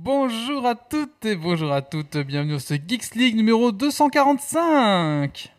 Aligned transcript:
Bonjour 0.00 0.64
à 0.64 0.76
toutes 0.76 1.24
et 1.24 1.34
bonjour 1.34 1.72
à 1.72 1.82
toutes, 1.82 2.18
bienvenue 2.18 2.52
dans 2.52 2.60
ce 2.60 2.74
Geeks 2.74 3.16
League 3.16 3.34
numéro 3.34 3.72
245 3.72 5.52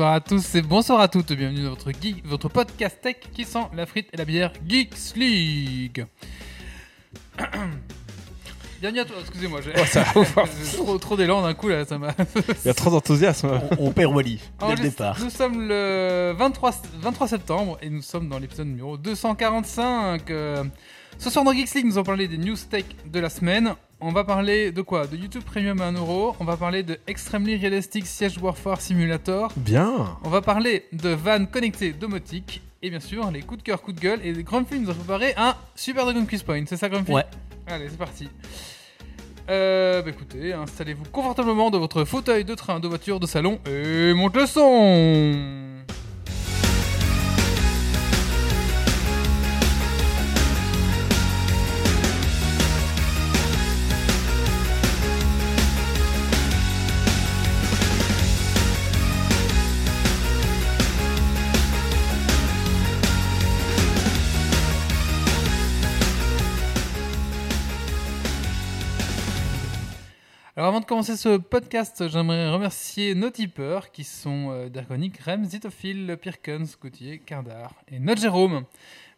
Bonsoir 0.00 0.14
à 0.14 0.20
tous 0.22 0.54
et 0.54 0.62
bonsoir 0.62 1.00
à 1.00 1.08
toutes, 1.08 1.30
bienvenue 1.32 1.62
dans 1.62 1.68
votre, 1.68 1.92
geek, 1.92 2.26
votre 2.26 2.48
podcast 2.48 2.96
tech 3.02 3.16
qui 3.34 3.44
sent 3.44 3.66
la 3.74 3.84
frite 3.84 4.08
et 4.14 4.16
la 4.16 4.24
bière 4.24 4.50
Geeks 4.66 5.14
League. 5.14 6.06
Bienvenue 8.80 9.00
à 9.00 9.04
toi, 9.04 9.16
excusez-moi, 9.20 9.60
j'ai 9.60 9.72
j'ai 9.84 10.78
trop, 10.78 10.96
trop 10.96 11.16
d'élan 11.18 11.42
d'un 11.42 11.52
coup 11.52 11.68
là, 11.68 11.84
ça 11.84 11.98
m'a... 11.98 12.14
Il 12.64 12.68
y 12.68 12.70
a 12.70 12.72
trop 12.72 12.88
d'enthousiasme. 12.88 13.60
On, 13.78 13.88
on 13.88 13.92
perd 13.92 14.14
Wally 14.14 14.40
dès 14.68 14.76
le 14.76 14.82
départ. 14.84 15.18
Nous 15.20 15.28
sommes 15.28 15.68
le 15.68 16.32
23, 16.34 16.72
23 16.94 17.28
septembre 17.28 17.76
et 17.82 17.90
nous 17.90 18.00
sommes 18.00 18.30
dans 18.30 18.38
l'épisode 18.38 18.68
numéro 18.68 18.96
245. 18.96 20.30
Euh, 20.30 20.64
ce 21.18 21.28
soir 21.28 21.44
dans 21.44 21.52
Geeks 21.52 21.74
League, 21.74 21.84
nous 21.84 21.98
allons 21.98 22.04
parler 22.04 22.26
des 22.26 22.38
news 22.38 22.56
tech 22.70 22.86
de 23.04 23.20
la 23.20 23.28
semaine. 23.28 23.74
On 24.02 24.12
va 24.12 24.24
parler 24.24 24.72
de 24.72 24.80
quoi? 24.80 25.06
De 25.06 25.14
YouTube 25.14 25.42
Premium 25.44 25.78
à 25.82 25.88
1 25.88 25.92
euro. 25.92 26.34
On 26.40 26.44
va 26.44 26.56
parler 26.56 26.82
de 26.82 26.98
Extremely 27.06 27.56
Realistic 27.56 28.06
Siege 28.06 28.38
Warfare 28.38 28.80
Simulator. 28.80 29.52
Bien. 29.56 30.16
On 30.24 30.30
va 30.30 30.40
parler 30.40 30.86
de 30.92 31.10
vannes 31.10 31.46
connectées 31.46 31.92
domotique. 31.92 32.62
Et 32.80 32.88
bien 32.88 33.00
sûr, 33.00 33.30
les 33.30 33.42
coups 33.42 33.58
de 33.58 33.62
cœur, 33.62 33.82
coups 33.82 33.96
de 33.96 34.00
gueule. 34.00 34.20
Et 34.24 34.32
Grumpy 34.42 34.80
nous 34.80 34.88
a 34.88 34.94
préparé 34.94 35.34
un 35.36 35.54
Super 35.74 36.06
Dragon 36.06 36.24
Quiz 36.24 36.42
Point. 36.42 36.64
C'est 36.66 36.78
ça, 36.78 36.88
Grumpy 36.88 37.12
Ouais. 37.12 37.24
Allez, 37.66 37.90
c'est 37.90 37.98
parti. 37.98 38.30
Euh, 39.50 40.00
bah 40.00 40.10
écoutez, 40.10 40.54
installez-vous 40.54 41.04
confortablement 41.12 41.70
dans 41.70 41.80
votre 41.80 42.04
fauteuil 42.04 42.44
de 42.44 42.54
train, 42.54 42.80
de 42.80 42.88
voiture, 42.88 43.20
de 43.20 43.26
salon 43.26 43.58
et 43.66 44.14
monte 44.14 44.36
le 44.36 44.46
son 44.46 45.82
Alors 70.60 70.68
avant 70.68 70.80
de 70.80 70.84
commencer 70.84 71.16
ce 71.16 71.38
podcast, 71.38 72.06
j'aimerais 72.10 72.50
remercier 72.50 73.14
nos 73.14 73.30
tipeurs 73.30 73.90
qui 73.90 74.04
sont 74.04 74.50
euh, 74.50 74.68
Dergonic, 74.68 75.16
Rem, 75.20 75.42
Zitophile, 75.42 76.18
Pirkens, 76.20 76.76
Gauthier, 76.78 77.18
Cardar 77.18 77.72
et 77.90 77.98
notre 77.98 78.20
Jérôme. 78.20 78.64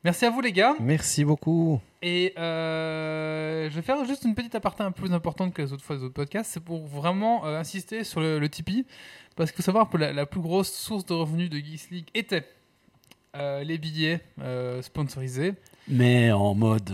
Merci 0.04 0.24
à 0.24 0.30
vous 0.30 0.40
les 0.40 0.52
gars. 0.52 0.76
Merci 0.78 1.24
beaucoup. 1.24 1.80
Et 2.00 2.32
euh, 2.38 3.68
je 3.68 3.74
vais 3.74 3.82
faire 3.82 4.04
juste 4.04 4.22
une 4.22 4.36
petite 4.36 4.54
aparté 4.54 4.84
un 4.84 4.92
peu 4.92 5.02
plus 5.02 5.12
importante 5.12 5.52
que 5.52 5.62
les 5.62 5.72
autres 5.72 5.82
fois 5.82 5.96
des 5.96 6.04
autres 6.04 6.14
podcasts. 6.14 6.52
C'est 6.52 6.62
pour 6.62 6.86
vraiment 6.86 7.44
euh, 7.44 7.58
insister 7.58 8.04
sur 8.04 8.20
le, 8.20 8.38
le 8.38 8.48
Tipeee. 8.48 8.86
Parce 9.34 9.50
qu'il 9.50 9.56
faut 9.56 9.66
savoir 9.66 9.90
que 9.90 9.96
la, 9.96 10.12
la 10.12 10.26
plus 10.26 10.42
grosse 10.42 10.72
source 10.72 11.04
de 11.06 11.14
revenus 11.14 11.50
de 11.50 11.56
Geeks 11.56 11.90
League 11.90 12.08
était 12.14 12.46
euh, 13.34 13.64
les 13.64 13.78
billets 13.78 14.20
sponsorisés. 14.80 15.54
Mais 15.88 16.30
en 16.30 16.54
mode. 16.54 16.92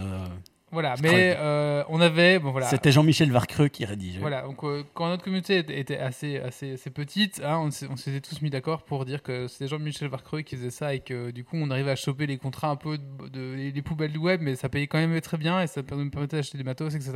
Voilà, 0.71 0.95
mais 1.03 1.35
euh, 1.39 1.83
on 1.89 2.01
avait. 2.01 2.39
Bon, 2.39 2.51
voilà. 2.51 2.67
C'était 2.67 2.93
Jean-Michel 2.93 3.31
Varcreux 3.33 3.69
qui 3.69 3.85
rédigeait. 3.87 4.19
Voilà, 4.21 4.43
donc 4.43 4.63
euh, 4.65 4.83
quand 4.95 5.09
notre 5.09 5.25
communauté 5.25 5.59
était, 5.59 5.97
assez, 5.99 6.39
assez, 6.39 6.75
assez 6.75 6.91
petite, 6.91 7.41
hein, 7.45 7.59
on 7.91 7.97
s'était 7.97 8.21
tous 8.21 8.43
mis 8.43 8.51
d'accord 8.51 8.83
pour 8.83 9.05
dire 9.07 9.23
que 9.23 9.49
c'était 9.49 9.67
Jean-Michel 9.69 10.09
Varcreux 10.09 10.43
qui 10.43 10.57
faisait 10.57 10.71
ça 10.71 10.93
et 10.95 11.01
que 11.01 11.31
du 11.31 11.43
coup 11.45 11.57
on 11.57 11.71
arrivait 11.71 11.93
à 11.93 11.97
choper 11.97 12.27
les 12.27 12.37
contrats 12.37 12.69
un 12.69 12.77
peu 12.77 12.99
de, 12.99 13.29
de- 13.29 13.55
les, 13.57 13.73
les 13.73 13.83
poubelles 13.83 14.13
du 14.13 14.19
web, 14.19 14.41
mais 14.43 14.57
ça 14.57 14.69
payait 14.69 14.87
quand 14.89 14.99
même 14.99 15.19
très 15.23 15.39
bien 15.39 15.63
et 15.63 15.67
ça 15.67 15.81
nous 15.81 16.11
permettait 16.11 16.37
d'acheter 16.37 16.59
des 16.59 16.65
matos, 16.65 16.95
etc. 16.95 17.13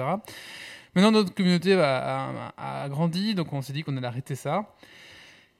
Maintenant 0.95 1.11
notre 1.13 1.35
communauté 1.35 1.75
a, 1.75 2.31
a- 2.57 2.83
a 2.85 2.89
grandi, 2.89 3.35
donc 3.35 3.53
on 3.53 3.61
s'est 3.61 3.73
dit 3.75 3.83
qu'on 3.83 3.97
allait 3.97 4.07
arrêter 4.07 4.35
ça. 4.35 4.75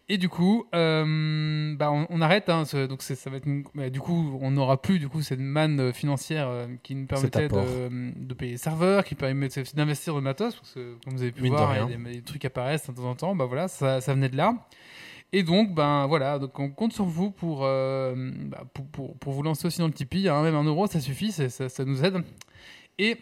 Et 0.09 0.19
du 0.19 0.29
coup, 0.29 0.67
euh, 0.75 1.75
bah, 1.77 1.91
on, 1.93 2.07
on 2.11 2.21
arrête. 2.21 2.49
hein, 2.49 2.65
ce- 2.65 2.87
donc 2.87 3.03
ça 3.03 3.31
va 3.31 3.37
être 3.37 3.47
une- 3.47 3.65
bah, 3.75 3.89
du 3.89 4.01
coup, 4.01 4.37
on 4.43 4.51
n'aura 4.51 4.81
plus 4.83 4.99
du 4.99 5.09
coup 5.09 5.23
cette 5.23 5.39
manne 5.41 5.81
euh, 5.81 5.93
financière 5.93 6.49
euh, 6.49 6.67
qui 6.83 6.95
nous 6.95 7.07
permettait 7.07 7.49
de, 7.89 8.13
de 8.17 8.35
payer 8.35 8.53
les 8.53 8.59
serveurs, 8.59 9.05
qui 9.05 9.15
permettait 9.15 9.63
d'investir 9.75 10.13
dans 10.13 10.19
le 10.19 10.25
matos, 10.25 10.57
parce 10.57 10.73
que 10.75 10.97
comme 11.05 11.15
vous 11.15 11.23
avez 11.23 11.33
pu 11.33 11.43
Mine 11.43 11.53
voir, 11.53 11.73
il 11.75 11.79
y 11.79 11.81
a 11.81 11.87
rien. 11.87 11.99
des, 11.99 12.13
des 12.17 12.23
trucs 12.23 12.45
apparaissent 12.45 12.91
de 12.91 12.95
temps 12.95 13.05
en 13.11 13.15
temps. 13.15 13.35
Bah 13.37 13.47
voilà, 13.47 13.69
ça, 13.69 14.01
ça 14.01 14.13
venait 14.13 14.29
de 14.29 14.37
là. 14.37 14.69
Et 15.33 15.43
donc, 15.45 15.75
ben 15.75 16.07
voilà, 16.09 16.39
donc 16.39 16.59
on 16.59 16.69
compte 16.69 16.93
sur 16.93 17.07
vous 17.07 17.31
pour, 17.31 17.61
euh, 17.63 18.15
bah, 18.49 18.65
pour, 18.75 18.87
pour, 18.89 19.17
pour 19.17 19.33
vous 19.33 19.43
lancer 19.43 19.67
aussi 19.67 19.79
dans 19.79 19.87
le 19.87 19.93
Tipeee. 19.95 20.29
hein, 20.29 20.43
même 20.43 20.57
un 20.57 20.65
euro, 20.65 20.87
ça 20.89 21.01
suffit, 21.01 21.33
ça, 21.33 21.49
ça 21.49 21.85
nous 21.87 22.05
aide. 22.05 22.23
Et 22.99 23.17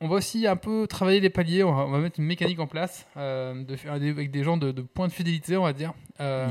on 0.00 0.08
va 0.08 0.16
aussi 0.16 0.46
un 0.46 0.56
peu 0.56 0.86
travailler 0.86 1.20
les 1.20 1.30
paliers. 1.30 1.64
On 1.64 1.90
va, 1.90 1.98
mettre 1.98 2.20
une 2.20 2.26
mécanique 2.26 2.60
en 2.60 2.66
place 2.66 3.06
euh, 3.16 3.62
de, 3.64 3.76
avec 3.88 4.30
des 4.30 4.44
gens 4.44 4.56
de, 4.56 4.70
points 4.82 5.08
de 5.08 5.12
fidélité, 5.12 5.56
on 5.56 5.64
va 5.64 5.72
dire. 5.72 5.92
Euh. 6.20 6.48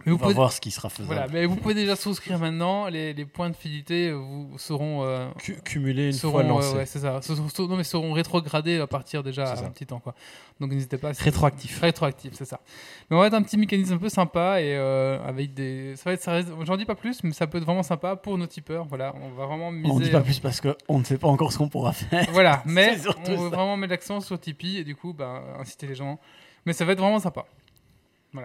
On 0.00 0.02
Mais 0.06 0.12
vous 0.12 0.18
va 0.18 0.22
pouvez, 0.24 0.34
voir 0.34 0.52
ce 0.52 0.60
qui 0.60 0.70
sera 0.72 0.88
faisable. 0.90 1.06
voilà, 1.14 1.28
mais 1.32 1.46
vous 1.46 1.54
pouvez 1.56 1.72
déjà 1.72 1.94
souscrire 1.96 2.38
maintenant. 2.38 2.88
Les, 2.88 3.14
les 3.14 3.24
points 3.24 3.48
de 3.48 3.54
fidélité 3.54 4.08
euh, 4.08 4.16
vous 4.16 4.58
seront 4.58 5.02
euh, 5.04 5.30
Cu- 5.38 5.56
cumuler 5.64 6.06
une 6.06 6.12
seront, 6.12 6.32
fois 6.32 6.42
euh, 6.42 6.48
lancé. 6.48 6.74
ouais, 6.76 6.84
c'est 6.84 6.98
ça. 6.98 7.20
Non, 7.60 7.76
mais 7.76 7.84
seront 7.84 8.12
rétrogradés 8.12 8.80
à 8.80 8.86
partir 8.88 9.22
déjà 9.22 9.52
à 9.52 9.58
un 9.64 9.70
petit 9.70 9.86
temps, 9.86 10.00
quoi. 10.00 10.14
Donc 10.60 10.72
n'hésitez 10.72 10.98
pas. 10.98 11.12
Rétroactif. 11.18 11.80
Rétroactif, 11.80 12.32
c'est 12.34 12.44
ça. 12.44 12.60
Mais 13.08 13.16
on 13.16 13.20
va 13.20 13.28
être 13.28 13.34
un 13.34 13.42
petit 13.42 13.56
mécanisme 13.56 13.94
un 13.94 13.98
peu 13.98 14.08
sympa 14.08 14.60
et 14.60 14.76
euh, 14.76 15.24
avec 15.24 15.54
des. 15.54 15.94
Ça 15.96 16.10
va 16.10 16.14
être, 16.14 16.64
j'en 16.64 16.76
dis 16.76 16.84
pas 16.84 16.96
plus, 16.96 17.22
mais 17.22 17.32
ça 17.32 17.46
peut 17.46 17.58
être 17.58 17.64
vraiment 17.64 17.84
sympa 17.84 18.16
pour 18.16 18.36
nos 18.36 18.46
tipeurs. 18.48 18.84
Voilà, 18.86 19.14
on 19.22 19.30
va 19.30 19.46
vraiment 19.46 19.70
miser. 19.70 19.90
On 19.90 19.98
ne 20.00 20.04
dit 20.04 20.10
pas 20.10 20.20
plus 20.22 20.40
parce 20.40 20.60
qu'on 20.60 20.98
ne 20.98 21.04
sait 21.04 21.18
pas 21.18 21.28
encore 21.28 21.52
ce 21.52 21.58
qu'on 21.58 21.68
pourra 21.68 21.92
faire. 21.92 22.26
Voilà, 22.32 22.62
mais 22.66 22.96
on 23.28 23.36
veut 23.36 23.48
ça. 23.50 23.56
vraiment 23.56 23.76
mettre 23.76 23.92
l'accent 23.92 24.20
sur 24.20 24.38
Tipeee 24.40 24.78
et 24.78 24.84
du 24.84 24.96
coup, 24.96 25.12
ben, 25.14 25.40
inciter 25.60 25.86
les 25.86 25.94
gens. 25.94 26.18
Mais 26.66 26.72
ça 26.72 26.84
va 26.84 26.92
être 26.92 27.00
vraiment 27.00 27.20
sympa. 27.20 27.46
On, 28.34 28.40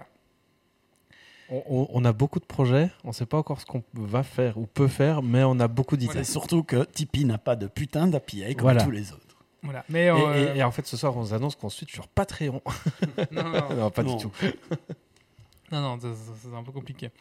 on- 1.51 1.87
on 1.91 2.05
a 2.05 2.13
beaucoup 2.13 2.39
de 2.39 2.45
projets. 2.45 2.89
On 3.03 3.09
ne 3.09 3.13
sait 3.13 3.25
pas 3.25 3.37
encore 3.37 3.59
ce 3.61 3.65
qu'on 3.65 3.83
va 3.93 4.23
faire 4.23 4.57
ou 4.57 4.65
peut 4.67 4.87
faire, 4.87 5.21
mais 5.23 5.43
on 5.43 5.59
a 5.59 5.67
beaucoup 5.67 5.97
d'idées. 5.97 6.13
C'est 6.13 6.23
surtout 6.23 6.63
que 6.63 6.83
Tipeee 6.83 7.25
n'a 7.25 7.37
pas 7.37 7.55
de 7.55 7.67
putain 7.67 8.07
d'API 8.07 8.53
comme 8.55 8.63
Voilà. 8.63 8.83
tous 8.83 8.91
les 8.91 9.11
autres. 9.11 9.23
Voilà. 9.63 9.83
Mais 9.89 10.05
Et, 10.05 10.09
euh, 10.09 10.53
et- 10.55 10.59
et 10.59 10.63
en 10.63 10.71
fait, 10.71 10.85
ce 10.87 10.95
soir, 10.95 11.15
on 11.17 11.21
vous 11.21 11.33
annonce 11.33 11.55
qu'on 11.55 11.69
switch 11.69 11.91
sur 11.93 12.07
Patreon. 12.07 12.61
non, 13.31 13.43
non, 13.43 13.49
non. 13.51 13.75
non, 13.75 13.89
pas 13.91 14.03
Non. 14.03 14.15
du 14.15 14.23
tout. 14.23 14.31
Non, 15.71 15.81
non, 15.81 15.99
c'est 16.01 16.55
un 16.55 16.63
peu 16.63 16.71
compliqué. 16.71 17.11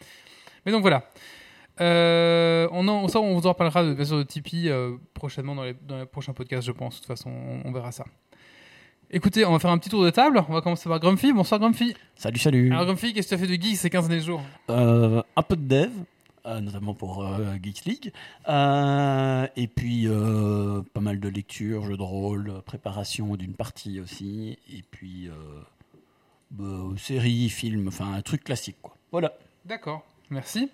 Mais 0.65 0.71
donc 0.71 0.81
voilà. 0.81 1.03
Euh, 1.81 2.67
on, 2.71 2.87
en, 2.87 3.07
ça, 3.07 3.19
on 3.19 3.37
vous 3.39 3.45
en 3.45 3.49
reparlera 3.49 3.83
de, 3.83 3.93
bien 3.93 4.05
sûr 4.05 4.17
de 4.17 4.23
Tipeee 4.23 4.69
euh, 4.69 4.97
prochainement 5.13 5.53
dans 5.55 5.63
les, 5.63 5.73
dans 5.73 5.99
les 5.99 6.05
prochains 6.05 6.33
podcasts, 6.33 6.65
je 6.65 6.71
pense. 6.71 6.95
De 6.95 6.99
toute 6.99 7.07
façon, 7.07 7.29
on, 7.29 7.61
on 7.67 7.71
verra 7.71 7.91
ça. 7.91 8.05
Écoutez, 9.11 9.43
on 9.45 9.51
va 9.53 9.59
faire 9.59 9.71
un 9.71 9.77
petit 9.79 9.89
tour 9.89 10.03
de 10.03 10.09
table. 10.11 10.43
On 10.49 10.53
va 10.53 10.61
commencer 10.61 10.87
par 10.87 10.99
Grumpy. 10.99 11.33
Bonsoir 11.33 11.59
Grumpy. 11.59 11.95
Salut, 12.15 12.37
salut. 12.37 12.71
Alors 12.71 12.85
Grumpy, 12.85 13.13
qu'est-ce 13.13 13.29
que 13.29 13.35
tu 13.35 13.41
as 13.43 13.47
fait 13.47 13.57
de 13.57 13.61
geek 13.61 13.75
ces 13.77 13.89
15 13.89 14.07
derniers 14.07 14.23
jours 14.23 14.43
Euh, 14.69 15.23
un 15.35 15.41
peu 15.41 15.55
de 15.55 15.63
dev, 15.67 15.89
euh, 16.45 16.59
notamment 16.59 16.93
pour 16.93 17.25
euh, 17.25 17.55
Geeks 17.61 17.85
League. 17.85 18.13
Euh, 18.47 19.47
et 19.55 19.67
puis 19.67 20.03
euh, 20.07 20.81
pas 20.93 20.99
mal 20.99 21.19
de 21.19 21.27
lectures, 21.27 21.85
jeux 21.85 21.97
de 21.97 22.03
rôle, 22.03 22.61
préparation 22.65 23.35
d'une 23.35 23.53
partie 23.53 23.99
aussi. 23.99 24.59
Et 24.71 24.83
puis 24.91 25.27
euh, 25.27 25.33
bah, 26.51 26.95
séries, 26.97 27.49
films, 27.49 27.87
enfin 27.87 28.13
un 28.13 28.21
truc 28.21 28.43
classique 28.43 28.77
quoi. 28.81 28.95
Voilà. 29.11 29.33
D'accord, 29.65 30.05
merci. 30.29 30.69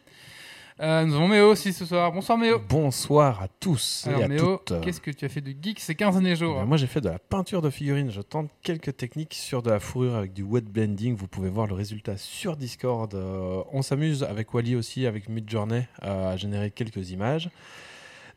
Euh, 0.82 1.06
nous 1.06 1.16
avons 1.16 1.30
Méo 1.30 1.52
aussi 1.52 1.72
ce 1.72 1.86
soir. 1.86 2.12
Bonsoir 2.12 2.38
Méo. 2.38 2.60
Bonsoir 2.68 3.42
à 3.42 3.48
tous 3.48 4.06
et 4.08 4.10
Alors 4.10 4.24
à 4.24 4.28
Méo, 4.28 4.58
toutes. 4.58 4.82
qu'est-ce 4.82 5.00
que 5.00 5.12
tu 5.12 5.24
as 5.24 5.30
fait 5.30 5.40
de 5.40 5.56
geek 5.62 5.80
ces 5.80 5.96
15 5.96 6.16
derniers 6.16 6.36
jours 6.36 6.56
Ben, 6.56 6.66
moi, 6.66 6.76
j'ai 6.76 6.88
fait 6.88 7.00
de 7.00 7.08
la 7.08 7.18
peinture 7.18 7.62
de 7.62 7.70
figurines. 7.70 8.12
Je 8.12 8.20
tente 8.22 8.50
quelques 8.62 8.98
techniques 8.98 9.34
sur 9.36 9.62
de 9.64 9.70
la 9.72 9.80
fourrure 9.80 10.16
avec 10.16 10.34
du 10.34 10.44
wet 10.44 10.62
blending. 10.62 11.16
Vous 11.16 11.28
pouvez 11.28 11.48
voir 11.50 11.68
le 11.68 11.76
résultat 11.76 12.18
sur 12.18 12.58
Discord. 12.58 13.14
Euh, 13.16 13.64
on 13.72 13.82
s'amuse 13.84 14.24
avec 14.24 14.54
Wally 14.54 14.76
aussi, 14.76 15.06
avec 15.06 15.30
Midjourney, 15.30 15.84
euh, 16.04 16.34
à 16.34 16.36
générer 16.36 16.72
quelques 16.72 17.12
images. 17.12 17.50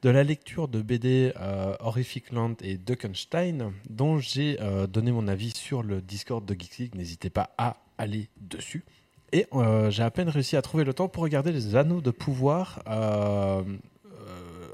De 0.03 0.11
la 0.11 0.23
lecture 0.23 0.69
de 0.69 0.81
BD 0.81 1.33
euh, 1.41 1.75
Horrific 1.81 2.31
Land 2.31 2.55
et 2.63 2.77
Duckenstein, 2.79 3.73
dont 3.91 4.19
j'ai 4.19 4.57
euh, 4.61 4.87
donné 4.87 5.11
mon 5.11 5.27
avis 5.27 5.51
sur 5.57 5.83
le 5.83 6.01
Discord 6.01 6.45
de 6.45 6.55
Geeks 6.55 6.79
League. 6.79 6.95
N'hésitez 6.95 7.31
pas 7.31 7.51
à 7.59 7.79
aller 7.99 8.29
dessus. 8.41 8.85
Et 9.33 9.47
euh, 9.53 9.91
j'ai 9.91 10.03
à 10.03 10.11
peine 10.11 10.29
réussi 10.29 10.57
à 10.57 10.63
trouver 10.63 10.85
le 10.85 10.95
temps 10.95 11.09
pour 11.09 11.23
regarder 11.23 11.53
les 11.53 11.77
anneaux 11.77 12.01
de 12.01 12.11
pouvoir 12.11 12.83
euh, 12.89 13.63
euh, 14.07 14.69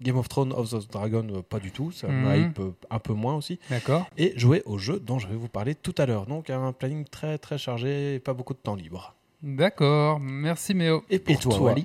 Game 0.00 0.16
of 0.16 0.28
Thrones 0.28 0.52
of 0.52 0.70
the 0.70 0.90
Dragon, 0.90 1.42
pas 1.48 1.58
du 1.60 1.70
tout. 1.70 1.92
Ça 1.92 2.08
Mhm. 2.08 2.34
hype 2.34 2.58
euh, 2.58 2.70
un 2.90 2.98
peu 2.98 3.12
moins 3.12 3.34
aussi. 3.34 3.58
D'accord. 3.70 4.06
Et 4.16 4.32
jouer 4.38 4.62
au 4.66 4.78
jeu 4.78 4.98
dont 4.98 5.18
je 5.18 5.28
vais 5.28 5.36
vous 5.36 5.48
parler 5.48 5.74
tout 5.74 5.94
à 5.98 6.06
l'heure. 6.06 6.26
Donc 6.26 6.50
un 6.50 6.72
planning 6.72 7.04
très 7.04 7.38
très 7.38 7.58
chargé 7.58 8.14
et 8.14 8.18
pas 8.18 8.32
beaucoup 8.34 8.54
de 8.54 8.58
temps 8.58 8.74
libre. 8.74 9.14
D'accord. 9.42 10.20
Merci 10.20 10.72
Méo. 10.74 11.02
Et 11.10 11.18
pour 11.18 11.38
toi, 11.38 11.56
toi, 11.56 11.72
ouais. 11.74 11.84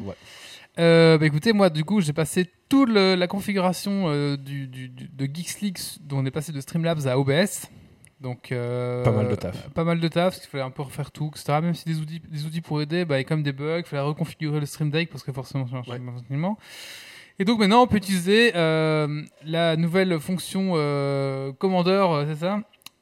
Euh, 0.79 1.17
bah 1.17 1.25
écoutez, 1.25 1.53
moi, 1.53 1.71
du 1.71 1.83
coup, 1.83 2.01
j'ai 2.01 2.13
passé 2.13 2.47
toute 2.69 2.89
le- 2.89 3.15
la 3.15 3.27
configuration 3.27 4.03
euh, 4.09 4.37
du, 4.37 4.67
du- 4.67 4.89
du- 4.89 5.07
de 5.11 5.25
Geeks 5.25 5.59
League, 5.61 5.77
dont 6.01 6.19
on 6.19 6.25
est 6.25 6.31
passé 6.31 6.51
de 6.51 6.61
Streamlabs 6.61 7.07
à 7.07 7.17
OBS. 7.17 7.67
Donc, 8.19 8.51
euh, 8.51 9.03
Pas 9.03 9.11
mal 9.11 9.27
de 9.29 9.35
taf. 9.35 9.69
Pas 9.69 9.83
mal 9.83 9.99
de 9.99 10.07
taf, 10.07 10.33
parce 10.33 10.39
qu'il 10.39 10.49
fallait 10.49 10.63
un 10.63 10.71
peu 10.71 10.81
refaire 10.81 11.11
tout, 11.11 11.29
etc. 11.35 11.59
Même 11.61 11.75
si 11.75 11.85
des 11.85 11.99
outils, 11.99 12.19
des 12.27 12.45
outils 12.45 12.61
pour 12.61 12.81
aider, 12.81 13.05
bah, 13.05 13.15
il 13.17 13.19
y 13.19 13.21
a 13.21 13.23
quand 13.25 13.35
même 13.35 13.43
des 13.43 13.51
bugs, 13.51 13.77
il 13.79 13.83
fallait 13.85 14.01
reconfigurer 14.01 14.59
le 14.59 14.65
Stream 14.65 14.89
Deck, 14.89 15.09
parce 15.11 15.23
que 15.23 15.31
forcément, 15.31 15.67
ça 15.67 15.75
marche 15.75 15.87
Ouais. 15.87 15.99
pas 15.99 16.11
facilement. 16.19 16.57
Et 17.39 17.45
donc 17.45 17.59
maintenant, 17.59 17.83
on 17.83 17.87
peut 17.87 17.97
utiliser 17.97 18.53
euh, 18.55 19.21
la 19.45 19.75
nouvelle 19.75 20.19
fonction 20.19 20.71
euh, 20.75 21.51
Commander, 21.53 21.91
euh, 22.09 22.25
c'est 22.27 22.39
ça? 22.39 22.61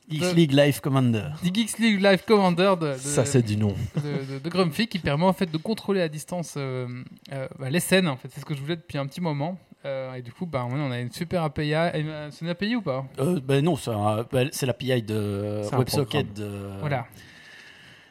Geeks 0.10 0.36
League 0.36 0.52
Live 0.52 0.82
Commander. 0.82 1.30
Du 1.42 1.50
Geeks 1.54 1.80
League 1.80 2.02
Live 2.02 2.24
Commander 2.28 2.74
de, 2.80 2.92
de- 2.92 2.98
Ça 2.98 3.24
c'est 3.26 3.42
du 3.42 3.56
nom. 3.58 3.74
de, 3.96 4.34
de, 4.36 4.40
de 4.40 4.50
Grumpy 4.50 4.88
qui 4.88 5.00
permet 5.00 5.24
en 5.24 5.34
fait 5.34 5.50
de 5.50 5.58
contrôler 5.58 6.02
à 6.02 6.10
distance 6.10 6.56
euh, 6.58 6.88
euh, 7.32 7.48
bah, 7.58 7.70
les 7.72 7.80
scènes. 7.80 8.08
En 8.10 8.18
fait, 8.18 8.28
c'est 8.32 8.42
ce 8.42 8.46
que 8.46 8.54
je 8.54 8.62
voulais 8.62 8.76
depuis 8.76 8.98
un 9.00 9.08
petit 9.08 9.22
moment. 9.22 9.58
Euh, 9.86 10.14
et 10.16 10.22
du 10.24 10.32
coup, 10.34 10.46
bah, 10.48 10.66
on 10.68 10.92
a 10.92 11.00
une 11.00 11.12
super 11.12 11.44
API. 11.44 11.74
Euh, 11.76 12.30
C'est 12.32 12.44
une 12.44 12.50
API 12.52 12.76
ou 12.76 12.82
pas? 12.82 13.06
Euh, 13.20 13.40
ben 13.40 13.64
non, 13.64 13.76
c'est 13.76 13.92
un- 13.92 14.26
c'est 14.52 14.66
l'API 14.66 15.04
de 15.04 15.62
WebSocket 15.72 16.34
de, 16.34 16.50
Voilà. 16.80 17.06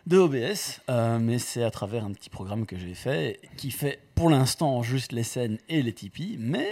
de 0.06 0.19
OBS, 0.19 0.81
euh, 0.88 1.19
mais 1.19 1.38
c'est 1.38 1.65
à 1.65 1.71
travers 1.71 2.05
un 2.05 2.12
petit 2.12 2.31
programme 2.31 2.65
que 2.67 2.76
j'ai 2.79 2.94
fait 2.94 3.41
qui 3.56 3.71
fait 3.73 3.99
pour 4.14 4.31
l'instant 4.31 4.82
juste 4.82 5.12
les 5.12 5.22
scènes 5.25 5.58
et 5.69 5.82
les 5.82 5.93
Tipeee, 5.93 6.37
mais 6.38 6.66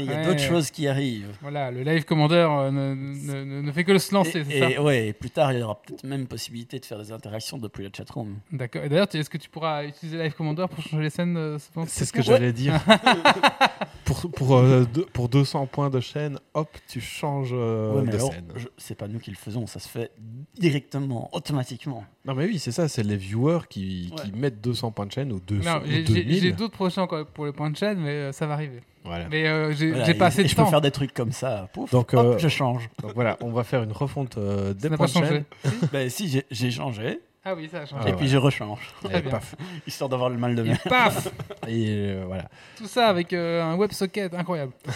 il 0.00 0.04
y 0.04 0.12
a 0.12 0.16
Ouais. 0.16 0.24
d'autres 0.26 0.40
choses 0.40 0.70
qui 0.70 0.86
arrivent. 0.86 1.34
Voilà, 1.40 1.70
le 1.70 1.82
Live 1.82 2.04
Commander 2.04 2.46
euh, 2.48 2.70
ne, 2.70 2.94
ne- 2.94 3.44
ne- 3.44 3.60
ne 3.62 3.72
fait 3.72 3.84
que 3.84 3.96
se 3.98 4.12
lancer, 4.14 4.40
et, 4.40 4.44
c'est 4.44 4.58
ça 4.60 4.70
et- 4.70 4.78
ouais, 4.78 5.08
et 5.08 5.12
plus 5.12 5.30
tard, 5.30 5.52
il 5.52 5.60
y 5.60 5.62
aura 5.62 5.80
peut-être 5.80 6.04
même 6.04 6.26
possibilité 6.26 6.78
de 6.78 6.84
faire 6.84 6.98
des 6.98 7.10
interactions 7.12 7.56
depuis 7.58 7.84
la 7.84 7.90
chatroom. 7.96 8.36
D'accord. 8.52 8.84
Et 8.84 8.88
d'ailleurs, 8.88 9.08
est-ce 9.14 9.30
que 9.30 9.38
tu 9.38 9.48
pourras 9.48 9.84
utiliser 9.84 10.18
Live 10.18 10.34
Commander 10.34 10.66
pour 10.70 10.82
changer 10.82 11.02
les 11.04 11.10
scènes 11.10 11.36
euh, 11.36 11.58
C'est 11.86 12.04
ce 12.04 12.12
que 12.12 12.22
j'allais 12.22 12.52
dire. 12.52 12.78
pour, 14.04 14.30
pour, 14.32 14.56
euh, 14.56 14.84
deux- 14.84 15.06
pour 15.06 15.28
200 15.28 15.66
points 15.66 15.90
de 15.90 16.00
chaîne, 16.00 16.38
hop, 16.54 16.68
tu 16.88 17.00
changes 17.00 17.50
euh, 17.52 18.00
Ouais, 18.00 18.06
de 18.10 18.14
alors, 18.16 18.32
scène. 18.32 18.44
c'est 18.76 18.94
pas 18.96 19.08
nous 19.08 19.18
qui 19.18 19.30
le 19.30 19.36
faisons, 19.36 19.66
ça 19.66 19.78
se 19.80 19.88
fait 19.88 20.10
directement, 20.58 21.30
automatiquement. 21.32 22.04
Non 22.26 22.34
mais 22.34 22.46
oui, 22.46 22.58
c'est 22.58 22.72
ça, 22.72 22.88
c'est 22.88 23.02
les 23.02 23.16
viewers 23.16 23.60
qui, 23.68 24.12
qui 24.22 24.32
mettent 24.32 24.60
200 24.62 24.92
points 24.92 25.06
de 25.06 25.12
chaîne 25.12 25.32
ou 25.32 25.40
200 25.40 25.70
Non, 25.70 25.80
ou 25.82 25.86
j'ai- 25.86 26.06
j'ai 26.06 26.22
2000. 26.24 26.40
j'ai 26.40 26.52
d'autres 26.52 26.73
encore 26.98 27.26
pour 27.26 27.46
les 27.46 27.52
points 27.52 27.70
de 27.70 27.76
chaîne, 27.76 27.98
mais 27.98 28.10
euh, 28.10 28.32
ça 28.32 28.46
va 28.46 28.54
arriver. 28.54 28.80
Voilà. 29.04 29.26
Mais 29.30 29.46
euh, 29.46 29.72
j'ai 29.72 29.90
Voilà, 29.92 30.14
pas 30.14 30.26
assez 30.26 30.40
et 30.40 30.44
de 30.44 30.48
je 30.48 30.54
peux 30.56 30.62
temps. 30.62 30.68
faire 30.70 30.80
des 30.80 30.90
trucs 30.90 31.12
comme 31.12 31.32
ça, 31.32 31.68
pouf, 31.72 31.90
Donc, 31.90 32.14
hop, 32.14 32.24
euh, 32.24 32.38
je 32.38 32.48
change. 32.48 32.88
Donc 33.02 33.12
voilà, 33.14 33.36
on 33.40 33.50
va 33.50 33.62
faire 33.64 33.82
une 33.82 33.92
refonte 33.92 34.38
euh, 34.38 34.72
des 34.74 34.88
points 34.88 34.96
pas 34.98 35.06
de 35.06 35.10
changé. 35.10 35.28
chaîne. 35.28 35.72
ben 35.92 36.08
si, 36.08 36.28
j'ai- 36.28 36.46
j'ai 36.50 36.70
changé, 36.70 37.20
Ah 37.44 37.54
oui, 37.54 37.68
ça 37.70 37.80
a 37.82 37.86
changé. 37.86 38.02
Ah 38.04 38.08
et 38.08 38.12
ouais. 38.12 38.18
puis 38.18 38.28
je 38.28 38.38
rechange, 38.38 38.80
Très 39.04 39.18
Et 39.18 39.22
bien. 39.22 39.30
paf. 39.32 39.54
histoire 39.86 40.08
d'avoir 40.08 40.30
le 40.30 40.38
mal 40.38 40.54
de 40.54 40.64
Et 40.64 40.68
mer. 40.68 40.80
paf 40.88 41.28
Et 41.68 41.86
euh, 41.88 42.24
voilà. 42.26 42.48
Tout 42.78 42.86
ça 42.86 43.08
avec 43.08 43.32
euh, 43.34 43.62
un 43.62 43.76
WebSocket 43.76 44.32
incroyable. 44.32 44.72
Pas 44.82 44.92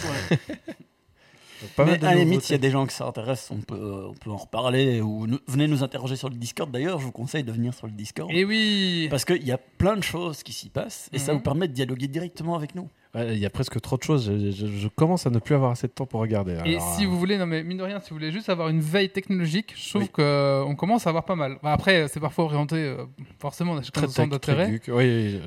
Mais 1.78 1.84
mal 1.84 1.98
de 1.98 2.06
à 2.06 2.14
la 2.14 2.20
limite, 2.24 2.42
s'il 2.42 2.52
y 2.52 2.54
a 2.54 2.58
des 2.58 2.70
gens 2.70 2.86
que 2.86 2.92
ça 2.92 3.06
intéresse, 3.06 3.48
on 3.50 3.58
peut, 3.60 4.06
on 4.10 4.14
peut 4.14 4.30
en 4.30 4.36
reparler. 4.36 5.00
Ou 5.00 5.26
nous- 5.26 5.38
venez 5.46 5.66
nous 5.66 5.82
interroger 5.82 6.16
sur 6.16 6.28
le 6.28 6.34
Discord. 6.36 6.70
D'ailleurs, 6.70 6.98
je 7.00 7.04
vous 7.04 7.12
conseille 7.12 7.44
de 7.44 7.52
venir 7.52 7.74
sur 7.74 7.86
le 7.86 7.92
Discord. 7.92 8.30
Et 8.32 8.44
oui 8.44 9.08
Parce 9.10 9.24
qu'il 9.24 9.46
y 9.46 9.52
a 9.52 9.58
plein 9.58 9.96
de 9.96 10.02
choses 10.02 10.42
qui 10.42 10.52
s'y 10.52 10.68
passent 10.68 11.08
et 11.12 11.18
ça 11.18 11.32
Mhm. 11.32 11.38
vous 11.38 11.44
permet 11.44 11.68
de 11.68 11.72
dialoguer 11.72 12.08
directement 12.08 12.54
avec 12.54 12.74
nous. 12.74 12.88
Ouais, 13.14 13.34
Il 13.34 13.38
y 13.38 13.46
a 13.46 13.50
presque 13.50 13.80
trop 13.80 13.96
de 13.96 14.02
choses. 14.02 14.26
Je, 14.30 14.50
je- 14.50 14.66
je 14.66 14.88
commence 14.88 15.26
à 15.26 15.30
ne 15.30 15.38
plus 15.38 15.54
avoir 15.54 15.70
assez 15.70 15.86
de 15.86 15.92
temps 15.92 16.04
pour 16.04 16.20
regarder. 16.20 16.58
Et 16.66 16.78
si 16.78 17.04
euh, 17.04 17.08
vous 17.08 17.18
voulez, 17.18 17.38
non 17.38 17.46
mais 17.46 17.62
mine 17.64 17.78
de 17.78 17.82
rien, 17.82 18.00
si 18.00 18.10
vous 18.10 18.16
voulez 18.16 18.30
juste 18.30 18.50
avoir 18.50 18.68
une 18.68 18.80
veille 18.80 19.08
technologique, 19.08 19.72
je 19.76 19.88
trouve 19.88 20.02
Oui. 20.02 20.08
qu'on 20.10 20.74
commence 20.76 21.06
à 21.06 21.10
avoir 21.10 21.24
pas 21.24 21.34
mal. 21.34 21.56
Bah, 21.62 21.72
après, 21.72 22.06
c'est 22.08 22.20
parfois 22.20 22.44
orienté, 22.44 22.76
euh, 22.76 23.04
forcément, 23.40 23.72
on 23.72 23.78
a 23.78 23.82
chacun 23.82 24.06
très 24.06 24.26
d'intérêt. 24.26 24.78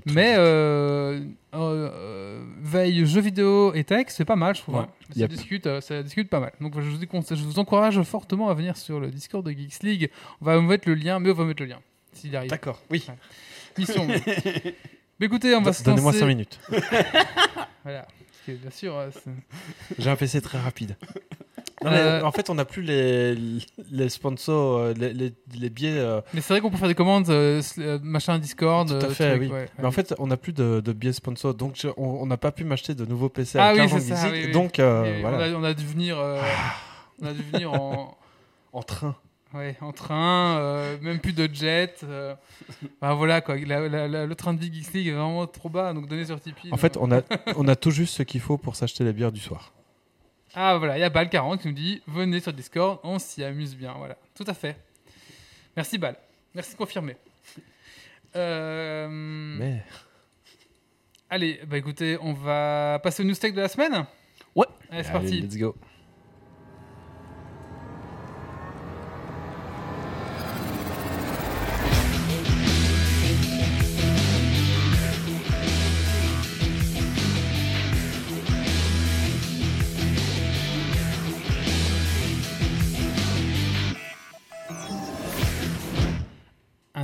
Mais 0.07 0.33
euh, 0.37 1.19
euh, 1.53 1.89
euh, 1.93 2.43
veille 2.63 3.05
jeux 3.05 3.21
vidéo 3.21 3.73
et 3.75 3.83
tech, 3.83 4.05
c'est 4.09 4.25
pas 4.25 4.35
mal, 4.35 4.55
je 4.55 4.61
trouve. 4.61 4.75
Ouais. 4.75 4.81
hein. 4.81 4.87
Ça, 5.13 5.19
Yep. 5.19 5.29
discute, 5.29 5.67
euh, 5.67 5.81
ça 5.81 6.01
discute 6.01 6.29
pas 6.29 6.39
mal. 6.39 6.53
Donc 6.61 6.73
je 6.79 6.89
vous, 6.89 7.05
conseille- 7.05 7.37
je 7.37 7.43
vous 7.43 7.59
encourage 7.59 8.01
fortement 8.01 8.49
à 8.49 8.53
venir 8.55 8.75
sur 8.75 8.99
le 8.99 9.11
Discord 9.11 9.45
de 9.45 9.51
Geeks 9.51 9.83
League. 9.83 10.09
On 10.41 10.45
va 10.45 10.57
vous 10.57 10.63
mettre 10.65 10.87
le 10.89 10.95
lien, 10.95 11.19
mais 11.19 11.29
on 11.29 11.33
va 11.35 11.45
mettre 11.45 11.61
le 11.61 11.69
lien, 11.69 11.79
s'il 12.13 12.35
arrive. 12.35 12.49
D'accord, 12.49 12.81
oui. 12.89 13.05
Mission. 13.77 14.07
mais 15.21 15.27
écoutez, 15.27 15.56
on 15.56 15.62
va 15.62 15.71
se 15.71 15.83
Donnez-moi 15.83 16.12
lancer- 16.12 16.19
5 16.19 16.25
minutes. 16.27 16.59
Voilà. 17.83 18.01
Parce 18.01 18.41
que, 18.45 18.51
bien 18.51 18.69
sûr, 18.71 18.95
euh, 18.95 19.09
J'ai 19.97 20.09
un 20.09 20.15
PC 20.15 20.41
très 20.41 20.59
rapide. 20.59 20.95
Non, 21.83 21.89
mais, 21.89 21.97
Euh, 21.97 22.23
en 22.23 22.31
fait, 22.31 22.50
on 22.51 22.56
n'a 22.56 22.65
plus 22.65 22.83
les, 22.83 23.35
les 23.91 24.09
sponsors, 24.09 24.77
euh, 24.77 24.94
les, 24.94 25.13
les, 25.13 25.33
les 25.59 25.69
biais. 25.71 25.97
euh, 25.97 26.21
Mais 26.33 26.41
c'est 26.41 26.53
vrai 26.53 26.62
qu'on 26.62 26.69
peut 26.69 26.77
faire 26.77 26.88
des 26.88 26.94
commandes, 26.95 27.27
euh, 27.31 27.59
euh, 27.79 27.97
machin 28.03 28.38
Discord. 28.38 28.88
Tout 28.88 29.03
à 29.06 29.09
euh, 29.09 29.13
fait, 29.13 29.29
truc, 29.31 29.41
oui. 29.41 29.47
ouais, 29.47 29.69
Mais 29.77 29.83
ouais. 29.83 29.88
en 29.88 29.91
fait, 29.91 30.13
on 30.19 30.27
n'a 30.27 30.38
plus 30.38 30.53
de, 30.53 30.79
de 30.79 30.94
biais 30.94 31.13
sponsors, 31.13 31.56
donc 31.56 31.73
je- 31.75 31.88
on 31.97 32.21
on 32.21 32.25
n'a 32.27 32.38
pas 32.38 32.51
pu 32.51 32.63
m'acheter 32.65 32.94
de 32.94 33.03
nouveaux 33.06 33.29
PC 33.29 33.57
Ah 33.59 33.71
oui, 33.71 33.77
15 33.79 33.94
ans 33.94 34.00
c'est 34.00 34.15
ça, 34.15 34.29
oui, 34.31 34.44
oui. 34.45 34.51
Donc 34.51 34.77
euh, 34.79 35.06
Et 35.06 35.21
voilà, 35.21 35.38
on, 35.38 35.41
a, 35.41 35.57
on 35.59 35.63
a 35.63 35.73
dû 35.73 35.85
venir, 35.85 36.19
euh, 36.19 36.39
on 37.21 37.25
a 37.27 37.33
dû 37.33 37.41
venir 37.51 37.73
en, 37.73 38.15
en 38.73 38.83
train. 38.83 39.15
Ouais, 39.53 39.75
en 39.81 39.92
train, 39.92 40.57
euh, 40.59 40.98
même 41.01 41.19
plus 41.19 41.33
de 41.33 41.50
jet. 41.53 42.01
euh, 42.03 42.36
voilà 43.01 43.42
quoi, 43.42 43.57
la- 43.57 43.88
la- 43.88 44.07
la- 44.07 44.25
le 44.25 44.36
train 44.36 44.53
de 44.53 44.59
vie 44.59 44.74
Geeks 44.74 44.94
League 44.94 45.07
est 45.07 45.12
vraiment 45.12 45.45
trop 45.48 45.69
bas, 45.69 45.94
donc 45.94 46.07
donnez 46.07 46.25
sur 46.25 46.39
Tipeee. 46.39 46.69
En 46.71 46.77
fait, 46.77 46.98
on 46.98 47.12
a, 47.12 47.21
on 47.57 47.68
a 47.68 47.75
tout 47.75 47.92
juste 47.92 48.15
ce 48.15 48.24
qu'il 48.24 48.42
faut 48.42 48.57
pour 48.57 48.75
s'acheter 48.75 49.03
les 49.03 49.13
bières 49.13 49.31
du 49.31 49.39
soir. 49.39 49.74
Ah 50.53 50.77
voilà, 50.77 50.98
il 50.98 51.01
y 51.01 51.03
a 51.03 51.09
Bal40 51.09 51.59
qui 51.59 51.68
nous 51.69 51.74
dit 51.74 52.01
venez 52.07 52.39
sur 52.42 52.51
Discord, 52.53 53.00
on 53.03 53.19
s'y 53.19 53.44
amuse 53.44 53.75
bien. 53.75 53.94
Voilà, 53.98 54.18
tout 54.36 54.44
à 54.48 54.53
fait. 54.53 54.75
Merci 55.77 55.97
Bal, 55.97 56.15
merci 56.54 56.75
confirmé. 56.75 57.15
Euh, 58.36 59.07
Mais 59.59 59.83
Allez, 61.30 61.62
bah 61.65 61.77
écoutez, 61.77 62.18
on 62.21 62.33
va 62.33 63.00
passer 63.01 63.24
au 63.24 63.25
news 63.25 63.36
tech 63.36 63.54
de 63.54 63.62
la 63.62 63.69
semaine? 63.69 64.06
Ouais. 64.54 64.65
Allez, 64.89 65.04
c'est 65.04 65.12
parti. 65.13 65.39
Let's 65.42 65.56
go. 65.57 65.75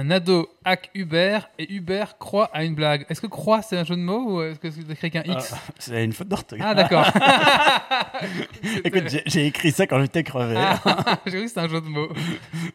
Un 0.08 0.12
ado 0.12 0.48
hack 0.64 0.90
Uber 0.96 1.40
et 1.60 1.70
Uber 1.74 2.06
croit 2.18 2.50
à 2.54 2.64
une 2.64 2.76
blague. 2.76 3.06
Est-ce 3.10 3.20
que 3.20 3.28
croit 3.28 3.62
c'est 3.62 3.78
un 3.78 3.84
jeu 3.84 3.96
de 3.98 4.02
mots 4.02 4.38
ou 4.38 4.42
est-ce 4.42 4.58
que 4.58 4.72
c'est 4.72 4.80
écrit 4.90 5.12
avec 5.14 5.16
un 5.18 5.34
X 5.34 5.52
Ah, 5.54 5.58
c'est 5.80 6.06
une 6.06 6.14
faute 6.14 6.30
d'orthographe. 6.30 6.70
Ah 6.70 6.74
d'accord. 6.76 7.06
Écoute, 8.86 9.04
j'ai- 9.26 9.48
écrit 9.48 9.72
ça 9.74 9.86
quand 9.86 10.00
j'étais 10.00 10.24
crevé. 10.24 10.56
Ah, 10.58 11.20
J'ai 11.26 11.32
cru 11.32 11.42
que 11.42 11.48
c'était 11.50 11.60
un 11.60 11.68
jeu 11.68 11.82
de 11.82 11.88
mots. 11.88 12.08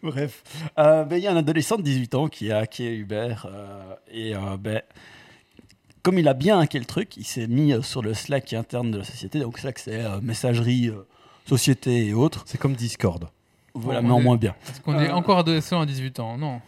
Bref, 0.03 0.43
Euh, 0.79 1.05
ben, 1.05 1.17
il 1.17 1.23
y 1.23 1.27
a 1.27 1.33
un 1.33 1.37
adolescent 1.37 1.77
de 1.77 1.83
18 1.83 2.15
ans 2.17 2.29
qui 2.29 2.53
a 2.53 2.59
hacké 2.59 2.95
Uber 2.97 3.35
euh, 3.47 3.95
et 4.11 4.35
euh, 4.37 4.59
ben, 4.59 4.83
comme 6.03 6.19
il 6.19 6.29
a 6.29 6.35
bien 6.35 6.59
hacké 6.61 6.79
le 6.79 6.85
truc, 6.85 7.17
il 7.17 7.25
s'est 7.25 7.47
mis 7.47 7.73
euh, 7.73 7.81
sur 7.81 8.03
le 8.03 8.13
Slack 8.13 8.53
interne 8.53 8.91
de 8.91 8.99
la 8.99 9.05
société. 9.05 9.39
Donc 9.41 9.59
Slack, 9.59 9.79
c'est 9.79 10.01
euh, 10.05 10.21
messagerie, 10.21 10.89
euh, 10.89 11.07
société 11.49 12.09
et 12.09 12.13
autres. 12.13 12.43
C'est 12.47 12.59
comme 12.59 12.75
Discord. 12.75 13.27
Voilà, 13.75 14.03
mais 14.03 14.11
en 14.11 14.21
moins 14.21 14.37
bien. 14.37 14.55
Est-ce 14.69 14.83
qu'on 14.83 15.01
est 15.01 15.11
encore 15.11 15.39
adolescent 15.39 15.81
à 15.81 15.87
18 15.87 16.21
ans 16.21 16.37
Non? 16.37 16.61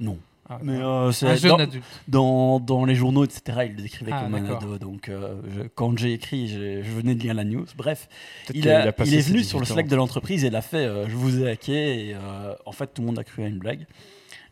Non. 0.00 0.18
Ah, 0.48 0.58
Mais 0.62 0.74
euh, 0.76 1.08
un 1.22 1.34
jeune 1.36 1.50
dans, 1.52 1.58
adulte. 1.58 1.84
dans, 2.06 2.60
dans 2.60 2.84
les 2.84 2.94
journaux, 2.94 3.24
etc. 3.24 3.60
Il 3.66 3.76
le 3.76 3.82
décrivait 3.82 4.10
Ah, 4.12 4.24
comme 4.24 4.34
un 4.34 4.44
ado. 4.44 4.76
Donc 4.78 5.08
euh, 5.08 5.40
je- 5.56 5.62
quand 5.74 5.96
j'ai 5.98 6.12
écrit, 6.12 6.48
je 6.48 6.90
venais 6.90 7.14
de 7.14 7.20
lire 7.22 7.32
la 7.32 7.44
news. 7.44 7.64
Bref, 7.78 8.08
il, 8.52 8.68
a- 8.68 8.88
est 8.88 9.00
venu 9.00 9.42
sur 9.42 9.58
le 9.58 9.64
18 9.64 9.72
ans. 9.72 9.74
Slack 9.74 9.88
de 9.88 9.96
l'entreprise 9.96 10.44
et 10.44 10.48
il 10.48 10.56
a 10.56 10.60
fait 10.60 10.84
euh, 10.84 11.08
Je 11.08 11.16
vous 11.16 11.42
ai 11.42 11.50
hacké. 11.50 12.08
Et 12.10 12.14
euh, 12.14 12.54
en 12.66 12.72
fait, 12.72 12.88
tout 12.92 13.00
le 13.00 13.06
monde 13.06 13.18
a 13.18 13.24
cru 13.24 13.42
à 13.42 13.46
une 13.48 13.58
blague. 13.58 13.86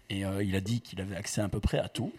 Et 0.08 0.24
il 0.42 0.56
a 0.56 0.60
dit 0.60 0.80
qu'il 0.82 1.00
avait 1.00 1.16
accès 1.16 1.40
à 1.40 1.48
peu 1.48 1.58
près 1.60 1.78
à 1.78 1.88
tout. 1.88 2.12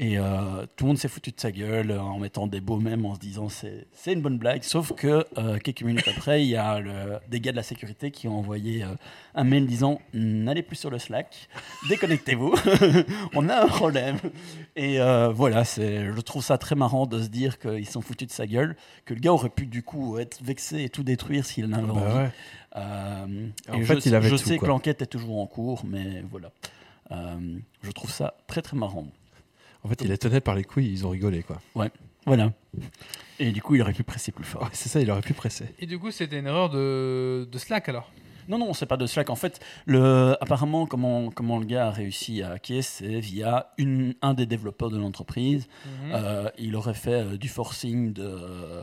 Et 0.00 0.16
euh, 0.16 0.64
tout 0.76 0.84
le 0.84 0.88
monde 0.90 0.98
s'est 0.98 1.08
foutu 1.08 1.32
de 1.32 1.40
sa 1.40 1.50
gueule 1.50 1.90
euh, 1.90 2.00
en 2.00 2.20
mettant 2.20 2.46
des 2.46 2.60
beaux 2.60 2.78
mèmes, 2.78 3.04
en 3.04 3.16
se 3.16 3.18
disant 3.18 3.48
c'est 3.48 3.88
c'est 3.92 4.12
une 4.12 4.22
bonne 4.22 4.38
blague. 4.38 4.62
Sauf 4.62 4.92
que 4.94 5.26
euh, 5.38 5.58
quelques 5.58 5.82
minutes 5.82 6.06
après, 6.06 6.44
il 6.44 6.48
y 6.48 6.54
a 6.54 6.78
le, 6.78 7.18
des 7.28 7.40
gars 7.40 7.50
de 7.50 7.56
la 7.56 7.64
sécurité 7.64 8.12
qui 8.12 8.28
ont 8.28 8.38
envoyé 8.38 8.84
euh, 8.84 8.94
un 9.34 9.42
mail 9.42 9.66
disant 9.66 10.00
n'allez 10.14 10.62
plus 10.62 10.76
sur 10.76 10.90
le 10.90 11.00
Slack, 11.00 11.48
déconnectez-vous, 11.88 12.54
on 13.34 13.48
a 13.48 13.64
un 13.64 13.66
problème. 13.66 14.18
Et 14.76 14.98
voilà, 15.34 15.64
c'est, 15.64 16.06
je 16.14 16.20
trouve 16.20 16.44
ça 16.44 16.58
très 16.58 16.76
marrant 16.76 17.06
de 17.06 17.20
se 17.20 17.26
dire 17.28 17.58
qu'ils 17.58 17.88
sont 17.88 18.00
foutus 18.00 18.28
de 18.28 18.32
sa 18.32 18.46
gueule, 18.46 18.76
que 19.04 19.14
le 19.14 19.20
gars 19.20 19.32
aurait 19.32 19.48
pu 19.50 19.66
du 19.66 19.82
coup 19.82 20.18
être 20.18 20.40
vexé 20.44 20.84
et 20.84 20.88
tout 20.90 21.02
détruire 21.02 21.44
s'il 21.44 21.64
en 21.66 21.72
avait 21.72 21.86
Bah 21.88 21.92
envie. 21.94 22.16
ouais. 22.18 22.30
En 23.72 23.80
et 23.80 23.84
fait, 23.84 24.00
je, 24.00 24.08
il 24.08 24.14
avait 24.14 24.28
je 24.28 24.36
tout, 24.36 24.42
sais 24.44 24.56
quoi. 24.58 24.66
que 24.66 24.70
l'enquête 24.70 25.02
est 25.02 25.06
toujours 25.06 25.40
en 25.40 25.46
cours, 25.46 25.82
mais 25.84 26.22
voilà. 26.30 26.52
Je 27.82 27.90
trouve 27.90 28.12
ça 28.12 28.34
très 28.46 28.62
très 28.62 28.76
marrant. 28.76 29.08
En 29.88 29.90
fait, 29.90 30.02
il 30.02 30.12
est 30.12 30.18
tenu 30.18 30.38
par 30.42 30.54
les 30.54 30.64
couilles, 30.64 30.92
ils 30.92 31.06
ont 31.06 31.08
rigolé 31.08 31.42
quoi. 31.42 31.62
Ouais, 31.74 31.90
Voilà. 32.26 32.52
Et 33.38 33.52
du 33.52 33.62
coup, 33.62 33.74
il 33.74 33.80
aurait 33.80 33.94
pu 33.94 34.02
presser 34.02 34.32
plus 34.32 34.44
fort. 34.44 34.60
Ouais, 34.64 34.68
c'est 34.72 34.90
ça, 34.90 35.00
il 35.00 35.10
aurait 35.10 35.22
pu 35.22 35.32
presser. 35.32 35.64
Et 35.78 35.86
du 35.86 35.98
coup, 35.98 36.10
c'était 36.10 36.38
une 36.38 36.46
erreur 36.46 36.68
de, 36.68 37.48
de 37.50 37.58
Slack 37.58 37.88
alors? 37.88 38.12
Non, 38.48 38.58
non, 38.58 38.74
c'est 38.74 38.84
pas 38.84 38.98
de 38.98 39.06
Slack. 39.06 39.30
En 39.30 39.34
fait, 39.34 39.60
le, 39.86 40.36
apparemment, 40.42 40.84
comment, 40.84 41.30
comment 41.30 41.58
le 41.58 41.64
gars 41.64 41.86
a 41.86 41.90
réussi 41.90 42.42
à 42.42 42.50
hacker, 42.50 42.84
c'est 42.84 43.18
via 43.18 43.72
une, 43.78 44.14
un 44.20 44.34
des 44.34 44.44
développeurs 44.44 44.90
de 44.90 44.98
l'entreprise. 44.98 45.68
Mhm. 45.86 46.12
Euh, 46.12 46.50
il 46.58 46.76
aurait 46.76 46.92
fait 46.92 47.24
euh, 47.24 47.38
du 47.38 47.48
forcing 47.48 48.12
de, 48.12 48.82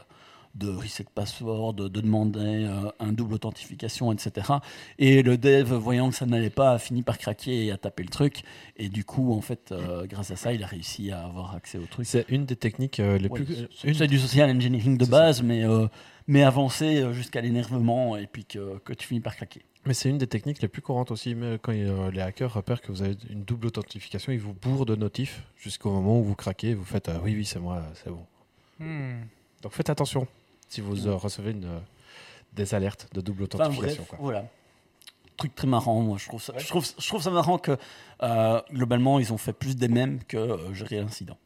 de 0.56 0.70
reset 0.70 1.06
password, 1.14 1.74
de, 1.74 1.88
de 1.90 2.02
demander 2.02 2.40
euh, 2.66 2.90
un 3.00 3.12
double 3.12 3.34
authentification, 3.36 4.12
etc. 4.12 4.54
Et 5.00 5.22
le 5.22 5.38
dev, 5.38 5.74
voyant 5.74 6.10
que 6.10 6.16
ça 6.16 6.26
n'allait 6.26 6.50
pas, 6.50 6.72
a 6.72 6.78
fini 6.80 7.04
par 7.04 7.18
craquer 7.18 7.66
et 7.66 7.72
a 7.72 7.78
tapé 7.78 8.04
le 8.04 8.10
truc. 8.10 8.44
Et 8.78 8.88
du 8.90 9.04
coup, 9.04 9.34
en 9.34 9.42
fait, 9.42 9.72
euh, 9.72 10.06
grâce 10.08 10.32
à 10.32 10.36
ça, 10.36 10.54
il 10.54 10.64
a 10.64 10.68
réussi 10.68 11.12
à 11.12 11.26
avoir 11.26 11.56
accès 11.56 11.78
au 11.78 11.86
truc. 11.86 12.06
C'est 12.06 12.26
une 12.30 12.46
des 12.46 12.56
techniques 12.56 13.00
euh, 13.00 13.18
les 13.18 13.28
Ouais, 13.28 13.42
plus. 13.44 13.68
c'est- 13.76 13.88
une- 13.88 14.08
du 14.08 14.18
social 14.18 14.50
engineering 14.50 14.98
de 14.98 15.06
ça. 15.06 15.12
base, 15.12 15.42
mais, 15.44 15.64
euh, 15.66 15.88
mais 16.28 16.44
avancé 16.44 17.04
jusqu'à 17.14 17.42
l'énervement 17.42 18.16
et 18.18 18.28
puis 18.28 18.46
que, 18.46 18.78
que 18.80 18.94
tu 18.94 19.08
finis 19.08 19.20
par 19.22 19.36
craquer. 19.36 19.62
Mais 19.86 19.94
c'est 19.94 20.10
une 20.10 20.18
des 20.18 20.26
techniques 20.28 20.62
les 20.62 20.68
plus 20.68 20.82
courantes 20.82 21.12
aussi. 21.12 21.36
Mais 21.36 21.60
quand 21.62 21.72
les 21.72 22.22
hackers 22.22 22.54
repèrent 22.54 22.82
que 22.82 22.92
vous 22.92 23.02
avez 23.04 23.16
une 23.30 23.44
double 23.44 23.68
authentification, 23.68 24.32
ils 24.32 24.40
vous 24.40 24.54
bourrent 24.54 24.86
de 24.86 24.96
notifs 24.96 25.44
jusqu'au 25.58 25.92
moment 25.92 26.20
où 26.20 26.24
vous 26.24 26.34
craquez. 26.36 26.74
Vous 26.74 26.86
faites 26.86 27.10
euh, 27.10 27.20
oui, 27.24 27.36
oui, 27.36 27.46
c'est 27.46 27.60
moi, 27.60 27.84
c'est 28.04 28.10
bon. 28.10 28.26
Hmm. 28.80 29.22
Donc 29.62 29.74
faites 29.74 29.90
attention 29.90 30.28
si 30.76 30.82
vous 30.82 31.08
euh, 31.08 31.16
recevez 31.16 31.52
une, 31.52 31.66
euh, 31.66 31.80
des 32.54 32.74
alertes 32.76 33.08
de 33.14 33.22
double 33.22 33.44
Enfin, 33.54 33.66
authentification. 33.66 34.04
bref, 34.04 34.10
quoi. 34.10 34.20
voilà. 34.22 34.46
Truc 35.38 35.54
très 35.56 35.68
marrant, 35.68 36.00
moi 36.02 36.18
je 36.18 36.28
trouve 36.28 36.42
ça, 36.42 36.54
je 36.58 36.68
trouve, 36.68 36.86
je 36.98 37.08
trouve 37.08 37.22
ça 37.22 37.30
marrant 37.32 37.58
que 37.58 37.78
euh, 38.24 38.62
globalement 38.72 39.20
ils 39.20 39.34
ont 39.34 39.38
fait 39.38 39.52
plus 39.54 39.76
des 39.76 39.90
mêmes 39.90 40.24
que 40.24 40.38
euh, 40.38 40.74
gérer 40.74 40.98
l'incident. 41.02 41.38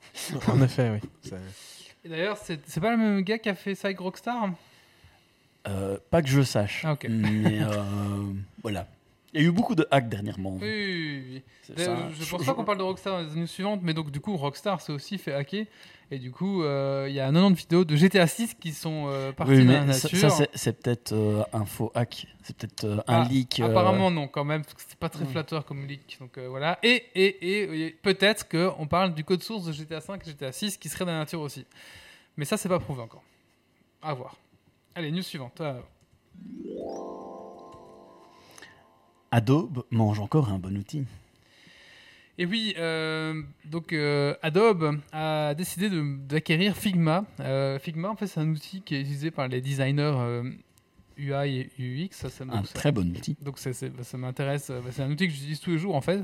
en 0.48 0.60
effet, 0.62 0.90
oui. 1.24 1.32
Et 2.04 2.08
d'ailleurs, 2.10 2.36
c'est 2.36 2.60
c'est 2.68 2.80
pas 2.80 2.90
le 2.90 2.96
même 2.98 3.20
gars 3.22 3.38
qui 3.38 3.48
a 3.48 3.54
fait 3.54 3.74
Psych 3.74 3.98
Rockstar? 3.98 4.50
Euh, 5.66 5.98
pas 6.10 6.22
que 6.22 6.28
je 6.28 6.42
sache, 6.42 6.82
Ah, 6.84 6.92
ok. 6.92 7.06
mais 7.08 7.60
euh, 7.62 8.32
voilà. 8.62 8.86
Il 9.34 9.42
y 9.42 9.44
a 9.44 9.46
eu 9.46 9.52
beaucoup 9.52 9.74
de 9.74 9.86
hacks 9.90 10.08
dernièrement. 10.08 10.52
Oui, 10.60 10.60
oui, 10.62 11.22
oui. 11.34 11.42
C'est 11.62 11.74
D'ailleurs, 11.76 11.98
ça. 12.18 12.38
pas 12.46 12.54
qu'on 12.54 12.64
parle 12.64 12.78
de 12.78 12.82
Rockstar 12.82 13.18
dans 13.20 13.26
les 13.28 13.32
années 13.36 13.46
suivantes, 13.46 13.80
mais 13.82 13.92
donc 13.92 14.10
du 14.10 14.20
coup, 14.20 14.34
Rockstar 14.38 14.80
s'est 14.80 14.92
aussi 14.92 15.18
fait 15.18 15.34
hacker. 15.34 15.66
Et 16.10 16.18
du 16.18 16.30
coup, 16.30 16.62
euh, 16.62 17.04
il 17.10 17.14
y 17.14 17.20
a 17.20 17.26
un 17.26 17.32
90 17.34 17.54
vidéos 17.60 17.84
de 17.84 17.94
GTA 17.94 18.26
6 18.26 18.54
qui 18.54 18.72
sont 18.72 19.04
euh, 19.08 19.30
parties 19.32 19.52
Oui, 19.52 19.66
dans 19.66 19.72
la 19.86 19.92
ça, 19.92 20.08
nature. 20.08 20.18
ça, 20.18 20.30
c'est- 20.30 20.48
c'est 20.54 20.72
peut-être 20.82 21.12
euh, 21.12 21.42
un 21.52 21.66
faux 21.66 21.92
hack, 21.94 22.26
c'est 22.42 22.56
peut-être 22.56 22.84
euh, 22.84 22.96
un 23.06 23.20
Ah, 23.20 23.28
leak. 23.28 23.60
euh, 23.60 23.66
Apparemment 23.66 24.10
non, 24.10 24.26
quand 24.28 24.44
même, 24.44 24.62
parce 24.62 24.72
que 24.72 24.80
c'est 24.88 24.98
pas 24.98 25.10
très 25.10 25.24
Ouais. 25.24 25.30
flatteur 25.30 25.66
comme 25.66 25.86
leak. 25.86 26.16
Donc 26.20 26.38
euh, 26.38 26.48
voilà. 26.48 26.78
Et, 26.82 27.04
et, 27.14 27.26
et, 27.26 27.86
et 27.86 27.90
peut-être 27.90 28.48
qu'on 28.48 28.86
parle 28.86 29.12
du 29.14 29.22
code 29.24 29.42
source 29.42 29.66
de 29.66 29.72
GTA 29.72 30.00
5 30.00 30.26
et 30.26 30.30
GTA 30.30 30.52
6 30.52 30.78
qui 30.78 30.88
serait 30.88 31.04
dans 31.04 31.12
la 31.12 31.18
nature 31.18 31.42
aussi. 31.42 31.66
Mais 32.38 32.46
ça, 32.46 32.56
c'est 32.56 32.70
pas 32.70 32.78
prouvé 32.78 33.02
encore. 33.02 33.22
À 34.00 34.14
voir. 34.14 34.36
Allez, 34.94 35.10
news 35.12 35.20
suivante. 35.22 35.60
Adobe 39.30 39.84
mange 39.90 40.20
encore 40.20 40.50
un 40.50 40.58
bon 40.58 40.76
outil. 40.76 41.04
Et 42.40 42.46
oui, 42.46 42.74
euh, 42.78 43.42
donc 43.64 43.92
euh, 43.92 44.34
Adobe 44.42 45.00
a 45.12 45.54
décidé 45.54 45.90
d'acquérir 46.28 46.76
Figma. 46.76 47.24
Euh, 47.40 47.78
Figma, 47.80 48.10
en 48.10 48.16
fait, 48.16 48.28
c'est 48.28 48.38
un 48.40 48.48
outil 48.48 48.80
qui 48.82 48.94
est 48.94 49.00
utilisé 49.00 49.30
par 49.32 49.48
les 49.48 49.60
designers 49.60 50.42
UI 51.16 51.32
et 51.58 51.70
UX. 51.80 52.08
Ça, 52.12 52.30
ça- 52.30 52.44
Un 52.44 52.58
donc 52.58 52.66
ça- 52.68 52.74
très 52.74 52.92
bon 52.92 53.08
outil. 53.10 53.36
Donc 53.42 53.58
c'est- 53.58 53.72
c'est- 53.72 53.90
ça 54.04 54.16
m'intéresse. 54.16 54.70
euh, 54.70 54.80
C'est 54.92 55.02
un 55.02 55.10
outil 55.10 55.26
que 55.26 55.32
j'utilise 55.32 55.58
tous 55.60 55.70
les 55.70 55.78
jours 55.78 55.96
en 55.96 56.00
fait. 56.00 56.20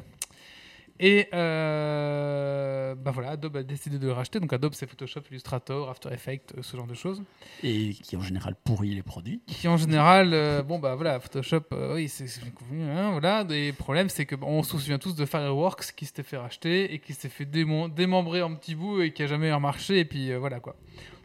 Et 1.01 1.29
euh, 1.35 2.95
bah 2.95 3.11
voilà, 3.11 3.31
Adobe 3.31 3.57
a 3.57 3.63
décidé 3.65 3.99
de 3.99 4.07
le 4.07 4.13
racheter. 4.13 4.39
Donc 4.39 4.53
Adobe 4.53 4.75
c'est 4.75 4.89
Photoshop, 4.89 5.23
Illustrator, 5.31 5.91
After 5.91 6.09
Effects, 6.13 6.55
euh, 6.57 6.63
ce 6.63 6.77
genre 6.77 6.87
de 6.87 6.95
choses. 6.95 7.23
Et 7.63 7.95
qui 7.95 8.17
en 8.17 8.21
général 8.21 8.55
pourrit 8.63 8.95
les 8.95 9.03
produits. 9.03 9.41
Qui 9.47 9.67
en 9.67 9.77
général, 9.77 10.33
euh, 10.33 10.63
bon 10.63 10.79
bah 10.79 10.95
voilà, 10.95 11.19
Photoshop, 11.19 11.65
euh, 11.73 11.97
oui 11.97 12.09
c'est 12.09 12.27
convenu. 12.55 12.85
Hein, 12.85 13.11
voilà. 13.11 13.43
Des 13.43 13.73
problèmes, 13.73 14.09
c'est 14.09 14.25
que 14.25 14.37
bon, 14.37 14.47
on 14.47 14.63
se 14.63 14.71
souvient 14.71 14.99
tous 14.99 15.17
de 15.17 15.27
Fireworks 15.27 15.93
qui 15.97 16.07
s'était 16.07 16.23
fait 16.23 16.37
racheter 16.37 16.95
et 16.95 17.01
qui 17.01 17.13
s'est 17.13 17.29
fait 17.29 17.45
démembrer 17.45 18.43
en 18.43 18.55
petits 18.55 18.77
bouts 18.77 19.01
et 19.01 19.13
qui 19.13 19.23
a 19.25 19.27
jamais 19.27 19.53
remarché. 19.53 19.99
Et 19.99 20.05
puis 20.05 20.33
voilà 20.35 20.61
quoi. 20.61 20.77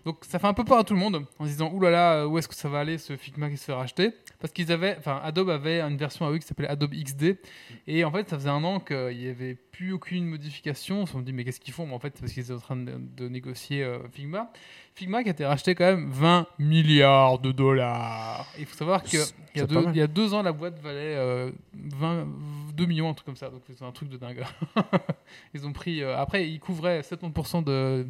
Donc 0.09 0.25
ça 0.25 0.39
fait 0.39 0.47
un 0.47 0.55
peu 0.55 0.63
peur 0.63 0.79
à 0.79 0.83
tout 0.83 0.95
le 0.95 0.99
monde 0.99 1.23
en 1.37 1.45
se 1.45 1.51
disant 1.51 1.71
oulala 1.71 2.27
où 2.27 2.39
est-ce 2.39 2.47
que 2.47 2.55
ça 2.55 2.67
va 2.67 2.79
aller 2.79 2.97
ce 2.97 3.15
Figma 3.15 3.47
qui 3.47 3.57
se 3.57 3.65
fait 3.65 3.73
racheter? 3.73 4.11
Parce 4.39 4.51
qu'ils 4.51 4.71
avaient 4.71 4.95
enfin 4.97 5.21
Adobe 5.23 5.51
avait 5.51 5.81
une 5.81 5.97
version 5.97 6.25
à 6.25 6.31
eux 6.31 6.39
qui 6.39 6.47
s'appelait 6.47 6.67
Adobe 6.67 6.95
XD 6.95 7.37
et 7.85 8.03
en 8.03 8.11
fait 8.11 8.27
ça 8.27 8.35
faisait 8.35 8.49
un 8.49 8.63
an 8.63 8.79
qu'il 8.79 9.15
n'y 9.15 9.27
avait 9.27 9.53
plus 9.53 9.91
aucune 9.91 10.25
modification. 10.25 11.01
On 11.01 11.05
se 11.05 11.15
dit 11.19 11.31
mais 11.31 11.43
qu'est-ce 11.43 11.59
qu'ils 11.59 11.75
font? 11.75 11.85
Mais 11.85 11.93
en 11.93 11.99
fait 11.99 12.13
c'est 12.15 12.21
parce 12.21 12.33
qu'ils 12.33 12.41
étaient 12.41 12.53
en 12.53 12.57
train 12.57 12.75
de, 12.75 12.93
de 13.17 13.29
négocier 13.29 13.83
euh, 13.83 13.99
Figma. 14.11 14.51
Figma 14.95 15.21
qui 15.21 15.29
a 15.29 15.31
été 15.31 15.45
racheté 15.45 15.75
quand 15.75 15.85
même 15.85 16.09
20 16.09 16.47
milliards 16.57 17.37
de 17.37 17.51
dollars. 17.51 18.51
Il 18.57 18.65
faut 18.65 18.75
savoir 18.75 19.03
qu'il 19.03 19.19
y, 19.19 19.59
y 19.59 20.01
a 20.01 20.07
deux 20.07 20.33
ans 20.33 20.41
la 20.41 20.53
boîte 20.53 20.79
valait 20.79 21.17
euh, 21.17 21.51
20, 21.75 22.27
2 22.73 22.85
millions 22.87 23.09
un 23.09 23.13
truc 23.13 23.27
comme 23.27 23.35
ça. 23.35 23.49
Donc 23.51 23.61
c'est 23.67 23.85
un 23.85 23.91
truc 23.91 24.09
de 24.09 24.17
dingue. 24.17 24.43
Ils 25.53 25.67
ont 25.67 25.71
pris 25.71 26.01
euh, 26.01 26.17
après 26.17 26.49
ils 26.49 26.59
couvraient 26.59 27.01
70% 27.01 27.63
de 27.63 28.07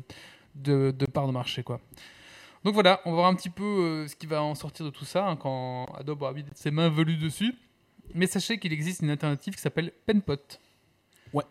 de, 0.62 0.92
de 0.92 1.06
parts 1.06 1.28
de 1.28 1.32
marché. 1.32 1.64
Quoi. 1.64 1.80
Donc 2.64 2.74
voilà, 2.74 3.00
on 3.06 3.12
va 3.12 3.16
voir 3.18 3.28
un 3.30 3.36
petit 3.36 3.50
peu 3.50 3.64
euh, 3.64 4.08
ce 4.08 4.16
qui 4.16 4.26
va 4.28 4.42
en 4.44 4.54
sortir 4.56 4.86
de 4.86 4.92
tout 4.92 5.06
ça 5.06 5.28
hein, 5.28 5.36
quand 5.36 5.86
Adobe 5.98 6.22
aura 6.22 6.34
mis 6.34 6.44
ses 6.56 6.72
mains 6.72 6.90
velues 6.90 7.18
dessus. 7.18 7.54
Mais 8.16 8.28
sachez 8.28 8.58
qu'il 8.60 8.74
existe 8.74 9.02
une 9.02 9.10
alternative 9.12 9.54
qui 9.56 9.62
s'appelle 9.62 9.92
Penpot. 10.06 10.36
Ouais. 11.34 11.44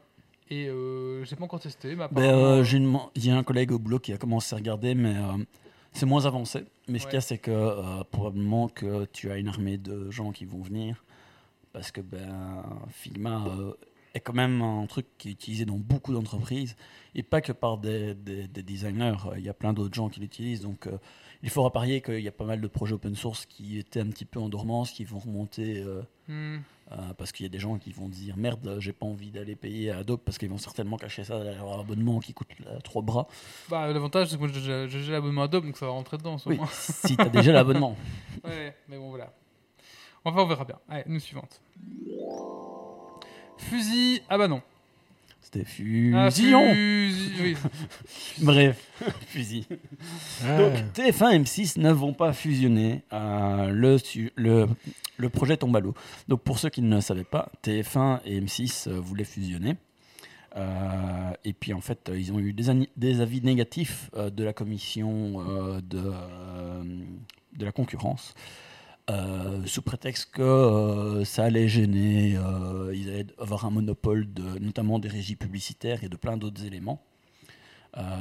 Et 0.51 0.69
euh, 0.69 1.25
j'ai 1.25 1.37
pas 1.37 1.45
encore 1.45 1.61
testé, 1.61 1.91
mais 1.91 1.97
Ben, 1.97 2.05
apparemment, 2.05 2.43
euh, 2.59 2.65
une- 2.65 2.99
Il 3.15 3.27
y 3.27 3.31
a 3.31 3.37
un 3.37 3.45
collègue 3.45 3.71
au 3.73 3.79
boulot 3.79 3.99
qui 4.01 4.13
a 4.13 4.19
commencé 4.19 4.55
à 4.55 4.59
regarder, 4.59 4.95
mais 4.95 5.15
euh, 5.17 5.45
c'est 5.93 6.07
moins 6.07 6.27
avancé. 6.27 6.65
Mais 6.89 6.99
ce 6.99 7.05
Ouais. 7.05 7.11
qu'il 7.11 7.17
y 7.17 7.19
a, 7.19 7.21
c'est 7.21 7.39
que 7.39 8.03
probablement 8.11 8.69
que 8.69 9.05
tu 9.07 9.31
as 9.31 9.37
une 9.39 9.49
armée 9.49 9.79
de 9.79 10.11
gens 10.11 10.33
qui 10.33 10.45
vont 10.47 10.61
venir. 10.63 11.05
Parce 11.73 11.93
que 11.93 12.01
ben, 12.01 12.65
Figma 12.91 13.47
euh, 13.47 13.73
est 14.19 14.21
quand 14.21 14.35
même 14.35 14.61
un 14.63 14.87
truc 14.87 15.07
qui 15.19 15.29
est 15.29 15.33
utilisé 15.33 15.65
dans 15.65 15.77
beaucoup 15.79 16.13
d'entreprises. 16.13 16.77
Et 17.15 17.23
pas 17.23 17.41
que 17.41 17.53
par 17.53 17.79
des, 17.79 18.15
des- 18.15 18.47
des 18.47 18.63
designers. 18.63 19.17
Il 19.37 19.43
y 19.43 19.49
a 19.49 19.55
plein 19.55 19.73
d'autres 19.73 19.95
gens 19.95 20.09
qui 20.09 20.21
l'utilisent. 20.21 20.61
Donc 20.63 20.87
euh, 20.87 20.99
il 21.43 21.51
faut 21.51 21.69
parier 21.71 22.01
qu'il 22.03 22.21
y 22.21 22.29
a 22.29 22.33
pas 22.33 22.45
mal 22.45 22.61
de 22.61 22.67
projets 22.69 22.95
open 22.95 23.15
source 23.17 23.47
qui 23.47 23.79
étaient 23.79 24.01
un 24.01 24.09
petit 24.09 24.25
peu 24.25 24.39
en 24.41 24.49
dormance, 24.49 24.91
qui 24.91 25.05
vont 25.05 25.19
remonter. 25.19 25.79
euh, 25.81 26.03
hmm, 26.29 26.59
euh, 26.93 27.13
parce 27.19 27.33
qu'il 27.33 27.45
y 27.45 27.47
a 27.47 27.51
des 27.51 27.59
gens 27.59 27.77
qui 27.77 27.93
vont 27.93 28.09
dire 28.09 28.39
merde, 28.39 28.77
j'ai 28.81 28.95
pas 28.95 29.05
envie 29.05 29.31
d'aller 29.31 29.57
payer 29.57 29.91
à 29.91 29.99
Adobe 29.99 30.21
parce 30.25 30.39
qu'ils 30.39 30.49
vont 30.49 30.57
certainement 30.57 30.97
cacher 30.97 31.23
ça 31.23 31.39
derrière 31.43 31.63
leur 31.65 31.81
abonnement 31.81 32.19
qui 32.19 32.33
coûte 32.33 32.49
trois 32.83 33.03
bras. 33.03 33.27
bah, 33.69 33.93
L'avantage, 33.93 34.29
c'est 34.29 34.37
que 34.37 34.41
moi 34.41 34.49
j'ai- 34.89 35.11
l'abonnement 35.13 35.43
Adobe, 35.43 35.65
donc 35.67 35.77
ça 35.77 35.85
va 35.85 35.93
rentrer 35.93 36.17
dedans. 36.17 36.37
Oui, 36.47 36.59
si 36.73 37.15
t'as 37.17 37.29
déjà 37.29 37.53
l'abonnement. 37.53 37.95
Ouais, 38.45 38.75
mais 38.89 38.97
bon, 38.97 39.11
voilà. 39.11 39.33
Enfin, 40.25 40.41
on 40.43 40.47
verra 40.47 40.65
bien. 40.65 40.79
Allez, 40.89 41.05
nous 41.07 41.21
suivante. 41.21 41.61
Fusil. 43.59 44.23
Ah 44.29 44.39
bah 44.39 44.49
non. 44.49 44.63
C'était 45.41 45.65
Ah, 46.15 46.31
fusion. 46.31 46.61
fusi- 46.75 47.33
oui. 47.41 47.57
Bref, 48.43 48.91
fusil. 49.29 49.67
Ouais. 50.45 50.59
Donc 50.59 50.75
TF1 50.95 51.31
et 51.33 51.39
M6 51.39 51.81
ne 51.81 51.91
vont 51.91 52.13
pas 52.13 52.33
fusionner. 52.35 53.03
Euh, 53.13 53.69
le, 53.71 53.97
le, 54.37 54.67
le 55.17 55.29
projet 55.31 55.57
tombe 55.57 55.75
à 55.77 55.81
l'eau. 55.81 55.95
Donc 56.29 56.43
pour 56.43 56.59
ceux 56.59 56.69
qui 56.69 56.83
ne 56.83 56.97
le 56.97 57.01
savaient 57.01 57.25
pas, 57.25 57.51
TF1 57.65 58.21
et 58.27 58.41
M6 58.41 58.89
euh, 58.89 59.01
voulaient 59.01 59.25
fusionner. 59.25 59.77
Euh, 60.57 61.31
et 61.45 61.53
puis 61.55 61.73
en 61.73 61.81
fait, 61.81 62.09
euh, 62.09 62.19
ils 62.19 62.31
ont 62.33 62.39
eu 62.41 62.53
des, 62.53 62.67
des 62.97 63.21
avis 63.21 63.41
négatifs 63.41 64.11
euh, 64.17 64.29
de 64.31 64.45
la 64.45 64.53
commission 64.53 65.41
euh, 65.49 65.81
de, 65.81 66.03
euh, 66.05 66.83
de 67.57 67.65
la 67.65 67.73
concurrence. 67.73 68.35
Euh, 69.11 69.65
sous 69.65 69.81
prétexte 69.81 70.31
que 70.33 70.43
euh, 70.43 71.25
ça 71.25 71.45
allait 71.45 71.67
gêner, 71.67 72.37
euh, 72.37 72.93
ils 72.95 73.09
allaient 73.09 73.27
avoir 73.39 73.65
un 73.65 73.71
monopole 73.71 74.31
de, 74.33 74.59
notamment 74.59 74.99
des 74.99 75.09
régies 75.09 75.37
publicitaires 75.37 76.05
et 76.05 76.11
de 76.11 76.17
plein 76.17 76.37
d'autres 76.37 76.65
éléments. 76.65 77.03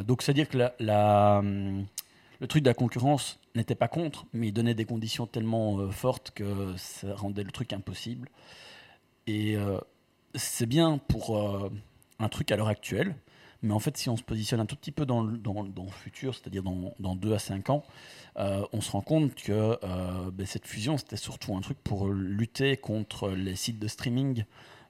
Donc 0.08 0.24
c'est-à-dire 0.24 0.50
que 0.50 0.58
le 0.58 2.48
truc 2.48 2.64
de 2.64 2.70
la 2.70 2.74
concurrence 2.74 3.40
n'était 3.54 3.76
pas 3.76 3.88
contre, 3.88 4.26
mais 4.34 4.48
il 4.48 4.52
donnait 4.52 4.74
des 4.74 4.86
conditions 4.86 5.28
tellement 5.28 5.92
fortes 5.92 6.32
que 6.32 6.74
ça 6.78 7.14
rendait 7.14 7.44
le 7.44 7.52
truc 7.52 7.74
impossible. 7.74 8.28
Et 9.28 9.56
c'est 10.34 10.66
bien 10.66 10.98
pour 10.98 11.38
un 12.18 12.30
truc 12.30 12.52
à 12.52 12.56
l'heure 12.56 12.70
actuelle, 12.70 13.14
mais 13.62 13.74
en 13.74 13.80
fait 13.80 13.98
si 13.98 14.10
on 14.10 14.18
se 14.18 14.24
positionne 14.24 14.60
un 14.60 14.66
tout 14.66 14.76
petit 14.76 14.92
peu 14.92 15.06
dans 15.06 15.22
le, 15.22 15.40
futur, 15.92 16.36
c'est-à-dire 16.36 16.64
dans, 16.64 16.94
dans 17.00 17.16
2 17.16 17.34
à 17.34 17.40
5 17.40 17.70
ans, 17.70 17.84
euh, 18.38 18.64
on 18.72 18.82
se 18.82 18.92
rend 18.92 19.02
compte 19.02 19.34
que 19.34 19.80
euh, 19.84 20.32
ben, 20.32 20.46
cette 20.46 20.68
fusion, 20.68 20.98
c'était 20.98 21.18
surtout 21.18 21.56
un 21.56 21.62
truc 21.62 21.78
pour 21.84 22.08
lutter 22.10 22.78
contre 22.78 23.30
les 23.30 23.56
sites 23.56 23.80
de 23.80 23.88
streaming 23.88 24.44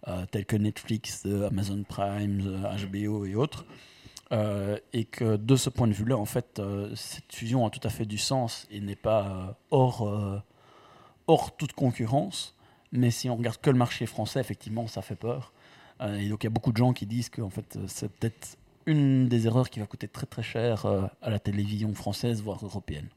euh, 0.07 0.25
tels 0.25 0.45
que 0.45 0.57
Netflix, 0.57 1.25
Amazon 1.25 1.83
Prime, 1.88 2.62
HBO 2.91 3.25
et 3.25 3.36
autres. 3.36 3.65
Et 4.93 5.05
que 5.05 5.38
de 5.38 5.55
ce 5.55 5.69
point 5.69 5.88
de 5.88 5.93
vue-là, 5.93 6.17
en 6.17 6.25
fait, 6.25 6.62
cette 6.95 7.31
fusion 7.33 7.65
a 7.65 7.69
tout 7.69 7.79
à 7.83 7.89
fait 7.89 8.05
du 8.05 8.17
sens 8.17 8.67
et 8.69 8.81
n'est 8.81 8.97
pas 8.97 9.57
hors, 9.71 10.43
hors 11.27 11.55
toute 11.55 11.71
concurrence. 11.71 12.53
Mais 12.91 13.09
si 13.09 13.29
on 13.29 13.38
regarde 13.38 13.57
que 13.62 13.69
le 13.69 13.77
marché 13.77 14.05
français, 14.05 14.41
effectivement, 14.41 14.88
ça 14.88 15.01
fait 15.01 15.15
peur. 15.15 15.53
Euh, 16.01 16.17
et 16.17 16.29
donc 16.29 16.43
il 16.43 16.45
y 16.45 16.47
a 16.47 16.51
beaucoup 16.51 16.71
de 16.71 16.77
gens 16.77 16.93
qui 16.93 17.05
disent 17.05 17.29
que 17.29 17.41
en 17.41 17.49
fait, 17.49 17.75
euh, 17.75 17.85
c'est 17.87 18.11
peut-être 18.11 18.57
une 18.85 19.27
des 19.27 19.47
erreurs 19.47 19.69
qui 19.69 19.79
va 19.79 19.85
coûter 19.85 20.07
très 20.07 20.25
très 20.25 20.43
cher 20.43 20.85
euh, 20.85 21.03
à 21.21 21.29
la 21.29 21.39
télévision 21.39 21.93
française, 21.93 22.41
voire 22.41 22.63
européenne. 22.63 23.07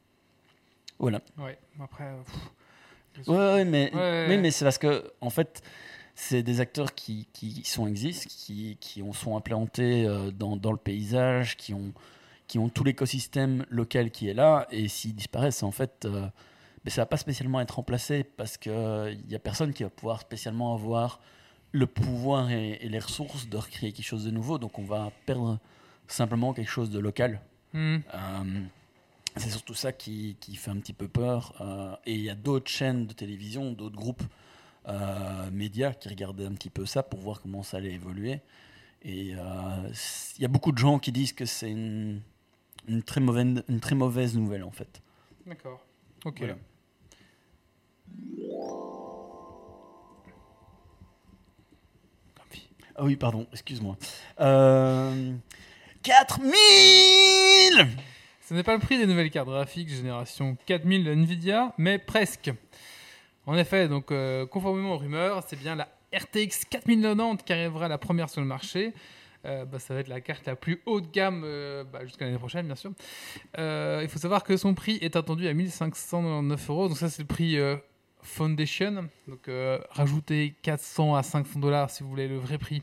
Voilà. 0.99 1.21
Ouais, 1.39 1.59
après. 1.83 2.11
pff, 2.25 3.29
Ouais, 3.29 3.37
ouais, 3.37 3.65
mais, 3.65 3.91
Ouais. 3.95 4.39
mais 4.39 4.51
c'est 4.51 4.65
parce 4.65 4.79
que, 4.79 5.13
en 5.21 5.31
fait, 5.31 5.63
c'est 6.15 6.43
des 6.43 6.61
acteurs 6.61 6.95
qui, 6.95 7.27
qui 7.33 7.63
sont 7.65 7.87
existent, 7.87 8.27
qui, 8.29 8.77
qui 8.81 9.03
ont, 9.03 9.13
sont 9.13 9.37
implantés 9.37 10.07
dans, 10.39 10.57
dans 10.57 10.71
le 10.71 10.79
paysage, 10.79 11.57
qui 11.57 11.75
ont, 11.75 11.93
qui 12.47 12.59
ont 12.59 12.69
tout 12.69 12.85
l'écosystème 12.85 13.67
local 13.69 14.11
qui 14.11 14.29
est 14.29 14.35
là, 14.35 14.67
et 14.71 14.87
s'ils 14.89 15.15
disparaissent, 15.15 15.63
en 15.65 15.73
fait, 15.73 16.05
euh, 16.05 16.27
ben, 16.85 16.91
ça 16.91 17.03
va 17.03 17.07
pas 17.07 17.17
spécialement 17.17 17.61
être 17.61 17.77
remplacé 17.77 18.23
parce 18.25 18.57
qu'il 18.57 18.73
n'y 19.29 19.35
a 19.35 19.39
personne 19.39 19.73
qui 19.73 19.83
va 19.83 19.91
pouvoir 19.91 20.21
spécialement 20.21 20.73
avoir 20.75 21.21
le 21.73 21.87
pouvoir 21.87 22.51
et, 22.51 22.79
et 22.81 22.89
les 22.89 22.99
ressources 22.99 23.49
de 23.49 23.57
recréer 23.57 23.93
quelque 23.93 24.07
chose 24.07 24.25
de 24.25 24.31
nouveau, 24.31 24.59
donc 24.59 24.79
on 24.79 24.85
va 24.85 25.13
perdre 25.27 25.59
simplement 26.09 26.53
quelque 26.53 26.71
chose 26.71 26.91
de 26.91 26.99
local. 26.99 27.41
hmm. 27.73 27.99
Euh, 28.15 28.61
c'est 29.37 29.51
surtout 29.51 29.75
ça 29.75 29.93
qui, 29.93 30.37
qui 30.41 30.57
fait 30.57 30.71
un 30.71 30.79
petit 30.79 30.93
peu 30.93 31.07
peur. 31.07 31.55
euh, 31.61 31.95
et 32.05 32.15
il 32.15 32.21
y 32.21 32.31
a 32.31 32.35
d'autres 32.35 32.71
chaînes 32.71 33.07
de 33.07 33.13
télévision, 33.13 33.73
d'autres 33.73 33.97
groupes 33.97 34.25
euh, 34.89 35.51
médias 35.53 35.93
qui 35.93 36.09
regardaient 36.09 36.47
un 36.47 36.55
petit 36.55 36.71
peu 36.71 36.85
ça 36.85 37.03
pour 37.03 37.21
voir 37.21 37.41
comment 37.41 37.63
ça 37.63 37.77
allait 37.77 37.93
évoluer. 37.93 38.41
Et 39.03 39.29
il 39.31 40.41
y 40.41 40.45
a 40.45 40.49
beaucoup 40.49 40.73
de 40.73 40.79
gens 40.79 40.99
qui 40.99 41.11
disent 41.11 41.33
que 41.33 41.47
c'est 41.47 41.71
une, 41.71 42.21
une, 42.87 43.03
très 43.03 43.21
mauvaise, 43.21 43.63
une 43.69 43.81
très 43.81 43.95
mauvaise 43.95 44.37
nouvelle 44.37 44.63
en 44.63 44.71
fait. 44.73 45.01
D'accord. 45.47 45.81
Ok. 46.27 46.39
Voilà. 46.39 46.57
Ah 53.01 53.05
oui, 53.05 53.17
pardon, 53.17 53.47
excuse-moi. 53.51 53.97
Euh, 54.41 55.33
4000 56.03 56.53
Ce 58.43 58.53
n'est 58.53 58.63
pas 58.63 58.75
le 58.75 58.79
prix 58.79 58.99
des 58.99 59.07
nouvelles 59.07 59.31
cartes 59.31 59.49
graphiques 59.49 59.89
génération 59.89 60.59
4000 60.67 61.05
de 61.05 61.13
Nvidia, 61.13 61.73
mais 61.79 61.99
presque. 61.99 62.53
En 63.47 63.57
effet, 63.57 63.89
donc 63.89 64.13
euh, 64.13 64.45
conformément 64.45 64.93
aux 64.93 64.99
rumeurs, 64.99 65.43
c'est 65.49 65.59
bien 65.59 65.77
la 65.77 65.89
RTX 66.15 66.67
4090 66.69 67.43
qui 67.43 67.55
arrivera 67.55 67.89
la 67.89 67.97
première 67.97 68.29
sur 68.29 68.43
le 68.43 68.47
marché. 68.47 68.93
Euh, 69.47 69.65
bah, 69.65 69.79
ça 69.79 69.95
va 69.95 70.01
être 70.01 70.09
la 70.09 70.21
carte 70.21 70.45
la 70.45 70.55
plus 70.55 70.83
haut 70.85 71.01
gamme 71.01 71.41
euh, 71.47 71.85
bah, 71.85 72.01
jusqu'à 72.05 72.27
l'année 72.27 72.37
prochaine, 72.37 72.67
bien 72.67 72.75
sûr. 72.75 72.93
Euh, 73.59 74.01
il 74.03 74.11
faut 74.11 74.19
savoir 74.19 74.45
que 74.45 74.59
son 74.59 74.75
prix 74.75 74.99
est 75.01 75.17
attendu 75.17 75.49
à 75.49 75.55
1599 75.55 76.69
euros. 76.69 76.89
Donc 76.89 76.99
ça, 76.99 77.09
c'est 77.09 77.23
le 77.23 77.29
prix 77.29 77.59
euh, 77.59 77.77
Foundation. 78.23 79.09
Donc 79.29 79.49
euh, 79.49 79.79
rajoutez 79.91 80.55
400 80.63 81.15
à 81.15 81.23
500 81.23 81.61
dollars 81.61 81.91
si 81.91 82.03
vous 82.03 82.09
voulez 82.11 82.29
le 82.29 82.39
vrai 82.39 82.59
prix 82.59 82.83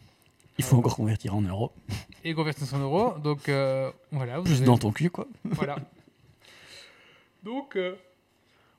Il 0.57 0.63
faut 0.63 0.77
encore 0.77 0.95
convertir 0.95 1.35
en 1.35 1.41
euros. 1.41 1.71
et 2.23 2.33
convertir 2.33 2.73
en 2.73 2.79
euros. 2.79 3.13
Donc 3.19 3.49
euh, 3.49 3.91
voilà, 4.11 4.39
vous 4.39 4.45
Juste 4.47 4.59
avez- 4.59 4.67
dans 4.67 4.77
ton 4.77 4.91
cul, 4.91 5.09
quoi. 5.09 5.27
voilà. 5.45 5.77
Donc, 7.43 7.75
euh, 7.75 7.95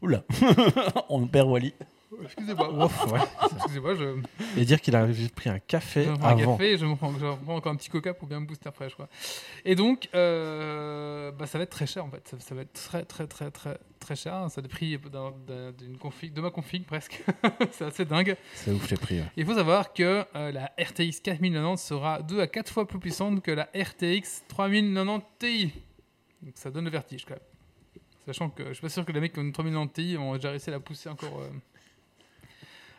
Oula, 0.03 0.25
on 1.09 1.27
perd 1.27 1.49
Wally. 1.49 1.75
Excusez-moi. 2.23 2.73
Ouf, 2.87 3.13
ouais. 3.13 3.21
Excusez-moi, 3.57 3.95
je, 3.95 4.61
Et 4.61 4.65
dire 4.65 4.81
qu'il 4.81 4.95
a 4.97 5.07
pris 5.35 5.51
un 5.51 5.59
café 5.59 6.05
je 6.05 6.11
prends 6.13 6.29
un 6.29 6.33
avant. 6.39 6.57
café 6.57 6.73
et 6.73 6.79
je 6.79 6.87
me 6.87 6.95
prends, 6.97 7.13
je 7.19 7.25
me 7.25 7.37
prends 7.37 7.57
encore 7.57 7.73
un 7.73 7.77
petit 7.77 7.91
coca 7.91 8.15
pour 8.15 8.29
bien 8.29 8.41
me 8.41 8.47
booster 8.47 8.69
après, 8.69 8.89
je 8.89 8.95
crois. 8.95 9.09
Et 9.65 9.75
donc, 9.75 10.09
euh, 10.15 11.31
bah, 11.33 11.47
ça 11.47 11.59
va 11.59 11.65
être 11.65 11.71
très 11.71 11.87
cher 11.87 12.05
en 12.05 12.11
fait. 12.11 12.27
Ça, 12.29 12.37
ça 12.41 12.55
va 12.55 12.63
être 12.63 12.73
très, 12.73 13.05
très, 13.05 13.27
très, 13.27 13.51
très, 13.51 13.79
très 14.01 14.17
cher. 14.17 14.47
Ça 14.51 14.61
a 14.61 14.63
des 14.63 14.69
prix 14.69 14.99
d'un- 14.99 15.33
d'un- 15.47 15.73
d'une 15.73 15.99
config, 15.99 16.33
de 16.33 16.41
ma 16.41 16.51
config 16.51 16.85
presque. 16.85 17.23
C'est 17.73 17.85
assez 17.85 18.05
dingue. 18.05 18.37
C'est 18.55 18.73
ouf 18.73 18.91
les 18.91 18.97
prix. 18.97 19.19
ouais. 19.21 19.27
Il 19.37 19.45
faut 19.45 19.55
savoir 19.55 19.93
que 19.93 20.25
euh, 20.35 20.53
la 20.53 20.73
RTX 20.79 21.21
4090 21.23 21.77
sera 21.83 22.23
2 22.23 22.41
à 22.41 22.47
4 22.47 22.73
fois 22.73 22.87
plus 22.89 22.99
puissante 22.99 23.43
que 23.43 23.51
la 23.51 23.69
RTX 23.75 24.45
3090 24.49 25.25
Ti. 25.39 25.73
Donc 26.43 26.53
ça 26.57 26.71
donne 26.71 26.85
le 26.85 26.91
vertige 26.91 27.25
quand 27.25 27.35
même. 27.35 27.43
Sachant 28.27 28.51
que 28.51 28.67
je 28.69 28.73
suis 28.75 28.83
pas 28.83 28.89
sûr 28.91 29.05
que 29.07 29.13
les 29.13 29.21
mecs 29.21 29.33
qui 29.33 29.39
ont 29.39 29.43
une 29.43 29.53
3090 29.53 29.93
Ti 29.93 30.17
ont 30.19 30.35
déjà 30.35 30.51
réussi 30.51 30.69
à 30.69 30.73
la 30.73 30.81
pousser 30.81 31.09
encore 31.09 31.41
euh, 31.41 31.49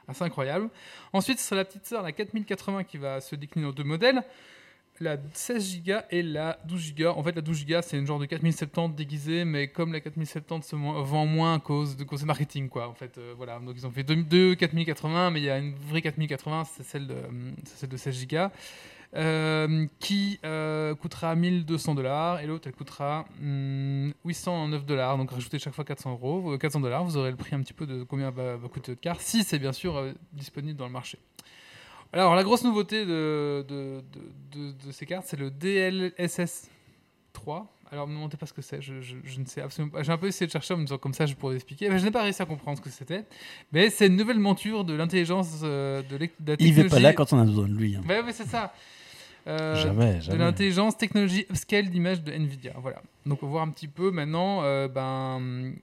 assez 0.09 0.23
incroyable. 0.23 0.69
Ensuite, 1.13 1.39
ce 1.39 1.45
sera 1.45 1.57
la 1.57 1.65
petite 1.65 1.85
sœur, 1.85 2.03
la 2.03 2.11
4080 2.11 2.83
qui 2.83 2.97
va 2.97 3.21
se 3.21 3.35
décliner 3.35 3.67
en 3.67 3.71
deux 3.71 3.83
modèles. 3.83 4.23
La 5.01 5.15
16 5.33 5.81
Go 5.85 5.93
et 6.09 6.21
la 6.21 6.59
12 6.65 6.93
Go. 6.93 7.07
En 7.15 7.23
fait, 7.23 7.33
la 7.33 7.41
12 7.41 7.65
Go, 7.65 7.75
c'est 7.81 7.97
une 7.97 8.05
genre 8.05 8.19
de 8.19 8.25
4070 8.25 8.93
déguisée, 8.95 9.45
mais 9.45 9.69
comme 9.69 9.93
la 9.93 10.01
4070 10.01 10.67
se 10.67 10.75
vend 10.75 11.25
moins 11.25 11.55
à 11.55 11.59
cause 11.59 11.95
de 11.95 12.03
cause 12.03 12.25
marketing, 12.25 12.67
quoi. 12.67 12.89
En 12.89 12.93
fait, 12.93 13.17
euh, 13.17 13.33
voilà. 13.37 13.59
Donc, 13.59 13.75
ils 13.77 13.87
ont 13.87 13.91
fait 13.91 14.03
deux, 14.03 14.17
deux 14.17 14.55
4080, 14.55 15.31
mais 15.31 15.39
il 15.39 15.45
y 15.45 15.49
a 15.49 15.57
une 15.57 15.73
vraie 15.73 16.01
4080, 16.01 16.65
c'est 16.65 16.83
celle 16.83 17.07
de, 17.07 17.15
celle 17.63 17.89
de 17.89 17.95
16 17.95 18.27
Go, 18.27 18.47
euh, 19.15 19.87
qui 19.99 20.39
euh, 20.45 20.93
coûtera 20.95 21.35
1200 21.35 21.95
dollars, 21.95 22.39
et 22.41 22.47
l'autre, 22.47 22.67
elle 22.67 22.73
coûtera 22.75 23.25
hum, 23.41 24.13
809 24.25 24.85
dollars. 24.85 25.17
Donc, 25.17 25.31
rajoutez 25.31 25.57
chaque 25.59 25.73
fois 25.73 25.83
400 25.85 26.11
euros, 26.11 26.53
euh, 26.53 26.57
400 26.57 26.79
dollars, 26.79 27.03
vous 27.03 27.17
aurez 27.17 27.31
le 27.31 27.37
prix 27.37 27.55
un 27.55 27.61
petit 27.61 27.73
peu 27.73 27.85
de 27.87 28.03
combien 28.03 28.29
va, 28.29 28.55
va 28.57 28.67
coûter 28.67 28.91
votre 28.91 29.01
carte, 29.01 29.21
si 29.21 29.43
c'est 29.43 29.59
bien 29.59 29.73
sûr 29.73 29.97
euh, 29.97 30.11
disponible 30.33 30.77
dans 30.77 30.85
le 30.85 30.91
marché. 30.93 31.17
Alors, 32.13 32.33
la 32.35 32.43
grosse 32.43 32.63
nouveauté 32.63 33.05
de, 33.05 33.65
de, 33.67 34.01
de- 34.53 34.71
de- 34.71 34.85
de 34.87 34.91
ces 34.91 35.05
cartes, 35.05 35.25
c'est 35.27 35.37
le 35.37 35.51
DLSS 35.51 36.69
3. 37.33 37.67
Alors, 37.91 38.05
ne 38.05 38.11
me 38.11 38.17
demandez 38.17 38.37
pas 38.37 38.45
ce 38.45 38.53
que 38.53 38.61
c'est, 38.61 38.81
je, 38.81 39.01
je- 39.01 39.15
je 39.23 39.39
ne 39.39 39.45
sais 39.45 39.61
absolument 39.61 39.91
pas. 39.91 40.03
J'ai 40.03 40.11
un 40.11 40.17
peu 40.17 40.27
essayé 40.27 40.45
de 40.45 40.51
chercher 40.51 40.75
en 40.75 40.77
me 40.77 40.83
disant 40.83 40.97
comme 40.99 41.13
ça, 41.13 41.25
je 41.25 41.33
pourrais 41.33 41.55
expliquer. 41.55 41.89
Mais 41.89 41.97
je 41.97 42.05
n'ai 42.05 42.11
pas 42.11 42.21
réussi 42.23 42.41
à 42.41 42.45
comprendre 42.45 42.77
ce 42.77 42.83
que 42.83 42.89
c'était. 42.91 43.25
Mais 43.71 43.89
c'est 43.89 44.05
une 44.07 44.15
nouvelle 44.15 44.37
monture 44.39 44.83
de 44.85 44.93
l'intelligence 44.93 45.61
euh, 45.63 46.01
de, 46.03 46.17
de 46.17 46.29
la 46.51 46.55
Il 46.59 46.75
n'est 46.75 46.83
pas 46.85 46.99
là 46.99 47.13
quand 47.13 47.33
on 47.33 47.39
a 47.39 47.45
besoin 47.45 47.67
de 47.67 47.73
lui. 47.73 47.95
hein. 47.95 48.01
Ouais, 48.07 48.21
ouais, 48.21 48.31
c'est 48.33 48.45
ça. 48.47 48.73
Euh, 49.49 49.75
jamais, 49.75 50.19
de 50.19 50.35
l'intelligence 50.35 50.97
technologie 50.97 51.45
upscale 51.49 51.89
d'image 51.89 52.23
de 52.23 52.31
Nvidia. 52.31 52.73
Voilà. 52.77 53.01
Donc 53.25 53.41
on 53.43 53.47
va 53.47 53.51
voir 53.53 53.63
un 53.63 53.69
petit 53.71 53.87
peu 53.87 54.11
maintenant, 54.11 54.61
euh, 54.63 54.87
ben, 54.87 55.73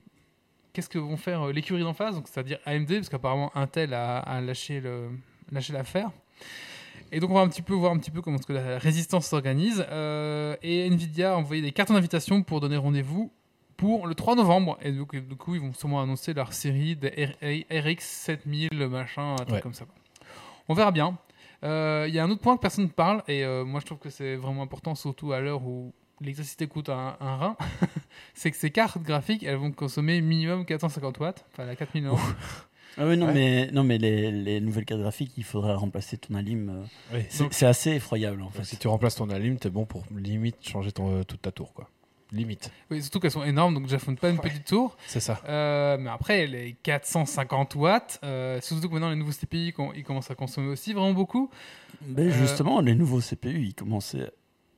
qu'est-ce 0.73 0.89
que 0.89 0.99
vont 0.99 1.17
faire 1.17 1.49
euh, 1.49 1.53
l'écurie 1.53 1.83
d'en 1.83 1.93
face, 1.95 2.15
donc 2.15 2.29
c'est-à-dire 2.29 2.59
AMD, 2.67 2.89
parce 2.95 3.09
qu'apparemment 3.09 3.51
Intel 3.57 3.93
a, 3.95 4.19
a 4.19 4.41
lâché 4.41 4.81
le 4.81 5.09
lâché 5.53 5.73
l'affaire. 5.73 6.11
Et 7.13 7.21
donc 7.21 7.31
on 7.31 7.35
va 7.35 7.41
un 7.41 7.49
petit 7.49 7.63
peu 7.63 7.75
voir 7.75 7.93
un 7.93 7.99
petit 7.99 8.11
peu 8.11 8.21
comment 8.21 8.39
que 8.39 8.53
la 8.53 8.79
résistance 8.79 9.27
s'organise. 9.27 9.85
Euh, 9.91 10.57
et 10.63 10.87
Nvidia 10.91 11.35
a 11.35 11.37
envoyé 11.37 11.63
des 11.63 11.73
cartons 11.73 11.95
d'invitation 11.95 12.43
pour 12.43 12.61
donner 12.61 12.77
rendez-vous 12.77 13.31
pour 13.77 14.07
le 14.07 14.15
3 14.15 14.37
novembre. 14.37 14.79
Et 14.83 14.91
donc, 14.91 15.15
du 15.15 15.37
coup, 15.37 15.55
ils 15.55 15.61
vont 15.61 15.73
sûrement 15.75 16.01
annoncer 16.01 16.33
leur 16.35 16.53
série 16.53 16.97
des 16.97 17.29
RX 17.71 18.01
7000, 18.01 18.71
machin, 18.89 19.33
un 19.35 19.37
truc 19.37 19.51
Ouais. 19.51 19.61
comme 19.61 19.75
ça. 19.75 19.85
On 20.69 20.75
verra 20.75 20.91
bien. 20.91 21.17
Euh, 21.67 22.07
Il 22.09 22.15
y 22.15 22.19
a 22.19 22.25
un 22.25 22.31
autre 22.31 22.41
point 22.41 22.57
que 22.57 22.63
personne 22.63 22.85
ne 22.85 22.91
parle, 22.91 23.23
et 23.29 23.45
euh, 23.45 23.65
moi 23.65 23.81
je 23.81 23.87
trouve 23.87 23.99
que 23.99 24.11
c'est 24.11 24.37
vraiment 24.37 24.63
important, 24.63 24.95
surtout 24.95 25.33
à 25.33 25.41
l'heure 25.41 25.63
où 25.67 25.93
l'électricité 26.21 26.67
coûte 26.67 26.89
un, 26.89 27.17
un 27.21 27.37
rein, 27.37 27.57
c'est 28.35 28.51
que 28.51 28.57
ces 28.57 28.71
cartes 28.71 29.03
graphiques, 29.03 29.43
elles 29.43 29.57
vont 29.57 29.73
consommer 29.73 30.21
minimum 30.21 30.65
450 30.65 31.19
watts, 31.19 31.45
enfin 31.53 31.65
la 31.67 31.77
4000 31.77 32.09
Ah 32.99 33.07
oui, 33.07 33.19
non, 33.19 33.27
Ouais. 33.27 33.35
mais, 33.35 33.71
non, 33.73 33.85
mais 33.85 33.99
les, 33.99 34.31
les 34.33 34.59
nouvelles 34.61 34.87
cartes 34.87 35.03
graphiques, 35.03 35.33
il 35.37 35.45
faudra 35.45 35.77
remplacer 35.77 36.17
ton 36.17 36.35
alim. 36.35 36.71
euh, 37.13 37.17
Oui. 37.19 37.47
C'est 37.51 37.67
assez 37.67 37.91
effroyable 37.91 38.41
en 38.41 38.49
fait. 38.49 38.65
si 38.65 38.79
tu 38.79 38.89
remplaces 38.89 39.17
ton 39.17 39.29
alim, 39.29 39.59
t'es 39.59 39.69
bon 39.69 39.85
pour 39.85 40.05
limite 40.17 40.67
changer 40.67 40.93
ton, 40.93 41.19
euh, 41.19 41.23
toute 41.23 41.43
ta 41.43 41.51
tour. 41.53 41.75
quoi. 41.75 41.91
Limite. 42.33 42.71
Oui, 42.91 43.01
surtout 43.03 43.21
qu'elles 43.21 43.31
sont 43.31 43.45
énormes, 43.45 43.75
donc 43.75 43.85
déjà 43.85 43.99
font 43.99 44.15
pas 44.17 44.29
une 44.31 44.37
Ouais. 44.37 44.43
petite 44.43 44.65
tour. 44.65 44.97
C'est 45.07 45.21
ça. 45.21 45.41
Euh, 45.49 45.97
mais 45.99 46.11
après, 46.11 46.47
les 46.47 46.73
450 46.83 47.75
watts, 47.77 48.19
euh, 48.25 48.61
surtout 48.61 48.89
que 48.89 48.93
maintenant 48.95 49.11
les 49.11 49.17
nouveaux 49.17 49.33
con- 49.75 49.93
ils 49.95 50.03
commencent 50.03 50.31
à 50.31 50.35
consommer 50.35 50.69
aussi 50.69 50.93
vraiment 50.93 51.13
beaucoup. 51.13 51.51
Mais 52.07 52.23
Euh, 52.23 52.31
justement, 52.33 52.81
les 52.81 52.95
nouveaux 52.95 53.21
CPU, 53.21 53.63
ils 53.63 53.75
commençaient. 53.75 54.31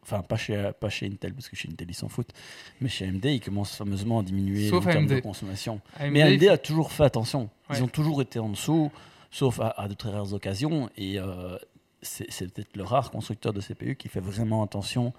Enfin, 0.02 0.22
pas 0.22 0.36
chez, 0.36 0.70
pas 0.80 0.88
chez 0.88 1.06
Intel, 1.06 1.34
parce 1.34 1.48
que 1.50 1.56
chez 1.56 1.68
Intel, 1.70 1.86
ils 1.90 1.94
s'en 1.94 2.08
foutent. 2.08 2.32
Mais 2.80 2.88
chez 2.88 3.06
AMD, 3.06 3.24
ils 3.26 3.40
commencent 3.40 3.76
fameusement 3.76 4.20
à 4.20 4.22
diminuer 4.22 4.68
Sauf 4.70 4.86
en 4.86 4.90
termes 4.90 5.06
de 5.06 5.20
consommation. 5.20 5.80
AMD, 5.98 6.12
Mais 6.12 6.22
AMD 6.22 6.46
faut- 6.46 6.52
a 6.52 6.58
toujours 6.58 6.92
fait 6.92 7.04
attention. 7.04 7.50
Ils 7.70 7.82
ont 7.82 7.88
toujours 7.88 8.22
été 8.22 8.38
en 8.38 8.48
dessous, 8.48 8.90
sauf 9.30 9.60
à, 9.60 9.68
à 9.68 9.86
de 9.88 9.92
très 9.94 10.10
rares 10.10 10.32
occasions. 10.32 10.88
Et 10.96 11.18
euh, 11.18 11.56
c'est 12.00 12.24
c'est 12.30 12.50
peut-être 12.50 12.74
le 12.76 12.84
rare 12.84 13.10
constructeur 13.10 13.52
de 13.52 13.60
CPU 13.60 13.96
qui 13.96 14.08
fait 14.08 14.20
vraiment 14.20 14.62
attention 14.62 15.12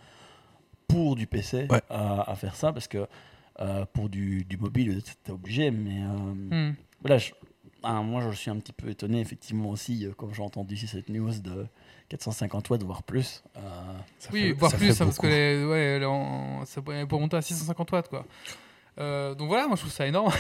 pour 0.90 1.16
du 1.16 1.26
PC 1.28 1.68
Ouais. 1.70 1.82
à, 1.90 2.30
à 2.30 2.36
faire 2.36 2.56
ça, 2.56 2.74
parce 2.74 2.88
que 2.90 3.08
euh, 3.62 3.86
pour 3.94 4.10
du, 4.10 4.44
du 4.44 4.58
mobile, 4.58 5.02
t'es 5.24 5.32
obligé. 5.32 5.72
Mais 5.72 6.02
euh, 6.04 6.70
Hmm. 6.72 6.76
voilà, 7.02 7.18
je- 7.18 7.32
ah, 7.84 8.02
moi 8.02 8.22
je 8.30 8.36
suis 8.36 8.50
un 8.52 8.58
petit 8.58 8.74
peu 8.74 8.90
étonné, 8.90 9.22
effectivement, 9.22 9.70
aussi, 9.70 10.06
euh, 10.06 10.12
quand 10.18 10.34
j'ai 10.34 10.42
entendu 10.42 10.76
cette 10.76 11.08
news 11.10 11.32
de 11.40 11.66
450 12.10 12.70
watts, 12.70 12.84
voire 12.84 13.04
plus. 13.04 13.44
Euh, 13.58 13.60
Ça 14.18 14.30
Oui, 14.34 14.48
fait- 14.48 14.52
voire 14.54 14.72
ça 14.72 14.78
plus, 14.78 14.88
fait 14.88 15.04
hein, 15.04 15.06
parce 15.06 15.18
que 15.20 15.28
les- 15.28 15.64
ouais, 15.66 16.06
on- 16.06 16.66
ça 16.66 16.82
pourrait 16.82 17.06
pour 17.06 17.20
monter 17.22 17.38
à 17.38 17.42
650 17.42 17.92
watts, 17.92 18.10
quoi. 18.10 18.26
Euh, 19.00 19.34
donc 19.36 19.48
voilà, 19.48 19.66
moi 19.68 19.76
je 19.78 19.82
trouve 19.82 19.94
ça 19.94 20.06
énorme. 20.08 20.32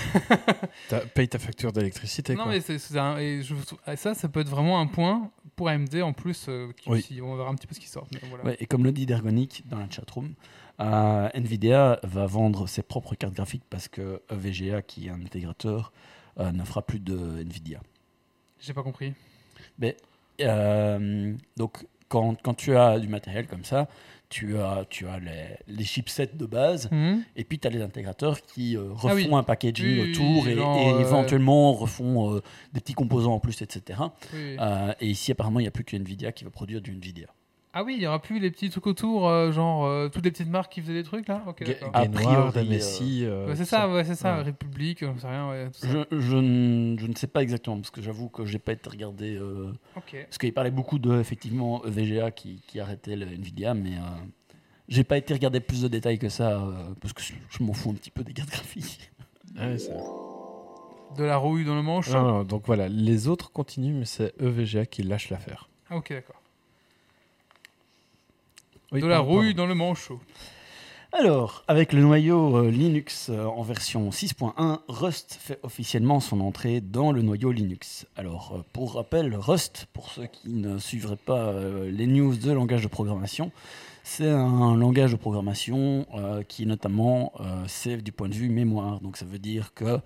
Paye 1.14 1.30
ta 1.30 1.40
facture 1.40 1.72
d'électricité. 1.72 2.36
non, 2.36 2.44
quoi. 2.44 2.52
mais 2.54 2.60
c'est, 2.62 2.78
c'est 2.78 2.98
un- 2.98 3.18
et 3.18 3.42
je 3.42 3.54
trouve- 3.56 3.80
et 3.88 3.96
ça, 3.96 4.14
ça 4.14 4.28
peut 4.28 4.42
être 4.42 4.50
vraiment 4.50 4.80
un 4.82 4.88
point 4.88 5.30
pour 5.60 5.68
AMD 5.68 6.02
en 6.02 6.14
plus. 6.14 6.46
euh, 6.48 6.72
qui- 6.72 6.90
Oui. 6.90 7.02
si- 7.02 7.22
on 7.22 7.36
verra 7.36 7.50
un 7.50 7.56
petit 7.56 7.68
peu 7.68 7.76
ce 7.76 7.82
qui 7.82 7.90
sort. 7.90 8.08
mais 8.14 8.22
voilà. 8.30 8.46
Ouais, 8.46 8.56
et 8.62 8.66
comme 8.66 8.86
le 8.86 8.94
dit 8.94 9.06
Dergonic 9.06 9.64
dans 9.68 9.78
la 9.78 9.90
chatroom, 9.90 10.34
euh, 10.80 11.28
Nvidia 11.34 12.00
va 12.04 12.26
vendre 12.28 12.66
ses 12.66 12.82
propres 12.82 13.14
cartes 13.16 13.34
graphiques 13.34 13.66
parce 13.70 13.90
que 13.90 14.22
VGA, 14.30 14.82
qui 14.82 15.08
est 15.08 15.10
un 15.10 15.22
intégrateur, 15.22 15.92
euh, 16.40 16.54
ne 16.54 16.64
fera 16.64 16.82
plus 16.82 17.00
de 17.02 17.42
Nvidia. 17.42 17.82
J'ai 18.62 18.74
pas 18.74 18.84
compris. 18.84 19.14
Mais, 19.80 19.98
euh, 20.40 21.34
donc, 21.58 21.86
quand, 22.08 22.42
quand 22.42 22.54
tu 22.54 22.78
as 22.78 22.98
du 22.98 23.10
matériel 23.10 23.46
comme 23.46 23.66
ça, 23.66 23.90
tu 24.30 24.58
as, 24.58 24.86
tu 24.90 25.08
as 25.08 25.20
les, 25.20 25.58
les 25.68 25.84
chipsets 25.84 26.32
de 26.36 26.46
base, 26.46 26.90
Mhm. 26.92 27.24
et 27.36 27.44
puis 27.44 27.58
tu 27.60 27.68
as 27.68 27.72
les 27.72 27.82
intégrateurs 27.82 28.42
qui 28.42 28.78
euh, 28.78 28.92
refont 28.94 29.10
Ah 29.10 29.16
oui. 29.16 29.28
un 29.34 29.44
packaging 29.44 29.86
Oui, 29.88 30.02
oui, 30.02 30.12
autour 30.12 30.48
et, 30.48 30.56
genre, 30.56 30.78
et 30.78 30.94
euh, 30.94 31.00
éventuellement 31.00 31.74
refont 31.74 32.36
euh, 32.36 32.42
des 32.74 32.80
petits 32.80 32.94
composants 32.94 33.34
en 33.34 33.40
plus, 33.40 33.62
etc. 33.62 34.00
Et 35.02 35.08
ici, 35.08 35.32
apparemment, 35.32 35.60
il 35.60 35.64
n'y 35.64 35.68
a 35.68 35.72
plus 35.72 35.84
que 35.84 35.96
Nvidia 35.96 36.32
qui 36.32 36.44
va 36.44 36.52
produire 36.52 36.82
du 36.82 36.92
Nvidia. 36.92 37.28
Ah 37.72 37.84
oui, 37.84 37.94
il 37.98 38.02
y 38.02 38.08
aura 38.08 38.20
plus 38.20 38.40
les 38.40 38.50
petits 38.50 38.72
trucs 38.72 38.88
autour, 38.88 39.28
euh, 39.28 39.52
genre 39.52 39.86
euh, 39.86 40.10
toutes 40.10 40.26
les 40.26 40.32
petites 40.32 40.50
marques 40.50 40.72
qui 40.72 40.82
faisaient 40.82 40.94
des 40.96 41.04
trucs 41.04 41.28
là. 41.28 41.44
Ok, 41.48 41.64
d'accord. 41.64 41.92
A 41.94 42.08
priori, 42.08 42.68
MSI. 42.68 43.26
euh, 43.26 43.48
Ouais, 43.48 43.56
c'est 43.56 43.66
ça, 43.66 43.88
ouais, 43.88 44.04
c'est 44.04 44.16
ça. 44.16 44.38
Ouais. 44.38 44.42
République, 44.44 45.04
on 45.08 45.18
sait 45.20 45.28
rien, 45.28 45.50
ouais. 45.52 45.68
Tout 45.70 45.80
ça. 45.86 45.88
Je, 46.10 46.20
je, 46.20 46.36
ne, 46.38 46.98
je 46.98 47.06
ne 47.06 47.14
sais 47.14 47.28
pas 47.28 47.44
exactement, 47.44 47.78
parce 47.78 47.92
que 47.92 48.02
j'avoue 48.02 48.28
que 48.30 48.44
j'ai 48.46 48.58
pas 48.58 48.72
été 48.72 48.90
regardé. 48.90 49.36
euh, 49.36 49.72
Ok. 49.96 50.16
parce 50.24 50.38
qu'il 50.40 50.52
parlait 50.54 50.72
beaucoup 50.72 50.98
de, 50.98 51.20
effectivement, 51.20 51.86
EVGA 51.86 52.32
qui, 52.32 52.64
qui 52.66 52.80
arrêtait 52.80 53.16
le 53.16 53.28
Nvidia, 53.28 53.76
mais 53.76 53.98
euh, 53.98 54.02
j'ai 54.88 55.04
pas 55.04 55.18
été 55.18 55.36
regarder 55.36 55.60
plus 55.60 55.84
de 55.84 55.88
détails 55.88 56.18
que 56.18 56.30
ça, 56.30 56.60
euh, 56.64 56.72
parce 57.02 57.14
que 57.14 57.22
je, 57.22 57.34
je 57.52 57.64
m'en 57.64 57.74
fous 57.74 57.92
un 57.92 57.96
petit 57.96 58.10
peu 58.12 58.24
des 58.24 58.34
cartes 58.34 58.50
graphiques. 58.50 59.12
Ouais, 59.56 59.78
c'est- 59.78 59.94
De 61.18 61.24
la 61.24 61.38
rouille 61.38 61.66
dans 61.66 61.76
le 61.76 61.84
manche. 61.84 62.10
Non, 62.12 62.24
non, 62.24 62.44
donc 62.44 62.64
voilà, 62.66 62.88
les 62.88 63.28
autres 63.28 63.52
continuent, 63.52 63.94
mais 64.00 64.06
c'est 64.06 64.34
EVGA 64.42 64.88
qui 64.88 65.04
lâche 65.04 65.30
l'affaire. 65.30 65.70
Ah 65.92 65.98
ok, 65.98 66.10
d'accord. 66.14 66.39
Oui, 68.92 69.02
de 69.02 69.08
la 69.08 69.18
pardon, 69.18 69.32
rouille 69.32 69.54
pardon. 69.54 69.64
dans 69.64 69.68
le 69.68 69.76
manchot. 69.76 70.20
Alors, 71.12 71.64
avec 71.68 71.92
le 71.92 72.02
noyau 72.02 72.58
euh, 72.58 72.70
Linux 72.70 73.30
euh, 73.30 73.46
en 73.46 73.64
version 73.64 74.10
6.1, 74.10 74.80
Rust 74.88 75.38
fait 75.42 75.60
officiellement 75.64 76.20
son 76.20 76.40
entrée 76.40 76.82
dans 76.82 77.12
le 77.12 77.24
noyau 77.24 77.52
Linux. 77.52 78.06
Alors, 78.16 78.54
euh, 78.56 78.62
pour 78.74 78.94
rappel, 78.94 79.36
Rust, 79.36 79.88
pour 79.92 80.12
ceux 80.12 80.28
qui 80.28 80.50
ne 80.50 80.78
suivraient 80.78 81.16
pas 81.16 81.54
les 81.86 82.06
news 82.06 82.36
de 82.36 82.52
langage 82.52 82.84
de 82.84 82.88
programmation, 82.88 83.52
c'est 84.10 84.30
un 84.30 84.76
langage 84.76 85.12
de 85.12 85.18
programmation 85.18 86.08
euh, 86.16 86.42
qui 86.42 86.66
notamment 86.66 87.32
euh, 87.40 87.68
save 87.68 88.02
du 88.02 88.12
point 88.12 88.28
de 88.28 88.34
vue 88.34 88.50
mémoire. 88.50 89.00
Donc 89.02 89.18
ça 89.18 89.26
veut 89.26 89.38
dire 89.38 89.74
que 89.76 90.00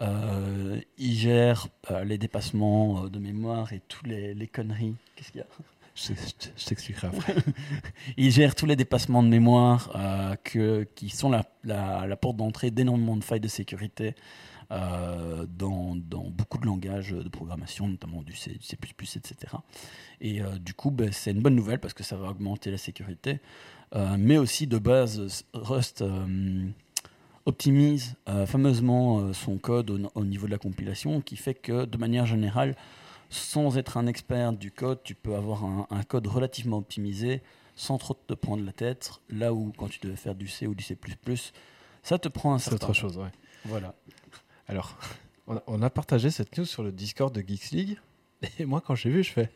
euh, 0.00 0.80
il 0.96 1.14
gère 1.14 1.66
les 2.04 2.18
dépassements 2.18 3.08
de 3.08 3.18
mémoire 3.18 3.72
et 3.72 3.80
tous 3.88 4.04
les, 4.06 4.32
les 4.32 4.46
conneries. 4.46 4.94
Qu'est-ce 5.16 5.32
qu'il 5.32 5.40
y 5.40 5.42
a? 5.42 5.46
Je, 6.00 6.12
je- 6.14 6.48
je 6.56 6.64
t'expliquerai 6.66 7.08
après. 7.08 7.34
il 8.16 8.30
gère 8.30 8.54
tous 8.54 8.66
les 8.66 8.76
dépassements 8.76 9.22
de 9.22 9.28
mémoire 9.28 9.90
euh, 9.96 10.84
qui 10.94 11.08
sont 11.10 11.30
la, 11.30 12.16
porte 12.16 12.36
d'entrée 12.36 12.70
d'énormément 12.70 13.16
de 13.16 13.24
failles 13.24 13.40
de 13.40 13.48
sécurité 13.48 14.14
euh, 14.70 15.46
dans, 15.48 15.96
beaucoup 16.30 16.58
de 16.58 16.66
langages 16.66 17.10
de 17.12 17.28
programmation, 17.28 17.88
notamment 17.88 18.22
du 18.22 18.34
C, 18.36 18.52
etc. 18.60 19.34
Et 20.20 20.40
euh, 20.40 20.58
du 20.58 20.74
coup, 20.74 20.90
ben, 20.90 21.10
c'est 21.10 21.32
une 21.32 21.40
bonne 21.40 21.56
nouvelle 21.56 21.80
parce 21.80 21.94
que 21.94 22.04
ça 22.04 22.16
va 22.16 22.28
augmenter 22.30 22.70
la 22.70 22.78
sécurité. 22.78 23.40
Mais 24.18 24.36
aussi, 24.36 24.66
de 24.66 24.76
base, 24.76 25.44
Rust 25.54 26.04
optimise 27.46 28.16
fameusement 28.46 29.32
son 29.32 29.56
code 29.56 29.90
au, 29.90 29.98
au 30.14 30.24
niveau 30.26 30.46
de 30.46 30.50
la 30.52 30.58
compilation, 30.58 31.22
qui 31.22 31.36
fait 31.36 31.54
que, 31.54 31.86
de 31.86 31.96
manière 31.96 32.26
générale, 32.26 32.76
sans 33.30 33.76
être 33.78 33.96
un 33.96 34.06
expert 34.06 34.52
du 34.52 34.70
code, 34.70 35.02
tu 35.02 35.14
peux 35.14 35.34
avoir 35.34 35.64
un, 35.64 35.86
un 35.90 36.02
code 36.02 36.26
relativement 36.26 36.78
optimisé 36.78 37.42
sans 37.76 37.98
trop 37.98 38.14
te 38.14 38.34
prendre 38.34 38.64
la 38.64 38.72
tête. 38.72 39.12
Là 39.30 39.52
où, 39.54 39.72
quand 39.76 39.88
tu 39.88 40.00
devais 40.00 40.16
faire 40.16 40.34
du 40.34 40.48
C 40.48 40.66
ou 40.66 40.74
du 40.74 40.82
C++, 40.82 40.96
ça 42.02 42.18
te 42.18 42.28
prend 42.28 42.54
un 42.54 42.58
C'est 42.58 42.70
certain 42.70 42.76
autre 42.76 42.86
temps. 42.88 42.92
chose, 42.92 43.18
ouais. 43.18 43.30
Voilà. 43.64 43.94
Alors, 44.66 44.96
on 45.46 45.56
a, 45.56 45.62
on 45.66 45.82
a 45.82 45.90
partagé 45.90 46.30
cette 46.30 46.56
news 46.58 46.64
sur 46.64 46.82
le 46.82 46.90
Discord 46.92 47.34
de 47.34 47.40
Geeks 47.40 47.70
League. 47.70 47.98
Et 48.58 48.64
moi, 48.64 48.80
quand 48.80 48.94
j'ai 48.94 49.10
vu, 49.10 49.22
je 49.24 49.32
fais 49.32 49.50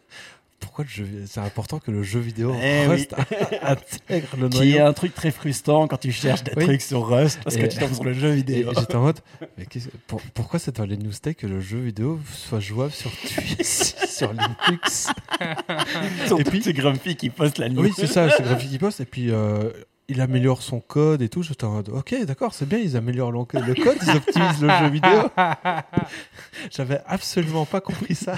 pourquoi 0.63 0.85
le 0.85 0.91
jeu- 0.91 1.25
c'est 1.27 1.41
important 1.41 1.79
que 1.79 1.91
le 1.91 2.03
jeu 2.03 2.21
vidéo 2.21 2.55
Eh 2.63 2.87
Rust 2.87 3.15
intègre 3.63 4.29
le 4.39 4.49
Qui 4.49 4.57
noyau 4.59 4.77
est 4.77 4.81
un 4.81 4.93
truc 4.95 5.15
très 5.15 5.31
frustrant 5.31 5.87
quand 5.89 5.99
tu 5.99 6.13
cherches 6.13 6.43
des 6.45 6.53
Oui. 6.57 6.65
trucs 6.65 6.81
sur 6.81 7.07
Rust 7.07 7.41
parce 7.45 7.57
que 7.57 7.67
tu 7.67 7.79
tombes 7.79 7.93
sur 7.93 8.05
le 8.05 8.15
jeu 8.15 8.31
vidéo. 8.31 8.73
j'étais 8.79 8.95
en 8.97 9.03
mode, 9.03 9.21
mais 9.59 9.67
pour- 10.07 10.23
pourquoi 10.33 10.59
c'est 10.59 10.77
dans 10.77 10.87
les 10.87 10.97
news 10.97 11.13
tech 11.21 11.37
que 11.37 11.47
le 11.47 11.61
jeu 11.61 11.79
vidéo 11.81 12.19
soit 12.33 12.61
jouable 12.61 12.93
sur 12.93 13.11
Twitch, 13.11 13.67
sur 14.09 14.33
Linux? 14.33 15.09
Et 16.39 16.45
puis- 16.45 16.61
puis 16.61 16.73
Grumpy 16.73 17.17
qui 17.17 17.29
poste 17.31 17.59
la 17.59 17.69
news. 17.69 17.83
Oui, 17.83 17.93
c'est 17.97 18.07
ça, 18.07 18.31
c'est 18.31 18.43
graphique 18.43 18.71
qui 18.71 18.79
poste. 18.79 19.01
Et 19.01 19.05
puis, 19.05 19.31
euh, 19.31 19.71
il 20.13 20.21
améliore 20.21 20.63
son 20.63 20.81
code 20.81 21.23
et 21.23 21.29
tout. 21.29 21.43
J'étais 21.43 21.65
en 21.65 21.73
mode, 21.73 21.89
ok, 21.89 22.25
d'accord, 22.25 22.55
c'est 22.55 22.69
bien, 22.69 22.79
ils 22.79 22.97
améliorent 22.97 23.33
le 23.33 23.45
code, 23.45 23.65
ils 23.67 24.17
optimisent 24.17 24.63
le 24.63 24.69
jeu 24.69 24.89
vidéo. 24.89 25.23
J'avais 26.71 27.01
absolument 27.07 27.67
pas 27.67 27.81
compris 27.81 28.15
ça. 28.15 28.37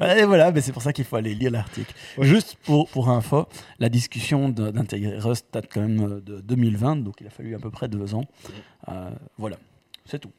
Et 0.00 0.24
voilà, 0.24 0.52
mais 0.52 0.60
c'est 0.60 0.72
pour 0.72 0.82
ça 0.82 0.92
qu'il 0.92 1.04
faut 1.04 1.16
aller 1.16 1.34
lire 1.34 1.50
l'article. 1.50 1.92
Ouais. 2.16 2.26
Juste 2.26 2.56
pour, 2.62 2.88
pour 2.88 3.08
info, 3.08 3.46
la 3.78 3.88
discussion 3.88 4.48
d'intégrer 4.48 5.18
Rust 5.18 5.46
date 5.52 5.66
quand 5.72 5.80
même 5.80 6.00
euh, 6.00 6.20
de 6.20 6.40
2020, 6.40 6.96
donc 6.96 7.16
il 7.20 7.26
a 7.26 7.30
fallu 7.30 7.54
à 7.54 7.58
peu 7.58 7.70
près 7.70 7.88
deux 7.88 8.14
ans. 8.14 8.24
Euh, 8.88 9.10
voilà, 9.38 9.56
c'est 10.04 10.18
tout. 10.18 10.32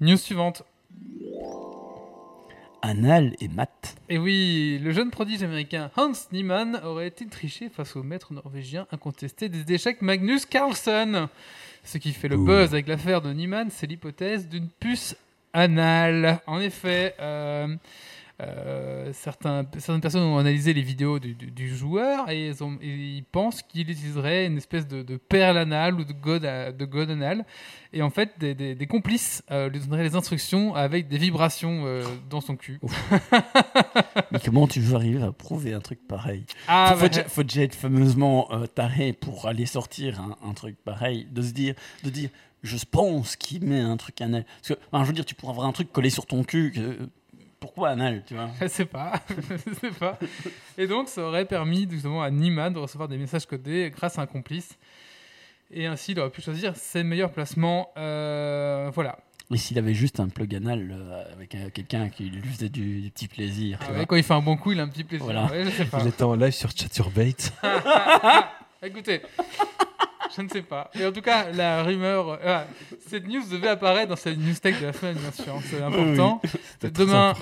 News 0.00 0.16
suivante. 0.16 0.62
Anal 2.82 3.34
et 3.40 3.48
Matt. 3.48 3.96
Et 4.08 4.18
oui, 4.18 4.78
le 4.82 4.92
jeune 4.92 5.10
prodige 5.10 5.42
américain 5.42 5.90
Hans 5.96 6.12
Niemann 6.32 6.80
aurait 6.84 7.12
il 7.20 7.28
triché 7.28 7.68
face 7.68 7.96
au 7.96 8.02
maître 8.02 8.32
norvégien 8.32 8.86
incontesté 8.92 9.48
des 9.48 9.72
échecs 9.72 10.02
Magnus 10.02 10.46
Carlsen? 10.46 11.28
Ce 11.84 11.98
qui 11.98 12.12
fait 12.12 12.28
le 12.28 12.36
Ouh. 12.36 12.44
buzz 12.44 12.72
avec 12.72 12.88
l'affaire 12.88 13.22
de 13.22 13.32
Niemann, 13.32 13.70
c'est 13.70 13.86
l'hypothèse 13.86 14.48
d'une 14.48 14.68
puce 14.68 15.16
anale. 15.52 16.40
En 16.46 16.60
effet, 16.60 17.14
euh, 17.20 17.74
euh, 18.40 19.10
certains, 19.12 19.66
certaines 19.78 20.00
personnes 20.00 20.22
ont 20.22 20.38
analysé 20.38 20.72
les 20.72 20.82
vidéos 20.82 21.18
du, 21.18 21.34
du- 21.34 21.50
du 21.50 21.74
joueur 21.74 22.30
et 22.30 22.46
ils, 22.48 22.62
ont- 22.62 22.78
et 22.80 22.86
ils 23.16 23.24
pensent 23.24 23.62
qu'il 23.62 23.90
utiliserait 23.90 24.46
une 24.46 24.56
espèce 24.58 24.86
de, 24.86 25.02
de 25.02 25.16
perle 25.16 25.58
anale 25.58 25.94
ou 25.94 26.04
de 26.04 26.12
god, 26.12 26.44
à- 26.44 26.70
de 26.70 26.84
god 26.84 27.10
anal. 27.10 27.44
Et 27.92 28.00
en 28.02 28.10
fait, 28.10 28.30
des, 28.38 28.54
des- 28.54 28.74
des 28.76 28.86
complices 28.86 29.42
euh, 29.50 29.68
lui 29.68 29.80
donneraient 29.80 30.04
les 30.04 30.14
instructions 30.14 30.74
avec 30.74 31.08
des 31.08 31.18
vibrations 31.18 31.82
euh, 31.86 32.04
dans 32.30 32.40
son 32.40 32.54
cul. 32.56 32.78
Mais 34.30 34.38
comment 34.44 34.66
tu 34.66 34.80
veux 34.80 34.94
arriver 34.94 35.22
à 35.22 35.32
prouver 35.32 35.72
un 35.74 35.80
truc 35.80 36.06
pareil? 36.06 36.44
Ah, 36.66 36.94
faut, 36.96 37.08
bah, 37.08 37.24
faut 37.28 37.42
déjà 37.42 37.62
être 37.62 37.74
fameusement 37.74 38.48
taré 38.74 39.12
pour 39.12 39.46
aller 39.46 39.66
sortir 39.66 40.20
un, 40.20 40.36
un 40.48 40.52
truc 40.52 40.76
pareil, 40.84 41.26
de 41.30 41.42
se 41.42 41.52
dire, 41.52 41.74
de 42.04 42.10
dire, 42.10 42.30
je 42.62 42.76
pense 42.90 43.36
qu'il 43.36 43.64
met 43.64 43.80
un 43.80 43.96
truc 43.96 44.20
anal. 44.20 44.44
Parce 44.44 44.68
que, 44.68 44.84
enfin, 44.92 45.04
je 45.04 45.08
veux 45.08 45.14
dire, 45.14 45.24
tu 45.24 45.34
pourras 45.34 45.52
avoir 45.52 45.66
un 45.66 45.72
truc 45.72 45.92
collé 45.92 46.10
sur 46.10 46.26
ton 46.26 46.44
cul. 46.44 46.72
que- 46.72 47.08
pourquoi 47.60 47.90
anal, 47.90 48.22
tu 48.26 48.34
vois 48.34 48.50
Je 48.60 48.66
sais 48.68 48.84
pas, 48.84 49.12
je 49.66 49.74
sais 49.74 49.90
pas. 49.90 50.18
Et 50.76 50.86
donc, 50.86 51.08
ça 51.08 51.22
aurait 51.22 51.44
permis 51.44 51.88
justement 51.90 52.22
à 52.22 52.30
Niemann 52.30 52.72
de 52.72 52.78
recevoir 52.78 53.08
des 53.08 53.16
messages 53.18 53.46
codés 53.46 53.92
grâce 53.94 54.18
à 54.18 54.22
un 54.22 54.26
complice. 54.26 54.78
Et 55.70 55.86
ainsi, 55.86 56.12
il 56.12 56.20
aurait 56.20 56.30
pu 56.30 56.40
choisir 56.40 56.74
ses 56.76 57.02
meilleurs 57.02 57.30
placements. 57.32 57.90
Euh, 57.98 58.90
voilà. 58.94 59.18
Et 59.52 59.56
s'il 59.56 59.78
avait 59.78 59.94
juste 59.94 60.20
un 60.20 60.28
plug 60.28 60.54
anal 60.54 60.90
euh, 60.94 61.32
avec 61.32 61.54
euh, 61.54 61.70
quelqu'un 61.72 62.08
qui 62.10 62.24
lui 62.24 62.48
faisait 62.50 62.68
du, 62.68 63.00
du 63.00 63.10
petit 63.10 63.28
plaisir, 63.28 63.78
tu 63.78 63.84
Ah 63.88 63.90
vois. 63.92 64.00
ouais, 64.00 64.06
quand 64.06 64.16
il 64.16 64.22
fait 64.22 64.34
un 64.34 64.40
bon 64.42 64.56
coup, 64.56 64.72
il 64.72 64.80
a 64.80 64.82
un 64.82 64.88
petit 64.88 65.04
plaisir. 65.04 65.24
Voilà. 65.24 65.46
Ouais, 65.46 65.64
je 65.64 65.70
sais 65.70 65.84
pas. 65.86 66.00
J'étais 66.04 66.22
en 66.22 66.34
live 66.34 66.52
sur 66.52 66.70
Chaturbate. 66.70 67.52
Écoutez, 68.82 69.22
je 70.38 70.42
ne 70.44 70.48
sais 70.48 70.62
pas. 70.62 70.90
Et 70.98 71.04
en 71.04 71.12
tout 71.12 71.20
cas, 71.20 71.50
la 71.52 71.82
rumeur, 71.82 72.38
euh, 72.42 72.62
cette 73.08 73.26
news 73.26 73.42
devait 73.50 73.68
apparaître 73.68 74.08
dans 74.08 74.16
cette 74.16 74.38
news 74.38 74.54
tech 74.54 74.80
de 74.80 74.86
la 74.86 74.92
semaine, 74.92 75.16
bien 75.16 75.32
sûr. 75.32 75.54
C'est 75.68 75.82
important. 75.82 76.40
Très 76.78 76.90
Demain, 76.90 77.34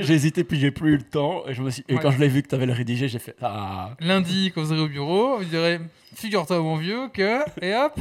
J'ai 0.00 0.12
hésité, 0.14 0.44
puis 0.44 0.58
j'ai 0.58 0.70
plus 0.70 0.94
eu 0.94 0.96
le 0.96 1.02
temps. 1.02 1.44
Et, 1.46 1.54
je 1.54 1.62
me 1.62 1.70
suis... 1.70 1.84
et 1.88 1.94
Ouais. 1.94 2.00
quand 2.02 2.10
je 2.10 2.18
l'ai 2.18 2.28
vu 2.28 2.42
que 2.42 2.48
tu 2.48 2.54
avais 2.54 2.66
le 2.66 2.72
rédigé, 2.72 3.08
j'ai 3.08 3.18
fait 3.18 3.36
Ah 3.42 3.90
lundi, 4.00 4.50
quand 4.54 4.62
vous 4.62 4.68
serez 4.70 4.80
au 4.80 4.88
bureau, 4.88 5.38
vous 5.38 5.44
direz 5.44 5.80
Figure-toi, 6.14 6.58
mon 6.60 6.76
vieux, 6.76 7.08
que. 7.12 7.40
Et 7.62 7.74
hop, 7.74 7.94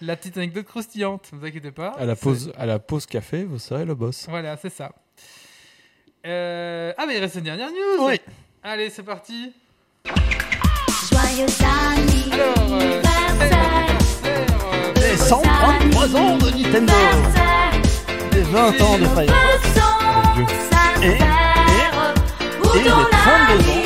la 0.00 0.16
petite 0.16 0.36
anecdote 0.36 0.66
croustillante. 0.66 1.30
Ne 1.32 1.38
vous 1.38 1.46
inquiétez 1.46 1.70
pas. 1.70 1.90
À 1.98 2.04
la 2.04 2.16
pause, 2.16 2.52
à 2.58 2.66
la 2.66 2.78
pause 2.78 3.06
café, 3.06 3.44
vous 3.44 3.58
serez 3.58 3.84
le 3.84 3.94
boss. 3.94 4.26
Voilà, 4.28 4.56
c'est 4.56 4.70
ça. 4.70 4.92
Euh, 6.26 6.92
Ah, 6.96 7.04
mais 7.06 7.16
il 7.16 7.20
reste 7.20 7.36
une 7.36 7.44
dernière 7.44 7.68
news 7.70 8.06
Oui. 8.06 8.20
Allez, 8.62 8.90
c'est 8.90 9.02
parti 9.02 9.52
Joyeux 11.10 11.46
Alors, 12.32 12.80
euh, 12.80 13.02
133 15.32 16.14
ans 16.16 16.36
de 16.36 16.50
Nintendo 16.50 16.92
Les 18.34 18.42
20 18.42 18.82
ans 18.82 18.98
de 18.98 19.06
Fire 19.06 19.34
Dieu. 20.34 20.44
Et- 21.02 21.18
pour 22.62 22.76
et 22.76 22.78
les 22.80 22.90
ton 22.90 22.96
32 22.96 23.60
ans. 23.70 23.82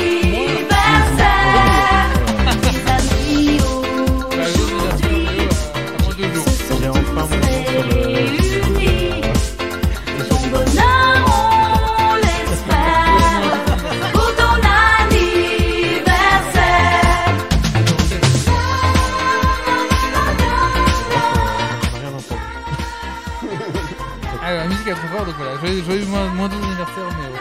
Joyeux, 25.67 25.83
joyeux 25.83 26.05
moins, 26.05 26.27
moins 26.29 26.47
deux 26.47 26.55
anniversaire, 26.57 27.09
mais 27.17 27.25
ouais. 27.25 27.39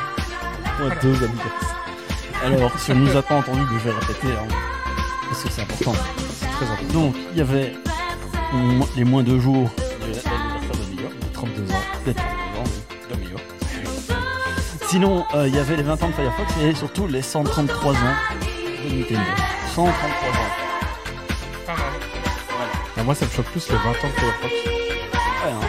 Moins 0.65 0.73
Voilà. 0.79 0.95
deux 0.97 1.15
anniversaires. 1.15 1.77
Alors, 2.45 2.79
si 2.79 2.91
on 2.93 2.95
nous 2.97 3.17
a 3.17 3.23
pas 3.23 3.37
entendu, 3.37 3.61
je 3.73 3.89
vais 3.89 3.95
répéter, 3.99 4.29
hein, 4.33 4.49
parce 5.29 5.43
que 5.45 5.49
c'est 5.51 5.62
important. 5.62 5.93
C'est 6.41 6.47
très 6.51 6.67
important. 6.67 6.93
Donc, 6.93 7.15
il 7.33 7.39
y 7.39 7.41
avait 7.41 7.73
les 8.97 9.05
moins 9.05 9.23
de 9.23 9.39
jours 9.39 9.71
de 9.79 10.07
l'anniversaire 10.07 10.73
de 10.73 10.95
New 10.95 11.03
York, 11.03 11.15
32 11.33 11.73
ans. 11.73 11.75
peut-être 12.05 12.17
32 12.55 12.61
ans, 12.61 12.65
de 13.11 13.17
New 13.25 13.31
York. 13.31 13.45
Sinon, 14.89 15.25
euh, 15.35 15.49
il 15.49 15.55
y 15.55 15.59
avait 15.59 15.77
les 15.77 15.83
20 15.85 16.03
ans 16.03 16.09
de 16.09 16.12
Firefox 16.12 16.53
et 16.62 16.75
surtout 16.75 17.07
les 17.07 17.23
133 17.23 17.93
ans 17.93 17.97
de 17.97 18.95
Nintendo. 18.97 19.21
133 19.75 19.89
ans. 19.93 20.33
Pas 21.67 21.73
mal. 21.73 21.81
Ah, 22.99 23.03
moi, 23.03 23.15
ça 23.15 23.25
me 23.27 23.31
choque 23.31 23.47
plus 23.47 23.69
les 23.69 23.77
20 23.77 23.83
ans 23.83 23.93
de 23.93 23.97
Firefox. 24.21 24.53
Ouais, 24.55 25.53
hein, 25.53 25.61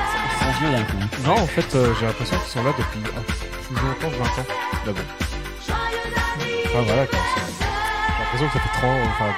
d'un 0.47 0.83
coup. 0.86 0.97
Non, 1.25 1.33
en 1.43 1.47
fait, 1.47 1.75
euh, 1.75 1.93
j'ai 1.99 2.05
l'impression 2.05 2.38
qu'ils 2.38 2.47
sont 2.49 2.63
là 2.63 2.71
depuis 2.77 2.99
ah, 3.15 3.21
plus 3.67 3.75
longtemps 3.75 4.10
que 4.10 4.15
20 4.15 4.23
ans. 4.41 4.45
Mais 4.86 4.93
bon. 4.93 4.99
Enfin, 6.65 6.81
voilà, 6.83 7.05
quoi. 7.07 7.19
c'est- 7.36 7.63
J'ai 7.63 8.23
l'impression 8.23 8.47
que 8.47 8.53
ça 8.53 8.60
fait 8.60 8.79
30, 8.79 8.99
enfin, 9.07 9.33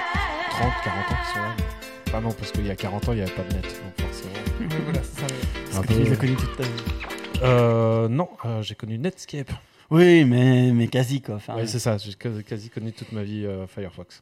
30 0.52 0.74
40 0.84 1.12
ans 1.12 1.16
qu'ils 1.24 1.34
sont 1.34 1.40
là. 1.42 1.56
Enfin, 2.08 2.22
non, 2.22 2.32
parce 2.32 2.52
qu'il 2.52 2.66
y 2.66 2.72
a 2.72 2.76
40 2.76 3.10
ans, 3.10 3.14
il 3.14 3.16
n'y 3.18 3.22
avait 3.22 3.32
pas 3.32 3.44
de 3.44 3.54
net. 3.54 3.64
Donc, 3.64 4.08
forcément. 4.08 4.34
Mais 4.60 4.68
voilà, 4.84 5.00
c'est 5.04 5.22
ça. 5.22 5.28
le- 5.28 5.78
Un 5.78 5.82
que 5.82 5.88
tu 5.88 5.94
peu- 5.94 6.00
les 6.04 6.12
as 6.12 6.16
connus 6.16 6.36
toute 6.36 6.58
ta 6.58 6.64
vie. 6.64 6.70
Euh, 7.44 8.08
non, 8.08 8.30
euh, 8.46 8.62
j'ai 8.62 8.76
connu 8.76 8.98
Netscape. 8.98 9.52
Oui, 9.92 10.24
mais, 10.24 10.72
mais 10.72 10.88
quasi 10.88 11.20
quoi. 11.22 11.36
Enfin, 11.36 11.56
Ouais, 11.56 11.66
c'est 11.66 11.80
ça, 11.80 11.98
j'ai 11.98 12.14
quasi- 12.14 12.44
quasi 12.44 12.70
connu 12.70 12.92
toute 12.94 13.12
ma 13.12 13.24
vie 13.24 13.46
euh, 13.46 13.66
Firefox. 13.66 14.22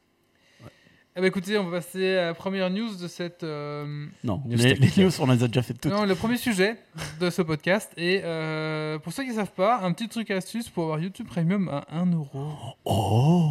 Eh 1.18 1.20
ben, 1.20 1.26
écoutez, 1.26 1.58
on 1.58 1.64
va 1.64 1.78
passer 1.80 2.16
à 2.16 2.26
la 2.26 2.34
première 2.34 2.70
news 2.70 2.94
de 2.94 3.08
cette. 3.08 3.42
euh, 3.42 4.06
non, 4.22 4.40
News 4.46 4.56
les, 4.56 4.74
technique. 4.74 4.94
les 4.94 5.04
news, 5.04 5.10
on 5.20 5.26
les 5.26 5.42
a 5.42 5.48
déjà 5.48 5.62
fait 5.62 5.74
toutes. 5.74 5.90
Non, 5.90 6.04
le 6.04 6.14
premier 6.14 6.36
sujet 6.36 6.76
de 7.18 7.28
ce 7.28 7.42
podcast. 7.42 7.90
Et 7.96 8.20
euh, 8.22 9.00
pour 9.00 9.12
ceux 9.12 9.24
qui 9.24 9.30
ne 9.30 9.34
savent 9.34 9.50
pas, 9.50 9.80
un 9.82 9.90
petit 9.90 10.08
truc 10.08 10.30
astuce 10.30 10.68
pour 10.68 10.84
avoir 10.84 11.00
YouTube 11.00 11.26
Premium 11.26 11.68
à 11.70 11.84
1 11.90 12.12
euro. 12.12 12.52
Oh 12.84 13.50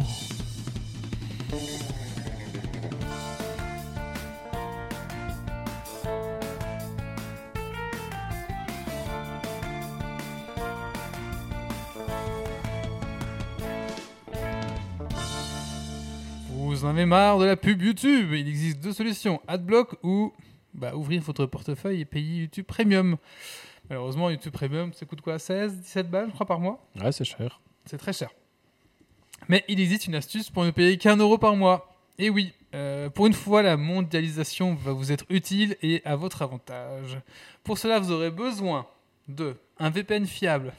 Vous 16.78 16.84
en 16.84 16.90
avez 16.90 17.06
marre 17.06 17.40
de 17.40 17.44
la 17.44 17.56
pub 17.56 17.82
YouTube 17.82 18.32
Il 18.34 18.46
existe 18.46 18.78
deux 18.78 18.92
solutions 18.92 19.40
Adblock 19.48 19.96
ou 20.04 20.32
bah, 20.74 20.94
ouvrir 20.94 21.20
votre 21.22 21.44
portefeuille 21.44 22.02
et 22.02 22.04
payer 22.04 22.42
YouTube 22.42 22.66
Premium. 22.66 23.16
Malheureusement, 23.90 24.30
YouTube 24.30 24.52
Premium, 24.52 24.92
ça 24.92 25.04
coûte 25.04 25.20
quoi 25.20 25.40
16, 25.40 25.80
17 25.80 26.08
balles, 26.08 26.28
je 26.28 26.34
crois, 26.34 26.46
par 26.46 26.60
mois? 26.60 26.88
Ouais, 27.02 27.10
c'est 27.10 27.24
cher. 27.24 27.60
C'est 27.84 27.98
très 27.98 28.12
cher. 28.12 28.30
Mais 29.48 29.64
il 29.66 29.80
existe 29.80 30.06
une 30.06 30.14
astuce 30.14 30.50
pour 30.50 30.64
ne 30.64 30.70
payer 30.70 30.98
qu'un 30.98 31.16
euro 31.16 31.36
par 31.36 31.56
mois. 31.56 31.96
Et 32.16 32.30
oui, 32.30 32.52
euh, 32.76 33.10
pour 33.10 33.26
une 33.26 33.34
fois, 33.34 33.64
la 33.64 33.76
mondialisation 33.76 34.76
va 34.76 34.92
vous 34.92 35.10
être 35.10 35.24
utile 35.30 35.76
et 35.82 36.00
à 36.04 36.14
votre 36.14 36.42
avantage. 36.42 37.18
Pour 37.64 37.76
cela, 37.76 37.98
vous 37.98 38.12
aurez 38.12 38.30
besoin 38.30 38.86
de 39.26 39.56
un 39.80 39.90
VPN 39.90 40.26
fiable. 40.26 40.72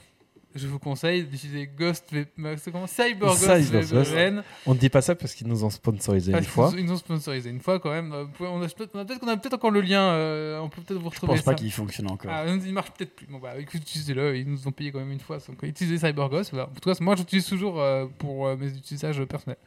Je 0.56 0.66
vous 0.68 0.80
conseille 0.80 1.24
d'utiliser 1.26 1.68
Ghost 1.68 2.06
c'est 2.58 2.72
comment 2.72 2.88
CyberGhost 2.88 3.40
CyberGhost. 3.62 4.12
VPN. 4.12 4.44
On 4.66 4.74
ne 4.74 4.80
dit 4.80 4.90
pas 4.90 5.02
ça 5.02 5.14
parce 5.14 5.36
qu'ils 5.36 5.48
nous 5.48 5.64
ont 5.64 5.70
sponsorisé 5.70 6.32
Parce 6.32 6.44
une 6.46 6.50
fois. 6.50 6.72
qu'ils 6.72 6.86
nous 6.86 6.94
ont 6.94 6.98
sponsorisé 6.98 7.52
une 7.52 7.60
fois 7.60 7.80
quand 7.80 7.92
même. 7.92 8.12
Euh, 8.14 8.26
On 8.40 8.60
a 8.62 8.68
peut-être 8.68 8.96
a 8.98 9.06
peut-être 9.38 9.54
encore 9.54 9.70
le 9.70 9.82
lien. 9.82 10.02
euh, 10.02 10.60
on 10.60 10.68
peut 10.70 10.82
peut-être 10.82 10.98
vous 11.00 11.04
Je 11.10 11.10
retrouver 11.10 11.34
pense 11.34 11.44
pas 11.44 11.54
qu'il 11.54 11.72
fonctionne 11.72 12.10
encore. 12.10 12.32
Ah, 12.34 12.46
il 12.48 12.74
marche 12.74 12.90
peut-être 12.92 13.16
plus. 13.16 13.28
Bon, 13.28 13.38
bah, 13.38 13.60
écoute, 13.60 13.82
utilisez-le. 13.82 14.38
Ils 14.38 14.50
nous 14.50 14.68
ont 14.68 14.72
payé 14.72 14.92
quand 14.92 15.00
même 15.00 15.12
une 15.12 15.20
fois. 15.20 15.38
Donc, 15.38 15.62
utilisez 15.62 16.00
CyberGhost. 16.08 16.50
Voilà. 16.52 16.66
En 16.68 16.80
tout 16.80 16.90
cas, 16.92 16.98
moi, 17.00 17.16
j'utilise 17.16 17.46
toujours 17.46 17.80
euh, 17.80 18.08
pour 18.18 18.48
euh, 18.48 18.58
mes 18.58 18.70
utilisages 18.70 19.24
personnels. 19.26 19.60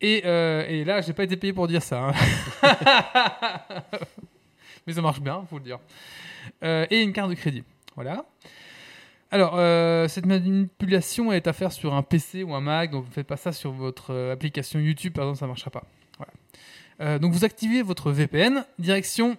Et, 0.00 0.22
euh, 0.24 0.66
et 0.68 0.84
là, 0.84 1.00
j'ai 1.00 1.12
pas 1.12 1.22
été 1.24 1.36
payé 1.36 1.52
pour 1.52 1.68
dire 1.68 1.82
ça. 1.82 2.12
hein. 2.62 2.72
Mais 4.86 4.92
ça 4.92 5.00
marche 5.00 5.20
bien, 5.20 5.44
faut 5.48 5.58
le 5.58 5.64
dire. 5.64 5.78
Euh, 6.62 6.86
et 6.90 7.02
une 7.02 7.12
carte 7.12 7.30
de 7.30 7.34
crédit. 7.34 7.64
Voilà. 7.94 8.24
Alors, 9.30 9.54
euh, 9.56 10.06
cette 10.08 10.26
manipulation 10.26 11.32
est 11.32 11.46
à 11.46 11.52
faire 11.52 11.72
sur 11.72 11.94
un 11.94 12.02
PC 12.02 12.44
ou 12.44 12.54
un 12.54 12.60
Mac, 12.60 12.90
donc 12.90 13.06
ne 13.06 13.12
faites 13.12 13.26
pas 13.26 13.36
ça 13.36 13.52
sur 13.52 13.72
votre 13.72 14.12
euh, 14.12 14.32
application 14.32 14.78
YouTube, 14.78 15.14
par 15.14 15.24
exemple, 15.24 15.38
ça 15.38 15.46
ne 15.46 15.50
marchera 15.50 15.70
pas. 15.70 15.84
Voilà. 16.16 16.32
Euh, 17.00 17.18
donc, 17.18 17.32
vous 17.32 17.44
activez 17.44 17.82
votre 17.82 18.12
VPN, 18.12 18.64
direction 18.78 19.36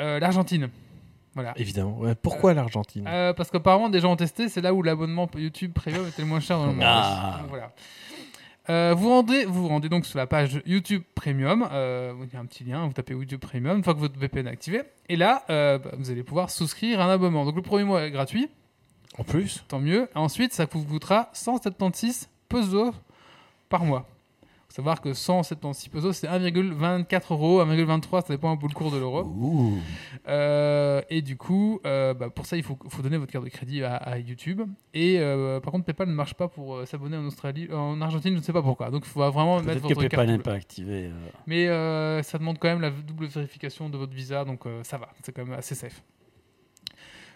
euh, 0.00 0.18
l'Argentine. 0.18 0.68
Voilà. 1.34 1.52
Évidemment. 1.56 1.98
Ouais, 1.98 2.14
pourquoi 2.14 2.54
l'Argentine? 2.54 3.04
parce 3.36 3.50
qu'apparemment, 3.50 3.88
des 3.88 4.00
gens 4.00 4.12
ont 4.12 4.16
testé, 4.16 4.48
c'est 4.48 4.60
là 4.60 4.74
où 4.74 4.82
l'abonnement 4.82 5.28
YouTube 5.36 5.72
Premium 5.72 6.06
était 6.06 6.22
le 6.22 6.28
moins 6.28 6.40
cher 6.40 6.58
dans 6.58 6.66
le 6.66 6.72
monde. 6.72 6.84
Ah. 6.84 7.40
Donc, 7.40 7.50
voilà. 7.50 8.94
Vous 8.94 9.08
rendez, 9.08 9.44
vous 9.44 9.68
rendez 9.68 9.88
donc 9.88 10.06
sur 10.06 10.18
la 10.18 10.26
page 10.26 10.60
YouTube 10.64 11.02
Premium. 11.14 11.68
il 11.72 12.32
y 12.32 12.36
a 12.36 12.40
un 12.40 12.46
petit 12.46 12.64
lien, 12.64 12.86
vous 12.86 12.92
tapez 12.92 13.14
YouTube 13.14 13.40
Premium 13.40 13.78
une 13.78 13.84
fois 13.84 13.94
que 13.94 13.98
votre 13.98 14.18
VPN 14.18 14.46
est 14.46 14.50
activé. 14.50 14.82
Et 15.08 15.16
là, 15.16 15.44
bah, 15.48 15.90
vous 15.98 16.10
allez 16.10 16.22
pouvoir 16.22 16.50
souscrire 16.50 17.00
un 17.00 17.10
abonnement. 17.10 17.44
Donc 17.44 17.56
le 17.56 17.62
premier 17.62 17.84
mois 17.84 18.04
est 18.04 18.12
gratuit, 18.12 18.48
En 19.18 19.24
plus 19.24 19.64
tant 19.68 19.80
mieux. 19.80 20.08
Ensuite, 20.14 20.52
ça 20.52 20.66
vous 20.70 20.84
coûtera 20.84 21.30
176 21.32 22.28
pesos 22.48 22.92
par 23.68 23.84
mois. 23.84 24.08
Faut 24.68 24.76
savoir 24.76 25.00
que 25.00 25.14
176 25.14 25.88
pesos, 25.88 26.16
c'est 26.16 26.26
1,24 26.26 27.32
euros, 27.32 27.62
1,23, 27.62 28.26
ça 28.26 28.34
dépend 28.34 28.50
un 28.50 28.56
peu 28.56 28.66
le 28.66 28.74
cours 28.74 28.90
de 28.90 28.98
l'euro. 28.98 29.24
Euh, 30.26 31.00
et 31.10 31.22
du 31.22 31.36
coup, 31.36 31.80
euh, 31.86 32.12
bah, 32.12 32.28
pour 32.28 32.46
ça, 32.46 32.56
il 32.56 32.64
faut, 32.64 32.76
faut 32.88 33.02
donner 33.02 33.16
votre 33.16 33.30
carte 33.30 33.44
de 33.44 33.50
crédit 33.50 33.84
à, 33.84 33.94
à 33.94 34.18
YouTube. 34.18 34.62
Et 34.92 35.20
euh, 35.20 35.60
par 35.60 35.70
contre, 35.72 35.84
PayPal 35.84 36.08
ne 36.08 36.14
marche 36.14 36.34
pas 36.34 36.48
pour 36.48 36.84
s'abonner 36.88 37.16
en 37.16 37.24
Australie, 37.24 37.68
en 37.72 38.00
Argentine, 38.00 38.32
je 38.32 38.38
ne 38.38 38.42
sais 38.42 38.52
pas 38.52 38.62
pourquoi. 38.62 38.90
Donc, 38.90 39.04
il 39.06 39.08
faut 39.08 39.20
vraiment 39.30 39.58
mettre 39.58 39.66
Peut-être 39.66 39.82
que 39.82 39.94
votre 39.94 40.08
PayPal 40.08 40.26
n'est 40.26 40.38
pas 40.38 40.54
activé. 40.54 41.10
Mais 41.46 41.66
ça 42.24 42.38
demande 42.38 42.58
quand 42.58 42.68
même 42.68 42.80
la 42.80 42.90
double 42.90 43.26
vérification 43.26 43.88
de 43.88 43.96
votre 43.96 44.12
visa, 44.12 44.44
donc 44.44 44.64
ça 44.82 44.98
va, 44.98 45.10
c'est 45.22 45.32
quand 45.32 45.44
même 45.44 45.56
assez 45.56 45.76
safe. 45.76 46.02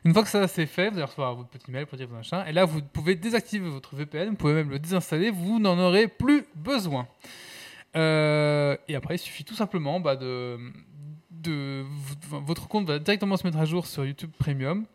Une 0.05 0.13
fois 0.13 0.23
que 0.23 0.29
ça 0.29 0.47
c'est 0.49 0.67
fait, 0.67 0.91
vous 0.91 0.97
allez 0.97 1.05
recevoir 1.05 1.35
votre 1.35 1.49
petit 1.49 1.71
mail 1.71 1.87
pour 1.87 1.99
dire 1.99 2.09
vos 2.09 2.17
machins. 2.17 2.45
Et 2.47 2.53
là, 2.53 2.65
vous 2.65 2.83
pouvez 2.83 3.15
désactiver 3.15 3.69
votre 3.69 3.97
VPN, 3.97 4.31
vous 4.31 4.37
pouvez 4.37 4.55
même 4.55 4.71
le 4.71 4.79
désinstaller, 4.79 5.31
vous 5.31 5.59
n'en 5.59 5.79
aurez 5.79 6.09
plus 6.09 6.47
besoin. 6.55 7.09
Euh, 7.97 8.77
et 8.87 8.95
après, 8.95 9.17
il 9.17 9.19
suffit 9.19 9.45
tout 9.45 9.55
simplement 9.55 10.01
bah, 10.01 10.17
de, 10.17 10.59
Votre 12.31 12.69
compte 12.69 12.87
va 12.87 12.99
directement 12.99 13.37
se 13.37 13.47
mettre 13.47 13.59
à 13.59 13.65
jour 13.65 13.87
sur 13.87 14.05
YouTube 14.05 14.31
Premium. 14.39 14.87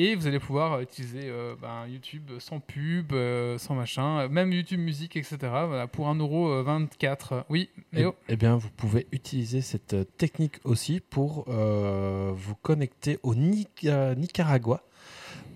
Et 0.00 0.14
vous 0.14 0.28
allez 0.28 0.38
pouvoir 0.38 0.80
utiliser 0.80 1.22
euh, 1.24 1.56
bah, 1.60 1.84
YouTube 1.88 2.30
sans 2.38 2.60
pub, 2.60 3.12
euh, 3.12 3.58
sans 3.58 3.74
machin, 3.74 4.20
euh, 4.20 4.28
même 4.28 4.52
YouTube 4.52 4.78
Musique, 4.78 5.16
etc. 5.16 5.36
Voilà, 5.42 5.88
pour 5.88 6.06
1,24€. 6.08 7.42
Oui, 7.48 7.68
Eh, 7.92 7.96
Léo 7.96 8.14
eh 8.28 8.36
bien, 8.36 8.56
vous 8.56 8.68
pouvez 8.70 9.08
utiliser 9.10 9.60
cette 9.60 10.16
technique 10.16 10.60
aussi 10.62 11.00
pour 11.00 11.46
vous 11.48 12.54
connecter 12.62 13.18
au 13.24 13.34
Nica- 13.34 14.14
Nicaragua 14.14 14.82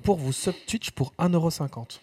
pour 0.03 0.17
vous 0.19 0.33
sub 0.33 0.55
Twitch 0.67 0.91
pour 0.91 1.13
1,50€ 1.21 2.01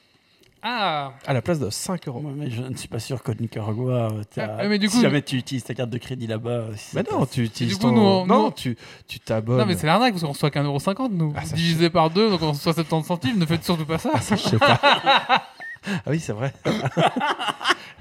Ah 0.62 1.14
à 1.26 1.34
la 1.34 1.42
place 1.42 1.60
de 1.60 1.70
5€. 1.70 2.10
Ouais, 2.10 2.32
mais 2.36 2.50
je 2.52 2.62
ne 2.62 2.76
suis 2.76 2.88
pas 2.88 3.00
sûr 3.00 3.24
qu'au 3.24 3.34
Nicaragua, 3.34 4.10
euh, 4.12 4.24
Ah, 4.60 4.68
mais 4.68 4.78
du 4.80 4.88
si 4.90 4.98
coup- 4.98 5.02
jamais 5.02 5.22
tu 5.22 5.38
utilises 5.38 5.64
ta 5.64 5.74
carte 5.74 5.90
de 5.90 5.98
crédit 5.98 6.28
là-bas. 6.28 6.50
euh, 6.50 6.74
si 6.76 6.96
Mais 6.96 7.04
ça 7.04 7.16
non, 7.16 7.26
tu 7.26 7.44
utilises 7.44 7.74
du 7.74 7.80
coup, 7.80 7.90
ton- 7.90 7.96
nous, 7.96 8.02
on- 8.02 8.26
non, 8.26 8.44
nous- 8.46 8.52
tu 8.52 8.76
tu 9.08 9.20
t'abonnes. 9.20 9.58
Non, 9.60 9.66
mais 9.66 9.76
c'est 9.76 9.88
l'arnaque 9.88 10.12
parce 10.14 10.24
qu'on 10.24 10.32
reçoit 10.34 10.52
qu'un 10.52 10.64
euro 10.64 10.80
cinquante, 10.80 11.12
nous. 11.14 11.34
Ah, 11.36 11.46
ça, 11.46 11.56
Divisé 11.56 11.90
par 11.90 12.10
deux, 12.10 12.30
donc 12.30 12.42
on 12.42 12.50
reçoit 12.52 12.74
70 12.74 13.06
centimes. 13.08 13.38
Ne 13.40 13.46
faites 13.46 13.64
surtout 13.64 13.86
pas 13.86 13.98
ça. 13.98 14.12
Je 14.32 14.36
sais 14.36 14.58
pas. 14.60 14.80
ah 15.88 16.10
oui, 16.10 16.20
c'est 16.20 16.34
vrai. 16.34 16.54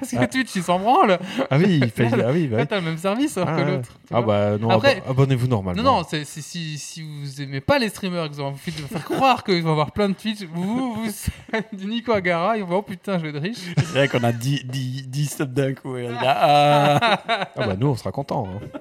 Parce 0.01 0.12
que 0.12 0.17
Ah. 0.21 0.27
Twitch, 0.29 0.55
ils 0.55 0.62
s'en 0.62 0.79
branlent. 0.79 1.19
Ah 1.51 1.59
oui, 1.59 1.81
il 1.83 1.91
paye. 1.91 2.09
Ah 2.12 2.31
oui, 2.33 2.47
bah 2.47 2.57
Là, 2.59 2.62
oui. 2.62 2.69
t'as 2.69 2.77
le 2.77 2.83
même 2.83 2.99
service 2.99 3.37
alors 3.37 3.49
Ah, 3.51 3.57
que 3.62 3.69
l'autre. 3.69 3.88
Ah 4.12 4.23
bah 4.23 4.57
non, 4.59 4.71
Après- 4.71 4.99
abo- 5.01 5.11
abonnez-vous 5.11 5.49
normalement. 5.49 5.83
Non, 5.83 5.97
non, 5.99 6.07
c'est- 6.09 6.25
c'est- 6.25 6.41
si, 6.41 6.79
si 6.79 7.03
vous 7.03 7.43
aimez 7.43 7.61
pas 7.61 7.79
les 7.81 7.88
streamers, 7.88 8.25
et 8.25 8.29
que 8.29 8.35
vous 8.35 8.41
avez 8.41 8.49
envie 8.51 8.71
de 8.73 8.83
faire 8.87 9.05
croire 9.05 9.43
qu'ils 9.43 9.62
vont 9.62 9.73
avoir 9.73 9.91
plein 9.93 10.09
de 10.09 10.14
Twitch, 10.14 10.43
vous, 10.53 10.95
vous, 10.95 11.11
êtes 11.53 11.75
du 11.75 11.87
Nico 11.87 12.12
Agara, 12.12 12.57
ils 12.57 12.62
vont, 12.64 12.77
oh 12.77 12.83
putain, 12.83 13.19
je 13.19 13.25
vais 13.27 13.31
être 13.37 13.43
riche. 13.43 13.59
C'est 13.77 13.85
vrai 13.87 14.09
qu'on 14.09 14.23
a 14.23 14.31
10, 14.33 14.64
10, 14.67 15.09
10 15.09 15.37
subs 15.37 15.53
d'un 15.53 15.75
coup. 15.75 15.97
et 15.97 16.07
là, 16.09 16.21
ah. 16.25 17.21
Ah 17.57 17.67
bah 17.67 17.75
nous, 17.79 17.88
on 17.88 17.97
sera 17.97 18.12
contents. 18.12 18.47
hein. 18.49 18.79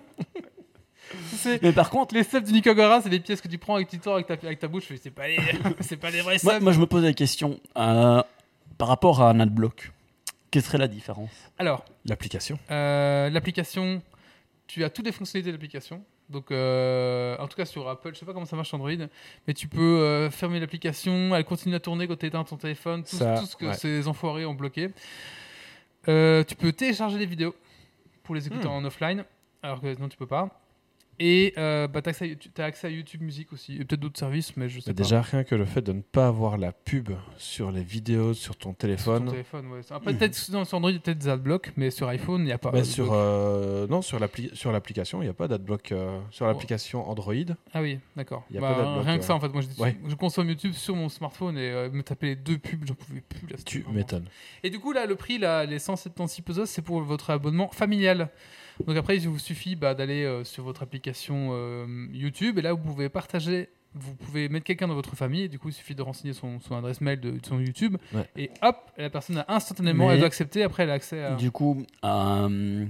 C'est- 1.36 1.62
Mais 1.64 1.72
par 1.72 1.90
contre, 1.90 2.14
Les 2.14 2.24
subs 2.24 2.44
du 2.44 2.52
Nico 2.52 2.70
Agara, 2.70 3.02
c'est 3.02 3.10
les 3.10 3.20
pièces 3.20 3.42
que 3.42 3.48
tu 3.48 3.58
prends 3.58 3.76
avec, 3.76 3.88
avec, 3.94 4.28
ta, 4.28 4.34
avec 4.48 4.60
ta 4.60 4.68
bouche. 4.68 4.86
C'est 5.02 5.10
pas, 5.10 5.28
les- 5.28 5.38
c'est 5.82 5.98
pas 5.98 6.10
les 6.10 6.22
vrais 6.22 6.38
subs. 6.38 6.46
moi, 6.46 6.60
moi, 6.60 6.72
je 6.74 6.80
me 6.80 6.86
pose 6.86 7.04
la 7.04 7.14
question 7.14 7.60
euh, 7.78 8.22
par 8.78 8.88
rapport 8.88 9.22
à 9.22 9.30
un 9.30 9.40
adblock. 9.40 9.92
Quelle 10.52 10.62
serait 10.64 10.78
la 10.78 10.88
différence? 10.88 11.32
Alors, 11.58 11.84
L'application. 12.06 12.58
Euh, 12.72 13.30
l'application, 13.30 14.02
tu 14.68 14.84
as 14.84 14.90
toutes 14.90 15.06
les 15.06 15.12
fonctionnalités 15.12 15.52
de 15.52 15.56
l'application. 15.56 16.04
Donc, 16.30 16.52
euh, 16.52 17.38
en 17.40 17.48
tout 17.48 17.56
cas 17.56 17.66
sur 17.66 17.88
Apple, 17.88 18.12
je 18.14 18.20
sais 18.20 18.26
pas 18.26 18.34
comment 18.34 18.46
ça 18.46 18.56
marche 18.58 18.68
sur 18.70 18.76
Android, 18.76 19.08
mais 19.48 19.54
tu 19.54 19.68
peux 19.70 19.80
euh, 20.02 20.30
fermer 20.30 20.60
l'application, 20.60 21.34
elle 21.36 21.46
continue 21.46 21.76
à 21.76 21.80
tourner 21.80 22.06
quand 22.08 22.18
tu 22.18 22.26
éteins 22.26 22.44
ton 22.44 22.58
téléphone, 22.58 23.04
tout, 23.04 23.16
Ça, 23.16 23.38
tout 23.40 23.46
ce 23.46 23.56
que 23.56 23.68
ouais. 23.68 23.74
ces 23.74 24.08
enfoirés 24.10 24.46
ont 24.46 24.54
bloqué. 24.54 24.90
Euh, 26.10 26.44
tu 26.44 26.56
peux 26.56 26.72
télécharger 26.74 27.18
les 27.18 27.26
vidéos 27.26 27.56
pour 28.24 28.36
les 28.36 28.46
écouter 28.48 28.68
Hmm. 28.68 28.72
en 28.72 28.84
offline, 28.86 29.24
alors 29.64 29.80
que 29.82 29.98
non, 30.00 30.10
tu 30.10 30.18
peux 30.18 30.28
pas. 30.28 30.50
Et 31.20 31.54
euh, 31.58 31.88
bah, 31.88 32.02
tu 32.02 32.10
as, 32.10 32.12
accès 32.12 32.26
à 32.26 32.28
YouTube- 32.28 32.52
t'as 32.54 32.66
accès 32.66 32.88
à 32.88 32.90
YouTube 32.92 33.22
Music 33.24 33.52
aussi. 33.52 33.76
Et 33.76 33.86
peut-être 33.86 34.00
d'autres 34.00 34.20
services, 34.20 34.56
mais 34.56 34.70
je 34.70 34.80
sais 34.80 34.92
Mais 34.92 34.94
pas. 34.94 35.02
déjà, 35.04 35.22
rien 35.22 35.44
que 35.44 35.56
le 35.56 35.66
fait 35.66 35.82
de 35.82 35.92
ne 35.92 36.02
pas 36.02 36.28
avoir 36.28 36.58
la 36.58 36.72
pub 36.72 37.10
sur 37.38 37.72
les 37.72 37.82
vidéos 37.82 38.34
sur 38.36 38.56
ton 38.56 38.70
Sur 38.70 38.72
ton 38.72 38.74
téléphone. 39.32 39.68
ouais. 39.72 39.82
Après, 39.90 40.14
peut-être 40.14 40.36
sur 40.36 40.56
Android, 40.76 40.92
il 40.92 40.96
y 40.96 40.98
a 40.98 41.00
peut-être 41.00 41.18
des 41.18 41.28
adblocks, 41.30 41.72
mais 41.76 41.90
sur 41.90 42.08
iPhone, 42.08 42.42
il 42.42 42.46
n'y 42.46 42.52
a 42.52 42.58
pas. 42.60 42.70
Bah, 42.72 42.84
sur, 42.84 43.10
euh, 43.14 43.88
non, 43.88 44.02
sur 44.02 44.20
l'appli- 44.20 44.54
sur 44.56 44.72
l'application, 44.72 45.22
il 45.22 45.26
n'y 45.26 45.32
a 45.32 45.34
pas 45.34 45.48
d'adblock. 45.48 45.92
euh, 45.92 46.20
sur 46.32 46.46
Oh. 46.46 46.50
l'application 46.50 47.10
Android, 47.10 47.34
Ah 47.74 47.82
oui, 47.82 48.00
d'accord. 48.16 48.44
Il 48.50 48.56
y 48.56 48.58
a 48.60 48.62
Bah, 48.62 48.74
pas 48.76 48.84
d'adblock, 48.84 49.06
rien 49.06 49.18
que 49.18 49.24
ça, 49.24 49.34
en 49.36 49.40
fait. 49.40 49.50
Moi, 49.50 49.62
je, 49.62 49.82
Ouais. 49.82 49.96
je 50.08 50.16
consomme 50.16 50.50
YouTube 50.50 50.74
sur 50.74 50.96
mon 50.96 51.10
smartphone 51.10 51.58
et 51.58 51.70
euh, 51.72 51.90
me 51.90 52.04
taper 52.04 52.28
les 52.28 52.36
deux 52.36 52.58
pubs, 52.58 52.86
j'en 52.86 52.94
pouvais 52.94 53.22
plus. 53.22 53.48
Là, 53.48 53.56
tu 53.66 53.84
m'étonnes. 53.92 54.28
Et 54.64 54.70
du 54.70 54.80
coup, 54.80 54.92
là, 54.92 55.06
le 55.06 55.16
prix, 55.16 55.40
là, 55.40 55.66
les 55.66 55.80
176 55.80 56.42
pesos, 56.44 56.66
c'est 56.70 56.82
pour 56.82 57.02
votre 57.02 57.30
abonnement 57.32 57.70
familial. 57.72 58.30
Donc 58.86 58.96
après, 58.96 59.18
il 59.18 59.28
vous 59.28 59.40
suffit 59.40 59.76
bah, 59.76 59.96
d'aller 59.96 60.24
euh, 60.24 60.44
sur 60.44 60.64
votre 60.64 60.84
application 60.84 61.07
euh, 61.52 62.08
YouTube 62.12 62.58
et 62.60 62.62
là, 62.62 62.74
vous 62.74 62.84
pouvez 62.84 63.10
partager. 63.10 63.70
Vous 63.94 64.14
pouvez 64.16 64.48
mettre 64.50 64.66
quelqu'un 64.66 64.88
dans 64.88 64.94
votre 64.94 65.16
famille 65.16 65.44
et 65.44 65.48
du 65.48 65.58
coup, 65.58 65.70
il 65.70 65.74
suffit 65.74 65.96
de 65.96 66.02
renseigner 66.04 66.34
son, 66.34 66.60
son 66.60 66.76
adresse 66.76 67.02
mail 67.02 67.20
de, 67.20 67.32
de 67.32 67.46
son 67.46 67.60
YouTube 67.60 67.98
Ouais. 68.14 68.30
et 68.36 68.52
hop, 68.62 68.92
la 68.98 69.10
personne 69.10 69.38
a 69.40 69.46
instantanément, 69.48 70.08
Mais- 70.08 70.14
elle 70.14 70.20
doit 70.20 70.28
accepter. 70.28 70.62
Après, 70.62 70.84
elle 70.84 70.92
a 70.92 70.94
accès 70.94 71.24
à. 71.24 71.36
Du 71.36 71.50
coup, 71.50 71.84
euh, 72.04 72.86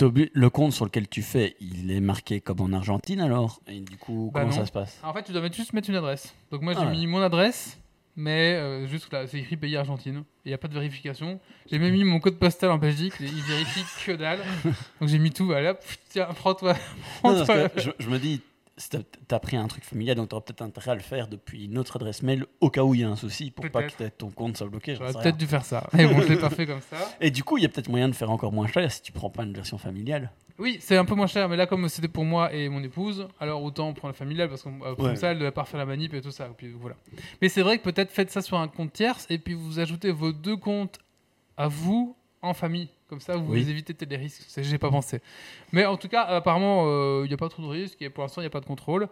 le 0.00 0.48
compte 0.50 0.72
sur 0.72 0.84
lequel 0.84 1.08
tu 1.08 1.22
fais, 1.22 1.56
il 1.60 1.90
est 1.90 2.00
marqué 2.00 2.40
comme 2.40 2.60
en 2.60 2.72
Argentine 2.72 3.20
alors? 3.20 3.60
Et 3.68 3.80
du 3.80 3.96
coup, 3.96 4.30
Bah 4.34 4.40
comment 4.40 4.52
non. 4.52 4.58
ça 4.60 4.66
se 4.66 4.72
passe? 4.72 4.98
En 5.02 5.12
fait, 5.12 5.22
tu 5.22 5.32
dois 5.32 5.48
juste 5.50 5.72
mettre 5.72 5.88
une 5.88 5.96
adresse. 5.96 6.34
Donc 6.50 6.62
moi, 6.62 6.72
j'ai 6.74 6.80
Ah 6.82 6.86
ouais. 6.86 6.92
mis 6.92 7.06
mon 7.06 7.20
adresse, 7.22 7.78
mais 8.16 8.54
euh, 8.54 8.86
juste 8.86 9.12
là, 9.12 9.26
c'est 9.26 9.38
écrit 9.38 9.56
pays 9.56 9.76
Argentine. 9.76 10.24
Il 10.44 10.48
n'y 10.48 10.54
a 10.54 10.58
pas 10.58 10.68
de 10.68 10.74
vérification. 10.74 11.38
J'ai 11.70 11.78
même 11.78 11.92
mis 11.92 12.04
mon 12.04 12.18
code 12.18 12.38
postal 12.38 12.70
en 12.70 12.78
Belgique, 12.78 13.14
il 13.20 13.42
vérifie 13.42 13.84
que 14.04 14.12
dalle. 14.12 14.40
Donc 15.00 15.08
j'ai 15.08 15.18
mis 15.18 15.30
tout, 15.30 15.52
hop, 15.52 15.84
tiens, 16.08 16.28
prends-toi. 16.34 16.74
Je 17.22 18.08
me 18.08 18.18
dis, 18.18 18.40
si 18.78 18.90
t'as- 18.90 18.98
t'as 19.26 19.38
pris 19.38 19.56
un 19.56 19.66
truc 19.68 19.84
familial, 19.84 20.16
donc 20.16 20.28
t'auras 20.28 20.42
peut-être 20.42 20.62
intérêt 20.62 20.90
à 20.90 20.94
le 20.94 21.00
faire 21.00 21.28
depuis 21.28 21.64
une 21.64 21.78
autre 21.78 21.96
adresse 21.96 22.22
mail 22.22 22.44
au 22.60 22.68
cas 22.70 22.82
où 22.82 22.94
il 22.94 23.00
y 23.00 23.04
a 23.04 23.08
un 23.08 23.16
souci 23.16 23.50
pour 23.50 23.68
pas 23.70 23.84
que 23.84 24.08
ton 24.08 24.30
compte 24.30 24.56
soit 24.58 24.66
bloqué. 24.68 24.94
J'aurais 24.96 25.12
peut-être 25.12 25.36
dû 25.36 25.46
faire 25.46 25.64
ça. 25.64 25.88
Mais 25.94 26.06
bon, 26.06 26.20
je 26.20 26.28
l'ai 26.28 26.36
pas 26.38 26.50
fait 26.50 26.66
comme 26.66 26.80
ça. 26.82 26.96
Et 27.20 27.30
du 27.30 27.42
coup, 27.42 27.56
il 27.58 27.62
y 27.62 27.66
a 27.66 27.68
peut-être 27.68 27.88
moyen 27.88 28.08
de 28.08 28.14
faire 28.14 28.30
encore 28.30 28.52
moins 28.52 28.66
cher 28.66 28.90
si 28.92 29.00
tu 29.02 29.12
prends 29.12 29.30
pas 29.30 29.44
une 29.44 29.52
version 29.54 29.78
familiale. 29.78 30.30
Oui, 30.58 30.78
c'est 30.80 30.96
un 30.96 31.04
peu 31.04 31.14
moins 31.14 31.26
cher, 31.26 31.48
mais 31.50 31.56
là, 31.56 31.66
comme 31.66 31.86
c'était 31.88 32.08
pour 32.08 32.24
moi 32.24 32.52
et 32.52 32.68
mon 32.70 32.82
épouse, 32.82 33.28
alors 33.40 33.62
autant 33.62 33.92
prendre 33.92 34.12
la 34.14 34.18
familiale 34.18 34.48
parce 34.48 34.62
que 34.62 34.68
euh, 34.70 34.94
comme 34.94 35.04
Ouais. 35.06 35.16
ça, 35.16 35.32
elle 35.32 35.38
ne 35.38 35.42
va 35.44 35.52
pas 35.52 35.62
refaire 35.62 35.78
la 35.78 35.84
manip 35.86 36.14
et 36.14 36.22
tout 36.22 36.30
ça. 36.30 36.46
et 36.46 36.54
puis, 36.56 36.72
voilà. 36.72 36.96
Mais 37.42 37.50
c'est 37.50 37.60
vrai 37.62 37.76
que 37.78 37.82
peut-être 37.82 38.10
faites 38.10 38.30
ça 38.30 38.40
sur 38.40 38.56
un 38.58 38.66
compte 38.68 38.92
tierce 38.94 39.26
et 39.28 39.38
puis 39.38 39.52
vous 39.52 39.78
ajoutez 39.80 40.10
vos 40.12 40.32
deux 40.32 40.56
comptes 40.56 40.98
à 41.58 41.68
vous 41.68 42.15
en 42.42 42.54
famille. 42.54 42.88
Comme 43.08 43.20
ça, 43.20 43.36
vous 43.36 43.52
Oui. 43.52 43.60
évitez 43.68 43.94
peut-être 43.94 44.10
les 44.10 44.16
risques. 44.16 44.42
J'ai 44.56 44.78
pas 44.78 44.90
pensé. 44.90 45.20
Mais 45.72 45.84
en 45.86 45.96
tout 45.96 46.08
cas, 46.08 46.22
apparemment, 46.22 46.84
euh, 46.86 47.22
il 47.24 47.28
n'y 47.28 47.34
a 47.34 47.36
pas 47.36 47.48
trop 47.48 47.62
de 47.62 47.68
risques 47.68 48.02
et 48.02 48.10
pour 48.10 48.22
l'instant, 48.24 48.40
il 48.40 48.44
n'y 48.44 48.48
a 48.48 48.50
pas 48.50 48.60
de 48.60 48.66
contrôle. 48.66 49.08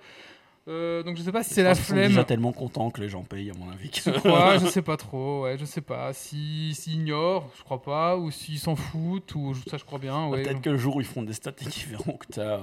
Euh, 0.66 1.02
donc 1.02 1.18
je 1.18 1.22
sais 1.22 1.30
pas 1.30 1.42
si 1.42 1.52
c'est 1.52 1.62
la 1.62 1.70
pense 1.70 1.78
qu'ils 1.80 1.86
sont 1.88 1.92
flemme. 1.94 2.08
déjà 2.08 2.24
tellement 2.24 2.52
contents 2.52 2.90
que 2.90 3.00
les 3.02 3.08
gens 3.10 3.22
payent, 3.22 3.50
à 3.50 3.54
mon 3.54 3.70
avis. 3.70 3.90
Je 3.92 4.10
crois, 4.10 4.56
je 4.58 4.66
sais 4.66 4.80
pas 4.80 4.96
trop, 4.96 5.42
ouais, 5.42 5.58
je 5.58 5.64
sais 5.66 5.82
pas. 5.82 6.12
Si- 6.14 6.74
S'ils 6.74 6.94
ignorent, 6.94 7.50
je 7.58 7.62
crois 7.64 7.82
pas, 7.82 8.16
ou 8.16 8.30
s'ils 8.30 8.58
s'en 8.58 8.74
foutent, 8.74 9.34
ou 9.34 9.54
ça 9.68 9.76
je 9.76 9.84
crois 9.84 9.98
bien, 9.98 10.26
ouais. 10.28 10.42
Peut-être 10.42 10.62
que 10.62 10.70
le 10.70 10.78
jour 10.78 10.96
où 10.96 11.00
ils 11.02 11.06
feront 11.06 11.22
des 11.22 11.34
stats 11.34 11.50
et 11.60 11.66
qu'ils 11.66 11.90
verront 11.90 12.16
que 12.16 12.26
tu 12.32 12.40
as 12.40 12.58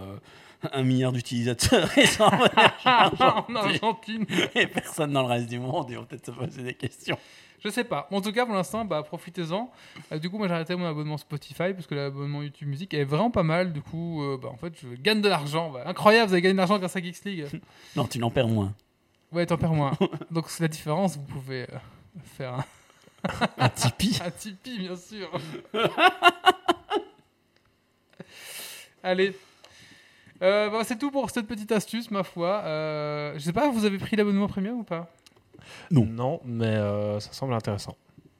un 0.73 0.81
milliard 0.83 1.11
d'utilisateurs 1.11 1.89
et, 1.97 2.05
en 2.19 3.55
Argentine. 3.55 4.25
et 4.55 4.65
personne 4.67 5.13
dans 5.13 5.21
le 5.21 5.27
reste 5.27 5.47
du 5.47 5.59
monde, 5.59 5.85
ils 5.89 5.97
vont 5.97 6.05
peut-être 6.05 6.25
se 6.25 6.31
poser 6.31 6.63
des 6.63 6.73
questions. 6.73 7.17
Je 7.63 7.69
sais 7.69 7.83
pas. 7.83 8.07
En 8.11 8.21
tout 8.21 8.31
cas, 8.31 8.45
pour 8.45 8.55
l'instant, 8.55 8.85
bah, 8.85 9.03
profitez-en. 9.03 9.71
Euh, 10.11 10.19
du 10.19 10.29
coup, 10.29 10.37
moi, 10.37 10.47
j'ai 10.47 10.53
arrêté 10.53 10.75
mon 10.75 10.85
abonnement 10.85 11.17
Spotify 11.17 11.73
parce 11.73 11.85
que 11.85 11.93
l'abonnement 11.95 12.41
YouTube 12.41 12.67
Music 12.67 12.93
est 12.93 13.03
vraiment 13.03 13.29
pas 13.29 13.43
mal. 13.43 13.71
Du 13.71 13.81
coup, 13.81 14.23
euh, 14.23 14.37
bah, 14.41 14.49
en 14.51 14.57
fait, 14.57 14.73
je 14.81 14.87
gagne 14.99 15.21
de 15.21 15.29
l'argent. 15.29 15.69
Bah, 15.69 15.83
incroyable, 15.85 16.27
vous 16.27 16.33
avez 16.33 16.41
gagné 16.41 16.53
de 16.53 16.57
l'argent 16.57 16.79
grâce 16.79 16.95
à 16.95 17.01
Geeks 17.01 17.23
League. 17.25 17.45
Non, 17.95 18.05
tu 18.05 18.19
n'en 18.19 18.31
perds 18.31 18.47
moins. 18.47 18.73
Ouais, 19.31 19.45
t'en 19.45 19.57
perds 19.57 19.73
moins. 19.73 19.93
Donc, 20.31 20.49
c'est 20.49 20.63
la 20.63 20.67
différence. 20.67 21.17
Vous 21.17 21.23
pouvez 21.23 21.63
euh, 21.63 21.77
faire 22.37 22.53
un, 22.55 22.65
Un 23.57 23.69
Tipeee 23.69 24.19
un 24.25 24.31
Tipeee, 24.31 24.79
bien 24.79 24.95
sûr. 24.95 25.29
Allez. 29.03 29.35
Euh, 30.41 30.69
bah, 30.69 30.81
c'est 30.83 30.97
tout 30.97 31.11
pour 31.11 31.29
cette 31.29 31.47
petite 31.47 31.71
astuce, 31.71 32.09
ma 32.09 32.23
foi. 32.23 32.61
Euh, 32.65 33.33
je 33.35 33.39
sais 33.39 33.53
pas, 33.53 33.69
vous 33.69 33.85
avez 33.85 33.97
pris 33.97 34.15
l'abonnement 34.15 34.47
premium 34.47 34.79
ou 34.79 34.83
pas? 34.83 35.07
Non. 35.91 36.39
mais 36.45 36.65
euh, 36.67 37.19
ça 37.19 37.31
semble 37.33 37.53
intéressant. 37.53 37.95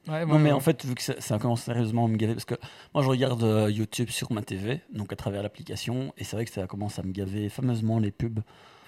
Ouais, 0.08 0.26
Non, 0.26 0.40
mais 0.40 0.52
en 0.52 0.60
fait, 0.60 0.84
vu 0.84 0.96
que 0.96 1.02
ça, 1.04 1.14
ça 1.20 1.38
commence 1.38 1.62
sérieusement 1.62 2.06
à 2.06 2.08
me 2.08 2.18
gaver, 2.18 2.34
parce 2.34 2.46
que 2.46 2.56
moi 2.94 3.04
je 3.04 3.08
regarde 3.10 3.44
euh, 3.44 3.70
YouTube 3.70 4.10
sur 4.10 4.32
ma 4.32 4.42
TV, 4.42 4.82
donc 4.92 5.14
à 5.14 5.16
travers 5.16 5.44
l'application, 5.44 6.12
et 6.18 6.24
c'est 6.24 6.36
vrai 6.36 6.46
que 6.46 6.52
ça 6.52 6.66
commence 6.66 6.98
à 6.98 7.04
me 7.04 7.12
gaver 7.12 7.50
fameusement 7.50 8.00
les 8.00 8.10
pubs. 8.10 8.40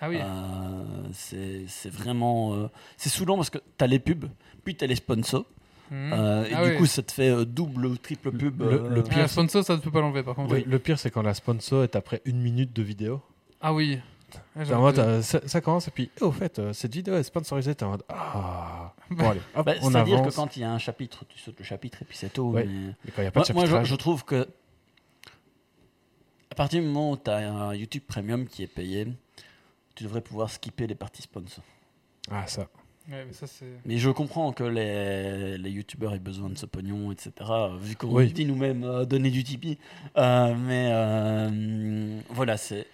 Ah 0.01 0.09
oui. 0.09 0.17
Euh, 0.19 0.83
c'est 1.13 1.89
vraiment. 1.89 2.55
euh, 2.55 2.67
c'est 2.97 3.09
saoulant 3.09 3.35
parce 3.35 3.51
que 3.51 3.59
tu 3.59 3.83
as 3.83 3.87
les 3.87 3.99
pubs, 3.99 4.25
puis 4.65 4.75
tu 4.75 4.83
as 4.83 4.87
les 4.87 4.95
sponsors, 4.95 5.45
euh, 5.91 6.45
et 6.45 6.53
Ah 6.55 6.63
du 6.65 6.71
oui. 6.71 6.77
coup 6.77 6.85
ça 6.87 7.03
te 7.03 7.11
fait 7.11 7.29
euh, 7.29 7.45
double 7.45 7.85
ou 7.85 7.95
triple 7.95 8.31
pub. 8.31 8.61
Le- 8.61 8.67
euh, 8.85 8.89
le 8.89 9.03
Ah, 9.05 9.09
pire, 9.09 9.17
la 9.19 9.27
sponsor, 9.27 9.63
ça 9.63 9.75
ne 9.75 9.81
peut 9.81 9.91
pas 9.91 10.01
l'enlever 10.01 10.23
par 10.23 10.33
contre. 10.33 10.51
Oui, 10.53 10.63
le 10.67 10.79
pire, 10.79 10.97
c'est 10.97 11.11
quand 11.11 11.21
la 11.21 11.35
sponsor 11.35 11.83
est 11.83 11.95
après 11.95 12.21
une 12.25 12.41
minute 12.41 12.73
de 12.73 12.81
vidéo. 12.81 13.21
Ah 13.61 13.71
oui. 13.73 13.99
Genre, 14.61 14.79
en 14.79 14.81
mode, 14.81 14.99
euh, 14.99 15.21
ça, 15.21 15.39
ça 15.47 15.61
commence 15.61 15.87
et 15.87 15.91
puis, 15.91 16.09
oh, 16.21 16.25
au 16.27 16.31
fait, 16.31 16.59
euh, 16.59 16.73
cette 16.73 16.93
vidéo 16.93 17.15
est 17.15 17.23
sponsorisée. 17.23 17.75
T'es 17.75 17.83
en 17.85 17.91
mode, 17.91 18.03
ah. 18.09 18.93
Bon, 19.11 19.29
allez, 19.29 19.41
hop, 19.55 19.65
bah, 19.65 19.73
on 19.81 19.89
C'est-à-dire 19.91 20.15
que 20.17 20.21
avance. 20.21 20.35
quand 20.35 20.57
il 20.57 20.61
y 20.61 20.63
a 20.63 20.71
un 20.71 20.77
chapitre, 20.79 21.25
tu 21.27 21.37
sautes 21.39 21.59
le 21.59 21.65
chapitre 21.65 22.01
et 22.01 22.05
puis 22.05 22.17
c'est 22.17 22.31
tout. 22.33 22.43
Ouais. 22.51 22.65
mais- 22.65 22.93
Mais 23.05 23.11
quand 23.11 23.21
il 23.21 23.25
n'y 23.25 23.27
a 23.27 23.31
pas 23.31 23.39
Moi, 23.41 23.47
de 23.47 23.53
moi, 23.53 23.65
je, 23.65 23.69
chapitrage, 23.71 23.87
je 23.89 23.95
trouve 23.95 24.23
que 24.25 24.47
à 26.51 26.55
partir 26.55 26.81
du 26.81 26.87
moment 26.87 27.11
où 27.11 27.17
tu 27.17 27.29
as 27.29 27.37
un 27.51 27.73
YouTube 27.73 28.03
Premium 28.07 28.47
qui 28.47 28.63
est 28.63 28.67
payé, 28.67 29.07
tu 29.95 30.03
devrais 30.03 30.21
pouvoir 30.21 30.49
skipper 30.49 30.87
les 30.87 30.95
parties 30.95 31.21
sponsors. 31.23 31.63
Ah, 32.31 32.45
ça. 32.47 32.67
Ouais, 33.11 33.25
mais 33.25 33.33
ça, 33.33 33.47
c'est. 33.47 33.65
Mais 33.85 33.97
je 33.97 34.09
comprends 34.09 34.53
que 34.53 34.63
les, 34.63 35.57
les 35.57 35.69
youtubeurs 35.71 36.13
aient 36.13 36.19
besoin 36.19 36.49
de 36.49 36.57
ce 36.57 36.65
pognon, 36.65 37.11
etc. 37.11 37.31
euh, 37.41 37.75
Vu 37.77 37.95
qu'on 37.97 38.07
Oui. 38.13 38.31
dit 38.31 38.45
nous-mêmes 38.45 38.83
euh, 38.85 39.03
donner 39.03 39.29
du 39.29 39.43
Tipeee. 39.43 39.77
Euh, 40.17 40.55
mais 40.55 40.89
euh, 40.93 42.19
voilà, 42.29 42.55
c'est. 42.57 42.87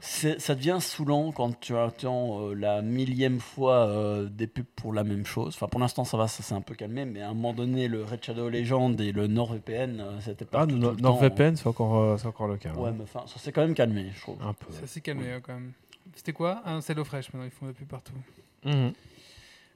C'est- 0.00 0.38
Ça 0.38 0.54
devient 0.54 0.78
saoulant 0.80 1.32
quand 1.32 1.58
tu 1.60 1.76
attends 1.76 2.40
euh, 2.48 2.54
la 2.54 2.82
millième 2.82 3.40
fois 3.40 3.86
euh, 3.86 4.28
des 4.28 4.46
pubs 4.46 4.64
pour 4.76 4.92
la 4.92 5.04
même 5.04 5.24
chose. 5.26 5.54
Enfin, 5.54 5.66
pour 5.68 5.80
l'instant, 5.80 6.04
ça 6.04 6.16
va, 6.16 6.28
ça 6.28 6.42
s'est 6.42 6.54
un 6.54 6.60
peu 6.60 6.74
calmé, 6.74 7.04
mais 7.04 7.22
à 7.22 7.30
un 7.30 7.34
moment 7.34 7.52
donné, 7.52 7.88
le 7.88 8.04
Red 8.04 8.22
Shadow 8.24 8.48
Legend 8.48 9.00
et 9.00 9.12
le 9.12 9.26
NordVPN, 9.26 10.00
euh, 10.00 10.20
c'était 10.20 10.44
pas 10.44 10.62
Ah. 10.62 10.66
NordVPN, 10.66 11.56
c'est 11.56 11.66
encore, 11.66 11.96
euh, 11.98 12.16
c'est 12.18 12.26
encore 12.26 12.48
le 12.48 12.56
cas. 12.56 12.72
Ouais, 12.74 12.90
hein. 12.90 12.94
mais 12.96 13.04
enfin, 13.04 13.24
ça 13.26 13.38
s'est 13.38 13.52
quand 13.52 13.62
même 13.62 13.74
calmé, 13.74 14.10
je 14.14 14.20
trouve. 14.20 14.36
Un 14.42 14.52
peu. 14.52 14.72
Ça 14.72 14.86
s'est 14.86 15.00
calmé 15.00 15.30
hein, 15.32 15.40
quand 15.42 15.54
même. 15.54 15.72
C'était 16.14 16.32
quoi? 16.32 16.62
Un 16.66 16.80
HelloFresh, 16.80 17.32
maintenant 17.32 17.44
ils 17.46 17.50
font 17.50 17.66
des 17.66 17.72
pubs 17.72 17.88
partout. 17.88 18.12
Mhm. 18.64 18.92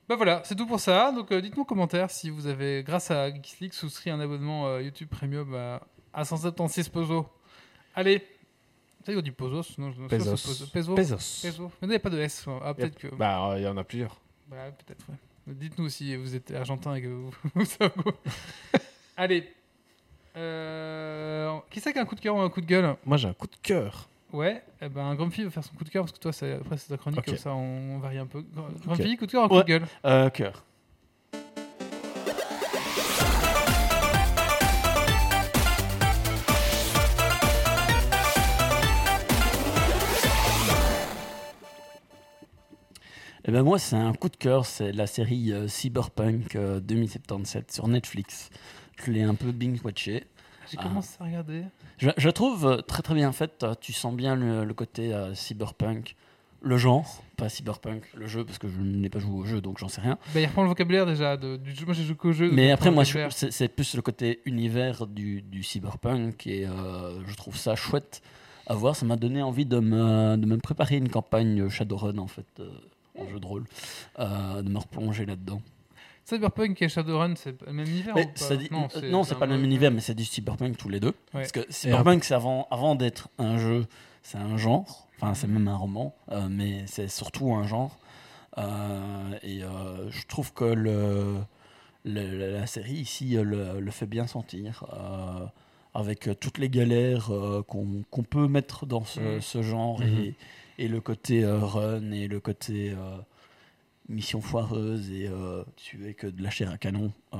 Bah 0.08 0.16
voilà, 0.16 0.40
c'est 0.44 0.54
tout 0.54 0.66
pour 0.66 0.80
ça. 0.80 1.12
Donc 1.12 1.30
euh, 1.32 1.40
dites-nous 1.42 1.62
en 1.62 1.66
commentaire 1.66 2.10
si 2.10 2.30
vous 2.30 2.46
avez, 2.46 2.82
grâce 2.82 3.10
à 3.10 3.28
Geeksleague, 3.30 3.74
souscrit 3.74 4.08
un 4.10 4.20
abonnement 4.20 4.66
euh, 4.66 4.82
YouTube 4.82 5.08
Premium 5.10 5.54
à, 5.54 5.82
à 6.14 6.24
176 6.24 6.88
pesos. 6.88 7.26
Allez 7.94 8.22
On 9.16 9.20
dit 9.20 9.30
Pozos 9.30 9.74
Non, 9.78 9.92
pas 10.08 10.18
si 10.20 10.36
c'est 10.54 10.70
Pesos. 10.72 10.94
Mais 10.94 11.50
il 11.82 11.88
n'y 11.88 11.94
a 11.94 11.98
pas 11.98 12.10
de 12.10 12.18
S. 12.18 12.44
Ah, 12.62 12.74
peut-être 12.74 12.96
que. 12.96 13.08
Bah, 13.14 13.54
il 13.56 13.62
y 13.62 13.66
en 13.66 13.76
a 13.76 13.84
plusieurs. 13.84 14.20
Bah, 14.48 14.56
peut-être, 14.70 15.04
ouais. 15.08 15.54
Dites-nous 15.54 15.88
si 15.88 16.14
vous 16.16 16.34
êtes 16.34 16.50
argentin 16.52 16.94
et 16.94 17.02
que 17.02 17.08
vous, 17.08 17.30
vous 17.54 17.64
savez. 17.64 17.92
Allez. 19.16 19.48
Euh, 20.36 21.58
qui 21.70 21.80
c'est 21.80 21.92
qui 21.92 21.98
a 21.98 22.02
un 22.02 22.04
coup 22.04 22.14
de 22.14 22.20
cœur 22.20 22.36
ou 22.36 22.40
un 22.40 22.50
coup 22.50 22.60
de 22.60 22.66
gueule? 22.66 22.96
Moi, 23.04 23.16
j'ai 23.16 23.28
un 23.28 23.32
coup 23.32 23.46
de 23.46 23.56
cœur. 23.62 24.08
Ouais, 24.32 24.62
eh 24.82 24.88
ben, 24.90 25.14
Grumpy 25.14 25.42
va 25.44 25.50
faire 25.50 25.64
son 25.64 25.74
coup 25.74 25.84
de 25.84 25.88
cœur 25.88 26.04
parce 26.04 26.12
que 26.12 26.18
toi, 26.18 26.32
après, 26.60 26.76
c'est 26.76 26.88
ta 26.88 26.98
chronique, 26.98 27.24
comme 27.24 27.36
ça, 27.38 27.54
on, 27.54 27.98
varie 27.98 28.18
un 28.18 28.26
peu. 28.26 28.40
Gr- 28.40 28.84
Grumpy, 28.84 29.16
coup 29.16 29.24
de 29.26 29.32
cœur 29.32 29.44
ou 29.44 29.48
coup 29.48 29.54
Ouais. 29.54 29.62
de 29.62 29.68
gueule? 29.68 29.86
Euh, 30.04 30.28
cœur. 30.28 30.64
Eh 43.48 43.50
ben 43.50 43.62
moi, 43.62 43.78
c'est 43.78 43.96
un 43.96 44.12
coup 44.12 44.28
de 44.28 44.36
cœur, 44.36 44.66
c'est 44.66 44.92
la 44.92 45.06
série 45.06 45.52
euh, 45.52 45.68
Cyberpunk 45.68 46.54
euh, 46.54 46.80
2077 46.80 47.72
sur 47.72 47.88
Netflix. 47.88 48.50
Je 49.02 49.10
l'ai 49.10 49.22
un 49.22 49.34
peu 49.34 49.52
binge-watché. 49.52 50.24
J'ai 50.70 50.76
commencé 50.76 51.16
à 51.18 51.24
regarder. 51.24 51.62
Je, 51.96 52.10
je 52.14 52.28
trouve 52.28 52.66
euh, 52.66 52.76
très 52.82 53.00
très 53.02 53.14
bien 53.14 53.32
faite. 53.32 53.62
euh, 53.62 53.74
Tu 53.80 53.94
sens 53.94 54.14
bien 54.14 54.36
le, 54.36 54.66
le 54.66 54.74
côté 54.74 55.14
euh, 55.14 55.34
cyberpunk, 55.34 56.14
le 56.60 56.76
genre, 56.76 57.22
pas 57.38 57.48
cyberpunk, 57.48 58.02
le 58.14 58.26
jeu, 58.26 58.44
parce 58.44 58.58
que 58.58 58.68
je 58.68 58.78
n'ai 58.82 59.08
pas 59.08 59.18
joué 59.18 59.32
au 59.40 59.46
jeu, 59.46 59.62
donc 59.62 59.78
j'en 59.78 59.88
sais 59.88 60.02
rien. 60.02 60.18
Bah, 60.34 60.40
il 60.40 60.46
reprend 60.46 60.62
le 60.64 60.68
vocabulaire 60.68 61.06
déjà 61.06 61.38
de, 61.38 61.56
du 61.56 61.74
jeu. 61.74 61.86
Moi, 61.86 61.94
j'ai 61.94 62.04
joué 62.04 62.16
qu'au 62.16 62.32
jeu. 62.32 62.50
Mais 62.52 62.70
après, 62.70 62.90
moi, 62.90 63.04
c'est 63.06 63.68
plus 63.68 63.94
le 63.94 64.02
côté 64.02 64.42
univers 64.44 65.06
du, 65.06 65.40
du 65.40 65.62
cyberpunk 65.62 66.46
et 66.46 66.66
euh, 66.66 67.24
je 67.26 67.34
trouve 67.34 67.56
ça 67.56 67.76
chouette 67.76 68.20
à 68.66 68.74
voir. 68.74 68.94
Ça 68.94 69.06
m'a 69.06 69.16
donné 69.16 69.40
envie 69.40 69.64
de 69.64 69.78
me, 69.78 70.36
de 70.36 70.44
me 70.44 70.58
préparer 70.58 70.96
une 70.96 71.08
campagne 71.08 71.66
Shadowrun 71.70 72.18
en 72.18 72.26
fait, 72.26 72.44
euh, 72.60 72.68
en 73.18 73.28
jeu 73.28 73.40
de 73.40 73.46
rôle, 73.46 73.64
euh, 74.18 74.62
de 74.62 74.68
me 74.68 74.78
replonger 74.78 75.26
là-dedans. 75.26 75.60
Cyberpunk 76.24 76.82
et 76.82 76.88
Shadowrun, 76.90 77.34
c'est 77.36 77.58
le 77.66 77.72
même 77.72 77.86
univers 77.88 78.14
ou 78.14 78.20
pas 78.48 78.56
dit- 78.56 78.68
Non, 78.70 78.88
non, 79.10 79.24
c'est 79.24 79.34
pas 79.36 79.46
le 79.46 79.52
même 79.52 79.62
un- 79.62 79.64
univers, 79.64 79.90
mais 79.90 80.00
c'est 80.00 80.14
du 80.14 80.24
cyberpunk 80.26 80.76
tous 80.76 80.90
les 80.90 81.00
deux. 81.00 81.08
Ouais. 81.08 81.40
Parce 81.40 81.52
que 81.52 81.60
cyberpunk, 81.70 82.22
c'est 82.24 82.34
avant, 82.34 82.66
avant 82.70 82.94
d'être 82.96 83.28
un 83.38 83.56
jeu, 83.58 83.86
c'est 84.22 84.36
un 84.38 84.56
genre. 84.58 85.06
Enfin, 85.16 85.32
c'est 85.34 85.46
même 85.46 85.66
un 85.68 85.76
roman, 85.76 86.14
euh, 86.30 86.48
mais 86.50 86.84
c'est 86.86 87.08
surtout 87.08 87.52
un 87.54 87.66
genre. 87.66 87.96
Euh, 88.58 89.38
et 89.42 89.62
euh, 89.64 90.10
je 90.10 90.26
trouve 90.26 90.52
que 90.52 90.64
le, 90.64 91.36
le- 92.04 92.52
la 92.58 92.66
série 92.66 92.92
ici 92.94 93.30
le, 93.42 93.80
le 93.80 93.90
fait 93.90 94.06
bien 94.06 94.26
sentir. 94.26 94.84
avec 95.94 96.28
toutes 96.38 96.58
les 96.58 96.68
galères 96.68 97.30
qu'on 97.66 98.04
qu'on 98.10 98.22
peut 98.22 98.46
mettre 98.46 98.86
dans 98.86 99.04
ce, 99.04 99.40
ce 99.40 99.62
genre 99.62 100.00
Mhm. 100.00 100.06
et, 100.18 100.34
et 100.78 100.88
le 100.88 101.00
côté 101.00 101.44
euh, 101.44 101.58
run 101.58 102.10
et 102.12 102.28
le 102.28 102.40
côté 102.40 102.90
euh, 102.90 103.16
mission 104.08 104.40
foireuse 104.40 105.10
et 105.10 105.26
euh, 105.28 105.62
tuer 105.76 106.14
que 106.14 106.26
de 106.26 106.48
chair 106.50 106.70
à 106.70 106.78
canon. 106.78 107.12
Euh, 107.34 107.38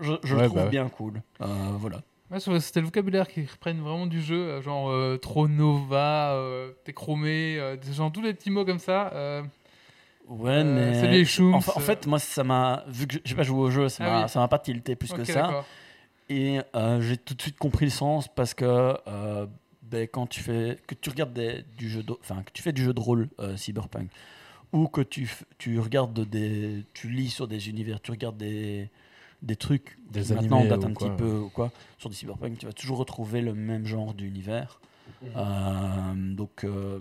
je 0.00 0.12
je 0.22 0.34
Ouais, 0.36 0.42
le 0.42 0.48
trouve 0.48 0.58
bah 0.58 0.64
ouais. 0.64 0.70
bien 0.70 0.88
cool. 0.88 1.22
Euh, 1.42 1.46
voilà. 1.78 2.00
Ouais, 2.30 2.40
c'était 2.60 2.80
le 2.80 2.86
vocabulaire 2.86 3.28
qui 3.28 3.44
reprennent 3.44 3.80
vraiment 3.80 4.06
du 4.06 4.20
jeu, 4.22 4.60
genre 4.62 4.90
euh, 4.90 5.18
trop 5.18 5.46
nova, 5.46 6.32
euh, 6.34 6.72
t'es 6.84 6.92
chromé, 6.94 7.58
euh, 7.60 7.76
genre 7.92 8.10
tous 8.10 8.22
les 8.22 8.32
petits 8.32 8.50
mots 8.50 8.64
comme 8.64 8.78
ça. 8.78 9.12
euh, 9.12 9.42
Ouais, 10.26 10.62
Euh, 10.64 10.64
mais. 10.64 11.00
salut 11.00 11.22
les 11.22 11.54
en, 11.54 11.60
fa- 11.60 11.72
en 11.76 11.80
fait, 11.80 12.06
moi, 12.06 12.18
ça 12.18 12.42
m'a. 12.44 12.82
Vu 12.88 13.06
que 13.06 13.18
j'ai 13.22 13.34
pas 13.34 13.42
joué 13.42 13.58
au 13.60 13.70
jeu, 13.70 13.90
ça 13.90 14.04
Ah 14.04 14.10
m'a 14.10 14.22
oui. 14.22 14.28
ça 14.30 14.40
m'a 14.40 14.48
pas 14.48 14.58
tilté 14.58 14.96
plus 14.96 15.12
que 15.12 15.22
ça. 15.24 15.64
Et 16.30 16.60
euh, 16.74 17.02
j'ai 17.02 17.18
tout 17.18 17.34
de 17.34 17.42
suite 17.42 17.58
compris 17.58 17.84
le 17.84 17.90
sens 17.90 18.26
parce 18.34 18.54
que 18.54 18.64
euh, 19.06 19.46
ben, 19.90 20.08
quand 20.08 20.26
tu 20.26 20.40
fais 20.40 20.78
que 20.86 20.94
tu 20.94 21.10
regardes 21.10 21.32
des- 21.34 21.64
du 21.78 21.88
jeu, 21.88 22.02
de- 22.02 22.16
enfin 22.20 22.42
que 22.42 22.50
tu 22.52 22.62
fais 22.62 22.72
du 22.72 22.82
jeu 22.84 22.92
de 22.94 23.00
rôle 23.00 23.28
euh, 23.40 23.56
cyberpunk 23.56 24.08
ou 24.72 24.88
que 24.88 25.00
tu 25.02 25.30
tu 25.58 25.78
regardes 25.78 26.18
des, 26.28 26.84
tu 26.94 27.08
lis 27.10 27.30
sur 27.30 27.46
des 27.48 27.68
univers, 27.68 28.00
tu 28.00 28.10
regardes 28.10 28.36
des 28.38 28.88
des 29.42 29.56
trucs 29.56 29.98
Des 30.10 30.22
qui 30.22 30.32
maintenant 30.32 30.56
animés 30.58 30.70
datent 30.70 30.84
ou 30.84 30.86
un 30.86 30.92
quoi. 30.94 31.10
petit 31.10 31.16
peu 31.22 31.36
ou 31.38 31.48
quoi 31.50 31.70
sur 31.98 32.08
du 32.08 32.16
cyberpunk, 32.16 32.58
tu 32.58 32.66
vas 32.66 32.72
toujours 32.72 32.98
retrouver 32.98 33.40
le 33.42 33.52
même 33.54 33.86
genre 33.86 34.14
d'univers. 34.14 34.80
Euh, 35.36 36.34
donc 36.34 36.64
euh, 36.64 37.00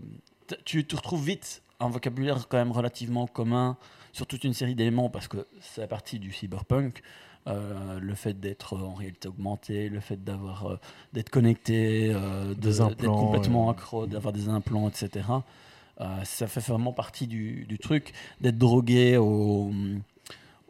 tu 0.66 0.86
te 0.86 0.96
retrouves 0.96 1.26
vite 1.26 1.62
un 1.80 1.90
vocabulaire 1.90 2.48
quand 2.48 2.58
même 2.58 2.72
relativement 2.72 3.28
commun 3.28 3.78
sur 4.12 4.28
toute 4.28 4.44
une 4.44 4.54
série 4.54 4.76
d'éléments 4.76 5.10
parce 5.10 5.28
que 5.28 5.48
c'est 5.62 5.82
la 5.82 5.88
partie 5.88 6.20
du 6.20 6.32
cyberpunk. 6.32 7.02
Euh, 7.46 8.00
le 8.00 8.16
fait 8.16 8.40
d'être 8.40 8.78
en 8.78 8.94
réalité 8.94 9.28
augmentée, 9.28 9.90
le 9.90 10.00
fait 10.00 10.24
d'avoir 10.24 10.66
euh, 10.66 10.80
d'être 11.12 11.30
connecté, 11.30 12.10
euh, 12.14 12.54
d'être 12.54 13.12
complètement 13.20 13.68
euh. 13.68 13.72
accro, 13.72 14.08
d'avoir 14.08 14.32
des 14.32 14.48
implants, 14.48 14.88
etc. 14.88 15.28
Euh, 16.00 16.24
ça 16.24 16.48
fait 16.48 16.62
vraiment 16.62 16.94
partie 16.94 17.28
du, 17.28 17.66
du 17.66 17.78
truc 17.80 18.14
d'être 18.40 18.58
drogué 18.58 19.18
aux, 19.18 19.72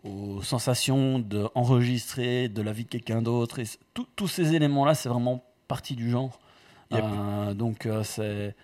aux 0.04 0.42
sensations 0.42 1.20
d'enregistrer 1.20 2.50
de 2.50 2.62
la 2.62 2.72
vie 2.74 2.84
de 2.86 2.90
quelqu'un 2.90 3.22
d'autre. 3.22 3.60
Et 3.60 3.66
c- 3.66 3.78
tout- 3.94 4.08
tous 4.16 4.28
ces 4.28 4.54
éléments-là, 4.56 4.96
c'est 4.96 5.10
vraiment 5.10 5.44
partie 5.68 5.96
du 5.96 6.10
genre. 6.10 6.40
Yep. 6.92 7.04
Euh, 7.04 7.54
donc 7.54 7.86
euh, 7.86 8.04
c'est 8.04 8.56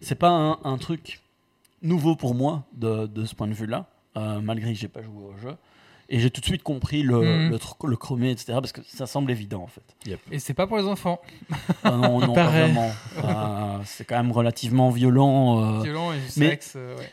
c'est 0.00 0.14
pas 0.14 0.30
un, 0.30 0.58
un 0.64 0.78
truc 0.78 1.20
nouveau 1.82 2.16
pour 2.16 2.34
moi 2.34 2.64
de, 2.72 3.06
de 3.06 3.24
ce 3.24 3.34
point 3.34 3.46
de 3.48 3.52
vue-là, 3.54 3.86
euh, 4.16 4.40
malgré 4.40 4.72
que 4.72 4.78
j'ai 4.78 4.88
pas 4.88 5.02
joué 5.02 5.24
au 5.24 5.36
jeu. 5.36 5.54
Et 6.12 6.18
j'ai 6.18 6.28
tout 6.30 6.40
de 6.40 6.46
suite 6.46 6.62
compris 6.64 7.02
le, 7.02 7.20
Mhm. 7.20 7.50
le, 7.50 7.56
tr- 7.56 7.86
le 7.88 7.96
chromé, 7.96 8.30
etc. 8.32 8.46
Parce 8.54 8.72
que 8.72 8.80
ça 8.84 9.06
semble 9.06 9.30
évident 9.30 9.62
en 9.62 9.68
fait. 9.68 10.16
Et 10.32 10.38
c'est 10.40 10.54
pas 10.54 10.66
pour 10.66 10.76
les 10.76 10.84
enfants, 10.86 11.20
Ah 11.84 11.92
non, 11.92 12.18
non, 12.20 12.34
pas 12.34 12.46
vraiment. 12.48 12.90
Euh, 13.24 13.78
c'est 13.84 14.04
quand 14.04 14.16
même 14.16 14.32
relativement 14.32 14.90
violent. 14.90 15.78
euh, 15.78 15.82
violent 15.82 16.12
et 16.12 16.16
du 16.18 16.24
mais- 16.38 16.50
sexe. 16.50 16.72
euh, 16.76 16.96
ouais. 16.96 17.08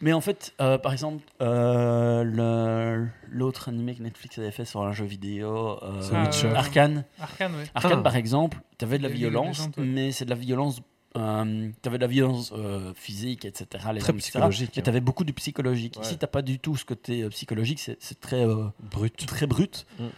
mais 0.00 0.12
en 0.14 0.20
fait, 0.22 0.54
euh, 0.62 0.78
par 0.78 0.92
exemple, 0.92 1.22
euh, 1.42 2.24
le- 2.24 3.08
l'autre 3.30 3.68
animé 3.68 3.94
que 3.94 4.02
Netflix 4.02 4.38
avait 4.38 4.50
fait 4.50 4.64
sur 4.64 4.82
un 4.82 4.92
jeu 4.92 5.04
vidéo, 5.04 5.78
euh. 5.82 6.54
Arkane. 6.54 7.04
Arcane, 7.20 7.54
ouais. 7.54 7.64
Arkane, 7.74 7.98
Ah. 8.00 8.02
par 8.02 8.16
exemple, 8.16 8.58
tu 8.78 8.84
avais 8.86 8.96
de 8.98 9.02
la 9.02 9.08
violence, 9.10 9.60
ouais. 9.76 9.84
mais 9.84 10.10
c'est 10.12 10.24
de 10.24 10.30
la 10.30 10.36
violence. 10.36 10.80
Euh, 11.16 11.70
tu 11.82 11.88
avais 11.88 11.96
de 11.98 12.02
la 12.02 12.06
violence 12.08 12.52
euh, 12.54 12.92
physique, 12.94 13.44
etc. 13.46 13.66
Les 13.72 13.78
Très 13.78 14.10
armes, 14.10 14.18
etc. 14.18 14.18
psychologique. 14.18 14.72
Mais 14.76 14.82
tu 14.82 14.88
avais 14.90 15.00
beaucoup 15.00 15.24
du 15.24 15.32
psychologique. 15.32 15.96
Ouais. 15.96 16.02
Ici, 16.04 16.18
tu 16.18 16.26
pas 16.26 16.42
du 16.42 16.58
tout 16.58 16.76
ce 16.76 16.84
côté 16.84 17.22
euh, 17.22 17.30
psychologique, 17.30 17.80
c'est 17.80 17.96
c'est 18.00 18.20
très, 18.20 18.46
euh, 18.46 18.66
Brut. 18.90 19.16
très 19.26 19.46
brut. 19.46 19.86
Mm, 19.98 20.04
mm. 20.04 20.10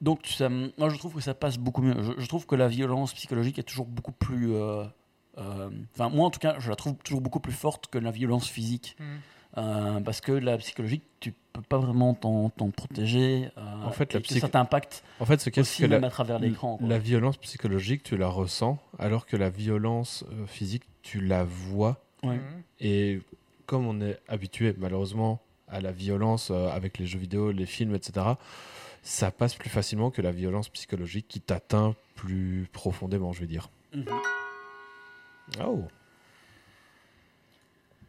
Donc, 0.00 0.20
ça, 0.26 0.48
moi, 0.48 0.88
je 0.88 0.96
trouve 0.96 1.14
que 1.14 1.20
ça 1.20 1.34
passe 1.34 1.58
beaucoup 1.58 1.82
mieux. 1.82 1.94
Je, 2.02 2.12
je 2.18 2.26
trouve 2.26 2.46
que 2.46 2.56
la 2.56 2.68
violence 2.68 3.12
psychologique 3.14 3.58
est 3.58 3.62
toujours 3.64 3.86
beaucoup 3.86 4.12
plus. 4.12 4.52
euh, 4.54 4.84
euh, 5.38 5.70
Enfin, 5.94 6.08
moi, 6.08 6.26
en 6.26 6.30
tout 6.30 6.40
cas, 6.40 6.56
je 6.58 6.68
la 6.70 6.76
trouve 6.76 6.94
toujours 7.04 7.20
beaucoup 7.20 7.40
plus 7.40 7.52
forte 7.52 7.86
que 7.88 7.98
la 7.98 8.10
violence 8.10 8.48
physique. 8.48 8.96
Mm. 8.98 9.04
Euh, 9.56 10.00
parce 10.00 10.20
que 10.20 10.32
la 10.32 10.58
psychologique, 10.58 11.04
tu 11.20 11.32
peux 11.52 11.62
pas 11.62 11.78
vraiment 11.78 12.14
t'en 12.14 12.50
protéger. 12.70 13.50
euh, 13.56 13.84
En 13.84 13.90
fait, 13.92 14.12
la 14.12 14.18
et 14.18 14.22
que 14.22 14.26
psych- 14.28 14.40
ça 14.40 14.48
t'impacte 14.48 15.04
En 15.20 15.24
fait, 15.26 15.40
ce 15.40 15.48
qu'est-ce 15.50 15.60
aussi 15.70 15.82
que 15.82 15.86
la, 15.86 15.96
même 15.98 16.04
à 16.04 16.10
travers 16.10 16.38
l'écran. 16.40 16.78
la 16.82 16.98
violence 16.98 17.36
psychologique, 17.36 18.02
tu 18.02 18.16
la 18.16 18.26
ressens, 18.28 18.78
alors 18.98 19.26
que 19.26 19.36
la 19.36 19.50
violence 19.50 20.24
euh, 20.32 20.46
physique, 20.46 20.82
tu 21.02 21.20
la 21.20 21.44
vois. 21.44 22.02
Ouais. 22.24 22.36
Mhm. 22.36 22.62
Et 22.80 23.20
comme 23.66 23.86
on 23.86 24.00
est 24.00 24.18
habitué, 24.28 24.74
malheureusement, 24.76 25.40
à 25.68 25.80
la 25.80 25.92
violence 25.92 26.50
euh, 26.50 26.68
avec 26.70 26.98
les 26.98 27.06
jeux 27.06 27.18
vidéo, 27.20 27.52
les 27.52 27.66
films, 27.66 27.94
etc., 27.94 28.26
ça 29.02 29.30
passe 29.30 29.54
plus 29.54 29.70
facilement 29.70 30.10
que 30.10 30.20
la 30.22 30.32
violence 30.32 30.68
psychologique 30.70 31.26
qui 31.28 31.40
t'atteint 31.40 31.94
plus 32.16 32.66
profondément, 32.72 33.32
je 33.32 33.40
vais 33.40 33.46
dire. 33.46 33.68
Mhm. 33.94 34.04
Oh. 35.64 35.84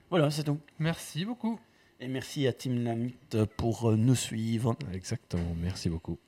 Voilà, 0.09 0.29
c'est 0.29 0.43
tout. 0.43 0.59
Merci 0.79 1.25
beaucoup. 1.25 1.59
Et 1.99 2.07
merci 2.07 2.45
à 2.47 2.53
Team 2.53 2.83
Lamite 2.83 3.45
pour 3.57 3.89
euh, 3.91 3.95
nous 3.95 4.15
suivre. 4.15 4.75
Exactement, 4.93 5.55
merci 5.61 5.89
beaucoup. 5.89 6.19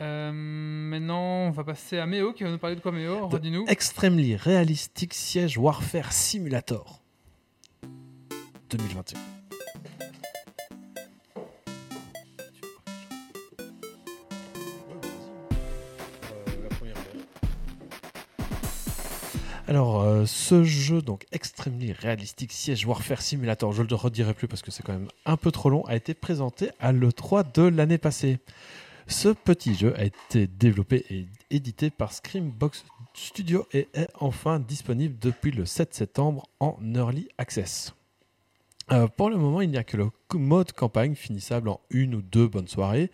Euh, 0.00 0.30
maintenant, 0.32 1.46
on 1.46 1.50
va 1.50 1.64
passer 1.64 1.98
à 1.98 2.06
Méo 2.06 2.32
qui 2.32 2.44
va 2.44 2.50
nous 2.50 2.58
parler 2.58 2.76
de 2.76 2.80
quoi, 2.80 2.92
Méo 2.92 3.28
De 3.28 3.34
Redis-nous. 3.34 3.64
Extremely 3.68 4.36
Realistic 4.36 5.14
Siege 5.14 5.56
Warfare 5.56 6.12
Simulator 6.12 7.00
2021. 8.70 9.35
Alors, 19.68 20.02
euh, 20.02 20.26
ce 20.26 20.62
jeu, 20.62 21.02
donc 21.02 21.26
Extremely 21.32 21.92
Realistic 21.92 22.52
Siege 22.52 22.86
Warfare 22.86 23.20
Simulator, 23.20 23.72
je 23.72 23.82
ne 23.82 23.88
le 23.88 23.96
redirai 23.96 24.32
plus 24.32 24.46
parce 24.46 24.62
que 24.62 24.70
c'est 24.70 24.84
quand 24.84 24.92
même 24.92 25.08
un 25.24 25.36
peu 25.36 25.50
trop 25.50 25.70
long, 25.70 25.84
a 25.86 25.96
été 25.96 26.14
présenté 26.14 26.70
à 26.78 26.92
l'E3 26.92 27.52
de 27.52 27.62
l'année 27.62 27.98
passée. 27.98 28.38
Ce 29.08 29.28
petit 29.28 29.74
jeu 29.74 29.92
a 29.98 30.04
été 30.04 30.46
développé 30.46 31.04
et 31.10 31.26
édité 31.50 31.90
par 31.90 32.12
Screambox 32.12 32.84
Studio 33.12 33.66
et 33.72 33.88
est 33.94 34.08
enfin 34.20 34.60
disponible 34.60 35.16
depuis 35.20 35.50
le 35.50 35.66
7 35.66 35.94
septembre 35.94 36.46
en 36.60 36.78
Early 36.94 37.28
Access. 37.36 37.95
Euh, 38.92 39.08
pour 39.08 39.30
le 39.30 39.36
moment, 39.36 39.60
il 39.62 39.70
n'y 39.70 39.78
a 39.78 39.84
que 39.84 39.96
le 39.96 40.10
mode 40.34 40.72
campagne 40.72 41.16
finissable 41.16 41.68
en 41.68 41.80
une 41.90 42.14
ou 42.14 42.22
deux 42.22 42.46
bonnes 42.46 42.68
soirées, 42.68 43.10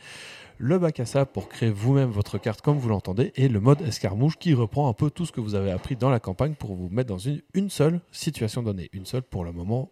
le 0.59 0.79
bac 0.79 1.01
à 1.01 1.07
sable 1.07 1.31
pour 1.33 1.49
créer 1.49 1.71
vous-même 1.71 2.11
votre 2.11 2.37
carte 2.37 2.61
comme 2.61 2.79
vous 2.79 2.91
l'entendez, 2.91 3.33
et 3.37 3.49
le 3.49 3.59
mode 3.59 3.81
escarmouche 3.81 4.37
qui 4.37 4.53
reprend 4.53 4.89
un 4.89 4.93
peu 4.93 5.11
tout 5.11 5.25
ce 5.25 5.33
que 5.33 5.41
vous 5.41 5.55
avez 5.55 5.71
appris 5.71 5.97
dans 5.97 6.11
la 6.11 6.21
campagne 6.21 6.55
pour 6.55 6.75
vous 6.75 6.91
mettre 6.91 7.09
dans 7.09 7.19
une, 7.19 7.71
seule 7.71 8.01
situation 8.11 8.63
donnée, 8.63 8.91
une 8.93 9.07
seule 9.07 9.23
pour 9.23 9.45
le 9.45 9.53
moment, 9.53 9.91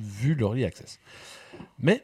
vu 0.00 0.34
l'Early 0.34 0.64
Access. 0.64 0.98
Mais 1.78 2.02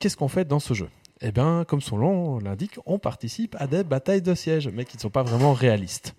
qu'est-ce 0.00 0.16
qu'on 0.16 0.28
fait 0.28 0.44
dans 0.44 0.60
ce 0.60 0.74
jeu? 0.74 0.88
Eh 1.20 1.30
bien, 1.30 1.64
comme 1.64 1.80
son 1.80 1.98
nom 1.98 2.38
l'indique, 2.40 2.78
on 2.84 2.98
participe 2.98 3.54
à 3.60 3.68
des 3.68 3.84
batailles 3.84 4.22
de 4.22 4.34
siège, 4.34 4.68
mais 4.68 4.84
qui 4.84 4.96
ne 4.96 5.02
sont 5.02 5.10
pas 5.10 5.22
vraiment 5.22 5.52
réalistes. 5.52 6.16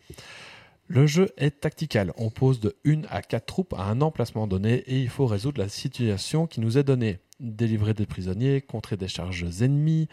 Le 0.88 1.08
jeu 1.08 1.30
est 1.38 1.62
tactical. 1.62 2.14
On 2.18 2.30
pose 2.30 2.60
de 2.60 2.76
1 2.86 3.04
à 3.10 3.22
4 3.22 3.46
troupes 3.46 3.74
à 3.74 3.84
un 3.86 4.02
emplacement 4.02 4.46
donné 4.46 4.76
et 4.88 5.00
il 5.00 5.10
faut 5.10 5.26
résoudre 5.26 5.60
la 5.60 5.68
situation 5.68 6.46
qui 6.46 6.60
nous 6.60 6.78
est 6.78 6.84
donnée. 6.84 7.20
Délivrer 7.40 7.94
des 7.94 8.06
prisonniers, 8.06 8.62
contrer 8.62 8.96
des 8.96 9.08
charges 9.08 9.62
ennemies, 9.62 10.08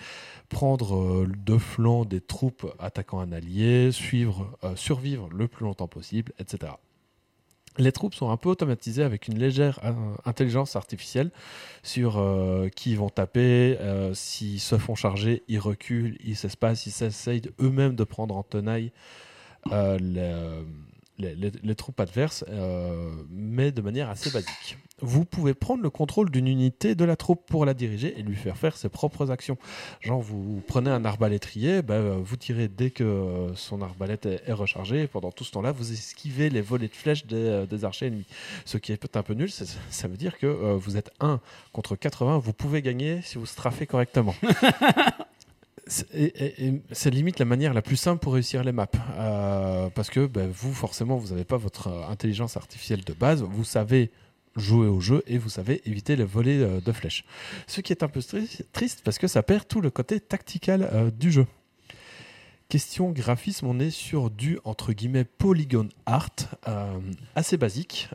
prendre 0.48 0.96
euh, 0.96 1.28
de 1.44 1.58
flanc 1.58 2.04
des 2.04 2.20
troupes 2.20 2.66
attaquant 2.78 3.20
un 3.20 3.32
allié, 3.32 3.90
euh, 4.14 4.76
survivre 4.76 5.28
le 5.30 5.46
plus 5.46 5.64
longtemps 5.64 5.88
possible, 5.88 6.32
etc. 6.38 6.72
Les 7.78 7.92
troupes 7.92 8.14
sont 8.14 8.30
un 8.30 8.36
peu 8.36 8.50
automatisées 8.50 9.02
avec 9.02 9.28
une 9.28 9.38
légère 9.38 9.78
euh, 9.84 9.92
intelligence 10.24 10.76
artificielle 10.76 11.30
sur 11.82 12.22
qui 12.74 12.92
ils 12.92 12.98
vont 12.98 13.08
taper, 13.08 13.78
euh, 13.80 14.12
s'ils 14.14 14.60
se 14.60 14.76
font 14.76 14.94
charger, 14.94 15.42
ils 15.48 15.58
reculent, 15.58 16.18
ils 16.22 16.36
s'espacent, 16.36 16.86
ils 16.86 17.04
essayent 17.04 17.42
eux-mêmes 17.60 17.94
de 17.94 18.04
prendre 18.04 18.36
en 18.36 18.42
tenaille 18.42 18.92
euh, 19.70 19.98
le- 20.00 20.64
les, 21.18 21.74
troupes 21.74 22.00
adverses, 22.00 22.44
euh, 22.48 23.10
mais 23.30 23.72
de 23.72 23.80
manière 23.80 24.10
assez 24.10 24.30
basique. 24.30 24.78
Vous 25.00 25.24
pouvez 25.24 25.52
prendre 25.52 25.82
le 25.82 25.90
contrôle 25.90 26.30
d'une 26.30 26.46
unité 26.46 26.94
de 26.94 27.04
la 27.04 27.16
troupe 27.16 27.44
pour 27.46 27.64
la 27.64 27.74
diriger 27.74 28.18
et 28.18 28.22
lui 28.22 28.36
faire 28.36 28.56
faire 28.56 28.76
ses 28.76 28.88
propres 28.88 29.30
actions. 29.30 29.58
Genre, 30.00 30.20
vous 30.20 30.62
prenez 30.66 30.90
un 30.90 31.04
arbalétrier, 31.04 31.82
bah, 31.82 31.94
euh, 31.94 32.18
vous 32.22 32.36
tirez 32.36 32.68
dès 32.68 32.90
que 32.90 33.48
son 33.56 33.82
arbalète 33.82 34.26
est, 34.26 34.52
rechargée, 34.52 35.02
et 35.02 35.06
pendant 35.06 35.32
tout 35.32 35.44
ce 35.44 35.50
temps-là, 35.52 35.72
vous 35.72 35.92
esquivez 35.92 36.50
les 36.50 36.60
volets 36.60 36.88
de 36.88 36.94
flèches 36.94 37.26
des, 37.26 37.84
archers 37.84 38.06
ennemis. 38.06 38.26
Ce 38.64 38.78
qui 38.78 38.92
est 38.92 39.16
un 39.16 39.22
peu 39.22 39.34
nul, 39.34 39.50
ça 39.50 40.08
veut 40.08 40.16
dire 40.16 40.38
que 40.38 40.46
vous 40.46 40.96
êtes 40.96 41.10
1 41.20 41.40
contre 41.72 41.96
80, 41.96 42.38
vous 42.38 42.52
pouvez 42.52 42.80
gagner 42.82 43.20
si 43.22 43.38
vous 43.38 43.46
straffez 43.46 43.86
correctement. 43.86 44.34
C'est- 45.92 47.10
limite 47.10 47.38
la 47.38 47.44
manière 47.44 47.74
la 47.74 47.82
plus 47.82 47.96
simple 47.96 48.20
pour 48.20 48.32
réussir 48.34 48.64
les 48.64 48.72
maps. 48.72 48.86
Euh, 49.18 49.90
parce 49.90 50.08
que 50.10 50.26
ben, 50.26 50.50
vous, 50.50 50.72
forcément, 50.72 51.16
vous 51.16 51.28
n'avez 51.28 51.44
pas 51.44 51.58
votre 51.58 51.88
euh, 51.88 52.08
intelligence 52.08 52.56
artificielle 52.56 53.04
de 53.04 53.12
base. 53.12 53.42
Vous 53.42 53.64
savez 53.64 54.10
jouer 54.56 54.86
au 54.86 55.00
jeu 55.00 55.22
et 55.26 55.38
vous 55.38 55.48
savez 55.48 55.82
éviter 55.86 56.16
les 56.16 56.24
volets 56.24 56.58
euh, 56.62 56.80
de 56.80 56.92
flèches. 56.92 57.24
Ce 57.66 57.80
qui 57.80 57.92
est 57.92 58.02
un 58.02 58.08
peu 58.08 58.20
triste 58.72 59.02
parce 59.04 59.18
que 59.18 59.26
ça 59.26 59.42
perd 59.42 59.68
tout 59.68 59.80
le 59.80 59.90
côté 59.90 60.20
tactical 60.20 61.12
du 61.18 61.30
jeu. 61.30 61.46
Question 62.68 63.10
graphisme, 63.10 63.66
on 63.66 63.78
est 63.78 63.90
sur 63.90 64.30
du 64.30 64.58
entre 64.64 64.94
guillemets 64.94 65.24
polygon 65.24 65.90
art 66.06 66.30
assez 67.34 67.58
basique. 67.58 68.08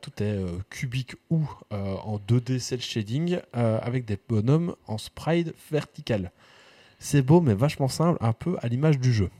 Tout 0.00 0.10
est 0.20 0.36
cubique 0.68 1.14
ou 1.30 1.48
en 1.70 2.18
2D 2.18 2.58
cel 2.58 2.80
shading 2.80 3.38
avec 3.52 4.06
des 4.06 4.18
bonhommes 4.28 4.74
en 4.88 4.98
sprite 4.98 5.54
vertical. 5.70 6.32
C'est 7.00 7.22
beau 7.22 7.40
mais 7.40 7.54
vachement 7.54 7.88
simple, 7.88 8.18
un 8.20 8.32
peu 8.32 8.56
à 8.62 8.68
l'image 8.68 9.00
du 9.00 9.12
jeu. 9.12 9.30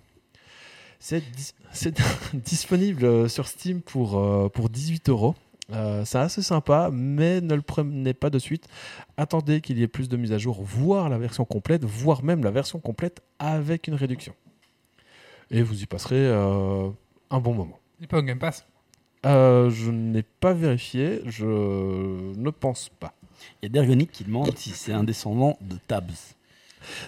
C'est 0.98 1.20
dis- 1.20 1.54
c'est 1.72 1.94
disponible 2.34 3.04
euh, 3.04 3.28
sur 3.28 3.46
Steam 3.46 3.80
pour, 3.82 4.18
euh, 4.18 4.48
pour 4.48 4.68
18 4.70 5.08
euros. 5.10 5.34
Euh, 5.72 6.04
C'est 6.04 6.18
assez 6.18 6.42
sympa, 6.42 6.90
mais 6.92 7.40
ne 7.40 7.54
le 7.54 7.62
prenez 7.62 8.12
pas 8.12 8.28
de 8.28 8.38
suite. 8.40 8.66
Attendez 9.16 9.60
qu'il 9.60 9.78
y 9.78 9.82
ait 9.84 9.88
plus 9.88 10.08
de 10.08 10.16
mises 10.16 10.32
à 10.32 10.38
jour, 10.38 10.60
voire 10.62 11.08
la 11.08 11.16
version 11.18 11.44
complète, 11.44 11.84
voire 11.84 12.24
même 12.24 12.42
la 12.42 12.50
version 12.50 12.80
complète 12.80 13.22
avec 13.38 13.86
une 13.86 13.94
réduction. 13.94 14.34
Et 15.52 15.62
vous 15.62 15.80
y 15.82 15.86
passerez 15.86 16.16
euh, 16.26 16.88
un 17.30 17.38
bon 17.40 17.54
moment. 17.54 17.78
Il 17.98 18.02
n'est 18.02 18.08
pas 18.08 18.18
au 18.18 18.22
Game 18.22 18.38
Pass? 18.38 18.66
Euh, 19.26 19.68
je 19.70 19.90
n'ai 19.90 20.22
pas 20.22 20.54
vérifié, 20.54 21.20
je 21.26 21.44
ne 21.46 22.50
pense 22.50 22.88
pas. 22.88 23.12
Il 23.62 23.66
y 23.66 23.66
a 23.66 23.68
Dergonic 23.68 24.10
qui 24.10 24.24
demande 24.24 24.56
si 24.56 24.70
c'est 24.70 24.92
un 24.92 25.04
descendant 25.04 25.56
de 25.60 25.76
Tabs. 25.86 26.34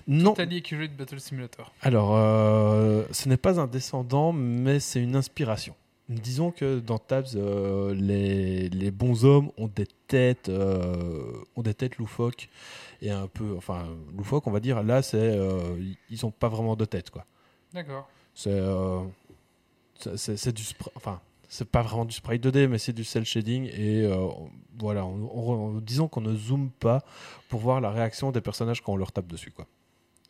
Non, 0.06 0.34
Totally 0.34 0.58
Accurate 0.58 0.96
Battle 0.96 1.20
Simulator. 1.20 1.72
alors 1.82 2.10
euh, 2.16 3.04
ce 3.10 3.28
n'est 3.28 3.36
pas 3.36 3.58
un 3.60 3.66
descendant, 3.66 4.32
mais 4.32 4.80
c'est 4.80 5.00
une 5.02 5.16
inspiration. 5.16 5.74
Disons 6.08 6.50
que 6.50 6.78
dans 6.80 6.98
Tabs, 6.98 7.28
euh, 7.36 7.94
les, 7.94 8.68
les 8.68 8.90
bons 8.90 9.24
hommes 9.24 9.50
ont 9.56 9.68
des 9.68 9.86
têtes, 10.08 10.48
euh, 10.48 11.32
ont 11.56 11.62
des 11.62 11.74
têtes 11.74 11.96
loufoques 11.96 12.48
et 13.00 13.10
un 13.10 13.28
peu, 13.28 13.54
enfin 13.56 13.86
loufoques, 14.16 14.46
on 14.46 14.50
va 14.50 14.60
dire. 14.60 14.82
Là, 14.82 15.00
c'est, 15.00 15.38
ils 16.10 16.18
n'ont 16.22 16.30
pas 16.32 16.48
vraiment 16.48 16.76
de 16.76 16.84
tête, 16.84 17.10
quoi. 17.10 17.24
D'accord. 17.72 18.08
C'est, 18.34 18.60
c'est, 20.16 20.36
c'est- 20.36 20.52
du, 20.52 20.64
enfin, 20.96 21.20
c'est 21.54 21.68
pas 21.70 21.82
vraiment 21.82 22.06
du 22.06 22.14
sprite 22.14 22.42
2D, 22.42 22.66
mais 22.66 22.78
c'est 22.78 22.94
du 22.94 23.04
cel 23.04 23.26
shading 23.26 23.64
et 23.66 24.04
euh, 24.06 24.26
voilà. 24.78 25.04
on- 25.04 25.28
on- 25.34 25.80
disons 25.80 26.08
qu'on 26.08 26.22
ne 26.22 26.34
zoome 26.34 26.70
pas 26.70 27.04
pour 27.50 27.60
voir 27.60 27.82
la 27.82 27.90
réaction 27.90 28.32
des 28.32 28.40
personnages 28.40 28.80
quand 28.80 28.92
on 28.92 28.96
leur 28.96 29.12
tape 29.12 29.26
dessus, 29.26 29.50
quoi. 29.50 29.66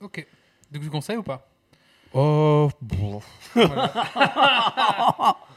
Ok. 0.01 0.27
Donc, 0.73 0.83
tu 0.83 0.91
conseilles 0.91 1.19
ou 1.19 1.23
pas? 1.23 1.49
Oh, 2.13 2.69
bon. 2.81 3.21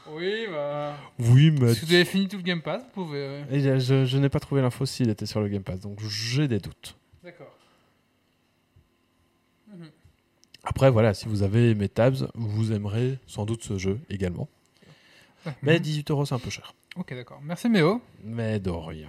Oui, 0.08 0.46
bah. 0.50 0.94
oui, 1.18 1.50
mais 1.50 1.74
Si 1.74 1.84
vous 1.84 1.92
avez 1.92 2.04
fini 2.04 2.28
tout 2.28 2.36
le 2.36 2.42
Game 2.44 2.62
Pass, 2.62 2.80
vous 2.84 3.04
pouvez. 3.04 3.18
euh, 3.18 3.44
Et 3.50 3.60
je, 3.60 3.78
je- 3.80 4.04
je 4.04 4.18
n'ai 4.18 4.28
pas 4.28 4.38
trouvé 4.38 4.62
l'info 4.62 4.86
s'il 4.86 5.10
était 5.10 5.26
sur 5.26 5.40
le 5.40 5.48
Game 5.48 5.64
Pass, 5.64 5.80
donc 5.80 5.98
j'ai 6.00 6.46
des 6.46 6.60
doutes. 6.60 6.96
D'accord. 7.24 7.50
Après, 10.62 10.90
voilà, 10.90 11.12
si 11.14 11.26
vous 11.28 11.42
avez 11.42 11.70
aimé 11.70 11.88
Tabs, 11.88 12.28
vous 12.34 12.72
aimerez 12.72 13.18
sans 13.26 13.44
doute 13.46 13.62
ce 13.64 13.78
jeu 13.78 13.98
également. 14.08 14.48
Mais 15.62 15.74
Mhm. 15.74 15.78
18 15.80 16.10
euros, 16.10 16.24
c'est 16.26 16.34
un 16.34 16.38
peu 16.38 16.50
cher. 16.50 16.74
Ok, 16.96 17.14
d'accord. 17.14 17.40
Merci 17.42 17.68
Méo. 17.68 18.00
Mais 18.24 18.58
de 18.60 18.70
rien. 18.70 19.08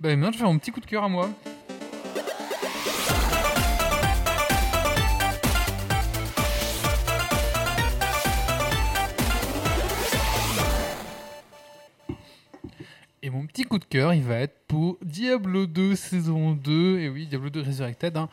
Bah, 0.00 0.08
maintenant, 0.10 0.26
je 0.28 0.32
vais 0.32 0.38
faire 0.38 0.52
mon 0.52 0.58
petit 0.58 0.70
coup 0.72 0.80
de 0.80 0.86
cœur 0.86 1.04
à 1.04 1.08
moi. 1.08 1.30
Et 13.22 13.30
mon 13.30 13.46
petit 13.46 13.64
coup 13.64 13.78
de 13.78 13.84
cœur, 13.84 14.12
il 14.12 14.22
va 14.22 14.36
être 14.40 14.56
pour 14.68 14.98
Diablo 15.02 15.66
2 15.66 15.94
saison 15.96 16.52
2. 16.52 16.98
Et 16.98 17.08
oui, 17.08 17.26
Diablo 17.26 17.48
2 17.48 17.62
Resurrected. 17.62 18.16
hein. 18.16 18.28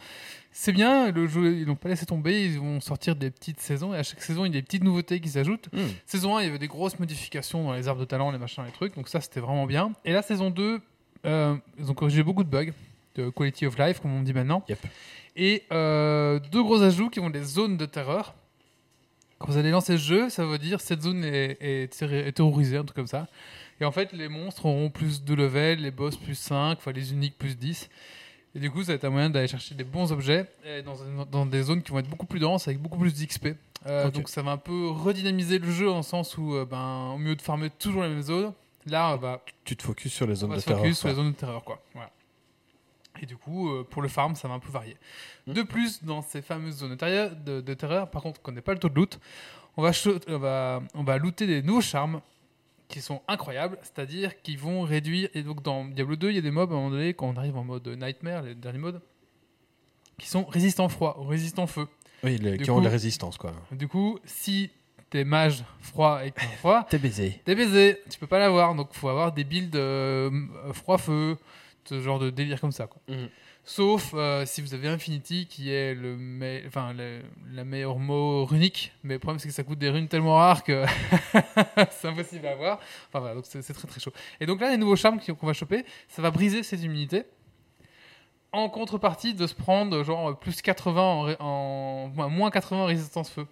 C'est 0.53 0.73
bien, 0.73 1.11
le 1.11 1.27
jeu, 1.27 1.55
ils 1.55 1.65
l'ont 1.65 1.75
pas 1.75 1.87
laissé 1.89 2.05
tomber. 2.05 2.45
Ils 2.45 2.59
vont 2.59 2.81
sortir 2.81 3.15
des 3.15 3.31
petites 3.31 3.59
saisons. 3.61 3.93
Et 3.93 3.97
à 3.97 4.03
chaque 4.03 4.21
saison, 4.21 4.43
il 4.45 4.49
y 4.53 4.57
a 4.57 4.59
des 4.59 4.63
petites 4.65 4.83
nouveautés 4.83 5.19
qui 5.21 5.29
s'ajoutent. 5.29 5.69
Saison 6.05 6.35
1, 6.37 6.41
il 6.41 6.45
y 6.45 6.49
avait 6.49 6.59
des 6.59 6.67
grosses 6.67 6.99
modifications 6.99 7.63
dans 7.63 7.73
les 7.73 7.87
arbres 7.87 8.01
de 8.01 8.05
talent, 8.05 8.31
les 8.31 8.37
machins, 8.37 8.63
les 8.65 8.71
trucs. 8.71 8.95
Donc 8.95 9.07
ça, 9.07 9.21
c'était 9.21 9.39
vraiment 9.39 9.65
bien. 9.65 9.93
Et 10.03 10.11
la 10.11 10.21
saison 10.21 10.49
2, 10.49 10.81
euh, 11.25 11.55
ils 11.79 11.89
ont 11.89 11.93
corrigé 11.93 12.21
beaucoup 12.21 12.43
de 12.43 12.49
bugs, 12.49 12.71
de 13.15 13.29
quality 13.29 13.65
of 13.65 13.77
life, 13.79 13.99
comme 14.01 14.13
on 14.13 14.21
dit 14.23 14.33
maintenant. 14.33 14.63
Yep. 14.67 14.79
Et 15.37 15.63
euh, 15.71 16.39
deux 16.51 16.61
gros 16.63 16.81
ajouts 16.81 17.09
qui 17.09 17.19
vont 17.21 17.29
des 17.29 17.43
zones 17.43 17.77
de 17.77 17.85
terreur. 17.85 18.35
Quand 19.39 19.47
vous 19.47 19.57
allez 19.57 19.71
lancer 19.71 19.93
le 19.93 19.97
jeu, 19.99 20.29
ça 20.29 20.45
veut 20.45 20.57
dire 20.59 20.81
cette 20.81 21.01
zone 21.01 21.23
est, 21.23 21.57
est 21.61 21.93
terri- 21.93 22.27
est 22.27 22.31
terrorisée, 22.33 22.77
un 22.77 22.83
truc 22.83 22.97
comme 22.97 23.07
ça. 23.07 23.27
Et 23.79 23.85
en 23.85 23.91
fait, 23.91 24.11
les 24.13 24.27
monstres 24.27 24.65
auront 24.67 24.89
plus 24.91 25.23
de 25.23 25.33
level, 25.33 25.79
les 25.79 25.89
boss 25.91 26.15
plus 26.17 26.35
5, 26.35 26.77
enfin 26.77 26.91
les 26.91 27.13
uniques 27.13 27.37
plus 27.39 27.57
10. 27.57 27.89
Et 28.53 28.59
du 28.59 28.69
coup, 28.69 28.81
ça 28.81 28.87
va 28.87 28.93
être 28.95 29.05
un 29.05 29.09
moyen 29.09 29.29
d'aller 29.29 29.47
chercher 29.47 29.75
des 29.75 29.83
bons 29.83 30.11
objets 30.11 30.45
et 30.65 30.81
dans, 30.81 30.95
dans 31.25 31.45
des 31.45 31.63
zones 31.63 31.81
qui 31.81 31.91
vont 31.91 31.99
être 31.99 32.09
beaucoup 32.09 32.25
plus 32.25 32.39
denses, 32.39 32.67
avec 32.67 32.81
beaucoup 32.81 32.99
plus 32.99 33.13
d'XP. 33.13 33.49
Euh. 33.87 34.11
Donc 34.11 34.29
ça 34.29 34.41
va 34.41 34.51
un 34.51 34.57
peu 34.57 34.89
redynamiser 34.89 35.57
le 35.57 35.71
jeu 35.71 35.89
en 35.89 36.03
sens 36.03 36.37
où, 36.37 36.53
euh, 36.55 36.65
ben, 36.65 37.11
au 37.13 37.17
mieux 37.17 37.35
de 37.35 37.41
farmer 37.41 37.69
toujours 37.69 38.03
les 38.03 38.09
mêmes 38.09 38.21
zones, 38.21 38.53
là, 38.85 39.13
on 39.13 39.17
va, 39.17 39.41
Tu 39.63 39.75
te 39.75 39.83
focuses 39.83 40.11
sur 40.11 40.27
les 40.27 40.33
on 40.33 40.35
zones 40.35 40.49
va 40.49 40.55
de 40.57 40.61
se 40.61 40.65
terreur. 40.65 40.81
focus 40.81 40.99
sur 40.99 41.07
les 41.07 41.15
zones 41.15 41.31
de 41.31 41.35
terreur. 41.35 41.63
Quoi. 41.63 41.81
Voilà. 41.93 42.11
Et 43.21 43.25
du 43.25 43.37
coup, 43.37 43.69
euh, 43.69 43.87
pour 43.89 44.01
le 44.01 44.07
farm, 44.07 44.35
ça 44.35 44.47
va 44.47 44.55
un 44.55 44.59
peu 44.59 44.71
varier. 44.71 44.97
Hmm. 45.47 45.53
De 45.53 45.61
plus, 45.63 46.03
dans 46.03 46.21
ces 46.21 46.41
fameuses 46.41 46.77
zones 46.77 46.91
de 46.91 46.95
terreur, 46.95 47.31
de, 47.35 47.61
de 47.61 47.73
terreur 47.73 48.09
par 48.11 48.21
contre, 48.21 48.41
qu'on 48.41 48.51
n'est 48.51 48.61
pas 48.61 48.73
le 48.73 48.79
taux 48.79 48.89
de 48.89 48.95
loot, 48.95 49.19
on 49.77 49.81
va, 49.81 49.91
on, 50.27 50.37
va, 50.37 50.83
on 50.93 51.03
va 51.03 51.17
looter 51.17 51.47
des 51.47 51.61
nouveaux 51.61 51.81
charmes 51.81 52.21
qui 52.91 53.01
sont 53.01 53.21
incroyables, 53.27 53.77
c'est-à-dire 53.81 54.41
qu'ils 54.41 54.59
vont 54.59 54.81
réduire. 54.81 55.29
Et 55.33 55.41
donc, 55.43 55.63
dans 55.63 55.85
Diablo 55.85 56.15
2, 56.15 56.29
il 56.29 56.35
y 56.35 56.39
a 56.39 56.41
des 56.41 56.51
mobs 56.51 56.71
à 56.71 56.75
un 56.75 56.77
moment 56.77 56.91
donné, 56.91 57.13
quand 57.13 57.27
on 57.27 57.35
arrive 57.37 57.57
en 57.57 57.63
mode 57.63 57.87
Nightmare, 57.87 58.43
les 58.43 58.53
derniers 58.55 58.77
modes, 58.79 59.01
qui 60.19 60.27
sont 60.27 60.43
résistants 60.45 60.89
froid 60.89 61.17
ou 61.19 61.23
résistants 61.25 61.67
feu. 61.67 61.87
Oui, 62.23 62.39
qui 62.61 62.69
ont 62.69 62.75
coup- 62.75 62.81
les 62.81 62.89
résistances, 62.89 63.37
quoi. 63.37 63.53
Du 63.71 63.87
coup, 63.87 64.19
si 64.25 64.69
t'es 65.09 65.23
mage 65.23 65.63
froid 65.79 66.23
et 66.25 66.31
froid, 66.57 66.83
T'es 66.89 66.99
baisé. 66.99 67.41
T'es 67.43 67.55
baisé, 67.55 67.97
tu 68.09 68.19
peux 68.19 68.27
pas 68.27 68.37
l'avoir, 68.39 68.75
donc 68.75 68.93
faut 68.93 69.09
avoir 69.09 69.31
des 69.31 69.43
builds 69.43 69.75
euh, 69.75 70.29
froid-feu, 70.73 71.37
ce 71.85 71.99
genre 71.99 72.19
de 72.19 72.29
délire 72.29 72.61
comme 72.61 72.71
ça. 72.71 72.85
Quoi. 72.87 73.01
Mhm. 73.07 73.29
Sauf 73.63 74.11
euh, 74.15 74.43
si 74.47 74.61
vous 74.61 74.73
avez 74.73 74.87
Infinity 74.87 75.45
qui 75.45 75.71
est 75.71 75.93
le, 75.93 76.17
me- 76.17 76.65
enfin, 76.67 76.93
le- 76.93 77.21
la 77.53 77.63
meilleure 77.63 77.99
mot 77.99 78.43
runique, 78.43 78.91
mais 79.03 79.13
le 79.13 79.19
problème 79.19 79.37
c'est 79.39 79.47
que 79.47 79.53
ça 79.53 79.63
coûte 79.63 79.77
des 79.77 79.89
runes 79.89 80.07
tellement 80.07 80.35
rares 80.35 80.63
que 80.63 80.83
c'est 81.91 82.07
impossible 82.07 82.47
à 82.47 82.51
avoir. 82.53 82.79
Enfin 83.09 83.19
voilà, 83.19 83.35
donc 83.35 83.45
c'est 83.47 83.61
très 83.73 83.87
très 83.87 83.99
chaud. 83.99 84.11
Et 84.39 84.45
donc 84.47 84.59
là, 84.61 84.71
les 84.71 84.77
nouveaux 84.77 84.95
charmes 84.95 85.19
qu'on 85.19 85.45
va 85.47 85.53
choper, 85.53 85.85
ça 86.09 86.21
va 86.23 86.31
briser 86.31 86.63
ces 86.63 86.83
immunités. 86.83 87.23
En 88.51 88.67
contrepartie 88.67 89.33
de 89.33 89.47
se 89.47 89.53
prendre 89.53 90.03
genre 90.03 90.37
plus 90.37 90.61
80 90.61 91.35
en, 91.39 92.11
moins- 92.13 92.27
moins 92.27 92.49
80 92.51 92.81
en 92.81 92.85
résistance 92.85 93.29
feu. 93.29 93.45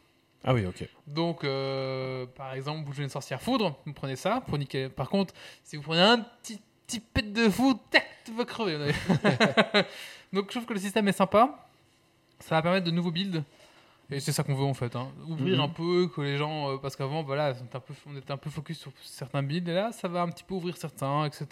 Ah 0.44 0.54
oui, 0.54 0.66
ok. 0.66 0.82
Donc, 1.08 1.16
Donc, 1.16 1.44
euh, 1.44 2.26
par 2.36 2.54
exemple, 2.54 2.86
vous 2.86 2.94
jouez 2.94 3.04
une 3.04 3.10
sorcière 3.10 3.42
foudre, 3.42 3.78
vous 3.86 3.94
prenez 3.94 4.16
ça 4.16 4.42
pour 4.48 4.58
niquer. 4.58 4.90
Par 4.90 5.10
contre, 5.10 5.34
si 5.64 5.76
vous 5.78 5.84
prenez 5.84 6.02
un 6.02 6.20
petit, 6.42 6.60
petit 6.90 7.00
pet 7.00 7.32
de 7.34 7.50
foudre, 7.50 7.80
tac, 7.92 8.06
tu 8.26 8.32
vas 8.34 8.46
crever. 8.46 8.78
Donc, 10.34 10.46
je 10.48 10.52
trouve 10.52 10.66
que 10.66 10.74
le 10.74 10.80
système 10.80 11.08
est 11.08 11.12
sympa. 11.14 11.68
Ça 12.40 12.56
va 12.56 12.62
permettre 12.62 12.86
de 12.86 12.92
nouveaux 12.92 13.12
builds. 13.12 13.44
Et 14.12 14.20
c'est 14.20 14.32
ça 14.32 14.42
qu'on 14.42 14.56
veut 14.56 14.64
en 14.66 14.74
fait. 14.74 14.96
hein. 14.96 15.10
Ouvrir 15.28 15.58
Mhm. 15.58 15.64
un 15.66 15.68
peu, 15.70 16.08
que 16.08 16.22
les 16.22 16.36
gens. 16.38 16.72
euh, 16.72 16.78
parce 16.78 16.96
qu'avant, 16.96 17.22
voilà, 17.22 17.54
on 17.62 17.66
était, 17.66 17.76
un 17.76 17.80
peu, 17.80 17.94
on 18.08 18.18
était 18.18 18.32
un 18.32 18.38
peu 18.38 18.50
focus 18.50 18.80
sur 18.80 18.92
certains 19.04 19.44
builds. 19.44 19.70
Et 19.70 19.74
là, 19.76 19.92
ça 19.92 20.08
va 20.08 20.22
un 20.24 20.30
petit 20.30 20.44
peu 20.44 20.56
ouvrir 20.56 20.78
certains, 20.78 21.26
etc. 21.26 21.46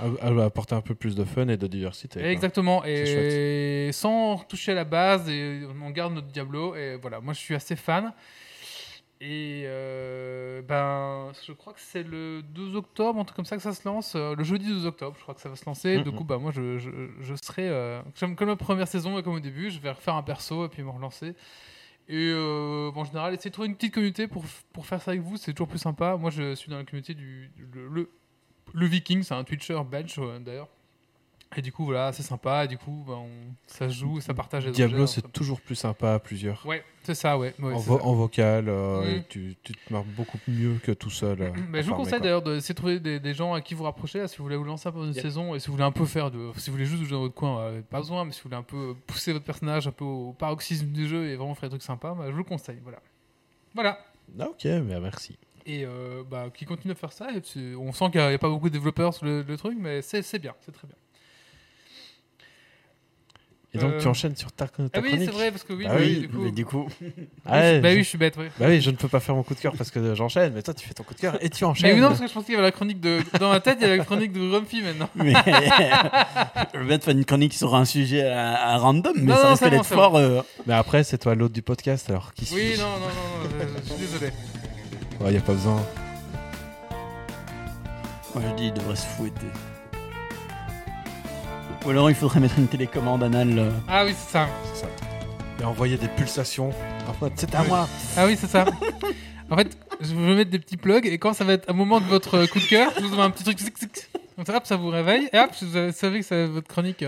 Elle 0.00 0.12
elle 0.22 0.34
va 0.34 0.44
apporter 0.44 0.76
un 0.76 0.80
peu 0.82 0.94
plus 0.94 1.16
de 1.16 1.24
fun 1.24 1.48
et 1.48 1.56
de 1.56 1.66
diversité. 1.66 2.24
Exactement. 2.24 2.84
Et 2.84 3.90
sans 3.92 4.38
toucher 4.48 4.70
à 4.72 4.76
la 4.76 4.84
base, 4.84 5.28
et 5.28 5.62
on 5.82 5.90
garde 5.90 6.12
notre 6.14 6.28
Diablo. 6.28 6.76
Et 6.76 6.94
voilà, 6.96 7.20
moi 7.20 7.34
je 7.34 7.40
suis 7.40 7.56
assez 7.56 7.74
fan. 7.74 8.12
Et 9.20 9.62
euh, 9.64 10.60
ben, 10.60 11.32
je 11.46 11.52
crois 11.52 11.72
que 11.72 11.80
c'est 11.80 12.02
le 12.02 12.42
2 12.42 12.76
octobre, 12.76 13.18
un 13.18 13.24
truc 13.24 13.36
comme 13.36 13.46
ça 13.46 13.56
que 13.56 13.62
ça 13.62 13.72
se 13.72 13.88
lance. 13.88 14.14
euh, 14.14 14.34
Le 14.36 14.44
jeudi 14.44 14.66
2 14.68 14.84
octobre, 14.84 15.16
je 15.16 15.22
crois 15.22 15.34
que 15.34 15.40
ça 15.40 15.48
va 15.48 15.56
se 15.56 15.64
lancer. 15.64 16.02
Du 16.02 16.10
Mhm. 16.10 16.16
coup, 16.16 16.24
bah, 16.24 16.36
moi 16.36 16.50
je, 16.50 16.78
je, 16.78 16.90
je 17.20 17.34
serai. 17.42 17.66
euh, 17.68 18.02
comme, 18.20 18.36
comme 18.36 18.48
la 18.48 18.56
première 18.56 18.86
saison 18.88 19.18
et 19.18 19.22
comme 19.22 19.32
au 19.34 19.40
début, 19.40 19.70
je 19.70 19.78
vais 19.80 19.90
refaire 19.90 20.14
un 20.16 20.22
perso 20.22 20.66
et 20.66 20.68
puis 20.68 20.82
me 20.82 20.90
relancer. 20.90 21.34
Et 22.08 22.32
en 22.94 23.04
général, 23.04 23.34
essayez 23.34 23.50
de 23.50 23.54
trouver 23.54 23.68
une 23.68 23.74
petite 23.74 23.94
communauté 23.94 24.28
pour, 24.28 24.44
pour 24.72 24.86
faire 24.86 25.00
ça 25.02 25.10
avec 25.12 25.22
vous, 25.22 25.36
c'est 25.38 25.52
toujours 25.52 25.66
plus 25.66 25.78
sympa. 25.80 26.16
Moi, 26.16 26.30
je 26.30 26.54
suis 26.54 26.70
dans 26.70 26.76
la 26.76 26.84
communauté 26.84 27.14
du 27.14 27.50
le, 27.72 27.88
le, 27.88 28.10
le 28.74 28.86
Viking, 28.86 29.22
c'est 29.24 29.34
un 29.34 29.42
Twitcher 29.42 29.80
belge 29.90 30.20
d'ailleurs. 30.40 30.68
Et 31.56 31.62
du 31.62 31.72
coup, 31.72 31.84
voilà, 31.84 32.12
c'est 32.12 32.22
sympa. 32.22 32.64
Et 32.64 32.68
du 32.68 32.76
coup, 32.76 33.04
bah, 33.06 33.14
on- 33.16 33.54
ça 33.66 33.88
se 33.88 33.94
joue, 33.94 34.20
ça 34.20 34.34
partage 34.34 34.66
les 34.66 34.72
Diablo, 34.72 35.06
c'est 35.06 35.30
toujours 35.32 35.60
plus 35.60 35.76
sympa 35.76 36.14
à 36.14 36.18
plusieurs. 36.18 36.66
Ouais, 36.66 36.84
c'est 37.04 37.14
ça, 37.14 37.38
ouais. 37.38 37.54
ouais, 37.60 37.72
en, 37.72 37.78
vo- 37.78 37.98
ça. 37.98 38.04
en 38.04 38.14
vocal, 38.14 38.68
euh, 38.68 39.18
Mm. 39.20 39.22
tu, 39.28 39.56
tu 39.62 39.72
te 39.72 39.92
marres 39.92 40.04
beaucoup 40.04 40.38
mieux 40.48 40.74
que 40.82 40.92
tout 40.92 41.08
seul. 41.08 41.40
euh, 41.42 41.50
Mais 41.70 41.78
à 41.78 41.82
je 41.82 41.88
vous 41.88 41.94
conseille 41.94 42.20
d'ailleurs 42.20 42.42
d'essayer 42.42 42.74
de 42.74 42.76
trouver 42.76 43.00
des, 43.00 43.20
des 43.20 43.32
gens 43.32 43.54
à 43.54 43.60
qui 43.60 43.74
vous 43.74 43.84
rapprocher 43.84 44.18
là, 44.18 44.28
si 44.28 44.36
vous 44.38 44.44
voulez 44.44 44.56
vous 44.56 44.64
lancer 44.64 44.88
un 44.88 44.92
peu 44.92 44.98
dans 44.98 45.06
une 45.06 45.14
saison 45.14 45.54
et 45.54 45.60
si 45.60 45.68
vous 45.68 45.74
voulez 45.74 45.84
un 45.84 45.92
peu 45.92 46.04
faire 46.04 46.30
de. 46.30 46.50
Si 46.56 46.68
vous 46.68 46.76
voulez 46.76 46.84
juste 46.86 47.02
jouer 47.04 47.12
dans 47.12 47.20
votre 47.22 47.34
coin, 47.34 47.60
euh, 47.60 47.80
pas 47.82 47.98
besoin, 48.00 48.24
mais 48.24 48.32
si 48.32 48.40
vous 48.40 48.48
voulez 48.48 48.56
un 48.56 48.62
peu 48.62 48.94
pousser 49.06 49.32
votre 49.32 49.44
personnage 49.44 49.86
un 49.86 49.92
peu 49.92 50.04
au 50.04 50.32
paroxysme 50.32 50.88
du 50.88 51.06
jeu 51.08 51.28
et 51.28 51.36
vraiment 51.36 51.54
faire 51.54 51.68
des 51.68 51.74
trucs 51.78 51.82
sympas, 51.86 52.14
bah, 52.14 52.24
je 52.26 52.32
vous 52.32 52.38
le 52.38 52.44
conseille. 52.44 52.80
Voilà. 52.82 52.98
Voilà. 53.74 53.98
Ah, 54.40 54.48
ok, 54.48 54.66
bah, 54.88 55.00
merci. 55.00 55.38
Et 55.64 55.84
euh, 55.84 56.22
bah, 56.28 56.46
qui 56.52 56.64
continue 56.64 56.92
à 56.92 56.96
faire 56.96 57.12
ça. 57.12 57.28
Et 57.32 57.74
on 57.76 57.92
sent 57.92 58.10
qu'il 58.10 58.20
n'y 58.20 58.34
a, 58.34 58.38
pas 58.38 58.48
beaucoup 58.48 58.68
de 58.68 58.74
développeurs 58.74 59.14
sur 59.14 59.24
le, 59.26 59.42
le 59.42 59.56
truc, 59.56 59.76
mais 59.80 60.02
c'est 60.02 60.38
bien, 60.38 60.54
c'est 60.60 60.72
très 60.72 60.86
bien. 60.86 60.96
Et 63.76 63.78
donc, 63.78 63.92
Euh, 63.92 64.00
tu 64.00 64.08
enchaînes 64.08 64.34
sur 64.36 64.50
ta, 64.52 64.66
ta 64.66 64.82
Ah 64.94 64.98
oui, 65.02 65.12
c'est 65.18 65.30
vrai, 65.30 65.50
parce 65.50 65.62
que 65.62 65.72
oui, 65.72 65.84
Bah 65.86 65.94
oui, 65.98 66.02
oui, 66.06 66.20
du 66.20 66.28
coup. 66.28 66.40
mais 66.42 66.50
du 66.50 66.64
coup, 66.64 66.88
Ah 67.46 67.58
ouais, 67.60 67.80
bah 67.80 67.90
je- 67.90 67.96
oui, 67.96 68.02
je 68.02 68.08
suis 68.08 68.18
bête, 68.18 68.36
ouais. 68.36 68.50
Bah 68.58 68.66
oui, 68.68 68.80
je 68.80 68.90
ne 68.90 68.96
peux 68.96 69.08
pas 69.08 69.20
faire 69.20 69.34
mon 69.34 69.42
coup 69.42 69.54
de 69.54 69.60
cœur 69.60 69.74
parce 69.76 69.90
que 69.90 70.14
j'enchaîne, 70.14 70.52
mais 70.54 70.62
toi 70.62 70.74
tu 70.74 70.86
fais 70.86 70.94
ton 70.94 71.02
coup 71.04 71.14
de 71.14 71.20
cœur 71.20 71.36
et 71.40 71.50
tu 71.50 71.64
enchaînes. 71.64 71.88
Mais 71.90 71.94
oui, 71.94 72.00
non, 72.00 72.08
parce 72.08 72.20
que 72.20 72.26
je 72.26 72.32
pensais 72.32 72.46
qu'il 72.46 72.54
y 72.54 72.58
avait 72.58 72.66
la 72.66 72.72
chronique 72.72 73.00
de. 73.00 73.20
Dans 73.38 73.50
ma 73.50 73.60
tête, 73.60 73.78
il 73.80 73.82
y 73.82 73.86
avait 73.86 73.98
la 73.98 74.04
chronique 74.04 74.32
de 74.32 74.40
Grumpy 74.48 74.82
maintenant. 74.82 75.08
mais 75.14 75.32
je 76.74 76.80
vais 76.80 76.98
te 76.98 77.04
faire 77.04 77.14
une 77.14 77.24
chronique 77.24 77.54
sur 77.54 77.74
un 77.74 77.84
sujet 77.84 78.22
à, 78.28 78.54
à 78.70 78.76
random, 78.78 79.12
mais 79.16 79.22
Non, 79.32 79.36
ça 79.36 79.42
non, 79.44 79.48
risque 79.50 79.68
d'être 79.70 79.84
fort. 79.86 80.16
euh, 80.16 80.42
Mais 80.66 80.74
après, 80.74 81.04
c'est 81.04 81.18
toi 81.18 81.34
l'autre 81.34 81.54
du 81.54 81.62
podcast, 81.62 82.08
alors 82.10 82.32
qui 82.34 82.48
Oui, 82.54 82.74
non, 82.78 82.84
non, 82.84 82.98
non, 83.00 83.06
non, 83.06 83.50
je, 83.60 83.82
je 83.82 83.92
suis 83.94 84.00
désolé. 84.06 84.32
Il 85.20 85.30
n'y 85.30 85.36
a 85.36 85.40
pas 85.40 85.52
besoin. 85.52 85.82
Moi 88.34 88.44
je 88.50 88.54
dis, 88.56 88.66
il 88.68 88.72
devrait 88.74 88.96
se 88.96 89.06
fouetter. 89.06 89.46
Ou 91.86 91.90
alors 91.90 92.10
il 92.10 92.16
faudrait 92.16 92.40
mettre 92.40 92.58
une 92.58 92.66
télécommande 92.68 93.22
anale. 93.22 93.58
euh, 93.58 93.70
Ah 93.88 94.04
oui, 94.04 94.14
c'est 94.18 94.32
ça. 94.32 94.48
C'est 94.74 94.80
ça. 94.82 94.86
Et 95.60 95.64
envoyer 95.64 95.96
des 95.96 96.08
pulsations. 96.08 96.70
C'est 97.36 97.54
à 97.54 97.62
Oui. 97.62 97.68
moi. 97.68 97.88
Ah 98.16 98.26
oui, 98.26 98.36
c'est 98.38 98.48
ça. 98.48 98.64
en 99.50 99.56
fait, 99.56 99.76
je 100.00 100.14
vais 100.14 100.34
mettre 100.34 100.50
des 100.50 100.58
petits 100.58 100.76
plugs 100.76 101.06
et 101.06 101.16
quand 101.18 101.32
ça 101.32 101.44
va 101.44 101.52
être 101.54 101.70
un 101.70 101.72
moment 101.72 102.00
de 102.00 102.06
votre 102.06 102.44
coup 102.46 102.58
de 102.58 102.64
cœur, 102.66 102.92
je 102.96 103.02
vous 103.02 103.12
envoie 103.12 103.24
un 103.24 103.30
petit 103.30 103.44
truc. 103.44 103.58
zic, 103.58 103.78
zic. 103.78 104.08
Comme 104.34 104.44
ça, 104.44 104.56
hop, 104.56 104.66
ça 104.66 104.76
vous 104.76 104.88
réveille 104.88 105.28
et 105.32 105.38
hop, 105.38 105.50
vous 105.62 105.92
savez 105.92 106.20
que 106.20 106.26
c'est 106.26 106.46
votre 106.46 106.68
chronique. 106.68 107.04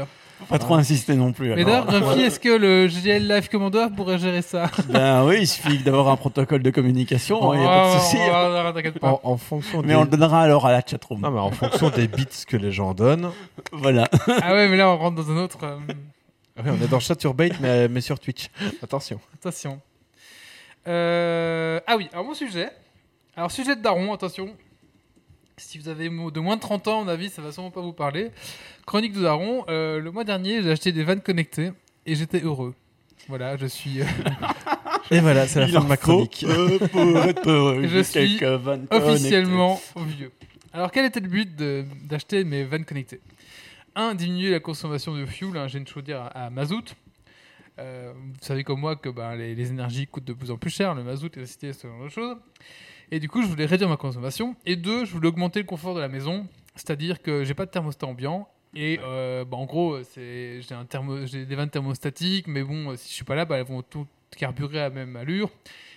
Pas 0.48 0.58
trop 0.58 0.74
insister 0.74 1.14
non 1.14 1.32
plus. 1.32 1.54
Mais 1.54 1.62
alors. 1.64 1.84
d'ailleurs, 1.86 2.02
Grumpy, 2.02 2.20
est-ce 2.22 2.38
que 2.40 2.48
le 2.48 2.86
GL 2.86 3.26
Live 3.26 3.48
Commander 3.48 3.86
pourrait 3.96 4.18
gérer 4.18 4.40
ça? 4.42 4.70
Ben 4.88 5.24
oui, 5.24 5.38
il 5.40 5.46
suffit 5.48 5.78
d'avoir 5.78 6.08
un 6.08 6.16
protocole 6.16 6.62
de 6.62 6.70
communication, 6.70 7.52
il 7.54 7.60
n'y 7.60 7.66
a 7.66 7.68
pas 7.68 7.84
de 7.90 7.96
Oh, 7.96 8.00
souci. 8.00 8.16
oh, 8.20 8.32
oh, 8.32 8.62
non, 8.64 8.72
T'inquiète 8.72 8.98
pas. 8.98 9.08
En, 9.08 9.20
en 9.24 9.36
fonction 9.36 9.82
Mais 9.82 9.88
des... 9.88 9.94
on 9.96 10.02
le 10.02 10.08
donnera 10.08 10.42
alors 10.42 10.64
à 10.66 10.72
la 10.72 10.80
chatroom. 10.86 11.20
Non, 11.20 11.30
mais 11.30 11.40
en 11.40 11.50
fonction 11.50 11.90
des 11.90 12.06
bits 12.08 12.26
que 12.46 12.56
les 12.56 12.70
gens 12.72 12.94
donnent. 12.94 13.30
Voilà. 13.72 14.08
Ah 14.42 14.54
ouais, 14.54 14.68
mais 14.68 14.76
là, 14.76 14.88
on 14.90 14.96
rentre 14.96 15.16
dans 15.22 15.30
un 15.32 15.36
autre. 15.38 15.58
euh, 15.64 15.76
Ah 16.56 16.62
Oui, 16.64 16.70
on 16.78 16.84
est 16.84 16.88
dans 16.88 17.00
Chaturbate, 17.00 17.58
mais, 17.60 17.88
mais 17.88 18.00
sur 18.00 18.18
Twitch. 18.20 18.48
Attention. 18.82 19.20
Attention. 19.34 19.80
Euh, 20.86 21.80
Ah 21.86 21.96
oui, 21.96 22.08
alors 22.12 22.24
mon 22.24 22.34
sujet. 22.34 22.70
Alors, 23.36 23.50
sujet 23.50 23.76
de 23.76 23.82
daron, 23.82 24.12
attention. 24.12 24.48
Si 25.56 25.78
vous 25.78 25.88
avez 25.88 26.08
mo- 26.08 26.30
de 26.30 26.38
moins 26.40 26.56
de 26.56 26.60
30 26.60 26.86
ans, 26.88 27.00
à 27.00 27.04
mon 27.04 27.08
avis, 27.10 27.28
ça 27.30 27.42
va 27.42 27.50
sûrement 27.52 27.70
pas 27.70 27.80
vous 27.80 27.92
parler. 27.92 28.30
Chronique 28.88 29.12
de 29.12 29.20
daron. 29.22 29.64
euh, 29.68 30.00
le 30.00 30.10
mois 30.10 30.24
dernier, 30.24 30.62
j'ai 30.62 30.70
acheté 30.70 30.92
des 30.92 31.04
vannes 31.04 31.20
connectées 31.20 31.72
et 32.06 32.14
j'étais 32.14 32.40
heureux. 32.40 32.74
Voilà, 33.28 33.56
je 33.58 33.66
suis. 33.66 34.00
euh, 34.00 34.04
Et 35.10 35.20
voilà, 35.20 35.46
c'est 35.46 35.60
la 35.60 35.66
Il 35.66 35.72
fin 35.74 35.80
de 35.82 35.86
ma 35.88 35.96
chronique. 35.98 36.42
peu 36.46 36.78
pour 36.88 37.18
être 37.18 37.46
heureux. 37.50 37.86
Je 37.86 38.02
suis 38.02 38.40
officiellement 38.90 39.78
vieux. 40.06 40.32
Alors, 40.72 40.90
quel 40.90 41.04
était 41.04 41.20
le 41.20 41.28
but 41.28 41.54
d'acheter 42.06 42.44
mes 42.44 42.64
vannes 42.64 42.86
connectées? 42.86 43.20
Un, 43.94 44.14
diminuer 44.14 44.50
la 44.52 44.60
consommation 44.60 45.14
de 45.14 45.26
fuel. 45.26 45.56
hein, 45.58 45.66
J'ai 45.68 45.78
une 45.80 45.86
chaudière 45.86 46.22
à, 46.22 46.46
à 46.46 46.50
mazout. 46.50 46.94
Euh, 47.78 48.12
vous 48.16 48.32
savez 48.40 48.64
comme 48.64 48.80
moi 48.80 48.96
que 48.96 49.10
ben, 49.10 49.34
les, 49.36 49.54
les 49.54 49.68
énergies 49.70 50.06
coûtent 50.06 50.24
de 50.24 50.32
plus 50.32 50.50
en 50.50 50.56
plus 50.56 50.70
cher, 50.70 50.94
le 50.94 51.04
mazout, 51.04 51.30
l'électricité, 51.36 51.74
ce 51.74 51.86
genre 51.86 52.02
de 52.04 52.08
choses. 52.08 52.36
Et 53.10 53.20
du 53.20 53.28
coup, 53.28 53.42
je 53.42 53.46
voulais 53.48 53.66
réduire 53.66 53.88
ma 53.90 53.98
consommation. 53.98 54.56
Et 54.64 54.76
deux, 54.76 55.04
je 55.04 55.12
voulais 55.12 55.28
augmenter 55.28 55.60
le 55.60 55.66
confort 55.66 55.94
de 55.94 56.00
la 56.00 56.08
maison. 56.08 56.46
C'est-à-dire 56.74 57.20
que 57.20 57.44
j'ai 57.44 57.52
pas 57.54 57.66
de 57.66 57.70
thermostat 57.70 58.06
ambiant. 58.06 58.48
Et 58.74 59.00
euh, 59.02 59.44
bah, 59.44 59.56
en 59.56 59.64
gros, 59.64 60.02
c'est- 60.02 60.60
j'ai 60.60 60.74
thermo- 60.88 61.24
des 61.24 61.54
vannes 61.56 61.70
thermostatiques, 61.70 62.46
mais 62.46 62.62
bon, 62.62 62.90
euh, 62.92 62.96
si 62.96 63.08
je 63.08 63.14
suis 63.14 63.24
pas 63.24 63.34
là, 63.34 63.44
bah, 63.44 63.56
elles 63.58 63.66
vont 63.66 63.82
tout 63.82 64.06
carburer 64.36 64.78
à 64.80 64.88
la 64.88 64.90
même 64.90 65.16
allure. 65.16 65.50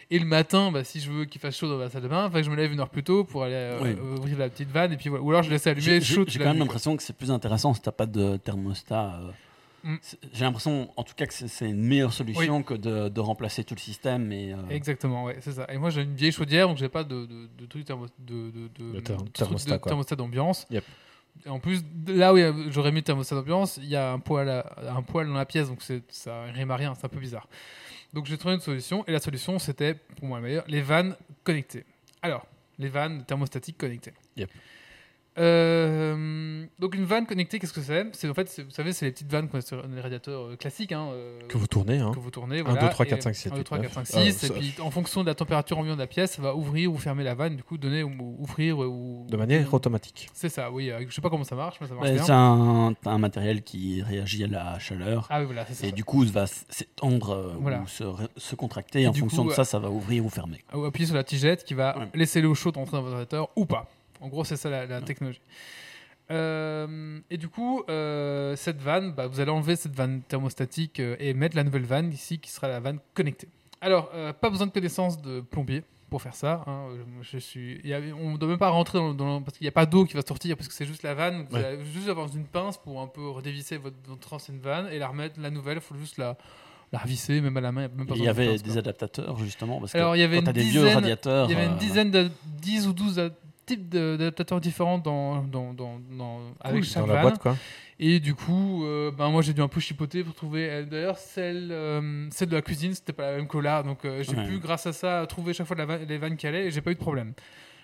Et 0.10 0.20
le 0.20 0.26
matin, 0.26 0.72
bah, 0.72 0.84
si 0.84 1.00
je 1.00 1.10
veux 1.12 1.26
qu'il 1.26 1.40
fasse 1.40 1.58
chaud 1.58 1.70
dans 1.70 1.78
la 1.78 1.90
salle 1.90 2.02
de 2.04 2.08
bain, 2.08 2.30
que 2.30 2.44
je 2.44 2.50
me 2.50 2.56
lève 2.56 2.72
une 2.72 2.80
heure 2.82 2.90
plus 2.90 3.04
tôt 3.04 3.24
pour 3.24 3.44
aller 3.44 3.54
euh, 3.56 3.80
Oui. 3.82 3.90
euh, 3.98 4.18
ouvrir 4.18 4.38
la 4.38 4.50
petite 4.50 4.70
vanne. 4.70 4.92
Et 4.94 4.98
puis 4.98 5.10
voilà. 5.10 5.24
Ou 5.24 5.30
alors 5.32 5.44
je 5.44 5.50
laisse 5.50 5.68
allumer 5.68 6.02
chaud 6.02 6.26
j'ai 6.28 6.40
quand 6.40 6.46
même 6.46 6.60
l'impression 6.60 6.96
que 6.98 7.04
c'est 7.04 7.16
plus 7.16 7.32
intéressant 7.32 7.74
si 7.74 7.82
t'as 7.82 7.92
pas 7.92 8.06
de 8.06 8.38
thermostat. 8.38 9.20
euh, 9.22 9.32
Mm. 9.84 9.96
J'ai 10.34 10.46
l'impression, 10.46 10.92
en 10.96 11.02
tout 11.02 11.16
cas, 11.16 11.26
que 11.26 11.34
c'est- 11.34 11.68
une 11.68 11.82
meilleure 11.84 12.14
solution 12.14 12.62
que 12.62 12.76
de, 12.76 13.10
de 13.10 13.20
remplacer 13.20 13.64
tout 13.64 13.74
le 13.74 13.80
système. 13.80 14.32
Et, 14.32 14.54
euh, 14.54 14.58
Exactement, 14.70 15.24
ouais, 15.24 15.38
c'est 15.42 15.54
ça. 15.54 15.66
Et 15.74 15.78
moi 15.80 15.90
j'ai 15.90 16.04
une 16.04 16.14
vieille 16.14 16.32
chaudière, 16.32 16.68
donc 16.68 16.78
j'ai 16.78 16.88
pas 16.88 17.04
de, 17.04 17.26
de, 17.26 17.50
de 17.58 17.66
truc 17.66 17.84
thermo- 17.88 18.06
de, 18.20 18.52
de, 18.52 18.68
de- 18.78 18.92
De 18.94 19.00
ther- 19.00 19.18
de 19.18 19.22
truc 19.24 19.34
thermostat, 19.34 19.72
de 19.72 19.78
quoi. 19.80 19.90
thermostat 19.90 20.16
d'ambiance. 20.18 20.68
Yep. 20.70 20.84
En 21.48 21.60
plus, 21.60 21.84
là 22.08 22.34
où 22.34 22.38
j'aurais 22.72 22.92
mis 22.92 23.00
le 23.00 23.04
thermostat 23.04 23.36
d'ambiance, 23.36 23.78
il 23.78 23.90
y 23.90 23.96
a 23.96 24.12
un 24.12 24.20
poêle, 24.20 24.50
à- 24.50 24.94
un 24.96 25.02
poêle 25.02 25.28
dans 25.28 25.34
la 25.34 25.46
pièce, 25.46 25.70
donc 25.70 25.82
ça 26.10 26.44
rime 26.54 26.70
à 26.72 26.76
rien, 26.76 26.94
c'est 26.94 27.06
un 27.06 27.10
peu 27.10 27.20
bizarre. 27.20 27.48
Donc 28.14 28.26
j'ai 28.26 28.38
trouvé 28.38 28.56
une 28.56 28.62
solution, 28.62 29.04
et 29.08 29.12
la 29.12 29.20
solution 29.20 29.58
c'était, 29.58 29.96
pour 29.96 30.28
moi 30.28 30.40
la 30.40 30.44
meilleure, 30.44 30.64
les 30.68 30.82
vannes 30.82 31.16
connectées. 31.44 31.86
Alors, 32.22 32.46
les 32.78 32.90
vannes 32.90 33.24
thermostatiques 33.26 33.78
connectées. 33.78 34.14
Euh, 35.38 36.66
donc 36.80 36.96
une 36.96 37.06
vanne 37.06 37.26
connectée, 37.26 37.60
qu'est-ce 37.60 37.74
que 37.74 37.82
c'est? 37.82 38.06
C'est 38.14 38.30
en 38.30 38.34
fait, 38.34 38.62
vous 38.66 38.72
savez, 38.72 38.92
c'est 38.94 39.06
les 39.06 39.12
petites 39.12 39.32
vannes 39.32 39.48
qu'on 39.48 39.58
a 39.60 39.62
sur 39.62 39.86
les 39.88 40.02
radiateurs 40.02 40.42
euh, 40.48 40.56
classiques. 40.56 40.92
hein, 40.92 41.10
euh, 41.14 41.40
Que 41.48 41.58
vous 41.58 41.68
tournez, 41.68 42.00
hein. 42.00 42.12
que 42.14 42.20
vous 42.20 42.32
tournez. 42.32 42.60
1, 42.60 42.64
voilà, 42.64 42.82
2, 42.82 42.90
3, 42.90 43.06
et- 43.06 43.10
4, 43.10 43.24
5, 43.24 43.36
6, 43.36 43.42
7, 43.44 43.54
1, 43.54 43.56
2, 43.58 43.64
3, 43.64 43.80
4, 43.80 43.94
5, 44.06 44.24
8, 44.24 44.32
6. 44.34 44.46
et 44.46 44.50
puis, 44.54 44.74
en 44.82 44.92
fonction 44.92 45.22
de 45.22 45.28
la 45.28 45.36
température 45.36 45.78
ambiante 45.78 45.98
de 45.98 46.02
la 46.02 46.08
pièce, 46.08 46.34
ça 46.34 46.42
va 46.42 46.56
ouvrir 46.56 46.92
ou 46.92 46.98
fermer 46.98 47.24
la 47.24 47.34
vanne, 47.36 47.56
du 47.56 47.64
coup, 47.64 47.78
donner 47.78 48.04
ou, 48.04 48.10
ou 48.20 48.36
ouvrir 48.40 48.80
ou. 48.80 49.26
De 49.30 49.38
manière 49.38 49.74
automatique. 49.74 50.30
C'est 50.34 50.50
ça, 50.50 50.72
oui. 50.72 50.90
euh, 50.92 51.04
Je 51.08 51.14
sais 51.14 51.22
pas 51.22 51.30
comment 51.30 51.44
ça 51.44 51.56
marche, 51.56 51.78
mais 51.82 51.88
ça 51.88 51.94
marche 51.96 52.10
c'est 52.10 52.32
un, 52.32 52.94
un 53.06 53.18
matériel 53.18 53.62
qui 53.64 54.02
réagit 54.02 54.44
à 54.44 54.48
la 54.48 54.80
chaleur. 54.80 55.28
Ah 55.30 55.40
oui, 55.40 55.46
voilà, 55.46 55.66
c'est 55.66 55.74
ça. 55.76 55.88
Et 55.88 55.92
du 55.92 56.04
coup, 56.04 56.26
ça 56.26 56.32
va 56.32 56.48
s'étendre 56.48 57.30
euh, 57.32 57.54
Voilà. 57.60 57.82
ou 57.82 57.88
se, 57.88 58.04
se 58.38 58.56
contracter. 58.56 59.02
Et 59.02 59.08
en 59.08 59.14
fonction 59.14 59.44
coup, 59.44 59.50
de 59.50 59.54
ça, 59.54 59.64
ça 59.66 59.80
va 59.80 59.90
ouvrir 59.90 60.26
ou 60.26 60.30
fermer. 60.30 60.64
Ou 60.74 60.84
appuyer 60.86 61.06
sur 61.08 61.16
la 61.16 61.24
tigette 61.24 61.64
qui 61.64 61.74
va 61.74 61.98
Ouais. 61.98 62.08
laisser 62.16 62.42
l'eau 62.42 62.54
chaude 62.56 62.78
entrer 62.78 62.98
dans 62.98 63.04
votre 63.04 63.14
radiateur 63.16 63.50
ou 63.56 63.66
pas. 63.66 63.88
En 64.22 64.28
gros, 64.30 64.44
c'est 64.44 64.56
ça 64.58 64.70
la, 64.70 64.86
la 64.86 65.02
technologie. 65.02 65.42
Euh, 66.30 67.20
et 67.30 67.38
du 67.38 67.50
coup, 67.50 67.84
euh, 67.90 68.56
cette 68.56 68.82
vanne, 68.82 69.12
bah, 69.14 69.28
vous 69.28 69.40
allez 69.40 69.52
enlever 69.52 69.76
cette 69.76 69.96
vanne 69.96 70.22
thermostatique 70.22 71.00
euh, 71.00 71.16
et 71.20 71.34
mettre 71.34 71.56
la 71.58 71.64
nouvelle 71.64 71.84
vanne 71.86 72.12
ici 72.14 72.40
qui 72.40 72.50
sera 72.52 72.68
la 72.68 72.80
vanne 72.80 73.00
connectée. 73.14 73.50
Alors, 73.82 74.12
pas 74.40 74.50
besoin 74.52 74.68
de 74.68 74.72
connaissance 74.72 75.20
de 75.22 75.42
plombier 75.42 75.84
pour 76.12 76.22
faire 76.22 76.36
ça. 76.36 76.64
hein. 76.68 76.86
Je, 77.22 77.32
je 77.32 77.38
suis, 77.40 77.80
il 77.84 77.90
y 77.90 77.94
a- 77.96 78.00
on 78.16 78.34
ne 78.34 78.38
doit 78.38 78.48
même 78.50 78.60
pas 78.60 78.70
rentrer 78.70 79.00
dans, 79.00 79.14
dans- 79.14 79.42
parce 79.42 79.58
qu'il 79.58 79.66
n'y 79.66 79.70
a 79.70 79.72
pas 79.74 79.88
d'eau 79.88 80.06
qui 80.06 80.14
va 80.14 80.22
sortir 80.22 80.56
parce 80.56 80.68
que 80.68 80.74
c'est 80.74 80.86
juste 80.86 81.02
la 81.04 81.16
vanne. 81.16 81.48
Vous 81.50 81.56
Ouais. 81.58 81.66
allez 81.66 81.84
juste 81.86 82.08
avoir 82.08 82.28
une 82.36 82.46
pince 82.46 82.78
pour 82.78 83.02
un 83.02 83.08
peu 83.08 83.28
redévisser 83.30 83.78
votre, 83.78 83.96
votre 84.08 84.34
ancienne 84.34 84.60
vanne 84.60 84.88
et 84.92 85.00
la 85.00 85.08
remettre 85.08 85.40
la 85.42 85.50
nouvelle. 85.50 85.78
Il 85.78 85.82
faut 85.82 85.96
juste 85.96 86.18
la, 86.20 86.38
la 86.92 87.00
revisser, 87.00 87.42
même 87.42 87.58
à 87.58 87.62
la 87.62 87.72
main. 87.72 87.88
même 87.88 88.06
pas 88.06 88.14
Il 88.16 88.22
y 88.22 88.26
de 88.26 88.30
avait 88.30 88.48
quoi. 88.50 88.58
des 88.58 88.78
adaptateurs, 88.78 89.38
justement. 89.40 89.80
Parce 89.80 89.96
Alors, 89.96 90.12
que 90.14 90.18
il 90.18 90.22
y 90.22 90.24
avait 90.24 90.36
quand 90.36 90.42
une 90.42 90.46
t'as 90.46 90.54
des 90.54 90.62
vieux 90.62 90.82
dizaine- 90.82 90.94
radiateurs. 90.96 91.50
Il 91.50 91.54
y 91.54 91.60
avait 91.60 91.66
une 91.72 91.78
dizaine 91.78 92.12
de 92.12 92.30
10 92.62 92.88
ou 92.88 92.94
12 92.94 93.18
a- 93.20 93.30
types 93.76 93.90
de- 93.90 94.16
d'adaptateurs 94.18 94.60
différents 94.62 94.98
dans, 95.00 95.44
dans, 95.44 95.74
dans, 95.74 96.00
dans- 96.12 96.40
avec 96.60 96.84
chaque 96.84 97.06
Dans 97.06 97.14
la 97.14 97.22
boîte, 97.22 97.40
quoi. 97.40 97.56
Et 98.00 98.20
du 98.20 98.34
coup, 98.34 98.84
euh, 98.86 99.12
ben 99.12 99.30
moi 99.30 99.42
j'ai 99.44 99.54
dû 99.54 99.62
un 99.62 99.68
peu 99.68 99.80
chipoter 99.80 100.24
pour 100.24 100.34
trouver. 100.34 100.70
euh, 100.70 100.84
D'ailleurs, 100.86 101.18
celle, 101.18 101.70
euh, 101.72 102.28
celle 102.32 102.50
de 102.50 102.56
la 102.56 102.62
cuisine, 102.62 102.94
c'était 102.96 103.14
pas 103.14 103.30
la 103.32 103.38
même 103.38 103.48
que 103.48 103.58
là. 103.60 103.84
Donc 103.84 104.06
euh, 104.06 104.24
j'ai 104.24 104.36
Ouais. 104.36 104.48
pu, 104.48 104.60
grâce 104.60 104.88
à 104.88 104.94
ça, 104.94 105.26
trouver 105.28 105.54
chaque 105.54 105.68
fois 105.68 105.76
la 105.78 105.98
les 105.98 106.18
vannes 106.18 106.36
qui 106.38 106.48
allaient 106.48 106.66
et 106.68 106.72
j'ai 106.72 106.82
pas 106.82 106.92
eu 106.92 106.96
de 106.96 107.00
problème. 107.00 107.34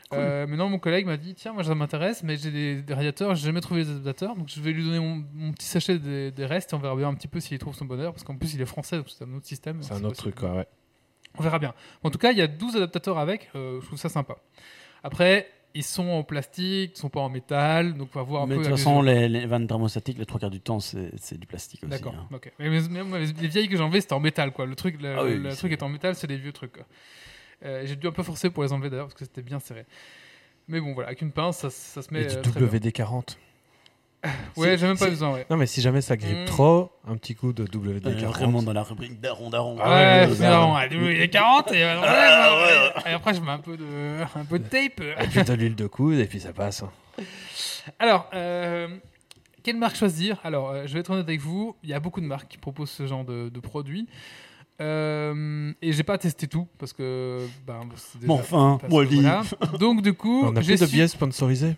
Cool. 0.10 0.20
Euh, 0.20 0.48
maintenant, 0.48 0.70
mon 0.70 0.80
collègue 0.80 1.06
m'a 1.06 1.18
dit 1.18 1.36
Tiens, 1.36 1.52
moi 1.54 1.64
ça 1.64 1.76
m'intéresse, 1.76 2.24
mais 2.24 2.36
j'ai 2.38 2.50
des, 2.50 2.82
des 2.82 2.94
radiateurs, 2.94 3.36
j'ai 3.36 3.46
jamais 3.46 3.62
trouvé 3.62 3.82
les 3.84 3.90
adaptateurs. 3.92 4.36
Donc 4.36 4.48
je 4.48 4.60
vais 4.62 4.72
lui 4.72 4.84
donner 4.84 5.00
mon, 5.00 5.24
mon 5.34 5.52
petit 5.52 5.68
sachet 5.68 6.00
des, 6.00 6.32
des 6.32 6.46
restes 6.46 6.72
et 6.72 6.76
on 6.76 6.80
verra 6.80 6.96
bien 6.96 7.10
un 7.10 7.14
petit 7.14 7.28
peu 7.28 7.40
s'il 7.40 7.60
trouve 7.60 7.76
son 7.76 7.86
bonheur. 7.86 8.14
Parce 8.14 8.24
qu'en 8.24 8.38
plus, 8.38 8.54
il 8.56 8.62
est 8.62 8.66
français, 8.66 8.98
donc 8.98 9.08
c'est 9.10 9.24
un 9.24 9.34
autre 9.36 9.46
système. 9.46 9.84
C'est 9.84 9.92
un 9.94 9.98
autre 9.98 10.10
possible. 10.16 10.34
truc, 10.34 10.36
quoi, 10.36 10.56
ouais. 10.56 10.68
On 11.38 11.44
verra 11.44 11.60
bien. 11.60 11.74
En 12.04 12.10
tout 12.10 12.18
cas, 12.18 12.32
il 12.32 12.38
y 12.40 12.42
a 12.42 12.48
12 12.48 12.76
adaptateurs 12.78 13.20
avec. 13.20 13.50
euh, 13.54 13.80
je 13.82 13.86
trouve 13.86 14.00
ça 14.00 14.10
sympa. 14.10 14.38
Après, 15.04 15.48
ils 15.78 15.84
sont 15.84 16.08
en 16.10 16.24
plastique, 16.24 16.92
ils 16.96 17.00
sont 17.00 17.10
pas 17.10 17.20
en 17.22 17.30
métal. 17.30 17.94
Donc, 17.94 18.10
on 18.16 18.20
va 18.20 18.24
voir 18.24 18.44
un 18.44 18.48
Mais 18.48 18.56
de 18.58 18.62
toute 18.62 18.70
façon, 18.72 19.02
les- 19.02 19.46
vannes 19.46 19.68
thermostatiques, 19.68 20.18
les 20.18 20.26
trois 20.26 20.40
quarts 20.40 20.50
du 20.50 20.60
temps, 20.62 20.80
c'est 20.80 21.38
du 21.40 21.48
plastique 21.48 21.82
aussi. 21.84 21.90
D'accord. 21.92 22.16
hein. 22.16 22.28
ok. 22.36 22.52
Mais, 22.60 22.70
mais- 22.70 23.20
les 23.20 23.26
les 23.34 23.48
vieilles 23.48 23.68
que 23.70 23.78
j'ai 23.78 23.84
enlevées, 23.84 24.02
c'était 24.02 24.14
en 24.14 24.20
métal. 24.20 24.52
Quoi. 24.52 24.66
Le 24.66 24.76
truc, 24.76 25.02
le, 25.02 25.16
Ah 25.18 25.24
oui, 25.24 25.36
le 25.38 25.50
oui, 25.50 25.56
truc 25.56 25.72
est 25.72 25.84
en 25.84 25.90
métal, 25.90 26.16
c'est 26.16 26.28
des 26.28 26.38
vieux 26.38 26.52
trucs. 26.54 26.78
Euh, 27.66 27.84
j'ai 27.86 27.96
dû 27.96 28.08
un 28.08 28.12
peu 28.12 28.24
forcer 28.24 28.50
pour 28.50 28.64
les 28.64 28.72
enlever 28.74 28.90
d'ailleurs, 28.90 29.08
parce 29.08 29.16
que 29.20 29.26
c'était 29.26 29.42
bien 29.42 29.60
serré. 29.60 29.86
Mais 30.68 30.80
bon, 30.82 30.94
voilà, 30.94 31.08
avec 31.10 31.22
une 31.22 31.32
pince, 31.32 31.58
ça, 31.60 31.70
ça 31.70 32.02
se 32.02 32.14
met. 32.14 32.24
Et 32.24 32.36
euh, 32.38 32.42
du 32.42 32.50
bien. 32.52 32.68
WD-40. 32.68 33.38
Ouais, 34.56 34.74
Si- 34.76 34.82
j'ai 34.82 34.88
même 34.88 34.98
pas 34.98 35.06
si- 35.06 35.12
besoin, 35.12 35.34
ouais. 35.34 35.46
Non, 35.50 35.58
mais 35.58 35.66
si 35.68 35.82
jamais 35.82 36.02
ça 36.02 36.18
grippe 36.18 36.40
Mm. 36.42 36.46
trop, 36.46 36.92
un 37.08 37.16
petit 37.18 37.36
coup 37.36 37.54
de 37.54 37.64
On 37.64 37.66
est 37.66 38.00
WD-40. 38.00 38.26
vraiment 38.30 38.62
dans 38.64 38.74
la 38.74 38.84
rubrique 38.84 39.20
daron 39.20 39.50
daron. 39.50 39.78
Ah 39.82 40.26
ouais, 40.26 40.30
c'est 40.36 40.42
marrant. 40.48 40.76
ouais, 40.76 40.88
les 40.90 41.30
40 41.30 41.72
et, 41.72 41.84
euh, 41.84 42.00
Ah, 42.04 43.02
et 43.10 43.14
après 43.14 43.34
je 43.34 43.42
mets 43.42 43.52
un 43.52 43.60
peu 43.60 43.78
de, 43.78 43.86
un 44.36 44.46
peu 44.46 44.60
de 44.60 44.68
tape. 44.68 45.02
Et 45.02 45.28
puis 45.30 45.44
de 45.44 45.54
l'huile 45.54 45.76
de 45.76 45.88
coude, 45.88 46.20
et 46.20 46.26
puis 46.26 46.40
ça 46.40 46.54
passe. 46.54 46.84
Alors, 48.00 48.30
euh, 48.34 48.88
quelle 49.64 49.78
marque 49.78 49.96
choisir? 49.96 50.40
Alors, 50.44 50.70
euh, 50.72 50.84
je 50.86 50.94
vais 50.94 51.00
être 51.00 51.10
honnête 51.12 51.28
avec 51.28 51.40
vous, 51.42 51.76
il 51.84 51.90
y 51.90 51.94
a 51.94 52.00
beaucoup 52.00 52.22
de 52.22 52.26
marques 52.26 52.48
qui 52.50 52.58
proposent 52.58 52.92
ce 52.92 53.08
genre 53.08 53.24
de, 53.24 53.50
de 53.50 53.60
produits. 53.60 54.08
Euh, 54.80 55.74
et 55.82 55.92
j'ai 55.92 56.04
pas 56.04 56.18
testé 56.18 56.48
tout 56.48 56.68
parce 56.78 56.94
que. 56.94 57.40
Ben, 57.66 57.80
c'est 57.96 58.20
déjà- 58.20 58.28
Bon, 58.28 58.40
enfin, 58.40 58.78
voilà. 59.22 59.44
Donc, 59.80 60.02
du 60.04 60.14
coup, 60.14 60.44
On 60.46 60.56
a 60.56 60.62
j'ai 60.62 60.74
de 60.74 60.78
su- 60.86 60.96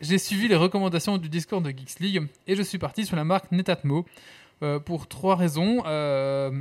j'ai 0.01 0.17
suivi 0.17 0.47
les 0.47 0.55
recommandations 0.57 1.17
du 1.17 1.29
Discord 1.29 1.63
de 1.63 1.69
Geeks 1.69 1.99
League 1.99 2.27
et 2.47 2.55
je 2.55 2.61
suis 2.61 2.77
parti 2.77 3.05
sur 3.05 3.15
la 3.15 3.23
marque 3.23 3.51
Netatmo 3.51 4.05
euh, 4.63 4.79
pour 4.79 5.07
trois 5.07 5.35
raisons. 5.35 5.83
Euh, 5.85 6.51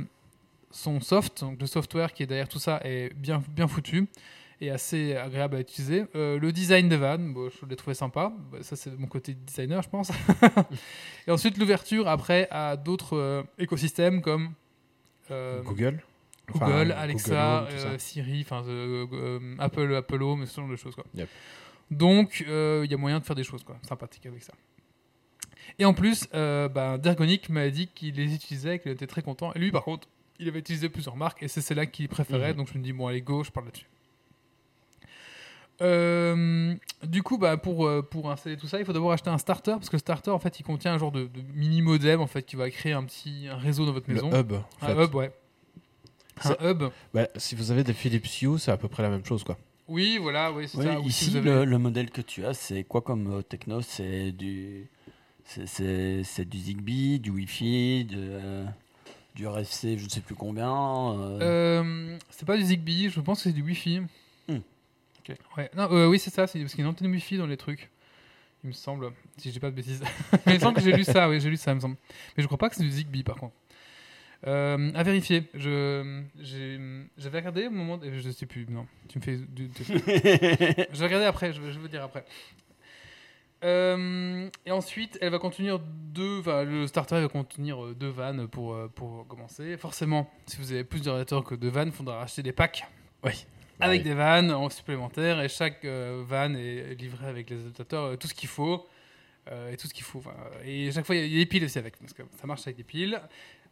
son 0.71 1.01
soft, 1.01 1.41
donc 1.41 1.59
le 1.59 1.65
software 1.67 2.13
qui 2.13 2.21
est 2.23 2.27
derrière 2.27 2.47
tout 2.47 2.59
ça, 2.59 2.79
est 2.85 3.11
bien, 3.15 3.41
bien 3.55 3.67
foutu 3.67 4.07
et 4.61 4.69
assez 4.69 5.15
agréable 5.15 5.55
à 5.55 5.59
utiliser. 5.61 6.05
Euh, 6.15 6.37
le 6.37 6.51
design 6.51 6.87
des 6.89 6.97
vannes, 6.97 7.33
bon, 7.33 7.49
je 7.49 7.65
l'ai 7.65 7.75
trouvé 7.75 7.95
sympa. 7.95 8.31
Bah, 8.51 8.59
ça, 8.61 8.75
c'est 8.75 8.97
mon 8.97 9.07
côté 9.07 9.33
designer, 9.33 9.81
je 9.81 9.89
pense. 9.89 10.11
et 11.27 11.31
ensuite, 11.31 11.57
l'ouverture 11.57 12.07
après 12.07 12.47
à 12.51 12.77
d'autres 12.77 13.17
euh, 13.17 13.43
écosystèmes 13.57 14.21
comme. 14.21 14.51
euh, 15.31 15.61
Google. 15.63 16.01
Enfin, 16.53 16.65
Google, 16.65 16.91
Alexa, 16.91 17.67
Google 17.69 17.81
Home, 17.81 17.91
euh, 17.93 17.97
Siri, 17.99 18.41
enfin 18.41 18.63
euh, 18.67 19.05
euh, 19.13 19.55
Apple, 19.59 19.93
Apple 19.95 20.21
Home, 20.23 20.45
ce 20.45 20.59
genre 20.59 20.69
de 20.69 20.75
choses 20.75 20.95
quoi. 20.95 21.05
Yep. 21.15 21.29
Donc 21.91 22.39
il 22.47 22.91
y 22.91 22.93
a 22.93 22.97
moyen 22.97 23.19
de 23.19 23.25
faire 23.25 23.35
des 23.35 23.43
choses 23.43 23.63
quoi, 23.63 23.77
sympathiques 23.87 24.25
avec 24.25 24.43
ça. 24.43 24.53
Et 25.77 25.85
en 25.85 25.93
plus, 25.93 26.27
euh, 26.33 26.67
ben, 26.67 26.97
Dergonic 26.97 27.49
m'a 27.49 27.69
dit 27.69 27.87
qu'il 27.87 28.15
les 28.15 28.33
utilisait, 28.33 28.75
et 28.75 28.79
qu'il 28.79 28.91
était 28.91 29.07
très 29.07 29.21
content. 29.21 29.53
Et 29.53 29.59
lui 29.59 29.71
par 29.71 29.83
contre, 29.83 30.07
il 30.39 30.47
avait 30.47 30.59
utilisé 30.59 30.89
plusieurs 30.89 31.15
marques 31.15 31.43
et 31.43 31.47
c'est 31.47 31.61
celle-là 31.61 31.85
qu'il 31.85 32.07
préférait. 32.09 32.51
Mhm. 32.51 32.57
Donc 32.57 32.69
je 32.73 32.77
me 32.77 32.83
dis 32.83 32.93
bon 32.93 33.07
allez 33.07 33.21
go, 33.21 33.43
je 33.43 33.51
parle 33.51 33.67
là-dessus. 33.67 33.85
Euh, 35.81 36.75
du 37.03 37.23
coup, 37.23 37.37
bah, 37.37 37.55
pour, 37.55 37.89
pour 38.09 38.29
installer 38.29 38.57
tout 38.57 38.67
ça, 38.67 38.79
il 38.79 38.85
faut 38.85 38.91
d'abord 38.91 39.13
acheter 39.13 39.29
un 39.29 39.37
starter 39.37 39.71
parce 39.71 39.89
que 39.89 39.95
le 39.95 39.99
starter, 39.99 40.31
en 40.31 40.39
fait, 40.39 40.59
il 40.59 40.63
contient 40.63 40.93
un 40.93 40.97
genre 40.97 41.11
de, 41.11 41.23
de 41.23 41.41
mini 41.53 41.81
modem 41.81 42.19
en 42.19 42.27
fait 42.27 42.43
qui 42.43 42.57
va 42.57 42.69
créer 42.69 42.91
un 42.93 43.03
petit 43.03 43.47
un 43.49 43.55
réseau 43.57 43.85
dans 43.85 43.93
votre 43.93 44.09
Le 44.09 44.15
maison. 44.15 44.29
hub. 44.33 44.53
en 44.81 44.87
un 44.87 45.03
hub, 45.03 45.15
ouais. 45.15 45.31
Un 46.45 46.69
hub. 46.71 46.83
Bah, 47.13 47.27
si 47.35 47.55
vous 47.55 47.71
avez 47.71 47.83
des 47.83 47.93
Philips 47.93 48.41
Hue, 48.41 48.57
c'est 48.59 48.71
à 48.71 48.77
peu 48.77 48.87
près 48.87 49.03
la 49.03 49.09
même 49.09 49.25
chose. 49.25 49.43
quoi. 49.43 49.57
Oui, 49.87 50.17
voilà, 50.21 50.51
oui, 50.51 50.67
c'est 50.67 50.77
Oui, 50.77 50.85
ça. 50.85 50.99
Ou 50.99 51.09
si 51.09 51.25
ici, 51.29 51.37
avez- 51.37 51.49
le, 51.49 51.65
le 51.65 51.77
modèle 51.77 52.11
que 52.11 52.21
tu 52.21 52.45
as, 52.45 52.53
c'est 52.53 52.83
quoi 52.83 53.01
comme 53.01 53.39
euh, 53.39 53.41
techno? 53.41 53.81
C'est 53.81 54.31
du, 54.31 54.87
c'est- 55.45 56.45
du 56.45 56.57
Zigbee, 56.59 57.19
du 57.19 57.31
Wi-Fi, 57.31 58.05
de, 58.05 58.15
euh, 58.17 58.65
du 59.35 59.47
RFC, 59.47 59.97
je 59.97 60.05
ne 60.05 60.09
sais 60.09 60.21
plus 60.21 60.35
combien. 60.35 60.69
euh, 61.13 61.39
Euh, 61.41 62.17
c'est 62.29 62.45
pas 62.45 62.57
du 62.57 62.63
Zigbee, 62.63 63.09
je 63.09 63.19
pense 63.19 63.39
que 63.39 63.49
c'est 63.49 63.53
du 63.55 63.63
Wi-Fi. 63.63 64.01
Hmm. 64.47 64.57
Ok. 65.27 65.35
Ouais. 65.57 65.69
Non, 65.75 65.87
euh, 65.91 66.07
oui, 66.07 66.19
c'est 66.19 66.29
ça, 66.33 66.45
c'est 66.47 66.59
parce 66.59 66.71
qu'il 66.71 66.79
y 66.81 66.83
a 66.83 66.85
une 66.85 66.91
antenne 66.91 67.11
Wi-Fi 67.11 67.37
dans 67.37 67.47
les 67.47 67.57
trucs. 67.57 67.89
Il 68.63 68.67
me 68.67 68.73
semble, 68.73 69.11
si 69.37 69.47
je 69.49 69.53
dis 69.53 69.59
pas 69.59 69.71
de 69.71 69.75
bêtises. 69.75 70.01
Mais 70.45 70.53
il 70.53 70.55
me 70.55 70.59
semble 70.59 70.75
que 70.75 70.81
j'ai 70.83 70.91
lu 70.91 71.03
ça, 71.05 71.29
oui, 71.29 71.39
j'ai 71.39 71.49
lu 71.49 71.55
ça, 71.57 71.71
il 71.71 71.75
me 71.75 71.79
semble. 71.79 71.95
Mais 72.35 72.43
je 72.43 72.47
crois 72.47 72.57
pas 72.57 72.69
que 72.69 72.75
c'est 72.75 72.83
du 72.83 72.91
Zigbee 72.91 73.23
par 73.23 73.37
contre. 73.37 73.53
Euh, 74.47 74.91
à 74.95 75.03
vérifier. 75.03 75.43
Je, 75.53 76.23
j'ai- 76.39 76.79
j'avais 77.17 77.39
regardé 77.39 77.67
au 77.67 77.71
moment, 77.71 77.97
de- 77.97 78.09
je 78.19 78.29
sais 78.29 78.45
plus. 78.45 78.65
Non, 78.69 78.87
tu 79.09 79.19
me 79.19 79.23
fais. 79.23 79.35
du- 79.37 79.69
je 79.79 80.97
vais 80.99 81.05
regarder 81.05 81.25
après. 81.25 81.51
Je 81.51 81.61
vais, 81.61 81.71
je 81.73 81.79
vais 81.79 81.89
dire 81.89 82.03
après. 82.03 82.23
Euh, 83.65 84.49
et 84.65 84.71
ensuite, 84.71 85.17
elle 85.21 85.31
va 85.31 85.39
contenir 85.39 85.79
deux. 85.79 86.39
Enfin, 86.39 86.63
le 86.63 86.87
starter 86.87 87.19
va 87.19 87.27
contenir 87.27 87.83
euh, 87.83 87.93
deux 87.93 88.07
vannes 88.07 88.47
pour, 88.47 88.77
pour 88.95 89.27
commencer. 89.27 89.75
Forcément, 89.75 90.31
si 90.45 90.55
vous 90.57 90.71
avez 90.71 90.85
plus 90.85 91.01
d'ordinateurs 91.01 91.43
que 91.43 91.55
deux 91.55 91.67
vannes, 91.69 91.89
il 91.89 91.93
faudra 91.93 92.21
acheter 92.21 92.41
des 92.41 92.53
packs 92.53 92.85
Oui. 93.25 93.45
avec 93.81 93.99
Oui. 93.99 94.03
des 94.09 94.13
vannes 94.13 94.51
en 94.51 94.69
supplémentaire 94.69 95.41
et 95.41 95.49
chaque 95.49 95.83
euh, 95.83 96.23
van 96.25 96.53
est 96.53 96.95
livré 96.97 97.27
avec 97.27 97.49
les 97.49 97.59
adaptateurs, 97.59 98.17
tout 98.17 98.29
ce 98.29 98.33
qu'il 98.33 98.47
faut. 98.47 98.87
euh, 99.51 99.71
et 99.73 99.75
tout 99.77 99.87
ce 99.89 99.93
qu'il 99.93 100.03
faut. 100.05 100.23
et 100.63 100.89
chaque 100.93 101.05
fois, 101.05 101.15
il 101.17 101.27
y 101.29 101.35
a 101.35 101.39
des 101.39 101.45
piles 101.45 101.65
aussi 101.65 101.79
avec, 101.79 101.97
parce 101.97 102.13
que 102.13 102.21
ça 102.39 102.47
marche 102.47 102.61
avec 102.61 102.77
des 102.77 102.83
piles. 102.85 103.19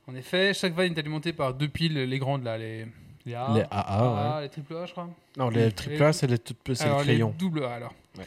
En 0.07 0.15
effet, 0.15 0.53
chaque 0.53 0.73
van 0.73 0.83
est 0.83 0.97
alimentée 0.97 1.33
par 1.33 1.53
deux 1.53 1.67
piles, 1.67 1.93
les 1.93 2.19
grandes 2.19 2.43
là, 2.43 2.57
les, 2.57 2.85
les 3.25 3.33
A, 3.35 3.49
Les 3.53 3.63
AA, 3.69 4.39
les 4.41 4.49
triple 4.49 4.75
A, 4.77 4.85
je 4.85 4.91
crois. 4.93 5.09
Non, 5.37 5.49
les 5.49 5.71
triple 5.71 6.01
A, 6.03 6.13
c'est 6.13 6.27
les 6.27 6.37
toutes 6.39 6.57
c'est 6.73 6.85
le 6.85 6.89
Alors, 6.91 7.01
crayon. 7.03 7.29
Les 7.29 7.37
double 7.37 7.63
A 7.65 7.73
alors. 7.75 7.93
Ouais. 8.17 8.23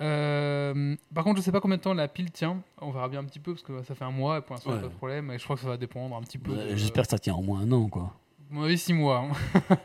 Euh, 0.00 0.94
par 1.14 1.24
contre, 1.24 1.38
je 1.38 1.42
sais 1.42 1.52
pas 1.52 1.60
combien 1.60 1.76
de 1.76 1.82
temps 1.82 1.92
la 1.94 2.08
pile 2.08 2.30
tient. 2.30 2.62
On 2.80 2.90
verra 2.90 3.08
bien 3.08 3.20
un 3.20 3.24
petit 3.24 3.40
peu 3.40 3.52
parce 3.52 3.62
que 3.64 3.82
ça 3.82 3.94
fait 3.94 4.04
un 4.04 4.10
mois 4.10 4.38
et 4.38 4.40
pour 4.40 4.54
l'instant, 4.54 4.70
il 4.70 4.74
n'y 4.74 4.78
a 4.78 4.82
Ouais. 4.82 4.88
pas 4.88 4.92
de 4.92 4.96
problème. 4.98 5.30
Et 5.32 5.38
je 5.38 5.44
crois 5.44 5.56
que 5.56 5.62
ça 5.62 5.68
va 5.68 5.76
dépendre 5.76 6.16
un 6.16 6.22
petit 6.22 6.38
peu. 6.38 6.52
Ouais, 6.52 6.70
de- 6.72 6.76
J'espère 6.76 7.04
que 7.04 7.10
ça 7.10 7.18
tient 7.18 7.34
au 7.34 7.42
moins 7.42 7.60
un 7.60 7.72
an, 7.72 7.88
quoi. 7.88 8.14
À 8.50 8.54
mon 8.54 8.62
avis, 8.62 8.78
six 8.78 8.92
mois. 8.94 9.28
hein. 9.70 9.76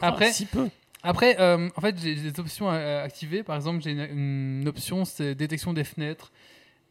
Après- 0.00 0.32
si 0.32 0.46
peu. 0.46 0.68
Après, 1.02 1.38
euh, 1.40 1.68
en 1.76 1.80
fait, 1.80 1.96
j'ai 2.00 2.14
des 2.16 2.40
options 2.40 2.68
à, 2.68 2.74
à 2.76 3.02
activer. 3.02 3.42
Par 3.44 3.54
exemple, 3.56 3.82
j'ai 3.82 3.92
une, 3.92 4.00
une 4.62 4.68
option, 4.68 5.04
c'est 5.04 5.34
détection 5.36 5.72
des 5.72 5.84
fenêtres 5.84 6.32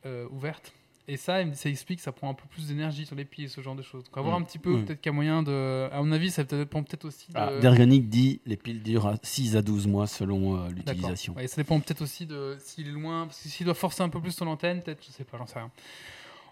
euh, 0.05 0.26
ouvertes. 0.32 0.72
Et 1.10 1.16
ça, 1.16 1.38
ça 1.53 1.70
explique 1.70 1.99
que 1.99 2.03
ça 2.03 2.12
prend 2.12 2.30
un 2.30 2.34
peu 2.34 2.43
plus 2.49 2.68
d'énergie 2.68 3.05
sur 3.05 3.16
les 3.16 3.24
pieds, 3.24 3.47
ce 3.47 3.62
genre 3.62 3.76
de 3.76 3.82
choses. 3.82 4.03
Donc, 4.03 4.18
à 4.18 4.22
voir 4.22 4.38
Mm. 4.38 4.41
un 4.41 4.45
petit 4.45 4.60
peu, 4.60 4.72
Mm. 4.76 4.86
peut-être 4.86 4.99
qu'il 5.01 5.10
y 5.10 5.14
a 5.14 5.16
moyen 5.16 5.41
de. 5.41 5.88
À 5.91 6.01
mon 6.01 6.12
avis, 6.12 6.30
ça 6.32 6.43
peut- 6.43 6.58
dépend 6.58 6.84
peut-être 6.84 7.05
aussi 7.05 7.28
de. 7.32 7.38
Ah, 7.38 7.58
Derganic 7.62 8.10
dit 8.10 8.41
les 8.45 8.58
piles 8.58 8.84
durent 8.84 9.08
à 9.08 9.16
6 9.24 9.55
à 9.55 9.62
12 9.62 9.88
mois 9.88 10.05
selon 10.08 10.58
euh, 10.58 10.70
l'utilisation. 10.70 11.34
Ouais, 11.36 11.47
ça 11.47 11.55
dépend 11.55 11.80
peut-être 11.80 12.01
aussi 12.01 12.26
de 12.26 12.58
s'il 12.60 12.89
est 12.89 12.91
loin, 12.91 13.26
parce 13.28 13.41
que 13.41 13.47
s'il 13.47 13.66
doit 13.66 13.74
forcer 13.76 14.03
un 14.03 14.10
peu 14.10 14.20
plus 14.20 14.32
son 14.32 14.47
antenne, 14.47 14.82
peut-être, 14.84 15.01
je 15.05 15.12
sais 15.12 15.24
pas, 15.24 15.38
j'en 15.38 15.45
sais 15.47 15.60
rien. 15.60 15.72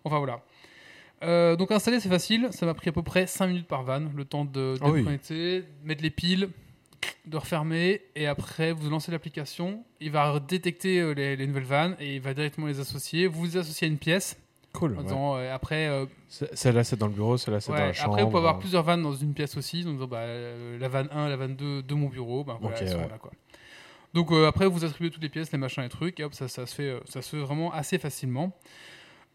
Enfin 0.05 0.19
voilà. 0.19 0.41
Euh, 1.23 1.55
donc 1.55 1.71
installer 1.71 1.99
c'est 1.99 2.09
facile, 2.09 2.49
ça 2.51 2.65
m'a 2.65 2.73
pris 2.73 2.89
à 2.89 2.91
peu 2.91 3.01
près 3.03 3.25
5 3.25 3.47
minutes 3.47 3.67
par 3.67 3.83
van, 3.83 4.03
le 4.15 4.25
temps 4.25 4.45
de 4.45 4.75
Ah 4.81 4.89
oui. 4.89 4.99
déconnecter, 4.99 5.63
mettre 5.83 6.03
les 6.03 6.09
piles, 6.09 6.49
de 7.25 7.37
refermer, 7.37 8.01
et 8.15 8.27
après 8.27 8.71
vous 8.71 8.89
lancez 8.89 9.11
l'application, 9.11 9.83
il 9.99 10.11
va 10.11 10.39
détecter 10.39 10.99
euh, 10.99 11.13
les, 11.13 11.35
les 11.35 11.47
nouvelles 11.47 11.63
vannes 11.63 11.95
et 11.99 12.15
il 12.15 12.21
va 12.21 12.33
directement 12.33 12.67
les 12.67 12.79
associer. 12.79 13.27
Vous 13.27 13.39
vous 13.41 13.57
associez 13.57 13.87
à 13.87 13.91
une 13.91 13.97
pièce, 13.97 14.37
Cool. 14.75 14.93
en 14.93 14.97
ouais. 14.97 15.03
disant, 15.03 15.35
euh, 15.35 15.53
après 15.53 15.87
euh, 15.87 16.05
Celle-là, 16.27 16.83
c'est 16.83 16.97
dans 16.97 17.07
le 17.07 17.13
bureau, 17.13 17.37
celle-là, 17.37 17.59
c'est 17.59 17.71
Ouais, 17.71 17.79
dans 17.79 17.85
la 17.85 17.93
chambre. 17.93 18.13
Après, 18.13 18.23
vous 18.23 18.29
pouvez 18.29 18.39
avoir 18.39 18.55
euh, 18.55 18.59
plusieurs 18.59 18.83
vannes 18.83 19.03
dans 19.03 19.13
une 19.13 19.33
pièce 19.33 19.57
aussi. 19.57 19.83
Donc, 19.83 19.99
bah, 20.09 20.19
euh, 20.19 20.77
la 20.79 20.87
vanne 20.87 21.07
1, 21.11 21.29
la 21.29 21.35
vanne 21.35 21.55
2 21.55 21.83
de 21.83 21.93
mon 21.95 22.07
bureau. 22.07 22.43
Bah, 22.43 22.57
voilà, 22.61 22.79
ouais. 22.79 23.07
là, 23.09 23.17
quoi. 23.19 23.31
Donc, 24.13 24.31
euh, 24.31 24.47
après, 24.47 24.67
vous 24.67 24.85
attribuez 24.85 25.11
toutes 25.11 25.23
les 25.23 25.29
pièces, 25.29 25.51
les 25.51 25.57
machins, 25.57 25.83
les 25.83 25.89
trucs. 25.89 26.19
Et 26.19 26.23
hop, 26.23 26.33
ça, 26.33 26.47
ça, 26.47 26.65
se, 26.65 26.75
fait, 26.75 26.99
ça 27.05 27.21
se 27.21 27.35
fait 27.35 27.41
vraiment 27.41 27.71
assez 27.71 27.97
facilement. 27.97 28.51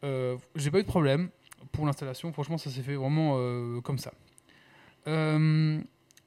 J'ai 0.03 0.71
pas 0.71 0.79
eu 0.79 0.83
de 0.83 0.89
problème 0.89 1.31
pour 1.73 1.87
l'installation. 1.87 2.33
Franchement, 2.33 2.59
ça 2.59 2.71
s'est 2.71 2.83
fait 2.83 2.95
vraiment 2.95 3.81
comme 3.83 3.99
ça. 3.99 4.13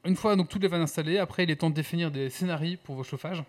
Une 0.05 0.17
fois 0.17 0.35
donc 0.35 0.49
toutes 0.49 0.61
les 0.61 0.67
vannes 0.67 0.81
installées, 0.81 1.17
après, 1.17 1.43
il 1.43 1.51
est 1.51 1.55
temps 1.55 1.69
de 1.69 1.75
définir 1.75 2.11
des 2.11 2.29
scénarios 2.29 2.77
pour 2.83 2.95
vos 2.95 3.03
chauffages. 3.03 3.43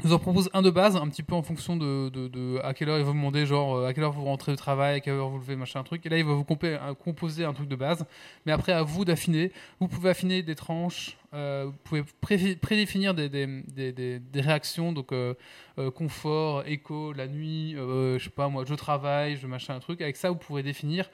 Je 0.00 0.06
vous 0.06 0.14
en 0.14 0.20
propose 0.20 0.48
un 0.52 0.62
de 0.62 0.70
base, 0.70 0.94
un 0.94 1.08
petit 1.08 1.24
peu 1.24 1.34
en 1.34 1.42
fonction 1.42 1.76
de, 1.76 2.60
à 2.62 2.72
quelle 2.72 2.88
heure 2.88 2.98
il 2.98 3.04
va 3.04 3.10
vous 3.10 3.16
demander, 3.16 3.46
genre 3.46 3.74
euh, 3.74 3.88
à 3.88 3.92
quelle 3.92 4.04
heure 4.04 4.12
vous 4.12 4.22
rentrez 4.22 4.52
au 4.52 4.56
travail, 4.56 4.94
à 4.94 5.00
quelle 5.00 5.14
heure 5.14 5.28
vous 5.28 5.38
levez, 5.38 5.56
machin, 5.56 5.80
un 5.80 5.82
truc. 5.82 6.06
Et 6.06 6.08
là, 6.08 6.18
il 6.18 6.24
va 6.24 6.34
vous 6.34 6.46
un- 6.62 6.94
composer 6.94 7.44
un 7.44 7.52
truc 7.52 7.68
de 7.68 7.74
base. 7.74 8.06
Mais 8.46 8.52
après, 8.52 8.70
à 8.70 8.84
vous 8.84 9.04
d'affiner. 9.04 9.50
Vous 9.80 9.88
pouvez 9.88 10.10
affiner 10.10 10.44
des 10.44 10.54
tranches, 10.54 11.16
euh, 11.34 11.64
vous 11.66 11.72
pouvez 11.82 12.04
pré- 12.20 12.54
prédéfinir 12.54 13.12
des, 13.12 14.20
réactions, 14.36 14.92
donc 14.92 15.10
euh, 15.10 15.34
euh, 15.80 15.90
confort, 15.90 16.62
écho, 16.64 17.12
la 17.12 17.26
nuit, 17.26 17.74
euh, 17.76 18.20
je 18.20 18.24
sais 18.24 18.30
pas 18.30 18.48
moi, 18.48 18.64
je 18.64 18.74
travaille, 18.74 19.36
je 19.36 19.48
machin, 19.48 19.74
un 19.74 19.80
truc. 19.80 20.00
Avec 20.00 20.14
ça, 20.14 20.30
vous 20.30 20.36
pourrez 20.36 20.62
définir. 20.62 21.10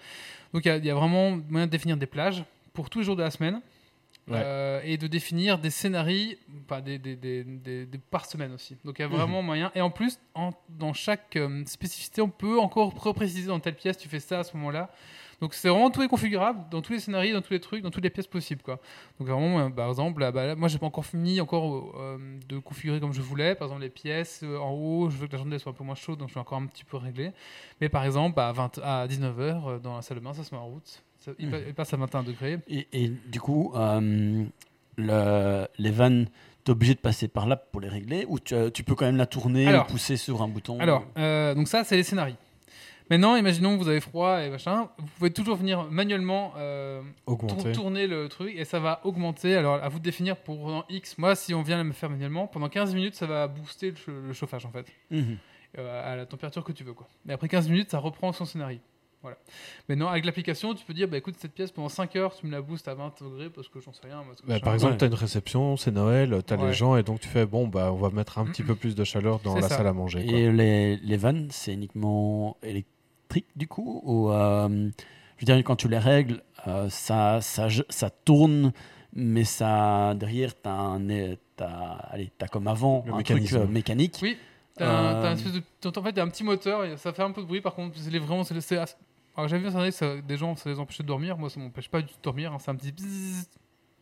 Donc, 0.52 0.66
il 0.66 0.84
y, 0.84 0.90
a 0.90 0.94
vraiment 0.94 1.38
moyen 1.48 1.66
de 1.66 1.70
définir 1.70 1.96
des 1.96 2.04
plages 2.04 2.44
pour 2.74 2.90
tous 2.90 2.98
les 2.98 3.06
jours 3.06 3.16
de 3.16 3.22
la 3.22 3.30
semaine. 3.30 3.62
Ouais. 4.26 4.40
Euh, 4.42 4.80
et 4.84 4.96
de 4.96 5.06
définir 5.06 5.58
des 5.58 5.68
scénarios 5.68 6.32
enfin, 6.64 6.80
des, 6.80 6.98
des, 6.98 7.14
des- 7.14 7.44
des- 7.44 7.84
des- 7.84 7.98
par 7.98 8.24
semaine 8.24 8.52
aussi. 8.52 8.74
Donc 8.84 8.98
il 8.98 9.02
y 9.02 9.04
a 9.04 9.08
vraiment 9.08 9.42
moyen. 9.42 9.70
Et 9.74 9.82
en 9.82 9.90
plus, 9.90 10.18
en- 10.34 10.52
dans 10.70 10.94
chaque 10.94 11.36
euh, 11.36 11.62
spécificité, 11.66 12.22
on 12.22 12.30
peut 12.30 12.58
encore 12.58 12.94
préciser 13.14 13.48
dans 13.48 13.60
telle 13.60 13.76
pièce, 13.76 13.98
tu 13.98 14.08
fais 14.08 14.20
ça 14.20 14.38
à 14.38 14.44
ce 14.44 14.56
moment-là. 14.56 14.90
Donc 15.42 15.52
c'est 15.52 15.68
vraiment 15.68 15.90
tout 15.90 16.00
est 16.02 16.08
configurable 16.08 16.64
dans 16.70 16.80
tous 16.80 16.92
les 16.94 17.00
scénarios, 17.00 17.34
dans 17.34 17.42
tous 17.42 17.52
les 17.52 17.60
trucs, 17.60 17.82
dans 17.82 17.90
toutes 17.90 18.04
les 18.04 18.08
pièces 18.08 18.26
possibles. 18.28 18.62
Quoi. 18.62 18.80
Donc 19.18 19.28
vraiment, 19.28 19.58
euh, 19.60 19.68
par 19.68 19.88
exemple, 19.90 20.20
là, 20.22 20.32
bah, 20.32 20.46
là, 20.46 20.54
moi 20.54 20.68
j'ai 20.68 20.78
pas 20.78 20.86
encore 20.86 21.04
fini 21.04 21.38
encore 21.42 21.92
euh, 22.00 22.16
de 22.48 22.58
configurer 22.60 23.00
comme 23.00 23.12
je 23.12 23.20
voulais. 23.20 23.54
Par 23.54 23.66
exemple, 23.66 23.82
les 23.82 23.90
pièces 23.90 24.42
en 24.42 24.70
haut, 24.70 25.10
je 25.10 25.16
veux 25.18 25.26
que 25.26 25.32
la 25.32 25.38
journée 25.38 25.58
soit 25.58 25.72
un 25.72 25.74
peu 25.74 25.84
moins 25.84 25.96
chaude, 25.96 26.18
donc 26.18 26.30
je 26.30 26.34
vais 26.34 26.40
encore 26.40 26.56
un 26.58 26.66
petit 26.66 26.84
peu 26.84 26.96
régler. 26.96 27.32
Mais 27.82 27.90
par 27.90 28.04
exemple, 28.06 28.40
à, 28.40 28.52
20, 28.52 28.78
à 28.82 29.06
19h, 29.06 29.80
dans 29.82 29.96
la 29.96 30.02
salle 30.02 30.18
de 30.18 30.22
bain, 30.22 30.32
ça 30.32 30.44
se 30.44 30.54
met 30.54 30.60
en 30.60 30.66
route. 30.66 31.02
Ça- 31.24 31.32
il, 31.38 31.50
pa- 31.50 31.58
il 31.66 31.72
passe 31.74 31.92
à 31.94 31.96
21 31.96 32.22
degrés. 32.22 32.58
Et, 32.68 32.86
et 32.92 33.08
du 33.08 33.40
coup, 33.40 33.72
euh, 33.76 34.44
le- 34.96 35.66
les 35.78 35.90
vannes, 35.90 36.26
t'es 36.64 36.70
obligé 36.72 36.94
de 36.94 37.00
passer 37.00 37.28
par 37.28 37.46
là 37.46 37.56
pour 37.56 37.80
les 37.80 37.88
régler 37.88 38.24
ou 38.28 38.38
tu, 38.38 38.54
tu 38.72 38.84
peux 38.84 38.94
quand 38.94 39.06
même 39.06 39.16
la 39.16 39.26
tourner 39.26 39.66
Alors- 39.68 39.86
ou 39.86 39.92
pousser 39.92 40.16
sur 40.16 40.42
un 40.42 40.48
bouton 40.48 40.78
Alors, 40.80 41.04
euh, 41.18 41.54
donc 41.54 41.68
ça, 41.68 41.84
c'est 41.84 41.96
les 41.96 42.02
scénarios. 42.02 42.36
Maintenant, 43.10 43.36
imaginons 43.36 43.76
que 43.76 43.82
vous 43.82 43.88
avez 43.88 44.00
froid 44.00 44.40
et 44.42 44.48
machin, 44.48 44.88
vous 44.96 45.06
pouvez 45.18 45.30
toujours 45.30 45.56
venir 45.56 45.84
manuellement 45.90 46.54
euh, 46.56 47.02
tour- 47.26 47.72
tourner 47.72 48.06
le 48.06 48.28
truc 48.30 48.54
et 48.56 48.64
ça 48.64 48.80
va 48.80 49.00
augmenter. 49.04 49.54
Alors, 49.56 49.74
à 49.74 49.88
vous 49.90 49.98
de 49.98 50.04
définir 50.04 50.36
pour 50.36 50.58
pendant 50.58 50.84
X. 50.88 51.18
Moi, 51.18 51.34
si 51.34 51.52
on 51.52 51.60
vient 51.62 51.82
le 51.84 51.92
faire 51.92 52.08
manuellement, 52.08 52.46
pendant 52.46 52.70
15 52.70 52.94
minutes, 52.94 53.14
ça 53.14 53.26
va 53.26 53.46
booster 53.46 53.90
le, 53.90 53.96
ch- 53.96 54.06
le 54.26 54.32
chauffage 54.32 54.64
en 54.64 54.70
fait. 54.70 54.86
Mhm. 55.10 55.36
euh, 55.78 56.12
à 56.12 56.16
la 56.16 56.24
température 56.24 56.64
que 56.64 56.72
tu 56.72 56.82
veux. 56.82 56.94
Quoi. 56.94 57.06
Mais 57.26 57.34
après 57.34 57.48
15 57.48 57.68
minutes, 57.68 57.90
ça 57.90 57.98
reprend 57.98 58.32
son 58.32 58.44
scénario. 58.46 58.78
Voilà. 59.24 59.38
Maintenant, 59.88 60.08
avec 60.08 60.24
l'application, 60.26 60.74
tu 60.74 60.84
peux 60.84 60.94
dire 60.94 61.08
bah, 61.08 61.16
écoute, 61.16 61.34
cette 61.38 61.52
pièce 61.54 61.72
pendant 61.72 61.88
5 61.88 62.14
heures, 62.16 62.36
tu 62.36 62.46
me 62.46 62.52
la 62.52 62.60
boostes 62.62 62.86
à 62.88 62.94
20 62.94 63.22
degrés 63.22 63.50
parce 63.50 63.68
que 63.68 63.80
j'en 63.80 63.92
sais 63.92 64.06
rien. 64.06 64.22
parce 64.26 64.40
que 64.42 64.46
Bah, 64.46 64.60
par 64.60 64.74
exemple, 64.74 64.92
Ouais. 64.92 64.98
tu 64.98 65.04
as 65.04 65.08
une 65.08 65.14
réception, 65.14 65.76
c'est 65.76 65.90
Noël, 65.90 66.42
tu 66.46 66.52
as 66.54 66.56
Ouais. 66.58 66.66
les 66.68 66.72
gens 66.74 66.94
et 66.96 67.02
donc 67.02 67.20
tu 67.20 67.28
fais 67.28 67.46
bon, 67.46 67.66
bah, 67.66 67.90
on 67.92 67.96
va 67.96 68.10
mettre 68.10 68.38
un 68.38 68.44
petit 68.52 68.62
peu 68.62 68.74
plus 68.74 68.94
de 68.94 69.02
chaleur 69.02 69.40
dans 69.40 69.54
la 69.56 69.62
ça. 69.68 69.78
salle 69.78 69.86
à 69.86 69.92
manger. 69.92 70.24
quoi. 70.24 70.38
Et 70.38 70.52
les, 70.52 70.96
les 70.98 71.16
vannes, 71.16 71.48
c'est 71.50 71.72
uniquement 71.74 72.56
électrique 72.62 73.46
du 73.56 73.66
coup 73.66 74.00
ou 74.04 74.30
euh, 74.30 74.68
Je 75.38 75.46
veux 75.46 75.46
dire, 75.46 75.56
quand 75.64 75.76
tu 75.76 75.88
les 75.88 75.98
règles, 75.98 76.42
euh, 76.68 76.88
ça, 76.90 77.40
ça, 77.40 77.68
ça 77.88 78.10
tourne, 78.10 78.72
mais 79.14 79.44
ça 79.44 80.14
derrière, 80.14 80.52
tu 80.60 80.68
as, 80.68 80.98
allez, 82.10 82.30
as 82.40 82.48
comme 82.48 82.68
avant 82.68 83.02
Le 83.06 83.12
un 83.14 83.16
mécanisme. 83.16 83.56
truc 83.58 83.68
euh, 83.68 83.72
mécanique. 83.72 84.18
Oui, 84.22 84.36
t'as 84.76 84.86
un, 84.88 85.12
t'as 85.14 85.18
Euh, 85.28 85.30
une 85.32 85.38
espèce 85.38 85.52
de- 85.52 85.62
t'as- 85.80 86.00
en 86.00 86.02
fait, 86.02 86.12
t'as 86.12 86.22
un 86.22 86.28
petit 86.28 86.42
moteur, 86.44 86.84
et 86.84 86.96
ça 86.96 87.12
fait 87.12 87.22
un 87.22 87.30
peu 87.32 87.42
de 87.42 87.46
bruit. 87.46 87.60
Par 87.60 87.74
contre, 87.74 87.96
c'est 87.98 88.18
vraiment, 88.18 88.44
c'est 88.44 88.60
c'est 88.60 88.76
assez- 88.78 88.96
Alors, 89.36 89.48
j'avais 89.48 89.62
vu 89.68 89.72
que 89.74 89.90
ça- 89.90 90.20
des 90.20 90.36
gens, 90.36 90.54
ça 90.56 90.70
les 90.70 90.78
empêchait 90.78 91.02
de 91.02 91.08
dormir. 91.08 91.36
Moi, 91.38 91.50
ça 91.50 91.58
m'empêche 91.60 91.88
pas 91.88 92.00
du 92.00 92.06
tout 92.08 92.16
de 92.16 92.22
dormir. 92.22 92.52
hein. 92.52 92.58
C'est 92.60 92.70
un 92.70 92.76
petit 92.76 92.92
bzzz. 92.92 93.48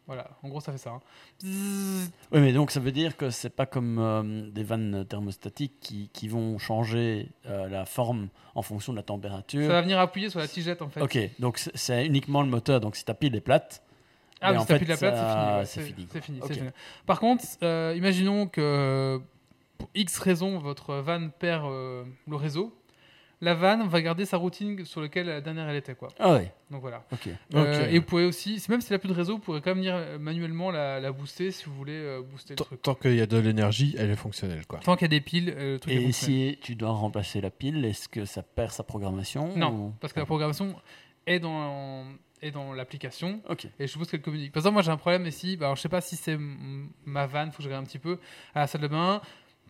Voilà, 0.08 0.30
en 0.42 0.48
gros, 0.48 0.60
ça 0.60 0.72
fait 0.72 0.78
ça. 0.78 0.90
hein. 0.90 1.00
Oui, 1.44 2.40
mais 2.40 2.52
donc 2.52 2.70
ça 2.72 2.80
veut 2.80 2.90
dire 2.90 3.16
que 3.16 3.30
c'est 3.30 3.50
pas 3.50 3.66
comme 3.66 3.98
euh, 4.00 4.50
des 4.50 4.64
vannes 4.64 5.04
thermostatiques 5.08 5.74
qui, 5.80 6.10
qui 6.12 6.26
vont 6.28 6.58
changer 6.58 7.28
euh, 7.46 7.68
la 7.68 7.84
forme 7.84 8.28
en 8.56 8.62
fonction 8.62 8.92
de 8.92 8.96
la 8.98 9.04
température. 9.04 9.62
Ça 9.62 9.68
va 9.74 9.80
venir 9.82 10.00
appuyer 10.00 10.28
sur 10.28 10.40
la 10.40 10.48
tigette, 10.48 10.82
en 10.82 10.88
fait. 10.88 11.00
Ok, 11.02 11.18
donc 11.38 11.58
c'est- 11.58 12.04
uniquement 12.04 12.42
le 12.42 12.48
moteur. 12.48 12.80
Donc 12.80 12.96
si 12.96 13.04
ta 13.04 13.14
pile 13.14 13.34
est 13.36 13.40
plate, 13.40 13.82
Ah, 14.44 14.52
Mais 14.54 14.58
si 14.58 14.66
plus 14.66 14.78
de 14.80 14.90
la 14.90 14.96
plate, 14.96 15.14
ça- 15.14 15.64
c'est 15.64 15.82
fini. 15.82 16.02
ouais, 16.02 16.08
c'est 16.10 16.20
fini, 16.20 16.40
C'est 16.44 16.54
fini. 16.54 16.68
Par 17.06 17.20
contre, 17.20 17.44
euh, 17.62 17.94
imaginons 17.96 18.48
que 18.48 19.20
pour 19.78 19.88
X 19.94 20.18
raison, 20.18 20.58
votre 20.58 20.96
van 20.96 21.28
perd 21.28 21.64
le 21.64 22.36
réseau. 22.36 22.76
La 23.42 23.54
vanne 23.54 23.86
va 23.88 24.00
garder 24.00 24.24
sa 24.24 24.36
routine 24.36 24.84
sur 24.84 25.00
laquelle 25.00 25.26
la 25.26 25.40
dernière 25.40 25.68
elle 25.68 25.76
était. 25.76 25.96
Quoi. 25.96 26.08
ah 26.20 26.32
ouais, 26.34 26.52
Donc 26.70 26.80
voilà. 26.80 27.04
ok. 27.12 27.28
Euh, 27.54 27.88
et 27.90 27.98
vous 27.98 28.04
pouvez 28.04 28.24
aussi, 28.24 28.60
si- 28.60 28.70
même 28.70 28.80
s'il 28.80 28.92
n'a 28.94 29.00
plus 29.00 29.08
de 29.08 29.14
réseau, 29.14 29.32
vous 29.34 29.40
pourrez 29.40 29.60
quand 29.60 29.70
même 29.70 29.78
venir 29.78 29.94
euh, 29.96 30.16
manuellement 30.18 30.70
la, 30.70 31.00
la 31.00 31.10
booster 31.10 31.50
si 31.50 31.64
vous 31.64 31.74
voulez 31.74 31.92
euh, 31.92 32.22
booster 32.22 32.52
le 32.54 32.56
Tant- 32.56 32.64
truc. 32.64 32.82
Tant 32.82 32.94
qu'il 32.94 33.16
y 33.16 33.20
a 33.20 33.26
de 33.26 33.36
l'énergie, 33.38 33.96
elle 33.98 34.10
est 34.10 34.16
fonctionnelle. 34.16 34.64
Quoi. 34.66 34.78
Tant 34.78 34.94
qu'il 34.94 35.06
y 35.06 35.06
a 35.06 35.08
des 35.08 35.20
piles, 35.20 35.52
euh, 35.56 35.72
le 35.74 35.78
truc 35.80 35.92
est 35.92 35.96
Et 35.96 36.02
fonctionnel. 36.04 36.52
si 36.54 36.58
tu 36.60 36.76
dois 36.76 36.90
remplacer 36.90 37.40
la 37.40 37.50
pile, 37.50 37.84
est-ce 37.84 38.08
que 38.08 38.24
ça 38.24 38.42
perd 38.44 38.70
sa 38.70 38.84
programmation 38.84 39.56
Non, 39.56 39.70
ou- 39.72 39.94
parce 40.00 40.12
que 40.12 40.20
la 40.20 40.26
programmation 40.26 40.76
est 41.26 41.40
dans, 41.40 42.04
est 42.42 42.52
dans 42.52 42.72
l'application 42.72 43.40
Ok. 43.48 43.64
et 43.64 43.70
je 43.80 43.92
suppose 43.92 44.08
qu'elle 44.08 44.22
communique. 44.22 44.52
Par 44.52 44.60
exemple, 44.60 44.74
moi 44.74 44.82
j'ai 44.82 44.90
un 44.92 44.96
problème 44.96 45.26
ici, 45.26 45.56
bah, 45.56 45.66
alors, 45.66 45.76
je 45.76 45.82
sais 45.82 45.88
pas 45.88 46.00
si 46.00 46.14
c'est 46.14 46.38
ma 47.04 47.26
vanne, 47.26 47.50
faut 47.50 47.56
que 47.58 47.62
je 47.64 47.68
regarde 47.68 47.84
un 47.84 47.88
petit 47.88 47.98
peu, 47.98 48.18
à 48.54 48.60
la 48.60 48.66
salle 48.68 48.80
de 48.82 48.88
bain. 48.88 49.20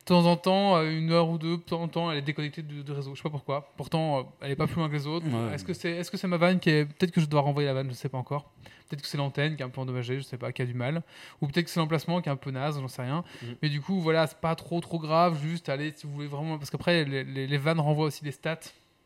De 0.04 0.08
temps 0.08 0.26
en 0.26 0.36
temps, 0.36 0.76
euh, 0.76 0.90
une 0.90 1.12
heure 1.12 1.28
ou 1.28 1.38
deux, 1.38 1.56
de 1.58 1.62
temps 1.62 1.80
en 1.80 1.86
temps, 1.86 2.10
elle 2.10 2.18
est 2.18 2.22
déconnectée 2.22 2.62
du, 2.62 2.82
du 2.82 2.90
réseau. 2.92 3.12
Je 3.14 3.18
sais 3.18 3.22
pas 3.22 3.30
pourquoi. 3.30 3.72
Pourtant, 3.76 4.18
euh, 4.18 4.22
elle 4.40 4.50
est 4.50 4.56
pas 4.56 4.66
plus 4.66 4.76
loin 4.76 4.88
que 4.88 4.94
les 4.94 5.06
autres. 5.06 5.26
Ouais. 5.26 5.54
Est-ce 5.54 5.64
que 5.64 5.72
c'est 5.74 5.90
est 5.92 6.02
-ce 6.02 6.16
c'est 6.16 6.26
ma 6.26 6.38
vanne 6.38 6.58
qui 6.58 6.70
est. 6.70 6.84
Peut-être 6.86 7.12
que 7.12 7.20
je 7.20 7.26
dois 7.26 7.40
renvoyer 7.40 7.68
la 7.68 7.74
vanne, 7.74 7.88
je 7.88 7.94
sais 7.94 8.08
pas 8.08 8.18
encore. 8.18 8.50
Peut-être 8.88 9.02
que 9.02 9.06
c'est 9.08 9.16
l'antenne 9.16 9.54
qui 9.56 9.62
est 9.62 9.64
un 9.64 9.70
peu 9.70 9.80
endommagée, 9.80 10.16
je 10.18 10.22
sais 10.24 10.36
pas, 10.38 10.50
qui 10.52 10.60
a 10.60 10.66
du 10.66 10.74
mal. 10.74 11.02
Ou 11.40 11.46
peut-être 11.46 11.66
que 11.66 11.70
c'est 11.70 11.78
l'emplacement 11.80 12.20
qui 12.20 12.28
est 12.28 12.32
un 12.32 12.36
peu 12.36 12.50
naze, 12.50 12.78
j'en 12.80 12.88
sais 12.88 13.02
rien. 13.02 13.22
Mhm. 13.42 13.54
Mais 13.62 13.68
du 13.68 13.80
coup, 13.80 14.00
voilà, 14.00 14.26
c'est 14.26 14.38
pas 14.40 14.54
trop 14.56 14.80
trop 14.80 14.98
grave. 14.98 15.40
Juste, 15.40 15.68
allez, 15.68 15.92
si 15.96 16.06
vous 16.06 16.12
voulez 16.14 16.26
vraiment. 16.26 16.58
Parce 16.58 16.70
qu'après, 16.70 17.04
les, 17.04 17.22
les, 17.24 17.46
les 17.46 17.58
vannes 17.58 17.80
renvoient 17.80 18.06
aussi 18.06 18.24
des 18.24 18.32
stats 18.32 18.58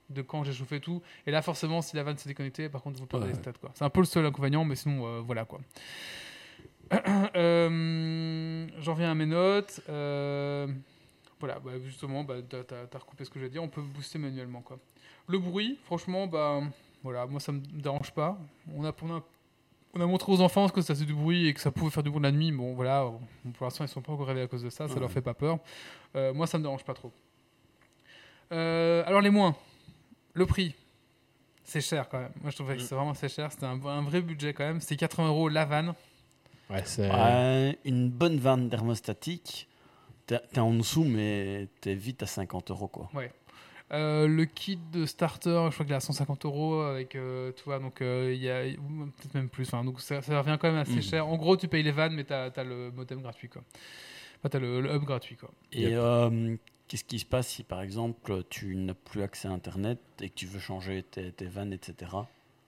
de 0.08 0.22
quand 0.22 0.44
j'ai 0.44 0.52
chauffé 0.54 0.80
tout. 0.80 1.02
Et 1.26 1.30
là, 1.30 1.42
forcément, 1.42 1.82
si 1.82 1.94
la 1.94 2.04
vanne 2.04 2.16
s'est 2.16 2.28
déconnectée, 2.28 2.68
par 2.70 2.80
contre, 2.82 2.98
vous 2.98 3.06
perdez 3.06 3.26
Ouais. 3.26 3.32
les 3.32 3.38
stats. 3.38 3.52
C'est 3.74 3.84
un 3.84 3.90
peu 3.90 4.00
le 4.00 4.06
seul 4.06 4.24
inconvénient, 4.24 4.64
mais 4.64 4.76
sinon, 4.76 5.04
euh, 5.06 5.20
voilà 5.20 5.44
quoi. 5.44 5.60
Euh, 7.36 8.66
J'en 8.80 8.94
reviens 8.94 9.10
à 9.10 9.14
mes 9.14 9.26
notes. 9.26 9.80
Euh, 9.88 10.66
voilà, 11.38 11.58
bah, 11.58 11.72
justement, 11.84 12.24
bah, 12.24 12.36
t'as 12.48 12.58
as, 12.92 12.98
recoupé 12.98 13.24
ce 13.24 13.30
que 13.30 13.38
j'ai 13.38 13.50
dit. 13.50 13.58
On 13.58 13.68
peut 13.68 13.82
booster 13.82 14.18
manuellement. 14.18 14.62
Quoi. 14.62 14.78
Le 15.28 15.38
bruit, 15.38 15.78
franchement, 15.84 16.26
bah, 16.26 16.60
voilà, 17.02 17.26
moi 17.26 17.40
ça 17.40 17.52
me 17.52 17.58
dérange 17.60 18.12
pas. 18.12 18.38
On 18.74 18.84
a, 18.86 18.92
on 19.02 19.16
a, 19.16 19.22
on 19.94 20.00
a 20.00 20.06
montré 20.06 20.32
aux 20.32 20.40
enfants 20.40 20.68
que 20.70 20.80
ça 20.80 20.94
faisait 20.94 21.04
du 21.04 21.14
bruit 21.14 21.48
et 21.48 21.54
que 21.54 21.60
ça 21.60 21.70
pouvait 21.70 21.90
faire 21.90 22.02
du 22.02 22.10
bruit 22.10 22.22
la 22.22 22.32
nuit. 22.32 22.52
Bon, 22.52 22.74
voilà, 22.74 23.04
on- 23.06 23.50
pour 23.50 23.64
l'instant, 23.66 23.84
ils 23.84 23.88
sont 23.88 24.00
pas 24.02 24.12
encore 24.12 24.26
réveillés 24.28 24.46
à 24.46 24.48
cause 24.48 24.62
de 24.62 24.70
ça. 24.70 24.88
Ça 24.88 24.94
Ouais. 24.94 25.00
leur 25.00 25.10
fait 25.10 25.20
pas 25.22 25.34
peur. 25.34 25.58
Euh, 26.14 26.32
moi, 26.32 26.46
ça 26.46 26.56
me 26.56 26.62
dérange 26.62 26.84
pas 26.84 26.94
trop. 26.94 27.12
Alors, 28.50 29.20
les 29.20 29.30
moins. 29.30 29.54
Le 30.32 30.46
prix. 30.46 30.74
C'est 31.64 31.80
cher 31.80 32.08
quand 32.08 32.20
même. 32.20 32.32
Moi, 32.40 32.50
je 32.50 32.56
trouvais 32.56 32.76
que 32.76 32.82
Mm. 32.82 32.84
c'est 32.86 32.94
vraiment 32.94 33.14
cher. 33.14 33.50
C'était 33.52 33.66
un, 33.66 33.84
un 33.84 34.02
vrai 34.02 34.22
budget 34.22 34.54
quand 34.54 34.64
même. 34.64 34.80
C'était 34.80 34.96
80 34.96 35.28
euros 35.28 35.48
la 35.48 35.64
vanne. 35.64 35.94
Ouais. 36.70 36.82
Ouais, 36.98 37.78
une 37.84 38.10
bonne 38.10 38.38
vanne 38.38 38.68
thermostatique, 38.68 39.68
t'es 40.26 40.58
en 40.58 40.72
dessous, 40.74 41.04
mais 41.04 41.68
t'es 41.80 41.94
vite 41.94 42.22
à 42.22 42.26
50 42.26 42.70
euros 42.70 42.88
quoi. 42.88 43.08
Euh, 43.92 44.26
le 44.26 44.46
kit 44.46 44.80
de 44.92 45.06
starter, 45.06 45.50
je 45.68 45.72
crois 45.74 45.86
qu'il 45.86 45.92
est 45.92 45.96
à 45.96 46.00
150 46.00 46.44
euros 46.44 46.80
avec, 46.80 47.14
euh, 47.14 47.52
tu 47.56 47.62
vois, 47.62 47.78
donc 47.78 48.02
euh, 48.02 48.32
il 48.34 48.42
y 48.42 48.50
a 48.50 48.64
ou 48.80 49.06
peut-être 49.16 49.34
même 49.34 49.48
plus. 49.48 49.68
Enfin, 49.68 49.84
donc 49.84 50.00
ça, 50.00 50.20
ça 50.22 50.40
revient 50.40 50.58
quand 50.60 50.72
même 50.72 50.80
assez 50.80 50.96
Mm. 50.96 51.02
cher. 51.02 51.28
En 51.28 51.36
gros, 51.36 51.56
tu 51.56 51.68
payes 51.68 51.84
les 51.84 51.92
vannes, 51.92 52.14
mais 52.14 52.24
t'as 52.24 52.46
as 52.50 52.64
le 52.64 52.90
modem 52.90 53.20
gratuit, 53.22 53.48
quoi. 53.48 53.62
Enfin, 54.40 54.48
t'as 54.48 54.58
le, 54.58 54.80
le 54.80 54.92
hub 54.92 55.04
gratuit, 55.04 55.36
quoi. 55.36 55.52
Et 55.70 55.82
Yep. 55.82 55.92
euh, 56.02 56.56
qu'est-ce 56.88 57.04
qui 57.04 57.20
se 57.20 57.24
passe 57.24 57.46
si 57.46 57.62
par 57.62 57.80
exemple 57.80 58.42
tu 58.50 58.74
n'as 58.74 58.94
plus 58.94 59.22
accès 59.22 59.46
à 59.46 59.52
Internet 59.52 60.00
et 60.20 60.30
que 60.30 60.34
tu 60.34 60.46
veux 60.46 60.58
changer 60.58 61.04
tes, 61.04 61.30
tes 61.30 61.46
vannes, 61.46 61.72
etc. 61.72 62.10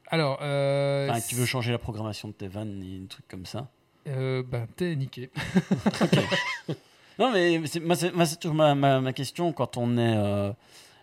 Alors, 0.06 0.38
euh, 0.42 1.08
Enfin, 1.10 1.20
tu 1.28 1.34
veux 1.34 1.46
changer 1.46 1.72
la 1.72 1.78
programmation 1.78 2.28
de 2.28 2.34
tes 2.34 2.46
vannes 2.48 2.80
et 2.80 3.00
des 3.00 3.08
trucs 3.08 3.26
comme 3.26 3.44
ça? 3.44 3.68
Euh, 4.08 4.42
bah, 4.46 4.66
t'es 4.76 4.94
niqué. 4.96 5.30
Non, 7.18 7.32
mais 7.32 7.60
c'est- 7.66 7.80
moi, 7.80 7.96
c'est 7.96 8.36
toujours 8.38 8.54
ma, 8.54 8.76
ma- 8.76 9.00
ma 9.00 9.12
question 9.12 9.52
quand 9.52 9.76
on 9.76 9.98
est 9.98 10.14
euh, 10.16 10.52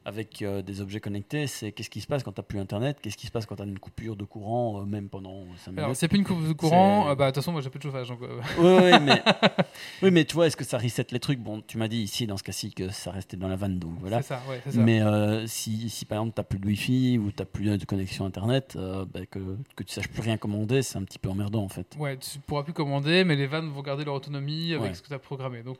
avec 0.05 0.41
euh, 0.41 0.61
des 0.61 0.81
objets 0.81 0.99
connectés 0.99 1.47
c'est 1.47 1.71
qu'est-ce 1.71 1.89
qui 1.89 1.99
se 1.99 2.07
passe 2.07 2.21
quand 2.23 2.31
tu 2.31 2.39
n'as 2.39 2.43
plus 2.45 2.59
Internet 2.59 2.97
Qu'est-ce 3.01 3.17
qui 3.17 3.25
se 3.27 3.31
passe 3.31 3.45
quand 3.45 3.55
tu 3.55 3.63
as 3.63 3.65
une 3.65 3.79
coupure 3.79 4.15
de 4.15 4.23
courant, 4.23 4.81
euh, 4.81 4.85
même 4.85 5.09
pendant 5.09 5.45
5 5.57 5.71
Alors, 5.73 5.87
minutes 5.89 5.97
c'est 5.99 6.07
plus 6.07 6.19
une 6.19 6.23
coupe 6.23 6.47
de 6.47 6.53
courant. 6.53 7.09
Euh, 7.09 7.15
bah, 7.15 7.25
de 7.25 7.31
toute 7.31 7.35
façon, 7.43 7.51
moi, 7.51 7.61
j'ai 7.61 7.69
plus 7.69 7.79
de 7.79 7.83
chauffage. 7.83 8.07
Donc, 8.09 8.19
Oui, 8.21 8.27
oui, 8.59 8.99
mais, 9.01 9.23
oui, 10.03 10.11
mais 10.11 10.25
tu 10.25 10.35
vois, 10.35 10.47
est-ce 10.47 10.55
que 10.57 10.63
ça 10.63 10.77
reset 10.77 11.07
les 11.11 11.19
trucs? 11.19 11.39
Bon, 11.39 11.61
tu 11.65 11.77
m'as 11.77 11.87
dit 11.87 11.97
ici, 12.01 12.27
dans 12.27 12.37
ce 12.37 12.43
cas-ci, 12.43 12.71
que 12.73 12.89
ça 12.89 13.11
restait 13.11 13.37
dans 13.37 13.47
la 13.47 13.55
vanne, 13.55 13.79
donc 13.79 13.93
voilà. 13.99 14.21
c'est 14.21 14.27
ça, 14.29 14.41
ouais, 14.49 14.61
c'est 14.63 14.73
ça. 14.73 14.79
Mais 14.79 15.01
si, 15.47 15.89
si 15.89 16.05
par 16.05 16.19
exemple 16.19 16.33
tu 16.35 16.39
n'as 16.39 16.45
plus 16.45 16.59
de 16.59 16.67
Wi-Fi 16.67 17.17
ou 17.17 17.31
tu 17.31 17.37
n'as 17.39 17.45
plus 17.45 17.77
de 17.77 17.85
connexion 17.85 18.25
Internet, 18.25 18.77
bah, 18.77 19.25
que, 19.29 19.39
que 19.75 19.83
tu 19.83 19.93
saches 19.93 20.07
plus 20.07 20.21
rien 20.21 20.37
commander, 20.37 20.81
c'est 20.83 20.97
un 20.97 21.03
petit 21.03 21.19
peu 21.19 21.29
emmerdant 21.29 21.63
en 21.63 21.69
fait. 21.69 21.95
Ouais, 21.99 22.17
tu 22.17 22.39
pourras 22.39 22.63
plus 22.63 22.73
commander, 22.73 23.23
mais 23.23 23.35
les 23.35 23.47
vannes 23.47 23.69
vont 23.69 23.81
garder 23.81 24.05
leur 24.05 24.13
autonomie 24.15 24.73
avec 24.73 24.81
Ouais. 24.85 24.93
ce 24.93 25.01
que 25.01 25.07
tu 25.07 25.13
as 25.13 25.19
programmé. 25.19 25.63
Donc, 25.63 25.77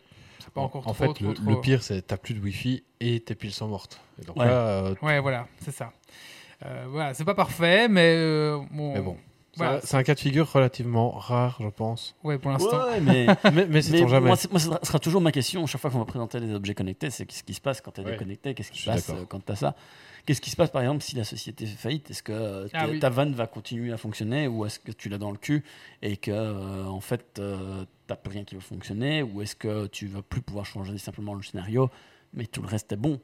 pas 0.52 0.62
En- 0.62 0.66
encore 0.66 0.88
en 0.88 0.94
trop, 0.94 1.06
fait, 1.08 1.14
trop, 1.14 1.26
le, 1.28 1.34
trop- 1.34 1.50
le 1.50 1.62
pire, 1.62 1.84
c'est 1.84 2.02
t'as 2.06 2.18
plus 2.18 2.34
de 2.34 2.40
Wi-Fi 2.40 2.84
et 3.00 3.20
tes 3.20 3.36
piles 3.36 3.52
sont 3.54 3.68
mortes. 3.68 4.00
Et 4.22 4.26
donc 4.26 4.38
Ouais. 4.38 4.46
là, 4.46 4.52
euh, 4.68 4.96
Ouais, 5.02 5.20
voilà, 5.20 5.48
c'est 5.60 5.72
ça. 5.74 5.92
Euh, 6.66 6.86
voilà, 6.90 7.14
c'est 7.14 7.26
pas 7.26 7.36
parfait, 7.36 7.88
mais 7.88 8.14
euh, 8.16 8.58
bon. 8.72 8.94
mais 8.94 9.02
bon. 9.02 9.18
Voilà. 9.58 9.80
C'est 9.84 9.96
un- 9.96 10.04
cas 10.04 10.16
de 10.16 10.20
figure 10.20 10.52
relativement 10.52 11.12
rare, 11.12 11.58
je 11.62 11.68
pense. 11.70 12.14
Ouais, 12.26 12.38
pour 12.38 12.52
l'instant. 12.52 12.88
Ouais, 12.90 13.00
mais, 13.02 13.26
Mais, 13.54 13.66
mais 13.70 13.82
jamais. 13.82 14.20
moi, 14.28 14.36
ça 14.36 14.50
sera 14.84 15.00
toujours 15.00 15.22
ma 15.22 15.32
question 15.32 15.66
chaque 15.66 15.80
fois 15.80 15.90
qu'on 15.90 16.00
va 16.00 16.06
présenter 16.06 16.42
des 16.42 16.54
objets 16.54 16.74
connectés 16.76 17.10
c'est 17.10 17.26
qu'est-ce 17.26 17.44
qui 17.44 17.54
se 17.54 17.62
passe 17.62 17.80
quand 17.80 17.92
tu 17.92 18.02
es 18.02 18.04
Ouais. 18.04 18.12
déconnecté 18.12 18.54
Qu'est-ce 18.54 18.72
qui 18.72 18.82
se 18.82 18.90
passe 18.90 19.12
quand 19.30 19.46
tu 19.46 19.52
as 19.52 19.56
ça 19.56 19.76
Qu'est-ce 20.26 20.42
qui 20.42 20.50
se 20.50 20.56
passe 20.56 20.72
par 20.72 20.82
exemple 20.82 21.04
si 21.04 21.16
la 21.16 21.24
société 21.24 21.66
fait 21.66 21.78
faillite? 21.78 22.10
Est-ce 22.10 22.24
que 22.24 22.32
euh, 22.32 22.68
Ah 22.74 22.86
ta- 22.86 22.92
oui. 22.92 23.00
ta 23.00 23.10
vanne 23.10 23.34
va 23.34 23.46
continuer 23.48 23.92
à 23.94 23.98
fonctionner 23.98 24.48
ou 24.48 24.66
est-ce 24.66 24.80
que 24.80 24.92
tu 24.92 25.08
l'as 25.10 25.18
dans 25.20 25.32
le 25.32 25.38
cul 25.38 25.64
et 26.02 26.18
que 26.18 26.32
euh, 26.32 26.86
en 26.86 27.00
fait 27.02 27.38
euh, 27.40 27.86
t'as 28.08 28.16
plus 28.16 28.32
rien 28.32 28.44
qui 28.44 28.56
va 28.56 28.62
fonctionner 28.62 29.22
ou 29.24 29.42
est-ce 29.44 29.56
que 29.56 29.86
tu 29.88 30.08
vas 30.08 30.22
plus 30.24 30.42
pouvoir 30.42 30.66
changer 30.66 30.98
simplement 30.98 31.34
le 31.36 31.44
scénario 31.44 31.90
mais 32.34 32.46
tout 32.48 32.62
le 32.62 32.68
reste 32.68 32.92
est 32.92 32.98
bon? 32.98 33.20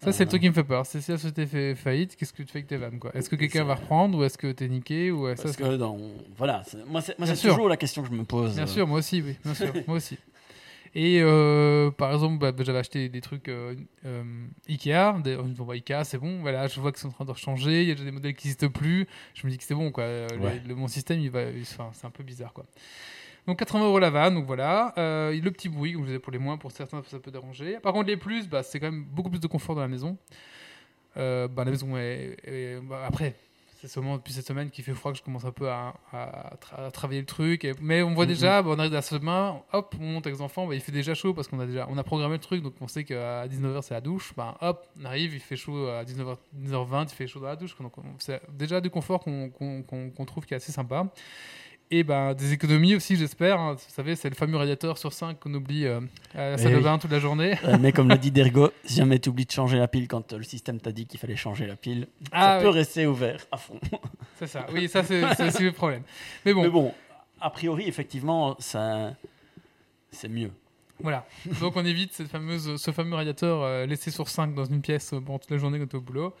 Ça, 0.00 0.12
c'est 0.12 0.24
le 0.24 0.26
Euh, 0.26 0.30
truc 0.30 0.42
qui 0.42 0.48
me 0.48 0.54
fait 0.54 0.64
peur. 0.64 0.84
C'est 0.84 1.00
si 1.00 1.12
la 1.12 1.16
société 1.18 1.46
fait 1.46 1.74
faillite, 1.74 2.14
qu'est-ce 2.16 2.32
que 2.32 2.42
tu 2.42 2.48
fais 2.52 2.58
avec 2.58 2.66
tes 2.66 2.76
vannes 2.76 2.98
quoi? 2.98 3.10
Est-ce 3.16 3.30
que 3.30 3.36
quelqu'un 3.36 3.64
va 3.64 3.74
reprendre 3.76 4.18
ou 4.18 4.24
est-ce 4.24 4.36
que 4.36 4.52
t'es 4.52 4.68
niqué 4.68 5.10
ou 5.10 5.26
ça, 5.28 5.34
Parce 5.44 5.56
c'est- 5.56 5.62
que 5.62 5.76
dans, 5.76 5.96
voilà, 6.36 6.62
moi 6.88 7.00
c'est 7.00 7.16
toujours 7.40 7.68
la 7.68 7.76
question 7.76 8.02
que 8.02 8.08
je 8.08 8.14
me 8.14 8.24
pose. 8.24 8.54
Bien 8.54 8.64
euh, 8.64 8.66
sûr, 8.66 8.86
moi 8.86 8.98
aussi, 8.98 9.22
oui, 9.22 9.36
bien 9.44 9.54
sûr, 9.54 9.72
moi 9.86 9.96
aussi. 9.96 10.18
Et 10.96 11.20
euh, 11.22 11.90
par 11.90 12.12
exemple, 12.12 12.38
bah, 12.38 12.52
j'avais 12.64 12.78
acheté 12.78 13.08
des 13.08 13.20
trucs 13.20 13.48
euh, 13.48 13.74
euh, 14.06 14.22
Ikea. 14.68 15.20
Des, 15.24 15.36
bon, 15.36 15.64
bah, 15.64 15.74
Ikea, 15.74 16.04
c'est 16.04 16.18
bon. 16.18 16.40
Voilà, 16.40 16.68
je 16.68 16.80
vois 16.80 16.92
que 16.92 16.98
c'est 17.00 17.06
en 17.06 17.10
train 17.10 17.24
de 17.24 17.34
changer. 17.34 17.82
Il 17.82 17.88
y 17.88 17.90
a 17.90 17.94
déjà 17.94 18.04
des 18.04 18.12
modèles 18.12 18.34
qui 18.34 18.46
n'existent 18.46 18.68
plus. 18.68 19.06
Je 19.34 19.44
me 19.46 19.50
dis 19.50 19.58
que 19.58 19.64
c'est 19.64 19.74
bon, 19.74 19.90
quoi. 19.90 20.04
Euh, 20.04 20.28
le- 20.68 20.74
mon 20.76 20.86
système, 20.86 21.18
il 21.20 21.30
va, 21.30 21.40
enfin, 21.62 21.90
c'est 21.92 22.06
un 22.06 22.10
peu 22.10 22.22
bizarre, 22.22 22.52
quoi. 22.52 22.64
Donc 23.46 23.58
80 23.58 23.84
euros 23.84 23.98
la 23.98 24.08
vanne, 24.10 24.34
donc 24.34 24.46
voilà. 24.46 24.94
Euh, 24.96 25.38
le 25.38 25.50
petit 25.50 25.68
bruit, 25.68 25.92
comme 25.92 26.02
je 26.02 26.06
disais, 26.06 26.18
pour 26.20 26.32
les 26.32 26.38
moins, 26.38 26.56
pour 26.56 26.70
certains, 26.72 27.02
ça 27.02 27.18
peut 27.18 27.30
déranger. 27.30 27.78
Par 27.80 27.92
contre, 27.92 28.06
les 28.06 28.16
plus, 28.16 28.48
bah, 28.48 28.62
c'est 28.62 28.78
quand 28.80 28.90
même 28.90 29.04
beaucoup 29.04 29.30
plus 29.30 29.40
de 29.40 29.46
confort 29.48 29.74
dans 29.74 29.82
la 29.82 29.88
maison. 29.88 30.16
Euh, 31.16 31.48
bah, 31.48 31.64
la 31.64 31.70
maison 31.72 31.96
est, 31.96 32.36
est- 32.44 32.80
bah, 32.80 33.02
après. 33.06 33.34
C'est 33.86 33.90
seulement 33.92 34.16
depuis 34.16 34.32
cette 34.32 34.46
semaine 34.46 34.70
qu'il 34.70 34.82
fait 34.82 34.94
froid 34.94 35.12
que 35.12 35.18
je 35.18 35.22
commence 35.22 35.44
un 35.44 35.50
peu 35.52 35.68
à, 35.68 35.92
à 36.10 36.54
tra- 36.56 36.86
à 36.86 36.90
travailler 36.90 37.20
le 37.20 37.26
truc. 37.26 37.66
Et- 37.66 37.74
mais 37.82 38.02
on 38.02 38.14
voit 38.14 38.24
déjà, 38.24 38.62
bah, 38.62 38.70
on 38.72 38.78
arrive 38.78 38.94
à 38.94 39.02
ce 39.02 39.14
demain, 39.16 39.60
hop, 39.74 39.94
on 40.00 40.04
monte 40.04 40.26
avec 40.26 40.38
les 40.38 40.42
enfants, 40.42 40.66
bah, 40.66 40.74
il 40.74 40.80
fait 40.80 40.90
déjà 40.90 41.12
chaud 41.12 41.34
parce 41.34 41.48
qu'on 41.48 41.60
a 41.60 41.66
déjà 41.66 41.86
on 41.90 41.98
a 41.98 42.02
programmé 42.02 42.32
le 42.36 42.40
truc, 42.40 42.62
donc 42.62 42.72
on 42.80 42.88
sait 42.88 43.04
qu'à 43.04 43.46
19h 43.46 43.82
c'est 43.82 43.92
la 43.92 44.00
douche. 44.00 44.32
Bah, 44.38 44.56
hop, 44.62 44.86
on 44.98 45.04
arrive, 45.04 45.34
il 45.34 45.40
fait 45.40 45.56
chaud 45.56 45.86
à 45.88 46.02
19h, 46.04 46.38
19h20, 46.56 47.02
il 47.10 47.14
fait 47.14 47.26
chaud 47.26 47.40
dans 47.40 47.46
la 47.48 47.56
douche. 47.56 47.76
Donc 47.78 47.98
on- 47.98 48.02
c'est 48.20 48.40
déjà 48.50 48.80
du 48.80 48.88
confort 48.88 49.22
qu'on 49.22 50.24
trouve 50.26 50.46
qui 50.46 50.54
est 50.54 50.56
assez 50.56 50.72
sympa. 50.72 51.06
Et 51.90 52.02
ben, 52.02 52.34
des 52.34 52.52
économies 52.52 52.94
aussi, 52.96 53.14
j'espère. 53.16 53.60
hein. 53.60 53.74
Vous 53.74 53.94
savez, 53.94 54.16
c'est 54.16 54.28
le 54.28 54.34
fameux 54.34 54.56
radiateur 54.56 54.98
sur 54.98 55.12
5 55.12 55.38
qu'on 55.38 55.52
oublie 55.54 55.86
euh, 55.86 56.00
à 56.34 56.50
la 56.50 56.58
salle 56.58 56.72
Eh 56.72 56.76
de 56.76 56.80
bain 56.80 56.98
toute 56.98 57.12
la 57.12 57.20
journée. 57.20 57.56
Euh, 57.64 57.76
mais 57.78 57.92
comme 57.92 58.08
le 58.08 58.16
dit 58.18 58.30
Dergo, 58.32 58.70
si 58.84 58.94
jamais 58.96 59.18
tu 59.18 59.28
oublies 59.28 59.44
de 59.44 59.50
changer 59.52 59.78
la 59.78 59.86
pile 59.86 60.08
quand 60.08 60.32
euh, 60.32 60.38
le 60.38 60.44
système 60.44 60.80
t'a 60.80 60.90
dit 60.92 61.06
qu'il 61.06 61.20
fallait 61.20 61.36
changer 61.36 61.66
la 61.66 61.76
pile, 61.76 62.08
Ah, 62.32 62.56
ça 62.56 62.62
peut 62.62 62.70
rester 62.70 63.06
ouvert 63.06 63.46
à 63.52 63.58
fond. 63.58 63.78
c'est 64.38 64.46
ça. 64.48 64.66
Oui, 64.72 64.88
ça, 64.88 65.04
c'est 65.04 65.46
aussi 65.46 65.62
le 65.62 65.72
problème. 65.72 66.02
Mais 66.44 66.52
bon, 66.54 66.62
Mais 66.62 66.70
bon, 66.70 66.92
a 67.40 67.50
priori, 67.50 67.84
effectivement, 67.86 68.56
ça, 68.58 69.14
c'est 70.10 70.28
mieux. 70.28 70.50
voilà. 71.00 71.26
Donc, 71.60 71.76
on 71.76 71.84
évite 71.84 72.12
cette 72.12 72.28
fameuse, 72.28 72.76
ce 72.76 72.90
fameux 72.92 73.14
radiateur 73.14 73.62
euh, 73.62 73.86
laissé 73.86 74.10
sur 74.10 74.28
5 74.28 74.54
dans 74.54 74.64
une 74.64 74.80
pièce 74.80 75.12
bon, 75.14 75.38
toute 75.38 75.50
la 75.50 75.58
journée 75.58 75.78
quand 75.78 75.86
tu 75.86 75.96
es 75.96 75.98
au 75.98 76.02
boulot. 76.02 76.34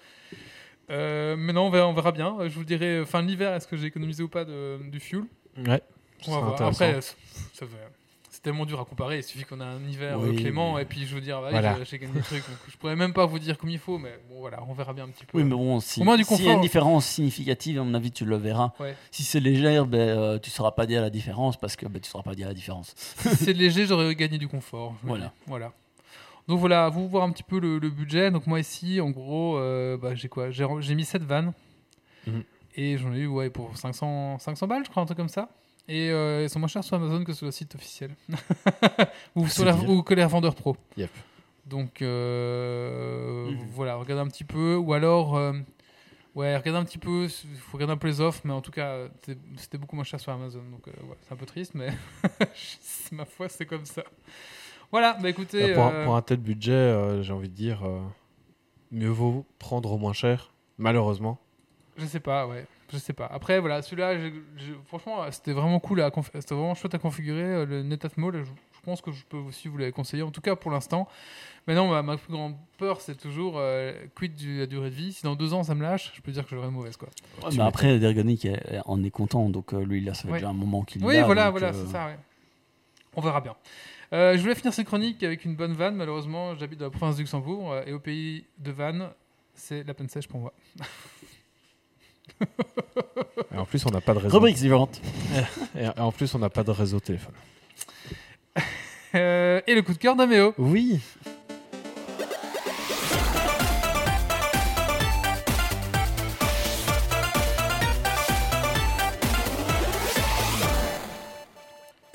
Euh, 0.90 1.36
mais 1.38 1.52
non, 1.52 1.62
on 1.66 1.70
verra, 1.70 1.88
on 1.88 1.94
verra 1.94 2.12
bien. 2.12 2.36
Je 2.42 2.54
vous 2.54 2.64
dirai 2.64 2.98
euh, 2.98 3.04
fin 3.04 3.22
de 3.22 3.28
l'hiver, 3.28 3.52
est-ce 3.54 3.66
que 3.66 3.76
j'ai 3.76 3.86
économisé 3.86 4.22
ou 4.22 4.28
pas 4.28 4.44
de, 4.44 4.78
du 4.90 5.00
fuel? 5.00 5.22
Ouais. 5.56 5.64
On 5.66 5.66
va 5.70 5.80
C'est 6.22 6.30
voir. 6.30 6.52
intéressant. 6.52 6.84
Après, 6.84 7.00
c'est- 7.00 7.16
ça 7.54 7.66
fait- 7.66 7.88
c'est 8.30 8.42
tellement 8.42 8.66
dur 8.66 8.80
à 8.80 8.84
comparer. 8.84 9.18
Il 9.18 9.22
suffit 9.22 9.44
qu'on 9.44 9.60
a 9.60 9.64
un 9.64 9.82
hiver 9.88 10.18
euh, 10.18 10.28
Oui, 10.30 10.36
clément 10.36 10.78
et 10.78 10.84
puis 10.84 11.06
je 11.06 11.14
veux 11.14 11.20
dire, 11.20 11.40
bah, 11.40 11.48
Voilà. 11.50 11.76
j'ai- 11.84 11.98
gagné 11.98 12.12
des 12.12 12.20
trucs. 12.20 12.46
Donc 12.46 12.58
je 12.68 12.76
pourrais 12.76 12.96
même 12.96 13.12
pas 13.12 13.24
vous 13.26 13.38
dire 13.38 13.56
comme 13.56 13.70
il 13.70 13.78
faut, 13.78 13.96
mais 13.96 14.18
bon, 14.28 14.40
voilà, 14.40 14.62
on 14.68 14.72
verra 14.74 14.92
bien 14.92 15.04
un 15.04 15.08
petit 15.08 15.24
peu. 15.24 15.38
Oui, 15.38 15.44
mais 15.44 15.50
bon, 15.54 15.78
si, 15.80 16.00
Au 16.00 16.04
moins 16.04 16.16
du 16.16 16.24
s'il 16.24 16.32
y 16.32 16.40
a 16.40 16.44
confort. 16.44 16.56
une 16.56 16.60
différence 16.62 17.06
significative, 17.06 17.78
à 17.78 17.84
mon 17.84 17.94
avis, 17.94 18.10
tu 18.10 18.24
le 18.24 18.36
verras. 18.36 18.72
Ouais. 18.80 18.94
Si 19.10 19.22
c'est 19.22 19.40
léger, 19.40 19.82
ben, 19.86 19.98
euh, 20.00 20.38
tu 20.38 20.50
ne 20.50 20.52
sauras 20.52 20.72
pas 20.72 20.84
dire 20.86 21.00
la 21.00 21.10
différence 21.10 21.56
parce 21.56 21.76
que 21.76 21.86
ben, 21.86 21.94
tu 22.00 22.08
ne 22.08 22.10
sauras 22.10 22.24
pas 22.24 22.34
dire 22.34 22.48
la 22.48 22.54
différence. 22.54 22.92
si 22.96 23.36
c'est 23.36 23.52
léger, 23.54 23.86
j'aurais 23.86 24.14
gagné 24.14 24.36
du 24.38 24.48
confort. 24.48 24.94
Voilà. 25.02 25.32
voilà. 25.46 25.72
Donc 26.48 26.58
voilà, 26.60 26.88
vous 26.90 27.08
voir 27.08 27.24
un 27.24 27.30
petit 27.30 27.42
peu 27.42 27.58
le, 27.58 27.78
le 27.78 27.90
budget. 27.90 28.30
Donc 28.30 28.46
moi 28.46 28.60
ici, 28.60 29.00
en 29.00 29.10
gros, 29.10 29.56
euh, 29.56 29.96
bah, 29.96 30.14
j'ai 30.14 30.28
quoi? 30.28 30.50
J'ai 30.50 30.94
mis 30.94 31.04
7 31.04 31.22
vannes. 31.22 31.52
Mhm. 32.26 32.44
Et 32.76 32.98
j'en 32.98 33.12
ai 33.14 33.18
eu 33.20 33.26
ouais, 33.26 33.50
pour 33.50 33.76
500, 33.76 34.38
500 34.38 34.66
balles, 34.66 34.84
je 34.84 34.90
crois, 34.90 35.02
un 35.02 35.06
truc 35.06 35.16
comme 35.18 35.28
ça. 35.28 35.48
Et 35.86 36.10
euh, 36.10 36.42
ils 36.42 36.48
sont 36.50 36.58
moins 36.58 36.68
chers 36.68 36.82
sur 36.82 36.96
Amazon 36.96 37.22
que 37.24 37.32
sur 37.32 37.46
le 37.46 37.52
site 37.52 37.74
officiel. 37.74 38.10
ou, 39.36 39.46
sur 39.46 39.50
C'est 39.50 39.64
la, 39.64 39.72
dire. 39.74 39.88
ou 39.90 40.02
que 40.02 40.14
les 40.14 40.24
revendeurs 40.24 40.54
pro. 40.54 40.76
Yep. 40.96 41.10
Donc 41.66 42.02
euh, 42.02 43.50
voilà, 43.72 43.96
regardez 43.96 44.22
un 44.22 44.28
petit 44.28 44.44
peu. 44.44 44.76
Ou 44.76 44.92
alors, 44.92 45.36
euh, 45.36 45.52
ouais, 46.34 46.56
regardez 46.56 46.78
un 46.80 46.84
petit 46.84 46.98
peu. 46.98 47.24
Il 47.24 47.58
faut 47.58 47.76
regarder 47.76 47.92
un 47.92 47.96
peu 47.96 48.08
les 48.08 48.20
offres, 48.20 48.40
mais 48.44 48.52
en 48.52 48.60
tout 48.60 48.70
cas, 48.72 49.08
c'était- 49.56 49.78
beaucoup 49.78 49.96
moins 49.96 50.04
cher 50.04 50.20
sur 50.20 50.32
Amazon. 50.32 50.62
Donc 50.70 50.86
ouais, 50.86 51.16
c'est 51.22 51.32
un 51.32 51.36
peu 51.36 51.46
triste, 51.46 51.74
mais 51.74 51.90
ma 53.12 53.24
foi, 53.24 53.48
c'est 53.48 53.66
comme 53.66 53.84
ça. 53.86 54.02
Voilà, 54.92 55.14
bah 55.20 55.28
écoutez. 55.28 55.68
Bah, 55.68 55.74
pour, 55.74 55.84
un, 55.84 55.92
euh, 55.92 56.04
pour 56.04 56.16
un 56.16 56.22
tel 56.22 56.38
budget, 56.38 56.72
euh, 56.72 57.22
j'ai 57.22 57.32
envie 57.32 57.48
de 57.48 57.54
dire, 57.54 57.82
euh, 57.84 58.00
mieux 58.92 59.08
vaut 59.08 59.44
prendre 59.58 59.90
au 59.92 59.98
moins 59.98 60.12
cher, 60.12 60.52
malheureusement. 60.78 61.38
Je 61.96 62.06
sais 62.06 62.20
pas, 62.20 62.46
ouais. 62.46 62.66
Je 62.92 62.98
sais 62.98 63.12
pas. 63.12 63.26
Après, 63.26 63.58
voilà, 63.60 63.82
celui-là, 63.82 64.14
franchement, 64.86 65.22
c'était 65.30 65.52
vraiment 65.52 65.80
cool 65.80 66.00
à 66.02 66.10
conf- 66.10 66.30
C'était 66.34 66.54
vraiment 66.54 66.74
chouette 66.74 66.94
à 66.94 66.98
configurer. 66.98 67.42
euh, 67.42 67.66
Le 67.66 67.82
Netatmo, 67.82 68.30
là, 68.30 68.40
je, 68.40 68.44
je 68.50 68.80
pense 68.84 69.00
que 69.00 69.10
je 69.10 69.24
peux 69.24 69.38
aussi 69.38 69.68
vous 69.68 69.78
le 69.78 69.90
conseiller, 69.90 70.22
en 70.22 70.30
tout 70.30 70.40
cas 70.42 70.54
pour 70.54 70.70
l'instant. 70.70 71.08
Mais 71.66 71.74
non, 71.74 71.88
ma, 71.88 72.02
ma 72.02 72.16
plus 72.18 72.32
grande 72.32 72.54
peur, 72.78 73.00
c'est 73.00 73.14
toujours 73.16 73.54
euh, 73.56 73.92
quid 74.14 74.34
de 74.36 74.60
la 74.60 74.66
durée 74.66 74.90
de 74.90 74.94
vie. 74.94 75.12
Si 75.12 75.22
dans 75.22 75.34
deux 75.34 75.54
ans 75.54 75.62
ça 75.64 75.74
me 75.74 75.82
lâche, 75.82 76.12
je 76.14 76.20
peux 76.20 76.30
dire 76.30 76.44
que 76.44 76.50
je 76.50 76.56
serai 76.56 76.70
mauvaise, 76.70 76.96
quoi. 76.96 77.08
mais 77.52 77.60
après, 77.62 77.98
Dergonic 77.98 78.46
en 78.84 79.02
est 79.02 79.10
content, 79.10 79.48
donc 79.48 79.72
euh, 79.72 79.82
lui, 79.84 80.00
là, 80.02 80.12
ça 80.14 80.22
fait 80.24 80.28
Ouais. 80.28 80.34
déjà 80.38 80.50
un 80.50 80.52
moment 80.52 80.82
qu'il 80.82 81.02
Oui, 81.04 81.16
voilà, 81.24 81.44
donc, 81.46 81.52
voilà, 81.52 81.68
euh, 81.68 81.84
c'est 81.86 81.90
ça, 81.90 82.06
ouais. 82.06 82.18
On 83.16 83.20
verra 83.20 83.40
bien. 83.40 83.54
Euh, 84.12 84.36
je 84.36 84.42
voulais 84.42 84.54
finir 84.54 84.72
ces 84.72 84.84
chroniques 84.84 85.22
avec 85.22 85.44
une 85.44 85.56
bonne 85.56 85.74
vanne. 85.74 85.96
Malheureusement, 85.96 86.54
j'habite 86.54 86.78
dans 86.78 86.86
la 86.86 86.90
province 86.90 87.16
du 87.16 87.22
Luxembourg 87.22 87.72
euh, 87.72 87.82
et 87.86 87.92
au 87.92 88.00
pays 88.00 88.44
de 88.58 88.70
vannes, 88.70 89.10
c'est 89.54 89.84
la 89.84 89.94
peine 89.94 90.08
sèche 90.08 90.28
pour 90.28 90.40
moi. 90.40 90.52
Et 93.52 93.56
en 93.56 93.66
plus, 93.66 93.84
on 93.86 93.90
n'a 93.90 94.00
pas 94.00 94.14
de 94.14 94.18
réseau. 94.18 94.34
Rubrique 94.34 94.58
suivante. 94.58 95.00
Et 95.78 95.86
en 95.96 96.10
plus, 96.10 96.34
on 96.34 96.38
n'a 96.38 96.50
pas 96.50 96.64
de 96.64 96.70
réseau 96.70 96.98
téléphone. 96.98 97.34
Euh, 99.14 99.60
et 99.68 99.74
le 99.76 99.82
coup 99.82 99.92
de 99.92 99.98
cœur 99.98 100.16
d'Améo. 100.16 100.54
Oui. 100.58 101.00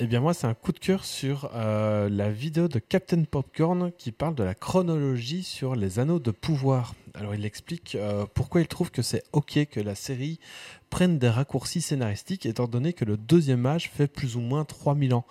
Eh 0.02 0.08
bien 0.08 0.22
moi, 0.22 0.34
c'est 0.34 0.48
un 0.48 0.54
coup 0.54 0.72
de 0.72 0.80
cœur 0.80 1.04
sur 1.04 1.52
euh, 1.54 2.08
la 2.08 2.32
vidéo 2.32 2.70
de 2.70 2.80
Captain 2.80 3.26
Popcorn 3.26 3.92
qui 3.98 4.14
parle 4.14 4.34
de 4.34 4.44
la 4.44 4.56
chronologie 4.56 5.44
sur 5.44 5.76
les 5.76 6.00
anneaux 6.00 6.20
de 6.20 6.32
pouvoir. 6.32 6.94
Alors 7.16 7.36
il 7.36 7.44
explique 7.44 7.96
euh, 7.96 8.26
pourquoi 8.34 8.62
il 8.62 8.68
trouve 8.68 8.92
que 8.92 9.02
c'est 9.02 9.24
ok 9.34 9.66
que 9.70 9.82
la 9.82 9.96
série 9.96 10.40
prenne 10.90 11.20
des 11.20 11.28
raccourcis 11.28 11.82
scénaristiques 11.82 12.46
étant 12.46 12.70
donné 12.70 12.94
que 12.94 13.04
le 13.04 13.18
deuxième 13.18 13.66
âge 13.66 13.92
fait 13.94 14.08
plus 14.08 14.38
ou 14.38 14.40
moins 14.40 14.64
3000 14.64 15.14
ans. 15.14 15.26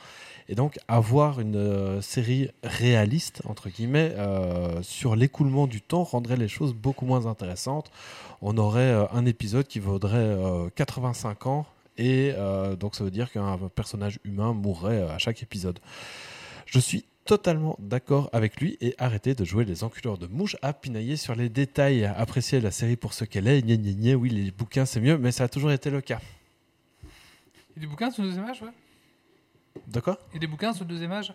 Et 0.51 0.55
donc 0.55 0.79
avoir 0.87 1.41
une 1.41 1.57
euh, 1.57 2.03
série 2.03 2.51
réaliste, 2.63 3.41
entre 3.47 3.71
guillemets, 3.71 4.15
sur 4.83 5.17
l'écoulement 5.17 5.67
du 5.67 5.81
temps 5.81 6.05
rendrait 6.05 6.37
les 6.37 6.49
choses 6.49 6.75
beaucoup 6.75 7.07
moins 7.07 7.25
intéressantes. 7.25 7.91
On 8.43 8.59
aurait 8.59 9.09
un 9.13 9.25
épisode 9.25 9.67
qui 9.67 9.79
vaudrait 9.79 10.19
euh, 10.19 10.69
85 10.75 11.47
ans 11.47 11.67
et 11.99 12.33
euh, 12.37 12.77
donc 12.77 12.95
ça 12.95 13.05
veut 13.05 13.11
dire 13.11 13.31
qu'un 13.31 13.59
personnage 13.75 14.19
humain 14.25 14.55
mourrait 14.55 15.03
euh, 15.03 15.15
à 15.15 15.19
chaque 15.19 15.43
épisode. 15.43 15.79
Je 16.67 16.79
suis 16.79 17.05
totalement 17.25 17.77
d'accord 17.79 18.31
avec 18.33 18.61
lui 18.61 18.79
et 18.81 18.95
arrêtez 18.99 19.35
de 19.35 19.45
jouer 19.45 19.65
les 19.65 19.85
enculeurs 19.85 20.17
de 20.17 20.27
mouches 20.27 20.57
à 20.63 20.73
pinailler 20.73 21.17
sur 21.17 21.35
les 21.35 21.51
détails. 21.51 22.05
Appréciez 22.05 22.61
la 22.61 22.71
série 22.71 22.97
pour 22.97 23.13
ce 23.13 23.25
qu'elle 23.25 23.47
est. 23.47 23.61
Gna, 23.61 23.77
gna, 23.77 23.93
gna. 23.93 24.15
Oui, 24.17 24.31
les 24.31 24.51
bouquins 24.51 24.87
c'est 24.87 25.01
mieux, 25.01 25.19
mais 25.19 25.33
ça 25.33 25.45
a 25.45 25.49
toujours 25.49 25.73
été 25.73 25.91
le 25.91 26.01
cas. 26.01 26.21
Et 27.77 27.81
des 27.81 27.87
bouquins 27.87 28.11
sur 28.11 28.23
le 28.23 28.29
deuxième 28.29 28.47
âge, 28.47 28.63
ouais? 28.63 28.71
De 29.87 30.01
quoi? 30.01 30.19
Et 30.35 30.39
des 30.39 30.47
bouquins 30.47 30.73
sur 30.73 30.85
le 30.85 30.89
deuxième 30.91 31.13
âge? 31.13 31.35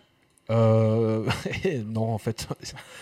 Euh... 0.49 1.25
Non, 1.87 2.13
en 2.13 2.17
fait. 2.17 2.47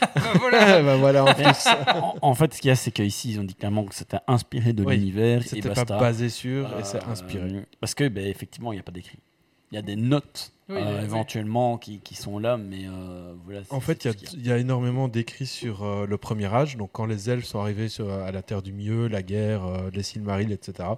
Bah 0.02 0.08
voilà 0.40 0.82
bah 0.84 0.98
voilà, 0.98 1.24
en 1.26 1.34
plus. 1.34 1.68
en, 2.02 2.16
en 2.22 2.36
fait, 2.36 2.54
ce 2.54 2.62
qu'il 2.62 2.70
y 2.70 2.72
a, 2.72 2.76
c'est 2.76 2.92
qu'ici, 2.92 3.32
ils 3.32 3.40
ont 3.40 3.44
dit 3.44 3.56
clairement 3.56 3.84
que 3.86 3.96
c'était 3.96 4.20
inspiré 4.28 4.74
de 4.74 4.84
Oui, 4.84 4.96
l'univers 4.98 5.42
et 5.42 5.48
C'était 5.48 5.70
pas 5.70 5.86
basé 5.86 6.30
sur 6.30 6.68
et 6.80 6.84
c'est 6.84 6.98
Euh, 7.04 7.12
inspiré. 7.12 7.66
Parce 7.80 7.94
que, 7.96 8.08
ben, 8.08 8.26
effectivement, 8.28 8.72
il 8.72 8.76
n'y 8.76 8.80
a 8.82 8.84
pas 8.84 8.92
d'écrit. 8.92 9.18
Il 9.72 9.76
y 9.76 9.78
a 9.78 9.82
des 9.82 9.96
notes, 9.96 10.52
Oui, 10.70 10.76
euh, 10.80 10.98
oui. 11.00 11.04
éventuellement, 11.06 11.78
qui, 11.78 12.00
qui 12.00 12.16
sont 12.16 12.38
là, 12.40 12.58
mais 12.58 12.86
euh, 12.88 13.34
voilà. 13.46 13.62
En 13.70 13.80
fait, 13.80 14.06
il 14.34 14.44
y, 14.44 14.48
y 14.50 14.52
a 14.52 14.58
énormément 14.58 15.08
d'écrits 15.08 15.46
sur 15.48 15.84
euh, 15.84 16.06
le 16.06 16.18
premier 16.18 16.54
âge, 16.54 16.76
donc 16.76 16.90
quand 16.92 17.06
les 17.06 17.30
elfes 17.30 17.46
sont 17.46 17.60
arrivés 17.60 17.88
sur- 17.88 18.12
à 18.12 18.32
la 18.34 18.42
Terre 18.42 18.62
du 18.62 18.74
Milieu, 18.74 19.08
la 19.08 19.22
guerre, 19.24 19.66
euh, 19.66 19.90
les 19.94 20.04
Silmarils, 20.04 20.52
etc. 20.52 20.90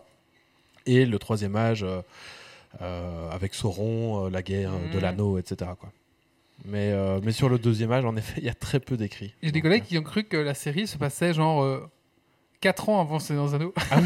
Et 0.88 1.06
le 1.06 1.20
troisième 1.20 1.56
âge, 1.56 1.84
euh, 1.84 2.02
euh, 2.82 3.30
avec 3.30 3.54
Sauron, 3.54 4.26
euh, 4.26 4.30
la 4.32 4.42
guerre 4.42 4.72
euh, 4.74 4.92
de 4.94 4.98
l'anneau, 5.00 5.38
etc. 5.38 5.70
Quoi. 5.80 5.92
Mais, 6.66 6.92
euh, 6.92 7.20
mais 7.24 7.32
sur 7.34 7.50
le 7.50 7.58
deuxième 7.60 7.92
âge, 7.92 8.06
en 8.06 8.16
effet, 8.16 8.36
il 8.42 8.46
y 8.46 8.50
a 8.50 8.54
très 8.54 8.80
peu 8.80 8.96
d'écrits. 8.98 9.34
J'ai 9.44 9.52
des 9.52 9.62
collègues 9.62 9.84
qui 9.84 9.98
ont 9.98 10.04
cru 10.04 10.24
que 10.24 10.38
la 10.38 10.54
série 10.54 10.88
se 10.88 10.98
passait 10.98 11.34
genre 11.34 11.90
4 12.62 12.88
ans 12.90 13.02
avant 13.02 13.20
C'est 13.20 13.36
dans 13.36 13.54
un 13.54 13.58
anneau. 13.60 13.74
euh, 13.92 13.98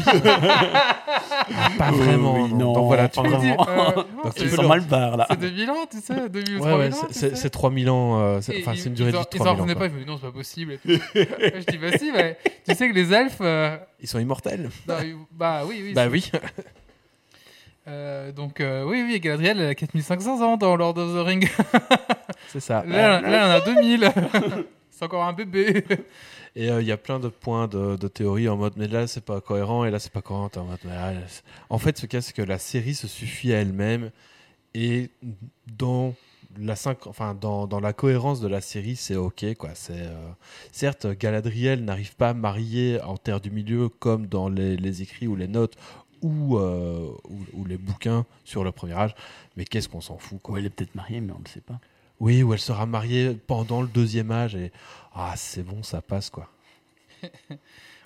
pas 1.78 1.90
vraiment. 1.92 2.34
Oui, 2.34 2.48
non. 2.50 2.56
non, 2.58 2.72
Donc 2.72 2.86
voilà, 2.86 3.08
pas 3.08 3.22
tu, 3.22 3.28
vraiment. 3.28 3.68
Euh, 3.68 3.74
non, 3.94 3.94
Donc, 4.24 4.34
Tu 4.34 4.40
c'est- 4.40 4.44
tu 4.44 4.50
peux 4.50 4.56
sens 4.56 4.62
le- 4.62 4.68
mal 4.68 4.80
barre, 4.80 5.16
là. 5.16 5.26
C'est 5.30 5.38
2000 5.38 5.70
ans, 5.70 5.86
tu 5.90 5.98
sais, 6.00 6.28
2000 6.28 6.56
ou 6.58 6.64
Ouais, 6.64 6.74
ouais, 6.74 6.90
3000 6.90 6.94
ans, 6.94 6.96
c'est- 7.02 7.06
tu 7.06 7.14
c'est 7.14 7.30
sais. 7.30 7.36
c'est 7.36 7.50
3000 7.50 7.90
ans. 7.90 8.18
euh, 8.20 8.40
c'est- 8.40 8.58
Enfin, 8.60 8.74
une 8.74 8.94
durée 8.94 9.12
de 9.12 9.16
en- 9.16 9.20
vie 9.20 9.26
de 9.30 9.36
Ils 9.36 9.40
en 9.40 9.44
3000 9.44 9.48
ans. 9.48 9.62
revenaient 9.62 9.74
pas, 9.78 9.86
ils 9.86 9.92
me 9.92 9.98
disent 9.98 10.06
non, 10.08 10.16
c'est 10.18 10.26
pas 10.26 10.32
possible. 10.32 10.78
Je 10.84 11.70
dis 11.70 11.78
bah 11.78 11.96
si, 11.96 12.10
bah, 12.10 12.22
tu 12.68 12.74
sais 12.74 12.88
que 12.88 12.94
les 12.94 13.12
elfes. 13.12 13.38
euh, 13.40 13.76
Ils 14.00 14.08
sont 14.08 14.18
immortels. 14.18 14.70
non, 14.88 14.94
ils- 15.04 15.14
bah 15.32 15.62
oui, 15.66 15.80
oui. 15.84 15.92
Bah 15.92 16.08
oui. 16.10 16.28
Euh, 17.88 18.32
donc 18.32 18.60
euh, 18.60 18.84
oui, 18.84 19.02
oui, 19.06 19.18
Galadriel, 19.18 19.60
elle 19.60 19.68
a 19.70 19.74
4500 19.74 20.42
ans 20.42 20.56
dans 20.56 20.76
Lord 20.76 20.98
of 20.98 21.14
the 21.14 21.26
Rings. 21.26 21.48
C'est 22.48 22.60
ça. 22.60 22.84
Là, 22.86 23.20
là, 23.20 23.28
elle 23.28 23.50
en 23.50 23.54
a 23.54 23.60
2000. 23.60 24.12
c'est 24.90 25.04
encore 25.04 25.24
un 25.24 25.32
bébé. 25.32 25.84
Et 26.56 26.70
euh, 26.70 26.82
il 26.82 26.86
y 26.88 26.92
a 26.92 26.96
plein 26.96 27.20
de 27.20 27.28
points 27.28 27.68
de, 27.68 27.96
de 27.96 28.08
théorie 28.08 28.48
en 28.48 28.56
mode 28.56 28.72
mais 28.76 28.88
là 28.88 29.06
c'est 29.06 29.24
pas 29.24 29.40
cohérent 29.40 29.84
et 29.84 29.90
là 29.90 29.98
c'est 29.98 30.12
pas 30.12 30.22
cohérent. 30.22 30.50
En, 30.56 30.64
mode, 30.64 30.78
mais 30.84 30.94
là, 30.94 31.12
en 31.70 31.78
fait, 31.78 31.96
ce 31.98 32.06
cas 32.06 32.20
c'est 32.20 32.34
que 32.34 32.42
la 32.42 32.58
série 32.58 32.94
se 32.94 33.06
suffit 33.06 33.52
à 33.52 33.60
elle-même 33.60 34.10
et 34.74 35.10
dans 35.66 36.14
la 36.58 36.74
cinq- 36.74 37.06
enfin 37.06 37.36
dans, 37.40 37.66
dans 37.66 37.78
la 37.80 37.92
cohérence 37.92 38.40
de 38.40 38.48
la 38.48 38.60
série 38.60 38.96
c'est 38.96 39.14
ok 39.16 39.54
quoi. 39.56 39.70
C'est 39.74 39.92
euh, 39.92 40.30
certes 40.72 41.06
Galadriel 41.06 41.84
n'arrive 41.84 42.16
pas 42.16 42.30
à 42.30 42.34
marier 42.34 43.00
en 43.02 43.16
Terre 43.16 43.40
du 43.40 43.50
Milieu 43.50 43.88
comme 43.88 44.26
dans 44.26 44.48
les, 44.48 44.76
les 44.76 45.02
écrits 45.02 45.28
ou 45.28 45.36
les 45.36 45.48
notes 45.48 45.76
ou, 46.22 46.56
euh, 46.58 47.10
ou, 47.28 47.60
ou 47.60 47.64
les 47.64 47.76
bouquins 47.76 48.24
sur 48.44 48.64
le 48.64 48.72
premier 48.72 48.94
âge, 48.94 49.14
mais 49.56 49.64
qu'est-ce 49.64 49.88
qu'on 49.88 50.00
s'en 50.00 50.18
fout 50.18 50.40
quoi. 50.42 50.54
Ouais, 50.54 50.60
elle 50.60 50.66
est 50.66 50.70
peut-être 50.70 50.94
mariée, 50.94 51.20
mais 51.20 51.32
on 51.32 51.38
ne 51.38 51.44
le 51.44 51.48
sait 51.50 51.60
pas. 51.60 51.78
Oui, 52.20 52.42
ou 52.42 52.52
elle 52.52 52.58
sera 52.60 52.84
mariée 52.86 53.38
pendant 53.46 53.80
le 53.80 53.88
deuxième 53.88 54.30
âge 54.32 54.54
et 54.56 54.72
ah 55.14 55.34
c'est 55.36 55.62
bon 55.62 55.82
ça 55.82 56.00
passe 56.02 56.30
quoi. 56.30 56.48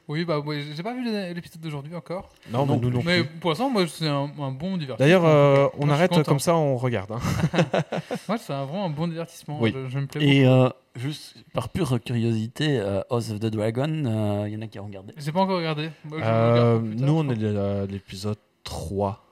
Oui, 0.08 0.24
bah 0.24 0.40
ouais, 0.40 0.62
j'ai 0.74 0.82
pas 0.82 0.92
vu 0.94 1.04
l'épisode 1.32 1.60
d'aujourd'hui 1.62 1.94
encore. 1.94 2.28
Non, 2.50 2.66
Non 2.66 2.74
mais 2.74 2.80
nous 2.80 2.90
non 2.90 3.02
Mais 3.04 3.22
plus. 3.22 3.38
pour 3.38 3.50
l'instant, 3.50 3.70
moi, 3.70 3.86
c'est 3.86 4.08
un, 4.08 4.28
un 4.40 4.50
bon 4.50 4.76
divertissement. 4.76 4.96
D'ailleurs, 4.98 5.24
euh, 5.24 5.68
on 5.78 5.86
Moi, 5.86 5.94
arrête 5.94 6.24
comme 6.24 6.40
ça, 6.40 6.56
on 6.56 6.76
regarde. 6.76 7.12
hein. 7.12 7.20
Moi, 8.28 8.36
c'est 8.36 8.52
un- 8.52 8.64
vraiment 8.64 8.86
un 8.86 8.90
bon 8.90 9.06
divertissement. 9.06 9.58
Oui. 9.60 9.72
Je, 9.72 9.88
je 9.88 9.98
me 10.00 10.06
plais 10.08 10.26
Et 10.26 10.44
euh, 10.44 10.68
juste 10.97 11.36
par 11.53 11.68
pure 11.68 12.01
curiosité, 12.03 12.78
euh, 12.78 13.01
House 13.11 13.30
of 13.30 13.40
the 13.40 13.47
Dragon, 13.47 14.05
euh, 14.05 14.45
il 14.49 14.55
y 14.55 14.57
en 14.57 14.62
a 14.62 14.66
qui 14.66 14.78
ont 14.78 14.86
regardé. 14.86 15.12
beaucoup. 15.12 15.24
J'ai 15.24 15.32
pas 15.32 15.40
encore 15.40 15.57
regardé. 15.59 15.90
Moi, 16.05 16.18
je 16.18 16.24
Euh, 16.24 16.78
regarde 16.78 17.01
nous, 17.01 17.12
on 17.12 17.34
je 17.34 17.47
est 17.47 17.57
à 17.57 17.86
l'épisode 17.86 18.38
3. 18.64 19.24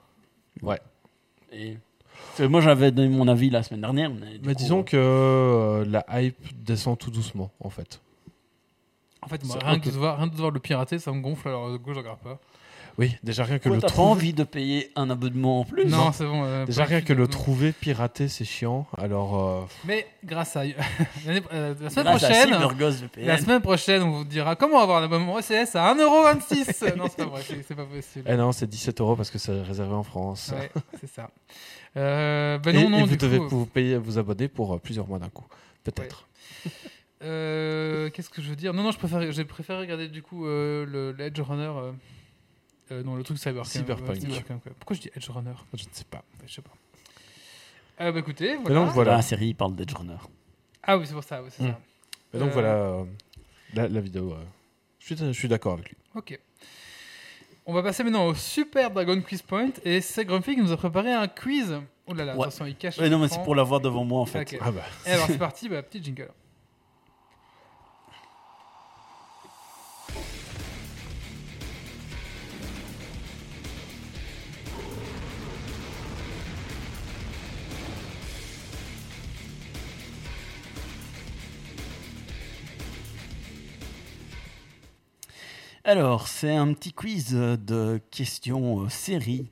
Ouais. 0.61 0.79
Et... 1.51 1.77
Moi, 2.39 2.61
j'avais 2.61 2.91
donné 2.91 3.09
mon 3.09 3.27
avis 3.27 3.49
la 3.49 3.63
semaine 3.63 3.81
dernière. 3.81 4.09
Mais, 4.09 4.37
du 4.37 4.47
Mais 4.47 4.53
coup, 4.53 4.59
disons 4.59 4.79
euh, 4.79 4.83
que 4.83 4.97
euh, 4.97 5.85
la 5.85 6.21
hype 6.21 6.63
descend 6.63 6.97
tout 6.97 7.11
doucement, 7.11 7.51
en 7.59 7.69
fait. 7.69 8.01
En 9.21 9.27
fait, 9.27 9.43
moi, 9.45 9.57
rien, 9.63 9.79
que 9.79 9.89
de 9.89 9.95
voir, 9.95 10.17
rien 10.17 10.27
de 10.27 10.35
voir 10.35 10.49
le 10.51 10.59
pirater, 10.59 10.97
ça 10.97 11.11
me 11.11 11.21
gonfle, 11.21 11.47
alors 11.49 11.71
du 11.71 11.77
coup, 11.79 11.93
je 11.93 11.99
regarde 11.99 12.19
pas. 12.19 12.39
Oui, 12.97 13.15
déjà 13.23 13.43
rien 13.45 13.57
que 13.57 13.63
Quoi, 13.69 13.75
le 13.77 13.81
t'as 13.81 13.87
pas 13.87 13.93
trouver. 13.93 14.09
envie 14.11 14.33
de 14.33 14.43
payer 14.43 14.91
un 14.95 15.09
abonnement 15.09 15.61
en 15.61 15.63
plus 15.65 15.85
Non, 15.85 16.11
c'est 16.11 16.25
bon. 16.25 16.43
euh, 16.43 16.65
Déjà 16.65 16.83
rien 16.85 17.01
que 17.01 17.13
le 17.13 17.27
trouver 17.27 17.71
piraté, 17.71 18.27
c'est 18.27 18.45
chiant. 18.45 18.85
Alors, 18.97 19.39
euh, 19.39 19.61
Mais 19.85 20.05
grâce 20.23 20.55
à. 20.57 20.61
euh, 21.27 21.73
la 21.81 21.89
semaine 21.89 22.05
Grâce 22.05 22.21
prochaine. 22.21 23.09
La 23.25 23.37
semaine 23.37 23.61
prochaine, 23.61 24.03
on 24.03 24.11
vous 24.11 24.25
dira 24.25 24.55
comment 24.55 24.79
avoir 24.81 25.01
un 25.01 25.05
abonnement 25.05 25.35
OCS 25.35 25.75
à 25.75 25.93
1,26€. 25.95 26.95
non, 26.97 27.05
c'est 27.07 27.17
pas 27.17 27.25
vrai, 27.25 27.41
c'est 27.47 27.63
c'est 27.67 27.75
pas 27.75 27.85
possible. 27.85 28.25
eh 28.29 28.35
non, 28.35 28.51
c'est 28.51 28.67
17 28.67 28.99
euros 29.01 29.15
parce 29.15 29.29
que 29.31 29.37
c'est 29.37 29.61
réservé 29.61 29.93
en 29.93 30.03
France. 30.03 30.51
Ouais, 30.53 30.69
c'est 30.99 31.09
ça. 31.09 31.29
Euh, 31.97 32.57
ben 32.59 32.75
et, 32.75 32.83
non, 32.83 32.89
non, 32.89 32.99
et 32.99 33.03
vous 33.03 33.15
devez 33.15 33.37
coup, 33.39 33.47
vous 33.49 33.65
payer, 33.65 33.97
vous 33.97 34.17
abonner 34.17 34.47
pour 34.47 34.79
plusieurs 34.79 35.07
mois 35.07 35.19
d'un 35.19 35.29
coup, 35.29 35.45
peut-être. 35.83 36.27
euh, 37.23 38.09
Qu'est-ce 38.11 38.29
que 38.29 38.41
je 38.41 38.49
veux 38.49 38.55
dire? 38.55 38.73
Non, 38.73 38.83
non, 38.83 38.91
je 38.91 38.97
préfère, 38.97 39.31
j'ai 39.31 39.45
préféré 39.45 39.79
regarder 39.79 40.07
du 40.07 40.21
coup 40.21 40.45
euh, 40.45 40.85
le, 40.85 41.11
le 41.11 41.25
Edge 41.25 41.39
Runner. 41.41 41.71
Euh, 42.91 43.03
non, 43.03 43.15
le 43.15 43.23
truc 43.23 43.37
Cyberpunk. 43.37 43.65
Cyberpunk. 43.71 44.09
ouais, 44.09 44.15
Cyberpunk, 44.19 44.65
ouais. 44.65 44.71
Pourquoi 44.79 44.95
je 44.95 45.01
dis 45.01 45.11
Edge 45.15 45.29
Runner? 45.29 45.53
Je 45.73 45.83
ne 45.83 45.89
sais 45.91 46.03
pas. 46.03 46.17
Ouais, 46.39 46.45
Je 46.47 46.53
sais 46.53 46.61
pas. 46.61 46.71
Euh, 48.01 48.11
bah 48.11 48.19
écoutez, 48.19 48.55
voilà. 48.57 48.75
donc 48.75 48.89
voilà. 48.93 49.15
La 49.17 49.21
série 49.21 49.53
parle 49.53 49.75
d'Edge 49.75 49.93
Runner. 49.93 50.17
Ah 50.83 50.97
oui, 50.97 51.05
c'est 51.07 51.13
pour 51.13 51.23
ça. 51.23 51.41
c'est 51.49 51.63
Mm. 51.63 51.67
ça. 51.67 51.79
Mais 52.33 52.39
donc 52.39 52.49
Euh, 52.49 52.53
voilà 52.53 52.73
euh, 52.75 53.03
la, 53.73 53.87
la 53.87 54.01
vidéo. 54.01 54.31
euh, 54.33 54.43
je 54.99 55.05
suis, 55.13 55.17
je 55.17 55.31
suis 55.31 55.47
d'accord 55.47 55.73
avec 55.73 55.89
lui. 55.89 55.97
Ok. 56.15 56.39
On 57.65 57.73
va 57.73 57.83
passer 57.83 58.03
maintenant 58.03 58.25
au 58.25 58.33
Super 58.33 58.89
Dragon 58.89 59.21
Quiz 59.21 59.41
Point. 59.43 59.69
Et 59.85 60.01
c'est 60.01 60.25
Grumpy 60.25 60.55
qui 60.55 60.61
nous 60.61 60.71
a 60.71 60.77
préparé 60.77 61.11
un 61.13 61.27
quiz. 61.27 61.79
Oh 62.07 62.13
là 62.13 62.25
là, 62.25 62.35
Ouais. 62.35 62.41
attention, 62.41 62.65
il 62.65 62.75
cache. 62.75 62.97
Ouais, 62.97 63.09
non, 63.09 63.19
mais 63.19 63.27
c'est 63.27 63.43
pour 63.43 63.53
l'avoir 63.53 63.79
devant 63.79 64.03
moi 64.03 64.19
en 64.21 64.25
fait. 64.25 64.57
Ah 64.59 64.71
bah. 64.71 64.81
Et 65.05 65.11
alors 65.11 65.27
c'est 65.27 65.37
parti, 65.37 65.69
bah, 65.69 65.83
petit 65.83 66.03
jingle. 66.03 66.29
Alors, 85.83 86.27
c'est 86.27 86.55
un 86.55 86.73
petit 86.73 86.93
quiz 86.93 87.31
euh, 87.33 87.57
de 87.57 87.99
questions 88.11 88.81
euh, 88.81 88.89
séries 88.89 89.47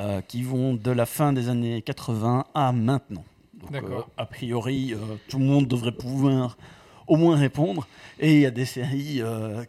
euh, 0.00 0.22
qui 0.22 0.42
vont 0.42 0.72
de 0.72 0.90
la 0.90 1.04
fin 1.04 1.34
des 1.34 1.50
années 1.50 1.82
80 1.82 2.46
à 2.54 2.72
maintenant. 2.72 3.24
Donc, 3.52 3.74
euh, 3.74 4.00
a 4.16 4.24
priori, 4.24 4.94
euh, 4.94 5.16
tout 5.28 5.38
le 5.38 5.44
monde 5.44 5.68
devrait 5.68 5.92
pouvoir 5.92 6.56
au 7.06 7.16
moins 7.16 7.36
répondre. 7.36 7.86
Et 8.18 8.36
il 8.36 8.40
y 8.40 8.46
a 8.46 8.50
des 8.50 8.64
séries 8.64 9.20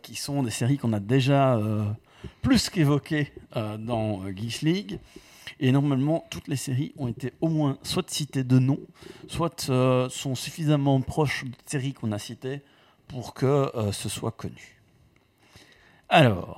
qui 0.02 0.16
sont 0.16 0.42
des 0.44 0.50
séries 0.50 0.78
qu'on 0.78 0.92
a 0.94 1.00
déjà 1.00 1.60
plus 2.42 2.70
qu'évoquées 2.72 3.32
dans 3.54 4.24
Geeks 4.36 4.62
League. 4.62 5.00
Et 5.60 5.72
normalement, 5.72 6.26
toutes 6.32 6.48
les 6.48 6.56
séries 6.56 6.94
ont 6.98 7.08
été 7.08 7.34
au 7.40 7.50
moins 7.50 7.78
soit 7.84 8.10
citées 8.10 8.44
de 8.44 8.58
nom, 8.58 8.80
soit 9.28 9.70
sont 10.10 10.34
suffisamment 10.34 11.00
proches 11.02 11.44
de 11.46 11.52
séries 11.68 11.94
qu'on 11.94 12.12
a 12.12 12.18
citées 12.18 12.62
pour 13.08 13.36
que 13.36 13.72
ce 13.92 14.10
soit 14.10 14.32
connu. 14.32 14.77
Alors, 16.10 16.58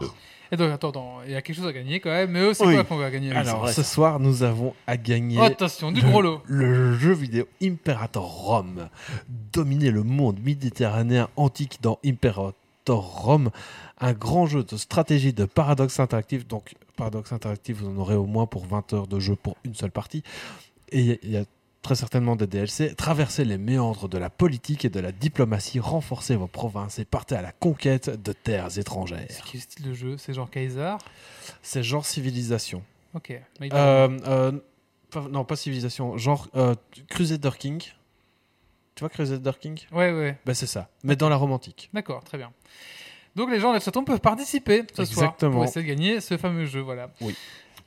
Et 0.51 0.57
donc 0.57 0.71
attends, 0.71 0.89
attends, 0.89 1.17
il 1.25 1.31
y 1.31 1.35
a 1.35 1.41
quelque 1.41 1.55
chose 1.55 1.67
à 1.67 1.73
gagner 1.73 1.99
quand 1.99 2.09
même. 2.09 2.31
Mais 2.31 2.41
eux, 2.41 2.53
c'est 2.53 2.65
Oui. 2.65 2.73
quoi 2.75 2.83
qu'on 2.83 2.97
va 2.97 3.09
gagner 3.11 3.31
Alors, 3.31 3.69
ce 3.69 3.83
soir, 3.83 4.19
nous 4.19 4.43
avons 4.43 4.73
à 4.87 4.97
gagner 4.97 5.39
attention, 5.39 5.91
du 5.91 6.01
gros 6.01 6.21
lot. 6.21 6.41
le 6.45 6.97
jeu 6.97 7.13
vidéo 7.13 7.45
Imperator 7.61 8.23
Rome. 8.25 8.89
Dominer 9.53 9.91
le 9.91 10.03
monde 10.03 10.39
méditerranéen 10.43 11.29
antique 11.35 11.79
dans 11.81 11.99
Imperator 12.05 12.53
Rome. 13.23 13.49
Un 13.99 14.13
grand 14.13 14.47
jeu 14.47 14.63
de 14.63 14.77
stratégie 14.77 15.33
de 15.33 15.45
Paradox 15.45 15.99
Interactive. 15.99 16.47
Donc, 16.47 16.73
Paradox 16.95 17.31
Interactive, 17.31 17.77
vous 17.83 17.89
en 17.89 17.97
aurez 17.97 18.15
au 18.15 18.25
moins 18.25 18.45
pour 18.47 18.65
20 18.65 18.93
heures 18.93 19.07
de 19.07 19.19
jeu 19.19 19.35
pour 19.35 19.55
une 19.63 19.75
seule 19.75 19.91
partie. 19.91 20.23
Et 20.91 20.99
il 21.01 21.05
y 21.07 21.11
a- 21.11 21.17
il 21.23 21.31
y 21.31 21.37
a 21.37 21.43
très 21.81 21.95
certainement 21.95 22.35
des 22.35 22.47
DLC. 22.47 22.93
Traversez 22.95 23.45
les 23.45 23.57
méandres 23.57 24.09
de 24.09 24.17
la 24.17 24.29
politique 24.29 24.85
et 24.85 24.89
de 24.89 24.99
la 24.99 25.11
diplomatie. 25.11 25.79
Renforcez 25.79 26.35
vos 26.35 26.47
provinces 26.47 26.99
et 26.99 27.05
partez 27.05 27.35
à 27.35 27.41
la 27.41 27.51
conquête 27.51 28.09
de 28.09 28.33
terres 28.33 28.77
étrangères. 28.77 29.25
C'est 29.29 29.43
quel 29.51 29.61
style 29.61 29.85
de 29.85 29.93
jeu? 29.93 30.17
C'est 30.17 30.33
genre 30.33 30.49
Kaiser? 30.49 30.95
C'est 31.61 31.83
genre 31.83 32.05
civilisation. 32.05 32.83
Ok. 33.13 33.33
Mais 33.59 33.69
Euh, 33.73 34.09
euh, 34.27 34.51
non, 35.31 35.43
pas 35.45 35.55
civilisation. 35.55 36.17
Genre 36.17 36.47
euh, 36.55 36.75
Crusader 37.09 37.51
King. 37.57 37.81
Tu 38.95 38.99
vois 39.01 39.09
Crusader 39.09 39.51
King? 39.59 39.79
Ouais, 39.91 40.11
ouais. 40.11 40.37
Ben 40.45 40.53
c'est 40.53 40.67
ça. 40.67 40.89
Mais 41.03 41.15
dans 41.15 41.29
la 41.29 41.37
romantique. 41.37 41.89
D'accord, 41.93 42.23
très 42.23 42.37
bien. 42.37 42.51
Donc 43.35 43.49
les 43.51 43.59
gens 43.59 43.69
de 43.69 43.75
la 43.75 43.79
chaton 43.79 44.03
peuvent 44.03 44.19
participer 44.19 44.83
ce 44.93 45.05
soir 45.05 45.25
Exactement. 45.27 45.51
pour 45.53 45.63
essayer 45.63 45.83
de 45.83 45.87
gagner 45.87 46.19
ce 46.19 46.35
fameux 46.37 46.65
jeu. 46.65 46.81
Voilà. 46.81 47.09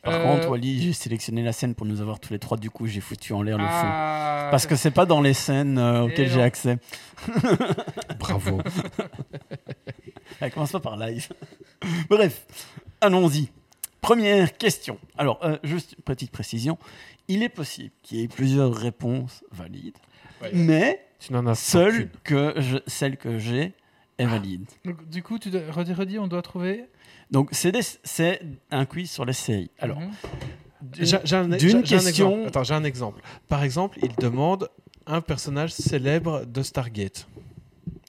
Par 0.03 0.15
Euh, 0.15 0.23
contre, 0.25 0.49
Wally, 0.51 0.83
j'ai 0.83 0.93
sélectionné 0.93 1.43
la 1.43 1.53
scène 1.53 1.75
pour 1.75 1.87
nous 1.87 2.01
avoir 2.01 2.19
tous 2.21 2.33
les 2.33 2.39
trois. 2.39 2.57
Du 2.59 2.71
coup, 2.71 2.87
j'ai 2.87 3.01
foutu 3.01 3.33
en 3.33 3.43
l'air 3.43 3.57
le 3.59 3.65
fond. 3.65 3.71
ah, 3.73 4.49
Parce 4.51 4.67
que 4.67 4.75
c'est 4.77 4.91
pas 4.91 5.07
dans 5.07 5.21
les 5.21 5.35
scènes 5.35 5.79
euh, 5.79 6.03
auxquelles 6.03 6.31
j'ai 6.31 6.43
accès. 6.43 6.79
Bravo. 8.19 8.61
Elle 10.41 10.51
commence 10.53 10.73
pas 10.73 10.81
par 10.81 10.97
live. 10.97 11.29
Bref, 12.11 12.47
allons-y. 13.01 13.49
Première 14.01 14.57
question. 14.57 14.99
Alors, 15.17 15.39
euh, 15.45 15.59
juste 15.63 15.93
une 15.97 16.03
petite 16.03 16.33
précision. 16.33 16.79
Il 17.29 17.43
est 17.45 17.49
possible 17.49 17.91
qu'il 18.03 18.19
y 18.19 18.23
ait 18.25 18.29
plusieurs 18.29 18.75
réponses 18.75 19.45
valides, 19.53 19.97
mais 20.53 21.05
tu 21.21 21.33
n'en 21.33 21.47
as 21.47 21.55
seule 21.55 22.11
que 22.25 22.55
je, 22.57 22.79
celle 22.89 23.17
que 23.17 23.39
j'ai 23.39 23.73
est 24.19 24.27
valide. 24.27 24.65
Donc, 24.85 25.09
du 25.09 25.23
coup, 25.23 25.39
tu 25.39 25.51
dois, 25.51 25.61
redis, 25.71 25.93
redis, 25.95 26.19
on 26.19 26.27
doit 26.27 26.43
trouver. 26.43 26.87
Donc, 27.33 27.49
c'est 27.53 27.73
des- 27.73 27.81
c'est 28.05 28.41
un 28.71 28.85
quiz 28.85 29.11
sur 29.11 29.25
les 29.25 29.33
séries. 29.33 29.71
Alors, 29.79 29.99
Mhm. 30.01 30.11
J'ai 30.99 31.05
j'ai 31.25 31.37
un, 31.37 31.47
D'une 31.49 31.59
j'ai- 31.59 31.69
j'ai 31.69 31.77
un 31.77 31.83
question-. 32.01 32.47
Attends, 32.47 32.65
j'ai 32.65 32.75
un 32.75 32.83
exemple. 32.85 33.21
Par 33.49 33.63
exemple, 33.63 33.99
il 34.03 34.15
demande 34.17 34.69
un 35.07 35.21
personnage 35.21 35.73
célèbre 35.73 36.45
de 36.45 36.63
Stargate. 36.63 37.27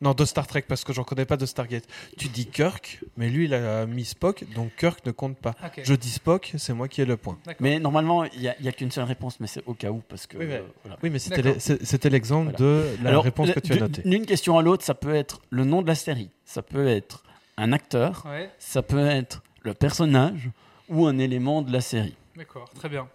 Non, 0.01 0.13
de 0.13 0.25
Star 0.25 0.45
Trek, 0.47 0.63
parce 0.67 0.83
que 0.83 0.91
j'en 0.91 1.03
connais 1.03 1.25
pas 1.25 1.37
de 1.37 1.45
Stargate. 1.45 1.85
Tu 2.17 2.27
dis 2.27 2.45
Kirk, 2.47 2.99
mais 3.15 3.29
lui, 3.29 3.45
il 3.45 3.53
a 3.53 3.85
mis 3.85 4.03
Spock, 4.03 4.43
donc 4.55 4.71
Kirk 4.77 5.05
ne 5.05 5.11
compte 5.11 5.37
pas. 5.37 5.53
Je 5.83 5.93
dis 5.93 6.09
Spock, 6.09 6.51
c'est 6.57 6.73
moi 6.73 6.87
qui 6.89 7.01
ai 7.01 7.05
le 7.05 7.15
point. 7.15 7.37
D'accord. 7.45 7.61
mais 7.63 7.79
normalement, 7.79 8.25
il 8.25 8.39
n'y 8.41 8.47
a, 8.49 8.55
il 8.59 8.65
y 8.65 8.67
a 8.67 8.71
qu'une 8.73 8.91
seule 8.91 9.05
réponse, 9.05 9.39
mais 9.39 9.47
c'est 9.47 9.63
au 9.65 9.73
cas 9.75 9.91
où, 9.91 10.01
parce 10.09 10.25
que. 10.27 10.37
Oui, 10.37 10.45
mais- 10.47 10.55
euh, 10.55 10.61
voilà. 10.83 10.97
Oui, 11.03 11.09
mais 11.11 11.19
c'était 11.19 12.09
l'exemple 12.09 12.53
Voilà. 12.57 12.73
de 12.73 13.03
la 13.03 13.09
Alors, 13.11 13.23
réponse 13.23 13.51
que 13.51 13.59
tu 13.61 13.71
as 13.73 13.77
notée. 13.77 14.01
D'une 14.03 14.25
question 14.25 14.57
à 14.57 14.61
l'autre, 14.63 14.83
ça 14.83 14.93
peut 14.95 15.15
être 15.15 15.41
le 15.51 15.63
nom 15.63 15.81
de 15.83 15.87
la 15.87 15.95
série, 15.95 16.31
ça 16.43 16.61
peut 16.63 16.87
être 16.87 17.23
un 17.57 17.71
acteur, 17.71 18.23
Ouais, 18.25 18.49
ça 18.59 18.81
peut 18.81 19.05
être 19.07 19.43
le 19.61 19.73
personnage 19.73 20.49
ou 20.89 21.05
un 21.07 21.17
élément 21.17 21.61
de 21.61 21.71
la 21.71 21.81
série. 21.81 22.15
d'accord, 22.35 22.69
très 22.71 22.89
bien. 22.89 23.07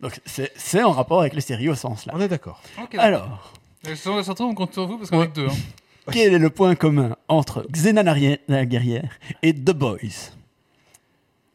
Donc 0.00 0.20
c'est 0.24 0.50
c'est 0.56 0.82
en 0.82 0.90
rapport 0.92 1.20
avec 1.20 1.34
les 1.34 1.40
séries 1.40 1.68
au 1.68 1.74
sens 1.74 2.06
là. 2.06 2.12
On 2.16 2.20
est 2.20 2.28
d'accord. 2.28 2.60
Ok. 2.82 2.94
Alors, 2.96 3.52
la 3.84 3.94
chaton, 4.22 4.46
on 4.46 4.54
compte 4.54 4.72
sur 4.72 4.86
vous 4.86 4.98
parce 4.98 5.10
qu'on 5.10 5.18
Ouais. 5.20 5.26
est 5.26 5.34
deux. 5.36 5.46
hein. 5.48 5.54
quel 6.12 6.34
est 6.34 6.38
le 6.38 6.50
point 6.50 6.74
commun 6.74 7.16
entre 7.28 7.64
Xena 7.70 8.02
la 8.02 8.12
ri- 8.12 8.40
la 8.48 8.66
guerrière 8.66 9.10
et 9.42 9.54
The 9.54 9.70
Boys? 9.72 10.32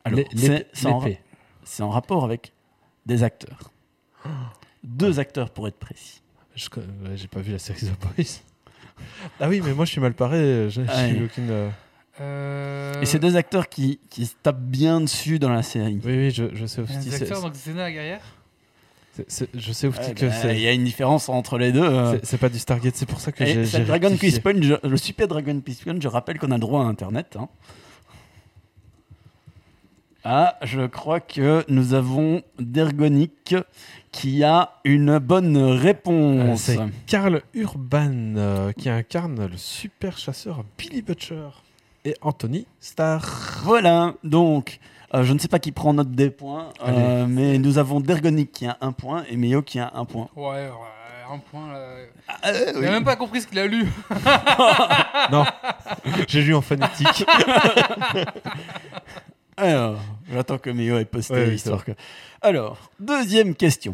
Alors, 0.06 0.20
c'est 1.64 1.84
en, 1.84 1.90
rapport 1.90 2.24
avec 2.24 2.54
des 3.06 3.24
acteurs. 3.24 3.72
Deux 4.84 5.20
acteurs 5.20 5.50
pour 5.50 5.68
être 5.68 5.78
précis. 5.78 6.22
J'ai 6.56 7.28
pas 7.28 7.42
vu 7.42 7.52
la 7.52 7.60
série 7.60 7.82
The 7.88 8.00
Boys. 8.00 8.40
Ah 9.40 9.50
oui, 9.50 9.62
mais 9.64 9.74
moi 9.74 9.84
je 9.86 9.92
suis 9.92 10.02
mal 10.02 10.14
paré. 10.14 10.70
J'ai 10.70 10.84
aucune. 11.24 11.50
euh, 11.52 11.70
Et 12.20 13.06
c'est 13.06 13.20
deux 13.20 13.36
acteurs 13.36 13.70
qui, 13.70 14.00
qui 14.10 14.26
se 14.26 14.34
tapent 14.42 14.60
bien 14.62 15.02
dessus 15.02 15.40
dans 15.40 15.50
la 15.50 15.62
série. 15.64 16.00
Oui, 16.04 16.18
oui, 16.18 16.32
je, 16.32 16.46
je 16.54 16.66
sais 16.66 16.82
aussi. 16.82 16.94
Les 16.96 17.12
c'est- 17.12 17.22
acteurs, 17.24 17.42
donc 17.42 17.54
Xena 17.54 17.84
la 17.84 17.92
guerrière. 17.92 18.22
je 19.18 19.72
sais 19.74 19.88
Ouais, 19.88 20.14
que 20.16 20.26
bah, 20.28 20.32
c'est. 20.32 20.56
Il 20.56 20.62
y 20.62 20.68
a 20.68 20.72
une 20.74 20.84
différence 20.84 21.30
entre 21.30 21.58
les 21.58 21.72
deux. 21.72 21.84
euh. 21.84 22.18
c'est- 22.24 22.38
pas 22.38 22.50
du 22.50 22.60
Stargate, 22.60 22.96
c'est 22.96 23.06
pour 23.08 23.20
ça 23.20 23.32
que 23.32 23.46
j'ai. 23.46 23.64
Dragon 23.84 24.10
le 24.10 24.98
super 24.98 25.28
Dragon 25.28 25.62
Quiz 25.64 25.80
Point, 25.80 26.00
je 26.00 26.08
rappelle 26.08 26.40
qu'on 26.40 26.52
a 26.52 26.58
droit 26.58 26.82
à 26.82 26.86
Internet. 26.86 27.36
hein. 27.40 27.50
Ah, 30.24 30.58
je 30.64 30.86
crois 30.88 31.20
que 31.22 31.64
nous 31.70 31.94
avons 31.94 32.42
Dergonic 32.60 33.56
qui 34.12 34.44
a 34.44 34.74
une 34.84 35.20
bonne 35.20 35.56
Euh, 35.56 35.76
réponse. 35.76 36.62
C'est 36.64 36.78
Karl 37.06 37.42
Urban 37.54 38.34
euh, 38.36 38.72
qui 38.74 38.90
incarne 38.90 39.46
le 39.48 39.56
super 39.56 40.18
chasseur 40.18 40.66
Billy 40.78 41.02
Butcher 41.02 41.48
et 42.08 42.16
Anthony 42.22 42.66
Starr. 42.80 43.22
Voilà, 43.64 44.14
donc 44.24 44.80
euh, 45.14 45.24
je 45.24 45.34
ne 45.34 45.40
sais 45.40 45.48
pas 45.50 45.60
qui 45.60 45.72
prend 45.72 45.94
note 45.94 46.12
des 46.12 46.30
points, 46.30 46.70
euh, 46.86 47.26
mais 47.28 47.58
nous 47.58 47.78
avons 47.78 48.00
Dergonic 48.00 48.52
qui 48.52 48.66
a 48.66 48.78
un 48.82 48.92
point 48.94 49.24
et 49.30 49.36
Meo 49.38 49.62
qui 49.62 49.80
a 49.80 49.92
un 49.94 50.06
point. 50.06 50.30
Ouais, 50.36 50.44
ouais, 50.46 50.70
un 51.34 51.38
point. 51.40 51.74
Là. 51.74 51.80
Ah, 52.28 52.34
euh, 52.48 52.72
Il 52.76 52.80
oui. 52.80 52.88
a 52.88 52.92
même 52.92 53.04
pas 53.04 53.16
compris 53.18 53.42
ce 53.42 53.48
qu'il 53.48 53.60
a 53.60 53.68
lu. 53.68 53.88
Non, 55.32 55.44
j'ai 56.30 56.42
lu 56.42 56.56
en 56.56 56.62
phonétique. 56.62 57.26
Alors, 59.58 60.00
j'attends 60.32 60.58
que 60.58 60.70
Méo 60.70 60.98
ait 61.00 61.06
posté 61.06 61.34
Ouais, 61.34 61.46
oui, 61.48 61.56
histoire 61.56 61.84
que. 61.84 61.92
Alors, 62.42 62.78
deuxième 63.00 63.56
question. 63.56 63.94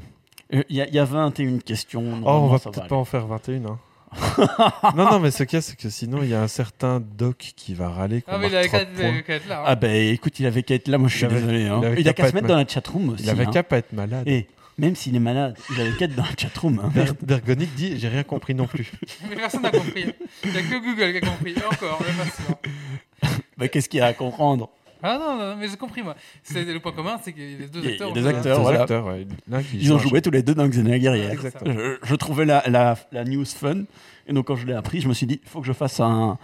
Euh, 0.53 0.61
Il 0.69 0.75
y, 0.75 0.79
y 0.95 0.99
a 0.99 1.05
21 1.05 1.57
questions. 1.59 2.03
Oh, 2.23 2.29
on 2.29 2.47
va 2.49 2.59
peut-être 2.59 2.79
aller. 2.81 2.89
pas 2.89 2.95
en 2.97 3.05
faire 3.05 3.25
21. 3.25 3.65
hein. 3.65 3.79
non, 4.95 5.11
non, 5.11 5.19
mais 5.19 5.31
ce 5.31 5.43
qu'il 5.43 5.57
y 5.57 5.59
a, 5.59 5.61
c'est 5.61 5.75
que 5.77 5.89
sinon, 5.89 6.19
il 6.23 6.29
y 6.29 6.33
a 6.33 6.41
un 6.41 6.47
certain 6.47 6.99
Doc 6.99 7.53
qui 7.55 7.73
va 7.73 7.89
râler. 7.89 8.21
qu'on 8.21 8.31
Ah, 8.33 8.37
mais 8.37 8.47
il 8.47 8.53
marque 8.53 8.65
avait 8.65 8.69
qu'à 8.69 8.85
de 8.85 8.91
points. 8.95 9.21
qu'à 9.21 9.35
être 9.35 9.47
là. 9.47 9.59
hein. 9.59 9.63
Ah, 9.65 9.75
bah 9.75 9.93
écoute, 9.93 10.39
il 10.39 10.45
avait 10.45 10.63
qu'à 10.63 10.75
être 10.75 10.87
là, 10.87 10.97
moi 10.97 11.07
je 11.09 11.15
suis 11.17 11.23
Il 11.25 11.31
avait- 11.31 11.39
désolé. 11.41 11.67
hein. 11.67 11.79
il 11.81 11.85
avait 11.87 12.01
Il 12.01 12.07
a 12.09 12.13
qu'à 12.13 12.13
qu'à 12.13 12.23
pas 12.23 12.29
se 12.29 12.35
mettre 12.35 12.47
dans 12.47 12.55
la 12.57 12.67
chatroom 12.67 13.09
aussi. 13.09 13.23
Il 13.23 13.29
avait 13.29 13.45
hein. 13.47 13.51
qu'à 13.51 13.63
pas 13.63 13.77
être 13.77 13.93
malade. 13.93 14.27
Et 14.27 14.47
même 14.77 14.95
s'il 14.95 15.15
est 15.15 15.19
malade, 15.19 15.55
il 15.75 15.81
avait 15.81 15.91
qu'à 15.97 16.05
être 16.05 16.15
dans 16.15 16.23
la 16.23 16.35
chatroom. 16.37 16.79
hein. 16.83 16.91
Ber- 16.93 17.13
Bergonic 17.21 17.73
dit 17.75 17.99
J'ai 17.99 18.07
rien 18.09 18.23
compris 18.23 18.55
non 18.55 18.67
plus. 18.67 18.91
Mais 19.29 19.35
personne 19.35 19.61
n'a 19.61 19.71
compris. 19.71 20.05
Il 20.43 20.51
n'y 20.51 20.57
a 20.57 20.61
que 20.61 20.79
Google 20.83 21.11
qui 21.11 21.17
a 21.25 21.29
compris. 21.29 21.51
Et 21.53 21.65
encore, 21.65 22.01
même 22.01 22.27
pas. 22.27 23.29
Bah, 23.57 23.67
Qu'est-ce 23.67 23.87
qu'il 23.87 23.99
y 23.99 24.01
a 24.01 24.07
à 24.07 24.13
comprendre? 24.13 24.69
Ah 25.03 25.17
non, 25.19 25.37
non, 25.37 25.55
mais 25.57 25.67
j'ai 25.67 25.75
compris 25.77 26.01
moi. 26.01 26.15
C'est 26.43 26.63
le 26.63 26.79
point 26.79 26.93
commun, 26.93 27.19
c'est 27.21 27.33
que 27.33 27.39
les 27.39 27.67
deux 27.67 27.79
Il 27.79 27.85
y 27.85 27.87
a- 27.89 27.91
acteurs. 27.91 28.09
il 28.09 28.15
y 28.15 28.19
a 28.19 28.21
ont 28.21 28.23
des 28.23 28.27
acteurs, 28.27 28.55
Deux 28.57 28.61
voilà. 28.63 28.81
acteurs, 28.81 29.05
ouais. 29.07 29.27
L'un 29.49 29.61
qui 29.61 29.77
Ils 29.77 29.91
ont 29.93 29.99
joué 29.99 30.21
tous 30.21 30.31
les 30.31 30.41
deux 30.43 30.55
dans 30.55 30.67
Xena 30.67 30.97
guerrière. 30.97 31.33
Je, 31.65 31.97
je 32.01 32.15
trouvais 32.15 32.45
la, 32.45 32.63
la, 32.67 32.95
la 33.11 33.25
news 33.25 33.45
fun. 33.45 33.83
Et 34.27 34.33
donc, 34.33 34.47
quand 34.47 34.55
je 34.55 34.65
l'ai 34.65 34.73
appris, 34.73 35.01
je 35.01 35.09
me 35.09 35.13
suis 35.13 35.25
dit 35.27 35.41
il 35.43 35.49
faut 35.49 35.59
que 35.59 35.67
je 35.67 35.73
fasse 35.73 35.99
un, 35.99 36.37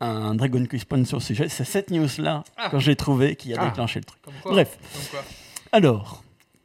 un 0.00 0.34
Dragon 0.34 0.64
Quiz 0.66 0.84
Point 0.84 1.04
sur 1.06 1.20
ce 1.22 1.28
sujet. 1.28 1.48
C'est 1.48 1.64
cette 1.64 1.90
news-là, 1.90 2.44
Ah. 2.58 2.68
quand 2.70 2.78
j'ai 2.78 2.96
trouvé, 2.96 3.34
qui 3.36 3.54
a 3.54 3.56
Ah. 3.60 3.64
déclenché 3.70 4.00
le 4.00 4.04
truc. 4.04 4.20
Comme 4.22 4.34
quoi. 4.42 4.52
Bref. 4.52 4.78
Comme 4.92 5.02
quoi. 5.10 5.20
Alors, 5.72 6.22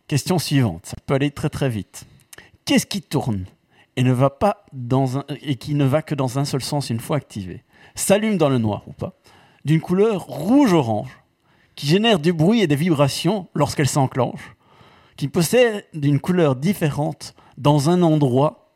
question 0.08 0.40
suivante. 0.40 0.86
Ça 0.86 0.96
peut 1.06 1.14
aller 1.14 1.32
très 1.32 1.50
très 1.50 1.70
vite. 1.70 2.04
Qu'est-ce 2.66 2.86
qui 2.86 3.02
tourne 3.02 3.46
et, 3.96 4.04
ne 4.04 4.12
va 4.12 4.30
pas 4.30 4.66
dans 4.74 5.18
un, 5.20 5.24
et 5.42 5.56
qui 5.56 5.74
ne 5.74 5.86
va 5.86 6.02
que 6.02 6.14
dans 6.14 6.38
un 6.38 6.44
seul 6.46 6.62
sens 6.62 6.90
une 6.90 7.00
fois 7.00 7.16
activé? 7.18 7.64
S'allume 7.96 8.38
dans 8.38 8.50
le 8.50 8.58
noir 8.58 8.84
ou 8.88 8.92
pas 8.92 9.14
D'une 9.66 9.80
couleur 9.82 10.22
rouge-orange 10.24 11.18
qui 11.78 11.86
génère 11.86 12.20
du 12.20 12.34
bruit 12.34 12.62
et 12.62 12.68
des 12.68 12.76
vibrations 12.76 13.48
lorsqu'elle 13.54 13.88
s'enclenche, 13.88 14.56
qui 15.16 15.28
possède 15.28 15.86
une 15.94 16.20
couleur 16.20 16.56
différente 16.56 17.36
dans 17.58 17.90
un 17.90 18.02
endroit 18.02 18.74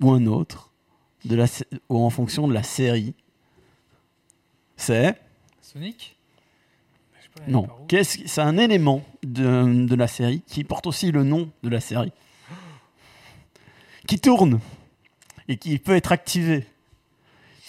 ou 0.00 0.10
un 0.10 0.26
autre, 0.26 0.72
de 1.26 1.36
la, 1.36 1.44
ou 1.88 1.98
en 1.98 2.10
fonction 2.10 2.48
de 2.48 2.54
la 2.54 2.62
série. 2.62 3.14
C'est 4.76 5.20
Sonic? 5.60 6.16
Non. 7.48 7.68
C'est 8.02 8.40
un 8.40 8.56
élément 8.56 9.04
de, 9.22 9.86
de 9.86 9.94
la 9.94 10.08
série 10.08 10.42
qui 10.46 10.64
porte 10.64 10.86
aussi 10.86 11.12
le 11.12 11.22
nom 11.22 11.50
de 11.62 11.68
la 11.68 11.80
série, 11.80 12.12
qui 14.06 14.18
tourne 14.18 14.60
et 15.48 15.58
qui 15.58 15.78
peut 15.78 15.94
être 15.94 16.12
activé. 16.12 16.66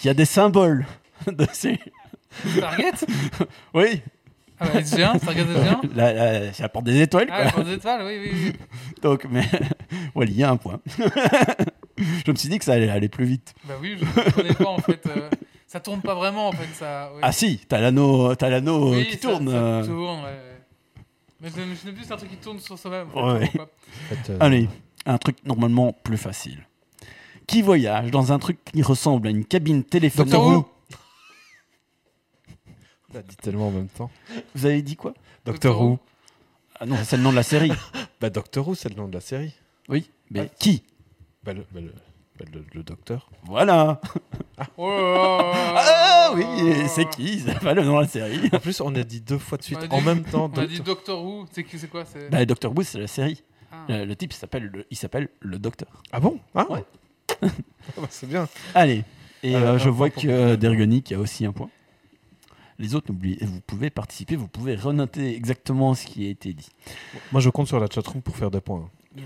Il 0.01 0.07
y 0.07 0.09
a 0.09 0.13
des 0.13 0.25
symboles 0.25 0.85
dessus. 1.27 1.79
Target? 2.59 3.05
Oui, 3.73 4.01
Ah, 4.59 4.65
bah, 4.73 4.79
SG1, 4.81 5.17
Stargate 5.19 5.47
SG1 5.47 5.95
la, 5.95 6.13
la- 6.13 6.53
ça 6.53 6.65
apporte 6.65 6.85
des 6.85 6.99
étoiles. 7.01 7.27
Ah, 7.31 7.43
quoi. 7.43 7.51
pour 7.51 7.63
des 7.63 7.73
étoiles, 7.73 8.03
oui, 8.05 8.19
oui, 8.23 8.31
oui. 8.33 8.53
Donc, 9.01 9.25
mais 9.29 9.43
Wally, 10.15 10.31
il 10.33 10.37
y 10.39 10.43
a 10.43 10.49
un 10.51 10.57
point. 10.57 10.79
je 11.97 12.31
me 12.31 12.35
suis 12.35 12.49
dit 12.49 12.57
que 12.59 12.65
ça 12.65 12.73
allait 12.73 12.89
aller 12.89 13.09
plus 13.09 13.25
vite. 13.25 13.53
Bah 13.67 13.75
oui, 13.81 13.97
je 13.99 14.05
ne 14.05 14.31
connais 14.31 14.53
pas 14.53 14.69
en 14.69 14.79
fait. 14.79 15.05
euh, 15.07 15.29
ça 15.67 15.79
tourne 15.79 16.01
pas 16.01 16.15
vraiment 16.15 16.47
en 16.47 16.51
fait. 16.51 16.67
Ça, 16.73 17.11
ouais. 17.13 17.19
Ah 17.21 17.31
si, 17.31 17.59
t'as 17.67 17.79
l'anneau, 17.79 18.33
t'as 18.35 18.49
l'anneau 18.49 18.93
Oui, 18.95 19.05
qui 19.07 19.17
ça- 19.17 19.29
tourne. 19.29 19.49
Ça, 19.49 19.55
euh. 19.55 19.85
tourne, 19.85 20.23
ouais. 20.23 20.39
Mais 21.41 21.49
je 21.49 21.53
je 21.55 21.85
n'ai 21.87 21.93
plus, 21.93 22.03
c'est 22.03 22.13
un 22.13 22.17
truc 22.17 22.31
qui 22.31 22.37
tourne 22.37 22.59
sur 22.59 22.79
soi-même. 22.79 23.07
Ouais. 23.13 23.21
En 23.21 23.39
fait, 23.39 23.51
fait, 24.09 24.29
euh, 24.31 24.37
Allez, 24.39 24.67
un 25.05 25.17
truc 25.19 25.37
normalement 25.45 25.93
plus 26.03 26.17
facile. 26.17 26.65
Qui 27.45 27.61
voyage 27.61 28.09
dans 28.11 28.33
un 28.33 28.39
truc 28.39 28.57
qui 28.73 28.81
ressemble 28.81 29.27
à 29.27 29.29
une 29.29 29.45
cabine 29.45 29.83
téléphonique 29.83 30.31
Doctor 30.31 30.47
Who 30.57 30.65
On 33.13 33.17
a 33.19 33.21
dit 33.21 33.35
tellement 33.37 33.67
en 33.67 33.71
même 33.71 33.87
temps. 33.87 34.11
Vous 34.55 34.65
avez 34.65 34.81
dit 34.81 34.95
quoi? 34.95 35.13
Doctor 35.45 35.79
Who. 35.81 35.99
Ah 36.79 36.85
non, 36.85 36.97
c'est 37.03 37.17
le 37.17 37.23
nom 37.23 37.31
de 37.31 37.35
la 37.37 37.43
série. 37.43 37.71
Bah, 38.19 38.31
Doctor 38.31 38.67
Who, 38.67 38.73
c'est 38.73 38.89
le 38.89 38.95
nom 38.95 39.07
de 39.07 39.13
la 39.13 39.21
série. 39.21 39.53
Oui, 39.89 40.09
mais 40.31 40.41
Ouais. 40.41 40.51
qui? 40.59 40.83
Bah, 41.43 41.53
le, 41.53 41.61
bah, 41.71 41.81
le, 41.81 41.93
bah, 42.39 42.45
le- 42.51 42.65
le 42.73 42.83
docteur. 42.83 43.29
Voilà. 43.43 43.75
Là 43.75 44.01
là 44.57 44.65
Ah 44.79 46.31
oui, 46.35 46.43
c'est 46.89 47.07
qui? 47.09 47.39
C'est 47.39 47.59
pas 47.59 47.73
le 47.75 47.83
nom 47.83 47.97
de 47.97 48.01
la 48.01 48.07
série. 48.07 48.49
En 48.51 48.59
plus, 48.59 48.81
on 48.81 48.93
a 48.95 49.03
dit 49.03 49.21
deux 49.21 49.37
fois 49.37 49.57
de 49.59 49.63
suite 49.63 49.79
en 49.91 50.01
même 50.01 50.23
temps. 50.23 50.51
On 50.53 50.59
a 50.59 50.65
dit 50.65 50.79
Doctor- 50.81 51.23
Who. 51.23 51.45
C'est 51.51 51.63
qui- 51.63 51.77
c'est 51.77 51.87
quoi? 51.89 52.05
C'est... 52.05 52.29
Bah, 52.29 52.43
Doctor 52.45 52.71
Who, 52.75 52.81
c'est 52.83 52.99
la 52.99 53.07
série. 53.07 53.43
Ah. 53.71 53.85
Le, 53.89 54.05
le 54.05 54.15
type 54.15 54.33
s'appelle 54.33 54.63
le, 54.73 54.85
il 54.89 54.97
s'appelle 54.97 55.29
le 55.41 55.59
Docteur. 55.59 56.01
Ah 56.11 56.19
bon? 56.19 56.39
Ah 56.55 56.65
Ouais. 56.71 56.83
Ah 57.43 58.01
bah, 58.01 58.07
c'est 58.09 58.27
bien. 58.27 58.47
Allez. 58.75 59.03
Et 59.43 59.55
euh, 59.55 59.73
un 59.73 59.77
je 59.77 59.89
vois 59.89 60.09
que 60.09 60.27
euh, 60.27 60.55
Dergonic 60.57 61.11
a 61.11 61.19
aussi 61.19 61.45
un 61.45 61.51
point. 61.53 61.69
Les 62.79 62.93
autres, 62.95 63.11
n'oubliez, 63.11 63.37
vous 63.43 63.59
pouvez 63.61 63.89
participer, 63.89 64.35
vous 64.35 64.47
pouvez 64.47 64.75
renoter 64.75 65.35
exactement 65.35 65.93
ce 65.95 66.05
qui 66.05 66.25
a 66.27 66.29
été 66.29 66.53
dit. 66.53 66.69
Moi, 67.31 67.41
je 67.41 67.49
compte 67.49 67.67
sur 67.67 67.79
la 67.79 67.87
chatroom 67.87 68.21
pour 68.21 68.35
faire 68.35 68.51
des 68.51 68.61
points. 68.61 68.89
Euh, 69.17 69.21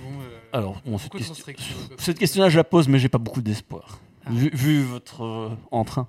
Alors, 0.53 0.81
bon, 0.85 0.97
cette, 0.97 1.11
question- 1.11 1.33
je 1.35 2.11
question-là, 2.13 2.49
je 2.49 2.57
la 2.57 2.63
pose, 2.63 2.87
mais 2.87 2.97
j'ai 2.97 3.09
pas 3.09 3.17
beaucoup 3.17 3.41
d'espoir, 3.41 3.99
Ah. 4.25 4.29
vu, 4.31 4.49
vu 4.53 4.83
votre 4.83 5.21
euh, 5.23 5.49
entrain. 5.71 6.07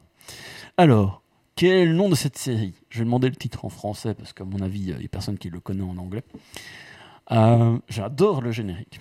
Alors, 0.77 1.23
quel 1.56 1.70
est 1.73 1.85
le 1.86 1.94
nom 1.94 2.09
de 2.09 2.14
cette 2.14 2.39
série? 2.39 2.74
Je 2.90 3.01
vais 3.01 3.05
demander 3.05 3.28
le 3.28 3.35
titre 3.36 3.64
en 3.64 3.69
français, 3.70 4.14
parce 4.14 4.32
qu'à 4.32 4.44
mon 4.44 4.60
avis, 4.60 4.81
il 4.81 5.02
y 5.02 5.05
a 5.05 5.09
personne 5.09 5.36
qui 5.36 5.51
le 5.51 5.59
connaît 5.59 5.82
en 5.82 5.97
anglais. 5.98 6.23
Euh, 7.31 7.78
J'adore 7.89 8.43
le 8.43 8.51
générique. 8.53 9.01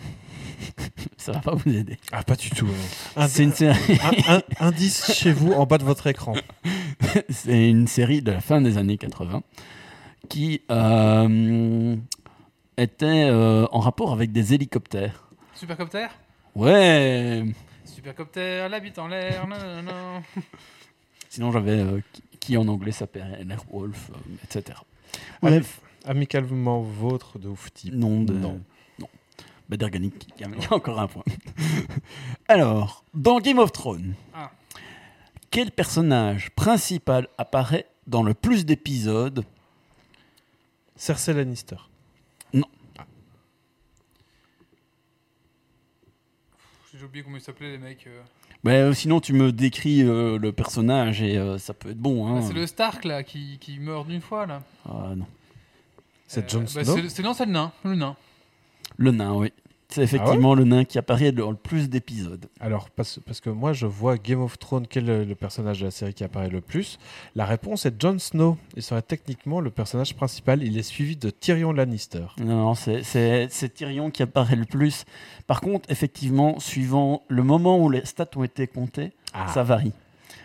Ça 1.17 1.31
va 1.33 1.39
pas 1.39 1.55
vous 1.55 1.73
aider. 1.75 1.97
Ah, 2.11 2.23
pas 2.23 2.35
du 2.35 2.49
tout. 2.51 2.67
hein. 2.67 3.21
Un- 3.23 3.27
C'est 3.27 3.43
une 3.43 3.53
série. 3.53 3.99
un- 4.27 4.35
un- 4.35 4.41
indice 4.67 5.11
chez 5.13 5.31
vous 5.33 5.53
en 5.53 5.65
bas 5.65 5.77
de 5.77 5.83
votre 5.83 6.07
écran. 6.07 6.33
C'est 7.29 7.69
une 7.69 7.87
série 7.87 8.21
de 8.21 8.31
la 8.31 8.41
fin 8.41 8.61
des 8.61 8.77
années 8.77 8.97
80 8.97 9.41
qui 10.29 10.61
euh, 10.71 11.95
était 12.77 13.05
euh, 13.29 13.65
en 13.71 13.79
rapport 13.79 14.13
avec 14.13 14.31
des 14.31 14.53
hélicoptères. 14.53 15.27
Supercopter 15.55 16.07
Ouais. 16.55 17.43
Supercopter, 17.85 18.67
l'habite 18.69 18.97
en 18.99 19.07
l'air. 19.07 19.47
Non, 19.47 19.57
non, 19.57 19.83
non. 19.83 20.41
Sinon 21.29 21.51
j'avais 21.51 21.79
euh, 21.79 22.01
qui- 22.13 22.23
qui 22.39 22.57
en 22.57 22.67
anglais 22.67 22.91
s'appelle 22.91 23.45
Airwolf, 23.49 24.09
euh, 24.11 24.35
etc. 24.43 24.79
Bref, 25.41 25.79
amicalement 26.05 26.81
vôtre 26.81 27.39
de 27.39 27.47
Oufti. 27.49 27.91
nom 27.91 28.21
de 28.23 28.33
Non. 28.33 28.61
non. 28.99 29.07
Bah, 29.69 29.77
Derganic, 29.77 30.27
il 30.37 30.41
y 30.41 30.45
a 30.45 30.49
il 30.55 30.61
y 30.61 30.65
a 30.65 30.73
encore 30.73 30.99
un 30.99 31.07
point. 31.07 31.23
Alors, 32.47 33.03
dans 33.13 33.39
Game 33.39 33.59
of 33.59 33.71
Thrones, 33.71 34.15
Ah. 34.33 34.51
quel 35.49 35.71
personnage 35.71 36.49
principal 36.51 37.27
apparaît 37.37 37.87
dans 38.07 38.23
le 38.23 38.33
plus 38.33 38.65
d'épisodes? 38.65 39.43
Cersei 40.95 41.33
Lannister. 41.33 41.77
J'ai 46.97 47.05
oublié 47.05 47.23
comment 47.23 47.37
ils 47.37 47.41
s'appelaient 47.41 47.71
les 47.71 47.77
mecs. 47.77 48.05
euh. 48.07 48.21
Bah, 48.63 48.71
euh, 48.73 48.93
sinon, 48.93 49.21
tu 49.21 49.33
me 49.33 49.51
décris 49.51 50.03
euh, 50.03 50.37
le 50.37 50.51
personnage 50.51 51.21
et 51.21 51.37
euh, 51.37 51.57
ça 51.57 51.73
peut 51.73 51.89
être 51.91 51.97
bon. 51.97 52.27
Hein. 52.27 52.39
Ah, 52.39 52.45
c'est 52.45 52.53
le 52.53 52.67
Stark 52.67 53.05
là 53.05 53.23
qui, 53.23 53.57
qui 53.59 53.79
meurt 53.79 54.07
d'une 54.07 54.21
fois 54.21 54.45
là. 54.45 54.61
Ah, 54.85 55.13
non. 55.15 55.25
C'est 56.31 56.45
Euh, 56.45 56.47
Jon 56.47 56.61
bah, 56.61 56.83
Snow. 56.85 56.95
c'est- 56.95 57.09
C'est 57.09 57.23
non, 57.23 57.33
c'est 57.33 57.45
le 57.45 57.51
nain. 57.51 57.73
Le 57.83 57.95
nain. 57.95 58.15
Le 58.97 59.11
nain, 59.11 59.33
oui. 59.33 59.51
C'est 59.89 60.03
effectivement 60.03 60.55
le 60.55 60.63
nain 60.63 60.85
qui 60.85 60.97
apparaît 60.97 61.33
dans 61.33 61.51
le 61.51 61.57
plus 61.57 61.89
d'épisodes. 61.89 62.45
Alors, 62.61 62.89
parce, 62.91 63.19
parce 63.25 63.41
que 63.41 63.49
moi, 63.49 63.73
je 63.73 63.85
vois 63.85 64.15
Game 64.15 64.39
of 64.41 64.57
Thrones, 64.57 64.87
quel 64.87 65.09
est 65.09 65.25
le 65.25 65.35
personnage 65.35 65.81
de 65.81 65.85
la 65.85 65.91
série 65.91 66.13
qui 66.13 66.23
apparaît 66.23 66.47
le 66.47 66.61
plus? 66.61 66.97
La 67.35 67.43
réponse 67.45 67.85
est 67.85 68.01
Jon 68.01 68.17
Snow. 68.17 68.57
Il 68.77 68.83
serait 68.83 69.01
techniquement 69.01 69.59
le 69.59 69.69
personnage 69.69 70.15
principal. 70.15 70.63
Il 70.63 70.77
est 70.77 70.83
suivi 70.83 71.17
de 71.17 71.29
Tyrion 71.29 71.73
Lannister. 71.73 72.23
Non, 72.37 72.55
non, 72.55 72.73
c'est- 72.75 73.73
Tyrion 73.73 74.09
qui 74.11 74.23
apparaît 74.23 74.55
le 74.55 74.63
plus. 74.63 75.03
Par 75.47 75.59
contre, 75.59 75.91
effectivement, 75.91 76.57
suivant 76.61 77.23
le 77.27 77.43
moment 77.43 77.77
où 77.77 77.89
les 77.89 78.05
stats 78.05 78.29
ont 78.37 78.45
été 78.45 78.67
comptées, 78.67 79.11
Ah. 79.33 79.49
ça 79.49 79.63
varie. 79.63 79.91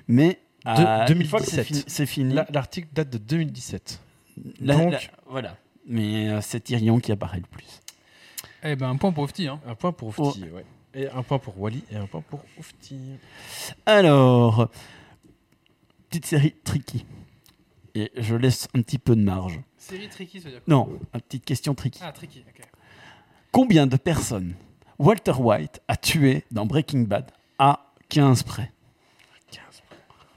Mais 0.09 0.41
euh, 0.67 1.05
De- 1.07 1.15
une 1.15 1.25
fois 1.25 1.39
que 1.39 1.47
c'est 1.47 1.59
2017. 1.59 1.67
fini, 1.67 1.85
c'est 1.87 2.07
fini. 2.07 2.35
La- 2.35 2.47
L'article 2.53 2.89
date 2.93 3.11
de 3.11 3.19
2017. 3.19 4.01
la- 4.61 4.75
donc- 4.77 4.91
la- 4.93 4.99
voilà. 5.29 5.57
Mais 5.87 6.29
euh, 6.29 6.41
c'est 6.41 6.61
Tyrion 6.61 6.99
qui 6.99 7.13
apparaît 7.13 7.39
le 7.39 7.47
plus. 7.47 7.81
Eh 8.63 8.75
ben, 8.77 8.91
un 8.91 8.97
point 8.97 9.13
pour 9.13 9.25
Ofti. 9.25 9.47
Hein. 9.47 9.61
Un 9.67 9.75
point 9.75 9.93
pour 9.93 10.09
Oufti, 10.19 10.45
ouais. 10.45 10.65
Et 10.95 11.09
un 11.09 11.23
point 11.23 11.39
pour 11.39 11.61
Wally 11.61 11.85
et 11.91 11.97
un 11.97 12.07
point 12.07 12.23
pour 12.23 12.41
Oufti. 12.59 12.99
Alors, 13.85 14.71
petite 16.09 16.27
série 16.27 16.55
tricky. 16.65 17.05
Et 17.95 18.11
je 18.17 18.35
laisse 18.35 18.67
un 18.75 18.83
petit 18.83 18.99
peu 18.99 19.15
de 19.15 19.23
marge. 19.23 19.61
Série 19.77 20.09
tricky, 20.09 20.41
ça 20.41 20.47
veut 20.47 20.53
dire 20.53 20.65
quoi 20.65 20.75
Non, 20.75 20.99
une 21.15 21.21
petite 21.21 21.45
question 21.45 21.75
tricky. 21.75 22.01
Ah, 22.03 22.13
tricky, 22.13 22.45
ok. 22.49 22.65
Combien 23.53 23.87
de 23.87 23.97
personnes 23.97 24.55
Walter 24.99 25.35
White 25.39 25.81
a 25.87 25.97
tué 25.97 26.45
dans 26.51 26.67
Breaking 26.67 27.03
Bad 27.03 27.31
à 27.59 27.93
15 28.09 28.43
près? 28.43 28.65
15 28.65 28.76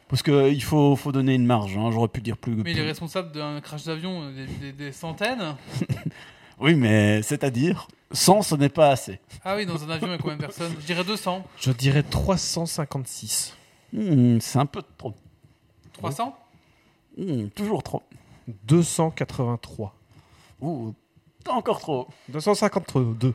Parce 0.09 0.23
qu'il 0.23 0.63
faut, 0.63 0.95
faut 0.95 1.11
donner 1.11 1.35
une 1.35 1.45
marge, 1.45 1.77
hein, 1.77 1.91
j'aurais 1.91 2.07
pu 2.07 2.19
dire 2.21 2.35
plus. 2.35 2.55
Mais 2.55 2.71
il 2.71 2.79
est 2.79 2.85
responsable 2.85 3.31
d'un 3.31 3.61
crash 3.61 3.83
d'avion 3.85 4.23
euh, 4.23 4.31
des, 4.33 4.47
des- 4.47 4.73
des 4.73 4.91
centaines. 4.91 5.55
Oui, 6.61 6.75
mais 6.75 7.21
c'est-à-dire, 7.21 7.87
100 8.11 8.41
ce 8.41 8.55
n'est 8.55 8.67
pas 8.67 8.89
assez. 8.89 9.21
Ah 9.45 9.55
oui, 9.55 9.65
dans 9.65 9.81
un 9.81 9.89
avion, 9.91 10.07
il 10.07 10.11
y 10.11 10.13
a 10.15 10.17
combien 10.17 10.35
de 10.35 10.41
personnes? 10.41 10.73
Je 10.81 10.85
dirais 10.85 11.05
200. 11.05 11.45
Je 11.57 11.71
dirais 11.71 12.03
356. 12.03 13.55
Hmm, 13.93 14.39
c'est 14.41 14.59
un 14.59 14.65
peu 14.65 14.83
trop. 14.97 15.13
300 15.93 16.35
Hmm, 17.17 17.47
toujours 17.55 17.81
trop. 17.81 18.03
283. 18.65 19.95
Ouh, 20.61 20.93
encore 21.47 21.79
trop. 21.79 22.07
252. 22.29 23.33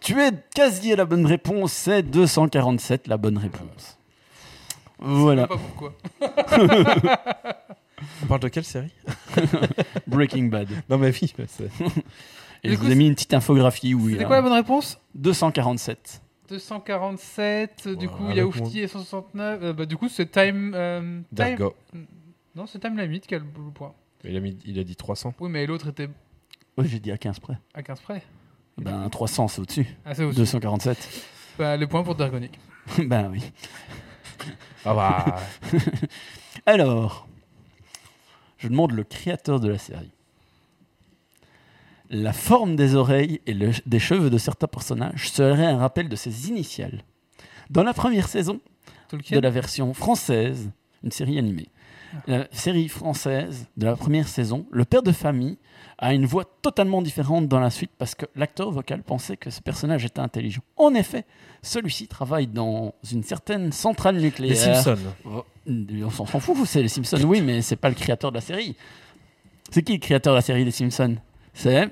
Tu 0.00 0.20
es 0.20 0.30
quasi 0.54 0.92
à 0.92 0.96
la 0.96 1.04
bonne 1.06 1.24
réponse, 1.26 1.72
c'est 1.72 2.02
247 2.02 3.06
la 3.08 3.16
bonne 3.16 3.38
réponse. 3.38 3.97
Je 5.00 5.04
sais 5.06 5.10
Voilà, 5.12 5.46
pas 5.46 5.56
pourquoi. 5.56 5.94
On 8.22 8.26
parle 8.26 8.40
de 8.40 8.48
quelle 8.48 8.64
série? 8.64 8.92
Breaking 10.06 10.44
Bad. 10.44 10.68
Non, 10.88 10.98
mais 10.98 11.10
oui. 11.10 11.32
Et 12.64 12.70
je 12.70 12.76
coup, 12.76 12.84
vous 12.84 12.90
ai 12.90 12.94
mis 12.94 13.06
une 13.06 13.14
petite 13.14 13.34
infographie 13.34 13.94
où 13.94 14.08
il 14.08 14.10
y 14.10 14.12
C'était 14.12 14.24
quoi 14.24 14.36
la 14.36 14.42
bonne 14.42 14.52
réponse? 14.52 14.98
247. 15.14 16.22
247, 16.48 17.88
du 17.88 18.08
coup 18.08 18.24
il 18.30 18.36
y 18.36 18.40
a 18.40 18.42
avec 18.42 18.56
Oufti 18.56 18.80
et 18.80 18.88
169. 18.88 19.62
euh, 19.62 19.72
bah, 19.74 19.84
du 19.84 19.98
coup 19.98 20.08
c'est 20.08 20.30
Time. 20.30 20.72
euh, 20.74 21.20
time... 21.36 21.70
Non, 22.56 22.66
c'est 22.66 22.78
Time 22.78 22.96
Limit 22.98 23.20
qui 23.20 23.34
a 23.34 23.38
le, 23.38 23.44
point. 23.44 23.92
Il 24.24 24.34
a, 24.34 24.40
mis, 24.40 24.56
il 24.64 24.78
a 24.78 24.84
dit 24.84 24.96
300. 24.96 25.34
Oui, 25.40 25.50
mais 25.50 25.66
l'autre 25.66 25.88
était 25.88 26.08
Oui, 26.78 26.88
j'ai 26.88 27.00
dit 27.00 27.12
à 27.12 27.18
15 27.18 27.38
près. 27.40 27.58
à 27.74 27.82
15 27.82 28.00
près. 28.00 28.22
Ben 28.78 29.08
300, 29.10 29.48
c'est 29.48 29.60
au-dessus. 29.60 29.86
Ah, 30.06 30.14
c'est 30.14 30.24
aussi. 30.24 30.38
247. 30.38 31.26
Bah, 31.58 31.76
le 31.76 31.86
point 31.86 32.02
pour 32.02 32.14
Dargonic. 32.14 32.58
ben 32.98 33.28
oui. 33.30 33.42
Ah 34.84 34.94
bah. 34.94 35.36
Alors, 36.66 37.26
je 38.58 38.68
demande 38.68 38.92
le 38.92 39.04
créateur 39.04 39.60
de 39.60 39.68
la 39.68 39.78
série. 39.78 40.10
La 42.10 42.32
forme 42.32 42.74
des 42.76 42.94
oreilles 42.94 43.40
et 43.46 43.52
le- 43.52 43.72
des 43.84 43.98
cheveux 43.98 44.30
de 44.30 44.38
certains 44.38 44.66
personnages 44.66 45.30
serait 45.30 45.66
un 45.66 45.76
rappel 45.78 46.08
de 46.08 46.16
ses 46.16 46.48
initiales. 46.48 47.02
Dans 47.70 47.82
la 47.82 47.92
première 47.92 48.28
saison 48.28 48.60
de 49.12 49.38
la 49.40 49.50
version 49.50 49.92
française, 49.92 50.70
une 51.04 51.10
série 51.12 51.38
animée, 51.38 51.68
la 52.26 52.46
série 52.52 52.88
française 52.88 53.66
de 53.76 53.86
la 53.86 53.96
première 53.96 54.28
saison, 54.28 54.66
le 54.70 54.84
père 54.84 55.02
de 55.02 55.12
famille 55.12 55.58
a 55.98 56.14
une 56.14 56.26
voix 56.26 56.44
totalement 56.62 57.02
différente 57.02 57.48
dans 57.48 57.58
la 57.60 57.70
suite 57.70 57.90
parce 57.98 58.14
que 58.14 58.26
l'acteur 58.36 58.70
vocal 58.70 59.02
pensait 59.02 59.36
que 59.36 59.50
ce 59.50 59.60
personnage 59.60 60.04
était 60.04 60.20
intelligent. 60.20 60.62
En 60.76 60.94
effet, 60.94 61.24
celui-ci 61.62 62.06
travaille 62.06 62.46
dans 62.46 62.94
une 63.10 63.22
certaine 63.24 63.72
centrale 63.72 64.16
nucléaire. 64.18 64.50
Les 64.50 64.74
Simpsons. 64.74 64.96
Oh, 65.24 65.44
On 65.66 66.10
s'en 66.10 66.40
fout, 66.40 66.56
c'est 66.66 66.82
les 66.82 66.88
Simpsons, 66.88 67.22
oui, 67.24 67.40
mais 67.40 67.62
c'est 67.62 67.76
pas 67.76 67.88
le 67.88 67.94
créateur 67.96 68.30
de 68.30 68.36
la 68.36 68.40
série. 68.42 68.76
C'est 69.70 69.82
qui 69.82 69.94
le 69.94 69.98
créateur 69.98 70.32
de 70.34 70.38
la 70.38 70.42
série 70.42 70.64
des 70.64 70.70
Simpsons? 70.70 71.16
C'est 71.52 71.90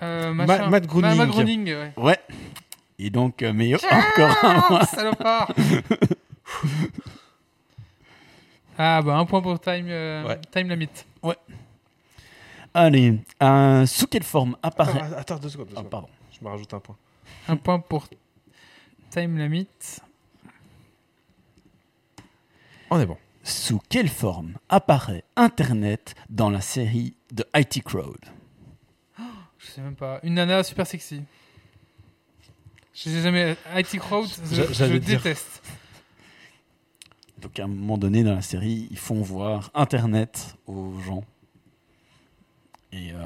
Euh, 0.00 0.32
Ma-. 0.32 0.68
Matt 0.68 0.86
Groening. 0.86 1.16
Matt 1.16 1.28
Groening, 1.28 1.66
ouais. 1.66 1.92
ouais. 1.96 2.18
Et 3.00 3.10
donc, 3.10 3.42
euh, 3.42 3.52
mais 3.52 3.74
encore 3.74 4.36
un. 4.44 4.62
Ah, 4.70 4.86
salopard 4.86 5.52
Ah, 8.78 9.02
bah 9.02 9.16
un 9.16 9.24
point 9.26 9.42
pour 9.42 9.58
Time, 9.60 9.86
euh, 9.88 10.24
Ouais. 10.26 10.40
time 10.52 10.68
Limit. 10.70 10.88
Allez, 12.74 13.18
euh, 13.42 13.86
sous 13.86 14.06
quelle 14.06 14.22
forme 14.22 14.56
apparaît 14.62 15.00
Attends, 15.00 15.16
attends, 15.16 15.38
deux 15.38 15.48
secondes. 15.48 15.66
deux 15.68 15.74
Ah, 15.74 15.78
secondes. 15.78 15.90
pardon. 15.90 16.08
Je 16.30 16.44
me 16.44 16.48
rajoute 16.50 16.72
un 16.74 16.80
point. 16.80 16.96
Un 17.48 17.56
point 17.56 17.80
pour 17.80 18.06
Time 19.10 19.36
Limit. 19.38 19.66
On 22.90 23.00
est 23.00 23.06
bon. 23.06 23.16
Sous 23.42 23.80
quelle 23.88 24.08
forme 24.08 24.54
apparaît 24.68 25.24
Internet 25.36 26.14
dans 26.28 26.50
la 26.50 26.60
série 26.60 27.14
de 27.32 27.44
IT 27.56 27.82
Crowd? 27.82 28.18
Je 29.58 29.66
sais 29.66 29.80
même 29.80 29.96
pas. 29.96 30.20
Une 30.22 30.34
nana 30.34 30.62
super 30.62 30.86
sexy. 30.86 31.22
Je 32.94 33.00
sais 33.10 33.22
jamais. 33.22 33.56
IT 33.76 33.98
Crowd, 33.98 34.28
je, 34.50 34.54
J'a- 34.54 34.66
je 34.68 34.72
j'allais 34.72 35.00
dire. 35.00 35.20
Donc 37.40 37.58
à 37.60 37.64
un 37.64 37.68
moment 37.68 37.98
donné 37.98 38.24
dans 38.24 38.34
la 38.34 38.42
série, 38.42 38.88
ils 38.90 38.98
font 38.98 39.22
voir 39.22 39.70
Internet 39.74 40.56
aux 40.66 40.98
gens. 41.00 41.24
Et 42.92 43.12
euh, 43.12 43.18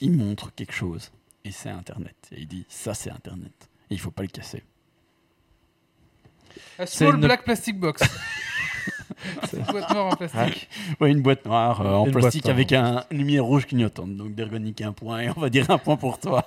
ils 0.00 0.12
montrent 0.12 0.52
quelque 0.54 0.72
chose. 0.72 1.10
Et 1.44 1.50
c'est 1.50 1.68
Internet. 1.68 2.16
Et 2.32 2.40
il 2.42 2.48
dit, 2.48 2.64
ça 2.68 2.94
c'est 2.94 3.10
Internet. 3.10 3.68
Et 3.90 3.94
il 3.94 4.00
faut 4.00 4.10
pas 4.10 4.22
le 4.22 4.28
casser. 4.28 4.62
A 6.78 6.86
C'est 6.86 7.04
small 7.04 7.16
une- 7.16 7.20
black 7.22 7.44
plastic 7.44 7.78
box. 7.78 8.02
Une 9.52 9.62
boîte 9.64 9.90
noire 9.90 10.06
en 10.06 10.16
plastique. 10.16 10.68
Ouais, 11.00 11.10
une 11.10 11.22
boîte 11.22 11.44
noire 11.46 11.80
euh, 11.80 11.94
en 11.94 12.06
Une 12.06 12.12
plastique 12.12 12.44
noire. 12.44 12.54
avec 12.54 12.72
un 12.72 13.04
une 13.10 13.18
lumière 13.18 13.44
rouge 13.44 13.66
clignotante. 13.66 14.16
Donc 14.16 14.34
d'ergonique 14.34 14.80
un 14.82 14.92
point. 14.92 15.20
Et 15.20 15.28
on 15.36 15.40
va 15.40 15.50
dire 15.50 15.70
un 15.70 15.78
point 15.78 15.96
pour 15.96 16.18
toi. 16.18 16.44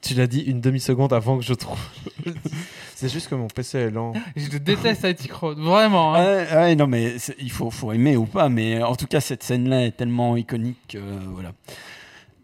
Tu 0.00 0.14
l'as 0.14 0.26
dit 0.26 0.40
une 0.42 0.60
demi-seconde 0.60 1.12
avant 1.12 1.38
que 1.38 1.44
je 1.44 1.54
trouve. 1.54 1.78
c'est 2.94 3.08
juste 3.12 3.28
que 3.28 3.34
mon 3.34 3.48
PC 3.48 3.78
est 3.78 3.90
lent. 3.90 4.12
Je 4.36 4.58
déteste 4.58 5.04
IT 5.04 5.28
Crowd, 5.28 5.58
vraiment. 5.58 6.14
hein. 6.14 6.74
Non, 6.76 6.86
mais 6.86 7.16
il 7.38 7.50
faut, 7.50 7.70
faut 7.70 7.92
aimer 7.92 8.16
ou 8.16 8.26
pas, 8.26 8.48
mais 8.48 8.82
en 8.82 8.94
tout 8.94 9.06
cas, 9.06 9.20
cette 9.20 9.42
scène-là 9.42 9.86
est 9.86 9.96
tellement 9.96 10.36
iconique. 10.36 10.78
que, 10.90 10.98
voilà. 10.98 11.52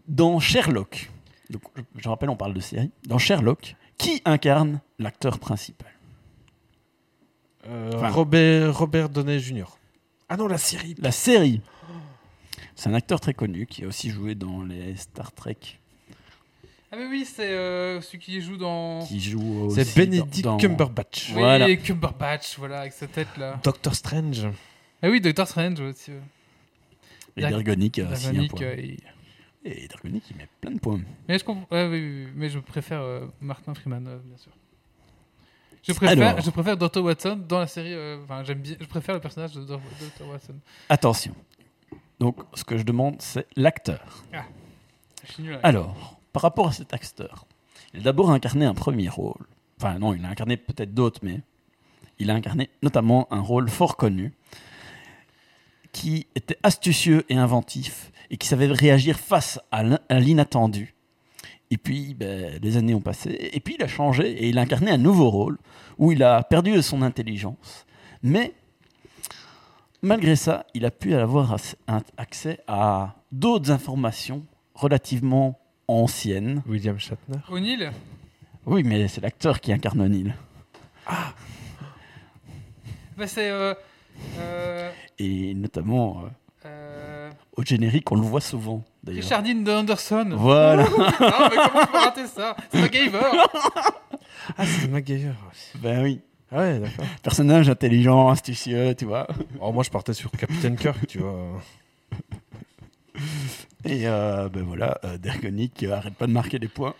Dans 0.07 0.39
Sherlock, 0.39 1.09
donc, 1.49 1.61
je, 1.77 1.81
je 2.03 2.09
rappelle, 2.09 2.29
on 2.29 2.35
parle 2.35 2.53
de 2.53 2.59
série. 2.59 2.91
Dans 3.07 3.17
Sherlock, 3.17 3.75
qui 3.97 4.21
incarne 4.25 4.81
l'acteur 4.99 5.39
principal? 5.39 5.87
Euh, 7.67 7.91
Enfin- 7.95 8.09
Robert, 8.09 8.77
Robert 8.77 9.09
Downey 9.09 9.39
Jr. 9.39 9.65
Ah 10.29 10.37
non, 10.37 10.47
la 10.47 10.57
série. 10.57 10.95
La 10.99 11.11
série. 11.11 11.61
C'est 12.75 12.89
un 12.89 12.93
acteur 12.93 13.19
très 13.19 13.33
connu 13.33 13.65
qui 13.67 13.83
a 13.83 13.87
aussi 13.87 14.09
joué 14.09 14.35
dans 14.35 14.63
les 14.63 14.95
Star 14.95 15.31
Trek, 15.31 15.57
Ah, 16.91 16.95
mais 16.97 17.07
oui, 17.07 17.25
c'est 17.25 17.49
euh, 17.51 18.01
celui 18.01 18.19
qui 18.19 18.41
joue 18.41 18.57
dans. 18.57 19.05
qui 19.05 19.19
joue 19.19 19.69
C'est 19.73 19.95
Benedict 19.95 20.43
dans- 20.43 20.57
Cumberbatch. 20.57 21.29
Oui, 21.29 21.33
Voilà. 21.35 21.75
Cumberbatch, 21.75 22.57
voilà, 22.57 22.81
avec 22.81 22.93
sa 22.93 23.07
tête 23.07 23.35
là. 23.37 23.59
Doctor 23.63 23.93
Strange. 23.95 24.47
Ah 25.01 25.09
oui, 25.09 25.21
Doctor 25.21 25.47
Strange 25.47 25.79
aussi. 25.79 26.11
Et 27.37 27.41
d'Ergonic 27.41 27.99
a 27.99 28.11
aussi 28.11 28.27
un 28.27 28.47
point. 28.47 28.61
euh, 28.61 28.75
il- 28.77 28.99
Et 29.65 29.87
d'Ergonic, 29.87 30.23
il 30.31 30.37
met 30.37 30.47
plein 30.61 30.71
de 30.71 30.79
points. 30.79 30.99
Mais 31.27 31.39
je 31.39 31.43
comprends. 31.43 31.67
ouais, 31.75 31.87
oui, 31.87 31.99
oui, 31.99 32.23
oui, 32.25 32.31
mais 32.35 32.49
je 32.49 32.59
préfère 32.59 33.01
euh, 33.01 33.25
Martin 33.41 33.73
Freeman, 33.73 34.05
euh, 34.07 34.17
bien 34.25 34.37
sûr. 34.37 34.51
Je 35.83 35.93
préfère, 35.93 36.29
Alors. 36.29 36.41
je 36.41 36.49
préfère 36.49 36.77
Dr. 36.77 37.03
Watson 37.03 37.39
dans 37.47 37.59
la 37.59 37.67
série. 37.67 37.93
euh, 37.93 38.17
Enfin, 38.23 38.43
j'aime 38.43 38.59
bien. 38.59 38.75
Je 38.79 38.85
préfère 38.85 39.15
le 39.15 39.21
personnage 39.21 39.53
de 39.53 39.63
Dr. 39.63 39.79
Watson. 40.29 40.55
Attention. 40.89 41.35
Donc, 42.19 42.37
ce 42.53 42.63
que 42.63 42.77
je 42.77 42.83
demande, 42.83 43.15
c'est 43.21 43.47
l'acteur. 43.57 44.23
Hein. 44.33 44.43
Alors, 45.61 46.19
par 46.31 46.41
rapport 46.43 46.67
à 46.67 46.71
cet 46.71 46.93
acteur, 46.93 47.45
il 47.93 47.99
a 47.99 48.03
d'abord 48.03 48.31
incarné 48.31 48.65
un 48.65 48.73
premier 48.73 49.09
rôle. 49.09 49.45
Enfin, 49.77 49.99
non, 49.99 50.13
il 50.13 50.23
a 50.23 50.29
incarné 50.29 50.55
peut-être 50.57 50.93
d'autres, 50.93 51.19
mais 51.23 51.41
il 52.19 52.29
a 52.31 52.33
incarné 52.35 52.69
notamment 52.81 53.27
un 53.31 53.41
rôle 53.41 53.69
fort 53.69 53.97
connu 53.97 54.33
qui 55.91 56.27
était 56.35 56.57
astucieux 56.63 57.25
et 57.29 57.35
inventif 57.35 58.11
et 58.31 58.37
qui 58.37 58.47
savait 58.47 58.67
réagir 58.67 59.19
face 59.19 59.59
à 59.71 59.83
l'inattendu. 60.19 60.92
Et 61.73 61.77
puis, 61.77 62.13
ben, 62.13 62.59
les 62.61 62.77
années 62.77 62.93
ont 62.93 63.01
passé, 63.01 63.49
et 63.51 63.59
puis 63.59 63.73
il 63.79 63.83
a 63.83 63.87
changé 63.87 64.29
et 64.29 64.49
il 64.49 64.59
a 64.59 64.61
incarné 64.61 64.91
un 64.91 64.99
nouveau 64.99 65.31
rôle 65.31 65.57
où 65.97 66.11
il 66.11 66.21
a 66.21 66.43
perdu 66.43 66.71
de 66.71 66.81
son 66.81 67.01
intelligence. 67.01 67.87
Mais, 68.21 68.53
malgré 70.03 70.35
ça, 70.35 70.67
il 70.75 70.85
a 70.85 70.91
pu 70.91 71.15
avoir 71.15 71.57
accès 72.15 72.59
à 72.67 73.15
d'autres 73.31 73.71
informations 73.71 74.45
relativement 74.75 75.59
anciennes. 75.87 76.61
William 76.67 76.99
Shatner. 76.99 77.39
O'Neill 77.49 77.91
Oui, 78.67 78.83
mais 78.83 79.07
c'est 79.07 79.21
l'acteur 79.21 79.59
qui 79.59 79.73
incarne 79.73 80.01
O'Neill. 80.01 80.35
bah, 83.17 83.25
C'est. 83.25 83.49
Euh, 83.49 83.73
euh, 84.37 84.91
Et 85.17 85.55
notamment 85.55 86.21
euh, 86.21 86.27
euh, 86.67 87.12
au 87.57 87.63
générique, 87.63 88.11
on 88.11 88.15
le 88.15 88.21
voit 88.21 88.41
souvent 88.41 88.83
d'ailleurs. 89.03 89.23
Richard 89.23 89.43
Dean 89.43 89.65
Anderson. 89.67 90.29
Voilà. 90.33 90.85
Ah, 91.19 91.49
mais 91.49 91.55
comment 91.55 91.81
je 91.81 91.91
peux 91.91 91.97
rater 91.97 92.27
ça? 92.27 92.55
C'est 92.71 92.81
MacGyver 92.81 93.19
Ah, 94.57 94.65
c'est 94.65 94.87
MacGyver. 94.89 95.33
ben 95.75 96.03
oui. 96.03 96.21
Ah 96.51 96.57
ouais, 96.59 96.79
d'accord. 96.79 97.05
Personnage 97.23 97.69
intelligent, 97.69 98.29
astucieux, 98.29 98.93
tu 98.95 99.05
vois. 99.05 99.27
Oh, 99.59 99.71
moi, 99.71 99.83
je 99.83 99.89
partais 99.89 100.13
sur 100.13 100.29
Captain 100.31 100.75
Kirk, 100.75 101.07
tu 101.07 101.19
vois. 101.19 101.61
Et 103.93 104.07
euh, 104.07 104.49
ben 104.49 104.63
voilà, 104.63 104.97
euh, 105.03 105.17
Dergonic 105.19 105.83
euh, 105.83 105.93
arrête 105.95 106.15
pas 106.15 106.25
de 106.25 106.31
marquer 106.31 106.57
des 106.57 106.67
points. 106.67 106.95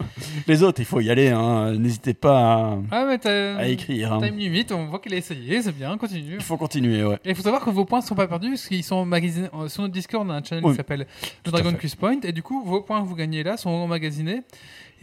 Les 0.48 0.62
autres, 0.62 0.80
il 0.80 0.86
faut 0.86 1.00
y 1.00 1.10
aller. 1.10 1.30
hein. 1.30 1.72
N'hésitez 1.74 2.14
pas 2.14 2.38
à, 2.40 2.78
Ah, 2.92 3.06
mais 3.08 3.18
t'as. 3.18 3.56
à 3.58 3.66
écrire. 3.68 4.14
hein. 4.14 4.22
Time 4.22 4.38
limit, 4.38 4.66
on 4.72 4.86
voit 4.86 5.00
qu'il 5.00 5.14
a 5.14 5.18
essayé, 5.18 5.62
c'est 5.64 5.72
bien, 5.76 5.98
continue. 5.98 6.36
Il 6.36 6.42
faut 6.44 6.58
continuer, 6.58 7.04
ouais. 7.04 7.16
Et 7.26 7.30
il 7.32 7.36
faut 7.36 7.42
savoir 7.42 7.64
que 7.66 7.70
vos 7.72 7.86
points 7.86 8.02
ne 8.02 8.06
sont 8.06 8.14
pas 8.16 8.28
perdus 8.28 8.50
parce 8.50 8.68
qu'ils 8.68 8.84
sont 8.84 9.06
magasinés 9.06 9.48
euh, 9.56 9.68
sur 9.70 9.82
notre 9.82 9.94
Discord. 9.94 10.28
On 10.28 10.30
a 10.30 10.36
un 10.36 10.44
channel 10.44 10.64
Oui. 10.64 10.72
qui 10.72 10.78
s'appelle 10.78 11.08
à 11.46 11.50
Dragon. 11.50 11.74
Quiz 11.74 11.96
Point. 11.96 12.20
Et 12.24 12.32
du 12.32 12.44
coup, 12.44 12.64
vos 12.64 12.82
points 12.82 13.02
que 13.02 13.08
vous 13.08 13.16
gagnez 13.16 13.42
là 13.44 13.58
sont 13.58 13.70
emmagasinés. 13.72 14.42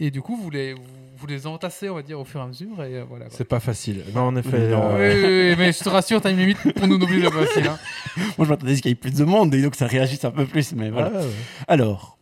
Et 0.03 0.09
du 0.09 0.21
coup, 0.21 0.35
vous 0.35 0.49
les, 0.49 0.73
vous, 0.73 0.81
vous 1.15 1.27
les 1.27 1.45
entassez, 1.45 1.87
on 1.87 1.93
va 1.95 2.01
dire, 2.01 2.19
au 2.19 2.25
fur 2.25 2.39
et 2.39 2.43
à 2.43 2.47
mesure. 2.47 2.83
Et 2.83 2.95
euh, 2.97 3.03
voilà. 3.07 3.25
C'est 3.29 3.43
pas 3.45 3.59
facile. 3.59 4.03
Non, 4.15 4.21
en 4.23 4.35
effet. 4.35 4.69
Non. 4.69 4.95
Oui, 4.95 5.01
euh, 5.01 5.13
oui, 5.13 5.49
oui, 5.51 5.55
mais 5.59 5.71
je 5.71 5.79
te 5.79 5.89
rassure, 5.89 6.19
Time 6.21 6.35
Limit, 6.37 6.55
pour 6.55 6.87
nous 6.87 6.99
c'est 6.99 7.29
pas 7.29 7.45
facile. 7.45 7.67
hein. 7.67 7.77
Moi, 8.37 8.45
je 8.45 8.49
m'attendais 8.49 8.71
à 8.73 8.75
ce 8.77 8.81
qu'il 8.81 8.89
y 8.89 8.93
ait 8.93 8.95
plus 8.95 9.13
de 9.13 9.23
monde 9.23 9.53
et 9.53 9.61
donc 9.61 9.75
ça 9.75 9.85
réagisse 9.85 10.25
un 10.25 10.31
peu 10.31 10.45
plus. 10.47 10.73
Mais 10.73 10.89
voilà. 10.89 11.09
ouais, 11.11 11.17
ouais. 11.19 11.31
Alors, 11.67 12.17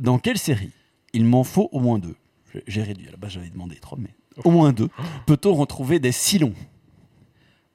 dans 0.00 0.18
quelle 0.18 0.38
série 0.38 0.70
Il 1.12 1.26
m'en 1.26 1.44
faut 1.44 1.68
au 1.72 1.80
moins 1.80 1.98
deux? 1.98 2.16
J'ai- 2.54 2.64
J'ai 2.66 2.82
réduit. 2.82 3.06
À 3.08 3.10
la 3.10 3.16
base, 3.18 3.32
j'avais 3.32 3.50
demandé 3.50 3.76
trois, 3.76 3.98
mais 4.00 4.10
au 4.42 4.50
moins 4.50 4.72
deux. 4.72 4.88
Peut-on 5.26 5.52
retrouver 5.52 5.98
des 6.00 6.12
silons 6.12 6.54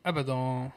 Ah 0.04 0.12
bah 0.12 0.24
dans. 0.24 0.72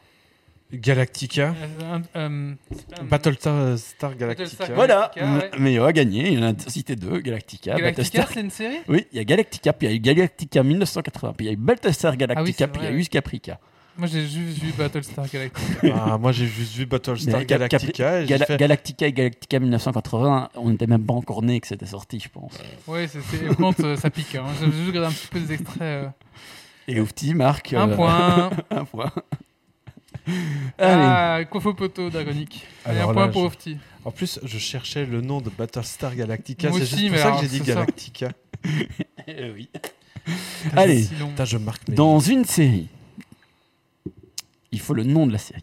Galactica. 0.72 1.54
Euh, 1.82 1.98
euh, 2.16 2.54
c'est 2.70 3.00
un- 3.00 3.04
Battlestar 3.04 3.78
Star 3.78 4.16
Galactica. 4.16 4.44
Battlestar 4.44 4.76
Voilà, 4.76 5.10
Galactica, 5.16 5.56
ouais. 5.56 5.60
Méo 5.62 5.84
a 5.84 5.92
gagné, 5.92 6.32
il 6.32 6.44
en 6.44 6.52
a 6.52 6.58
cité 6.68 6.96
deux, 6.96 7.18
Galactica, 7.20 7.74
Galactica, 7.76 7.90
Battlestar. 8.20 8.28
c'est 8.32 8.40
une 8.40 8.50
série 8.50 8.78
Oui, 8.88 9.06
il 9.12 9.18
y 9.18 9.20
a 9.20 9.24
Galactica, 9.24 9.72
puis 9.72 9.88
il 9.88 9.90
y 9.90 9.92
a 9.94 9.96
eu 9.96 10.00
Galactica 10.00 10.62
1980, 10.62 11.32
puis 11.36 11.46
il 11.46 11.48
y 11.48 11.50
a 11.50 11.52
eu 11.54 11.56
Battlestar 11.56 12.16
Galactica, 12.16 12.40
Ah 12.40 12.44
oui, 12.44 12.54
c'est 12.56 12.66
puis 12.68 12.80
il 12.82 12.84
y 12.84 12.88
a 12.88 12.92
eu 12.96 13.04
Caprica. 13.04 13.58
Moi, 13.98 14.06
j'ai 14.06 14.26
juste 14.26 14.58
vu 14.62 14.72
Battlestar 14.78 15.26
Galactica. 15.28 15.94
Ah, 15.94 16.16
moi, 16.16 16.32
j'ai 16.32 16.46
juste 16.46 16.74
vu 16.76 16.86
Battlestar 16.86 17.34
Mais 17.40 17.44
Cap- 17.44 17.58
Galactica. 17.58 18.20
et 18.20 18.22
j'ai 18.22 18.28
Gala- 18.28 18.46
fait- 18.46 18.56
Galactica 18.56 19.06
et 19.08 19.12
Galactica 19.12 19.58
1980, 19.58 20.48
on 20.54 20.70
n'était 20.70 20.86
même 20.86 21.04
pas 21.04 21.12
encore 21.14 21.42
nés 21.42 21.60
que 21.60 21.66
c'était 21.66 21.84
sorti, 21.86 22.20
je 22.20 22.28
pense. 22.28 22.52
Ouais, 22.86 23.08
c'était. 23.08 23.52
Quand 23.56 23.78
euh, 23.80 23.96
ça 23.96 24.08
pique. 24.08 24.34
Hein. 24.36 24.44
J'ai 24.60 24.66
juste 24.70 24.86
regardé 24.86 25.08
un 25.08 25.12
petit 25.12 25.26
peu 25.26 25.40
des 25.40 25.52
extraits. 25.54 25.82
euh. 25.82 26.08
Et 26.88 27.00
Oufti 27.00 27.34
marque. 27.34 27.72
Un 27.74 27.90
euh, 27.90 27.96
point. 27.96 28.50
un 28.70 28.84
point. 28.84 29.12
Allez. 30.26 30.36
Ah, 30.78 31.40
Kofo 31.50 31.74
Poto. 31.74 32.08
Allez, 32.08 32.46
Alors 32.84 33.10
un 33.10 33.14
point 33.14 33.26
là, 33.26 33.32
pour 33.32 33.42
je- 33.42 33.46
Ofti. 33.46 33.76
En 34.04 34.10
plus, 34.10 34.40
je 34.42 34.58
cherchais 34.58 35.04
le 35.06 35.20
nom 35.20 35.40
de 35.40 35.50
Battlestar 35.50 36.14
Galactica. 36.14 36.68
Moi 36.70 36.78
C'est 36.78 36.84
aussi, 36.84 36.96
juste 36.96 37.02
pour 37.08 37.12
mais 37.12 37.18
ça 37.18 37.26
alors, 37.28 37.40
que 37.40 37.46
j'ai 37.46 37.50
dit 37.50 37.58
c'est 37.58 37.72
ça. 37.72 37.74
Galactica. 37.80 38.28
Eh 39.26 39.50
oui. 39.50 39.68
Allez. 40.76 41.02
c'est 41.02 41.14
si 41.14 41.20
long. 41.20 41.28
Putain, 41.28 41.44
je 41.44 41.58
marque 41.58 41.88
mes. 41.88 41.94
Dans 41.94 42.18
une 42.20 42.44
série, 42.44 42.88
il 44.72 44.80
faut 44.80 44.94
le 44.94 45.04
nom 45.04 45.26
de 45.26 45.32
la 45.32 45.38
série. 45.38 45.62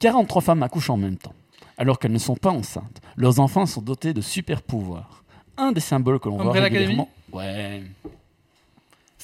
43 0.00 0.42
femmes 0.42 0.62
accouchent 0.62 0.90
en 0.90 0.96
même 0.96 1.16
temps, 1.16 1.34
alors 1.78 1.98
qu'elles 1.98 2.12
ne 2.12 2.18
sont 2.18 2.36
pas 2.36 2.50
enceintes. 2.50 3.00
Leurs 3.16 3.40
enfants 3.40 3.66
sont 3.66 3.82
dotés 3.82 4.14
de 4.14 4.20
super 4.20 4.62
pouvoirs. 4.62 5.24
Un 5.56 5.72
des 5.72 5.80
symboles 5.80 6.18
que 6.18 6.28
l'on 6.28 6.36
voit 6.36 6.46
Umbrella 6.46 6.66
Academy 6.66 6.86
régulièrement. 6.86 7.10
Ouais. 7.32 7.82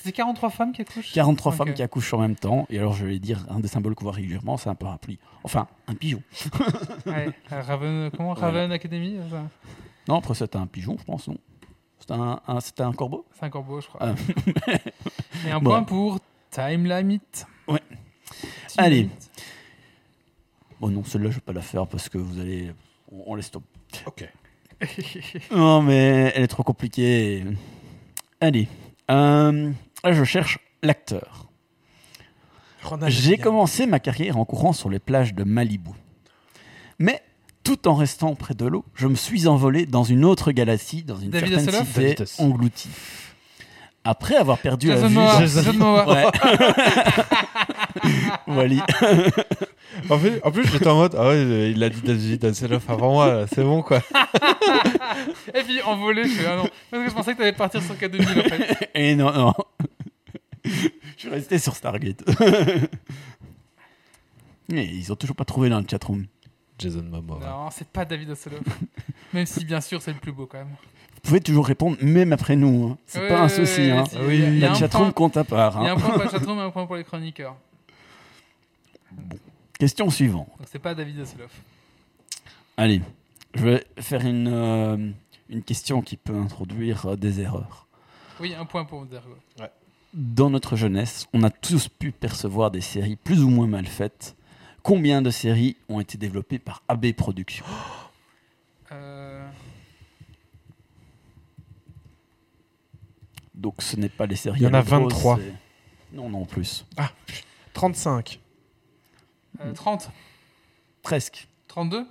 C'était 0.03 0.13
43 0.13 0.49
femmes 0.49 0.73
qui 0.73 0.81
accouchent 0.81 1.13
43 1.13 1.53
Ok. 1.53 1.59
femmes 1.59 1.75
qui 1.75 1.83
accouchent 1.83 2.15
en 2.15 2.19
même 2.21 2.35
temps. 2.37 2.67
Et 2.71 2.79
alors, 2.79 2.95
je 2.95 3.05
vais 3.05 3.19
dire, 3.19 3.45
un 3.51 3.61
des 3.61 3.69
symboles 3.69 3.95
qu'on 3.95 4.05
voit 4.05 4.13
régulièrement, 4.15 4.57
c'est 4.57 4.71
un 4.71 4.75
parapluie. 4.75 5.19
Enfin, 5.45 5.69
un 5.89 5.95
pigeon. 5.95 6.23
Ouais, 7.07 7.29
euh, 7.53 7.61
Raven, 7.63 8.11
comment. 8.17 8.33
Raven 8.33 8.73
Academy 8.73 9.17
euh, 9.19 9.29
ça 9.29 9.43
Non, 10.09 10.15
après, 10.17 10.33
c'était 10.35 10.57
un 10.57 10.67
pigeon, 10.67 10.97
je 10.99 11.05
pense, 11.05 11.29
non 11.29 11.37
C'était 11.99 12.15
un, 12.15 12.41
un- 12.49 12.61
c'était 12.61 12.83
un 12.83 12.93
corbeau? 12.95 13.27
C'est 13.39 13.45
un 13.45 13.51
corbeau, 13.51 13.83
je 13.83 13.89
crois. 13.89 14.01
Ah. 14.03 14.15
Et 15.47 15.51
un 15.51 15.59
Bon. 15.61 15.71
point 15.71 15.83
pour 15.83 16.19
Time 16.51 16.87
Limit. 16.87 17.21
Ouais. 17.69 17.81
Time 18.69 18.79
Allez. 18.79 18.97
Limit. 19.03 19.11
Bon, 20.81 20.89
non, 20.89 21.05
celle-là, 21.05 21.29
je 21.29 21.35
vais 21.35 21.41
pas 21.43 21.53
la 21.53 21.61
faire 21.61 21.87
parce 21.87 22.09
que 22.09 22.17
vous 22.17 22.41
allez. 22.41 22.73
On, 23.13 23.33
on 23.33 23.35
laisse 23.35 23.51
tomber. 23.51 23.67
Ok. 24.07 24.27
Non, 25.51 25.83
mais 25.83 26.33
elle 26.35 26.45
est 26.45 26.49
trop 26.49 26.63
compliquée. 26.63 27.45
Allez. 28.41 28.67
Euh, 29.11 29.71
je 30.05 30.25
cherche 30.25 30.59
l'acteur. 30.83 31.47
J'ai 33.09 33.37
commencé 33.37 33.87
ma 33.87 34.01
carrière 34.01 34.39
en 34.39 34.45
courant 34.45 34.73
sur 34.73 34.89
les 34.89 34.99
plages 34.99 35.35
de 35.35 35.45
Malibu. 35.45 35.91
Mais 36.99 37.23
tout 37.63 37.89
en 37.89 37.95
restant 37.95 38.35
près 38.35 38.55
de 38.55 38.65
l'eau, 38.65 38.85
je 38.95 39.07
me 39.07 39.15
suis 39.15 39.47
envolé 39.47 39.87
dans 39.87 40.05
une 40.05 40.25
autre 40.25 40.53
galaxie, 40.53 41.03
dans 41.03 41.19
une 41.19 41.31
David 41.31 41.61
certaine 41.61 41.85
cité 41.85 42.25
engloutie. 42.43 42.89
Après 44.11 44.35
avoir 44.35 44.59
perdu 44.59 44.89
la 44.89 44.97
Jason 44.97 45.09
vue. 45.09 45.83
Ouais. 46.11 46.27
Wally. 48.49 48.81
En, 50.09 50.19
fait- 50.19 50.41
en 50.45 50.51
plus, 50.51 50.67
j'étais 50.67 50.89
en 50.89 50.97
mode. 50.97 51.15
Ah 51.17 51.29
ouais, 51.29 51.71
il 51.71 51.81
a 51.85 51.89
dit 51.89 52.01
David 52.03 52.45
Hasselhoff 52.45 52.91
avant 52.91 53.13
moi, 53.13 53.47
c'est 53.55 53.63
bon 53.63 53.83
quoi. 53.83 54.03
Et 55.55 55.63
puis 55.63 55.81
envolé, 55.83 56.25
je 56.25 56.31
fais 56.35 56.47
ah 56.49 56.57
non. 56.57 56.69
Parce 56.91 57.05
que 57.05 57.09
je 57.09 57.15
pensais 57.15 57.33
que 57.35 57.39
t'allais 57.39 57.53
partir 57.53 57.81
sur 57.85 57.95
K2000 57.95 58.41
en 58.41 58.49
fait. 58.49 58.91
Et 58.97 59.15
non, 59.15 59.33
non. 59.33 59.55
je 60.65 60.89
suis 61.17 61.29
resté 61.29 61.59
sur 61.61 61.77
Stargate. 61.77 62.25
Et 64.73 64.83
ils 64.83 65.13
ont 65.13 65.17
toujours 65.17 65.37
pas 65.37 65.45
trouvé 65.45 65.69
dans 65.69 65.79
le 65.79 65.87
chatroom. 65.89 66.27
Jason 66.81 67.03
Momoa. 67.05 67.39
Non, 67.47 67.69
c'est 67.71 67.87
pas 67.89 68.05
David 68.05 68.31
Hasselhoff. 68.31 68.61
Même 69.33 69.47
si 69.47 69.65
bien 69.65 69.81
sûr 69.81 70.03
c'est 70.03 70.13
le 70.13 70.19
plus 70.19 70.33
beau 70.33 70.47
quand 70.47 70.59
même. 70.59 70.75
Vous 71.23 71.29
pouvez 71.29 71.41
toujours 71.41 71.67
répondre, 71.67 71.97
même 72.01 72.33
après 72.33 72.57
nous. 72.57 72.89
hein. 72.93 72.99
C'est 73.07 73.21
Ouais, 73.21 73.29
pas 73.29 73.41
un 73.41 73.43
ouais, 73.43 73.49
souci. 73.51 73.81
ouais, 73.83 73.91
hein. 73.91 74.05
oui, 74.27 74.59
La 74.61 74.75
chatroom 74.75 75.13
compte 75.13 75.37
à 75.37 75.45
part. 75.45 75.77
Il 75.81 75.85
y 75.85 75.87
a 75.89 75.93
hein. 75.93 75.97
un 75.97 76.01
point 76.01 76.11
pour 76.11 76.25
la 76.25 76.31
chatroom 76.31 76.59
et 76.59 76.63
un 76.63 76.71
point 76.71 76.87
pour 76.87 76.97
les 76.97 77.05
chroniqueurs. 77.05 77.57
Question 79.79 80.11
suivante. 80.11 80.49
Donc 80.59 80.67
c'est 80.71 80.79
pas 80.79 80.95
David 80.95 81.21
Hasselhoff. 81.21 81.53
Allez, 82.77 83.03
je 83.55 83.65
vais 83.65 83.85
faire 83.99 84.23
une, 84.27 84.49
euh, 84.49 84.97
une 85.49 85.63
question 85.63 86.01
qui 86.03 86.17
peut 86.17 86.35
introduire 86.37 87.07
euh, 87.07 87.17
des 87.17 87.41
erreurs. 87.41 87.87
Oui, 88.41 88.55
un 88.55 88.65
point 88.65 88.85
pour 88.85 89.05
Dergo. 89.05 89.37
Dans 90.15 90.51
notre 90.51 90.75
jeunesse, 90.77 91.27
on 91.33 91.43
a 91.43 91.51
tous 91.51 91.89
pu 91.89 92.11
percevoir 92.13 92.71
des 92.71 92.81
séries 92.81 93.17
plus 93.17 93.43
ou 93.45 93.49
moins 93.51 93.67
mal 93.67 93.87
faites. 93.87 94.35
Combien 94.83 95.21
de 95.23 95.31
séries 95.31 95.77
ont 95.89 96.01
été 96.01 96.17
développées 96.19 96.59
par 96.59 96.83
AB 96.89 97.13
Productions? 97.13 97.67
Donc 103.61 103.75
ce 103.83 103.97
n'est 103.97 104.09
pas 104.09 104.27
les 104.27 104.37
séries. 104.37 104.59
Il 104.59 104.63
y 104.63 104.67
en 104.67 104.73
a 104.75 104.79
l'eau 104.81 104.85
de 104.85 104.91
rose, 104.91 105.13
23. 105.13 105.37
c'est- 105.37 106.17
Non, 106.17 106.29
non, 106.31 106.45
plus. 106.47 106.85
35. 107.75 108.41
euh, 109.61 109.73
30. 109.73 110.11
Presque. 111.03 111.47
32 111.69 112.07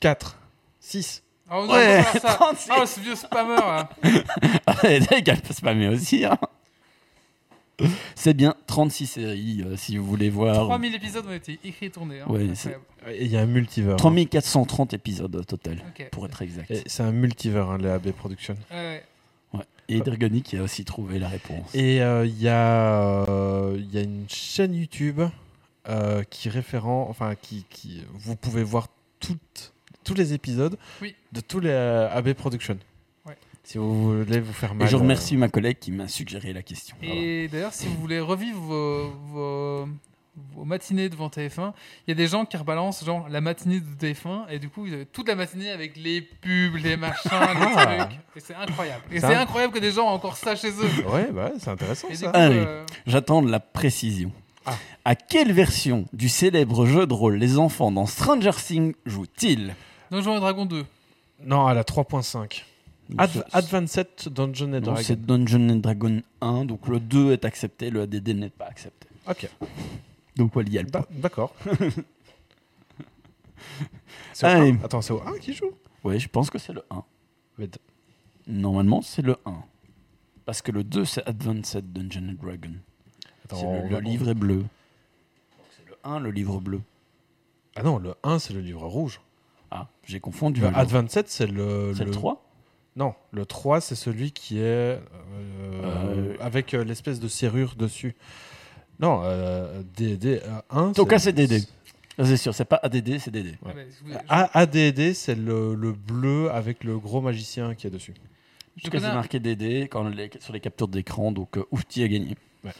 4. 0.00 0.38
6. 0.80 1.22
Oh 1.50 1.66
non, 1.66 1.72
Ouais, 1.72 1.98
pas 1.98 2.04
faire 2.04 2.22
ça. 2.22 2.34
36. 2.34 2.70
Oh, 2.78 2.86
ce 2.86 3.00
vieux 3.00 3.14
spammer 3.16 3.56
là. 3.56 3.88
Elle 4.82 5.40
peut 5.40 5.54
spammer 5.54 5.88
aussi. 5.88 6.24
hein. 6.24 6.38
C'est 8.14 8.34
bien 8.34 8.54
36 8.66 9.06
séries, 9.06 9.62
euh, 9.66 9.76
si 9.76 9.96
vous 9.96 10.04
voulez 10.06 10.30
voir. 10.30 10.54
3000 10.66 10.94
épisodes 10.94 11.26
ont 11.26 11.32
été 11.32 11.58
écrits 11.64 11.86
et 11.86 11.90
tournés. 11.90 12.20
Hein. 12.20 12.26
Ouais, 12.28 12.46
il 13.18 13.26
y 13.26 13.36
a 13.36 13.40
un 13.40 13.46
multivers. 13.46 13.94
hein. 13.94 13.96
3430 13.96 14.92
épisodes 14.94 15.34
au 15.34 15.42
total, 15.42 15.82
pour 16.12 16.26
être 16.26 16.42
exact. 16.42 16.72
C'est 16.86 17.02
un 17.02 17.10
multivers, 17.12 17.70
hein, 17.70 17.78
les 17.78 17.88
AB 17.88 18.12
Productions. 18.12 18.56
Ouais, 18.70 18.76
ouais. 18.76 19.04
Et 19.96 20.00
Dragonic 20.00 20.44
qui 20.44 20.56
a 20.56 20.62
aussi 20.62 20.84
trouvé 20.84 21.18
la 21.18 21.28
réponse. 21.28 21.74
Et 21.74 22.02
euh, 22.02 22.26
il 22.26 22.40
y, 22.40 22.48
a, 22.48 23.24
euh, 23.28 23.76
il 23.78 23.92
y 23.94 23.98
a 23.98 24.02
une 24.02 24.24
chaîne 24.28 24.74
YouTube 24.74 25.20
euh, 25.88 26.22
qui 26.24 26.48
référent, 26.48 27.06
enfin 27.08 27.34
qui, 27.34 27.64
qui, 27.70 28.04
vous 28.14 28.36
pouvez 28.36 28.62
voir 28.62 28.88
toutes, 29.20 29.72
tous 30.04 30.14
les 30.14 30.32
épisodes 30.32 30.78
Oui. 31.00 31.14
de 31.32 31.40
tous 31.40 31.60
les 31.60 31.70
euh, 31.70 32.08
AB 32.10 32.32
Productions. 32.34 32.78
Ouais. 33.26 33.36
Si 33.64 33.78
vous 33.78 34.22
voulez 34.24 34.40
vous 34.40 34.52
faire 34.52 34.72
Et 34.72 34.74
mal. 34.74 34.88
je 34.88 34.96
euh, 34.96 35.00
remercie 35.00 35.36
ma 35.36 35.48
collègue 35.48 35.78
qui 35.80 35.90
m'a 35.92 36.08
suggéré 36.08 36.52
la 36.52 36.62
question. 36.62 36.96
Et 37.02 37.48
d'ailleurs, 37.48 37.72
si 37.74 37.86
vous 37.86 37.94
voulez 38.00 38.20
revivre 38.20 38.60
vos, 38.60 39.10
vos, 39.32 39.88
vos 40.54 40.64
matinées 40.64 41.08
devant 41.10 41.28
TF1, 41.28 41.72
il 42.06 42.10
y 42.10 42.12
a 42.12 42.14
des 42.14 42.26
gens 42.26 42.44
qui 42.46 42.56
rebalancent 42.56 43.04
genre 43.04 43.28
la 43.28 43.40
matinée 43.42 43.80
de 43.80 43.86
TF1 44.06 44.48
et 44.50 44.58
du 44.58 44.68
coup, 44.70 44.86
vous 44.86 44.92
avez 44.92 45.04
toute 45.04 45.28
la 45.28 45.34
matinée 45.34 45.70
avec 45.70 45.96
les 45.96 46.22
pubs, 46.22 46.76
les 46.82 46.96
machins, 46.96 47.30
les 47.32 47.66
Ah. 47.76 48.04
trucs. 48.06 48.18
Et 48.36 48.40
c'est 48.40 48.54
incroyable. 48.54 49.02
Et 49.12 49.20
c'est 49.20 49.34
incroyable 49.34 49.74
que 49.74 49.78
des 49.78 49.92
gens 49.92 50.06
aient 50.08 50.14
encore 50.14 50.36
ça 50.36 50.56
chez 50.56 50.70
eux. 50.70 51.06
Ouais, 51.12 51.30
bah, 51.32 51.50
c'est 51.58 51.68
intéressant 51.70 52.08
Et 52.08 52.14
ça. 52.14 52.32
euh, 52.34 52.84
J'attends 53.06 53.42
de 53.42 53.50
la 53.50 53.60
précision. 53.60 54.32
Ah. 54.64 54.76
À 55.04 55.14
quelle 55.16 55.52
version 55.52 56.06
du 56.12 56.28
célèbre 56.28 56.86
jeu 56.86 57.06
de 57.06 57.12
rôle 57.12 57.34
les 57.36 57.58
enfants 57.58 57.90
dans 57.92 58.06
Stranger 58.06 58.52
Things 58.56 58.94
jouent-ils? 59.04 59.74
Donjons 60.10 60.36
et 60.36 60.40
Dragons 60.40 60.66
2. 60.66 60.84
Non, 61.44 61.66
à 61.66 61.74
la 61.74 61.82
3.5. 61.82 62.64
Ad 63.18 63.30
C'est- 63.32 63.42
Advanced 63.52 64.06
Dungeon 64.30 64.72
and 64.74 64.80
Dragon. 64.80 65.00
c'est 65.02 65.20
Dungeon 65.20 65.68
and 65.70 65.76
Dragon 65.76 66.22
1, 66.40 66.64
donc 66.64 66.86
le 66.88 67.00
2 67.00 67.32
est 67.32 67.44
accepté, 67.44 67.90
le 67.90 68.02
ADD 68.02 68.28
n'est 68.28 68.48
pas 68.48 68.66
accepté. 68.66 69.08
Ok, 69.28 69.48
Donc 70.36 70.52
voilà, 70.54 70.68
il 70.68 70.74
y 70.74 70.78
a 70.78 70.82
le 70.82 70.88
Bah, 70.90 71.02
point. 71.02 71.16
d'accord. 71.20 71.54
C'est 74.32 74.46
Allez. 74.46 74.72
1. 74.72 74.84
Attends, 74.84 75.02
c'est 75.02 75.12
au 75.12 75.22
1 75.22 75.38
qui 75.38 75.52
joue? 75.52 75.70
Oui, 76.04 76.18
je 76.18 76.28
pense 76.28 76.50
que 76.50 76.58
c'est 76.58 76.72
le 76.72 76.82
1. 76.90 77.04
Mais 77.58 77.66
d- 77.68 77.78
Normalement, 78.46 79.02
c'est 79.02 79.22
le 79.22 79.36
1. 79.44 79.62
Parce 80.44 80.62
que 80.62 80.72
le 80.72 80.82
2, 80.82 81.04
c'est 81.04 81.26
Advanced 81.28 81.92
Dungeon 81.92 82.30
and 82.30 82.42
Dragon. 82.42 82.72
Attends, 83.44 83.56
C'est 83.56 83.82
le, 83.82 83.88
le 83.88 84.00
livre 84.00 84.28
est 84.28 84.34
bleu. 84.34 84.56
Donc 84.58 84.68
C'est 85.76 85.88
le 85.88 85.96
1, 86.02 86.18
le 86.18 86.30
livre 86.30 86.60
bleu. 86.60 86.80
Ah 87.76 87.82
non, 87.82 87.98
le 87.98 88.14
1, 88.24 88.38
c'est 88.40 88.52
le 88.52 88.60
livre 88.60 88.86
rouge. 88.86 89.20
Ah, 89.70 89.88
j'ai 90.04 90.18
confondu. 90.18 90.60
Le. 90.60 90.66
Advanced, 90.76 91.28
c'est 91.28 91.46
le. 91.46 91.94
C'est 91.96 92.04
le 92.04 92.10
3 92.10 92.44
Non, 92.96 93.14
le 93.30 93.46
3, 93.46 93.80
c'est 93.80 93.94
celui 93.94 94.32
qui 94.32 94.58
est 94.58 94.62
euh, 94.62 94.98
Euh, 95.84 96.36
avec 96.40 96.74
euh, 96.74 96.82
l'espèce 96.84 97.20
de 97.20 97.28
serrure 97.28 97.74
dessus. 97.76 98.14
Non, 99.02 99.20
euh, 99.24 99.82
DD 99.96 100.40
1. 100.70 100.92
Donc, 100.92 101.12
c'est 101.18 101.32
DD. 101.32 101.64
Ah, 102.18 102.24
C'est 102.24 102.36
sûr, 102.36 102.54
c'est 102.54 102.64
pas 102.64 102.78
ADD, 102.82 103.18
c'est 103.18 103.30
DD. 103.30 103.54
Ah 104.28 104.50
ADD, 104.60 105.12
c'est 105.14 105.34
le, 105.34 105.74
le 105.74 105.92
bleu 105.92 106.50
avec 106.52 106.84
le 106.84 106.98
gros 106.98 107.20
magicien 107.20 107.74
qui 107.74 107.86
est 107.86 107.90
dessus. 107.90 108.14
je 108.76 108.82
En 108.82 108.84
tout 108.84 108.90
cas, 108.90 108.98
connais 108.98 109.08
c'est 109.10 109.14
marqué 109.14 109.40
DD 109.40 109.88
quand 109.90 110.08
les- 110.08 110.30
sur 110.40 110.52
les 110.52 110.60
captures 110.60 110.88
d'écran, 110.88 111.32
donc 111.32 111.56
euh, 111.56 111.64
Oufti 111.72 112.02
a 112.04 112.08
gagné. 112.08 112.36
Ouais. 112.64 112.70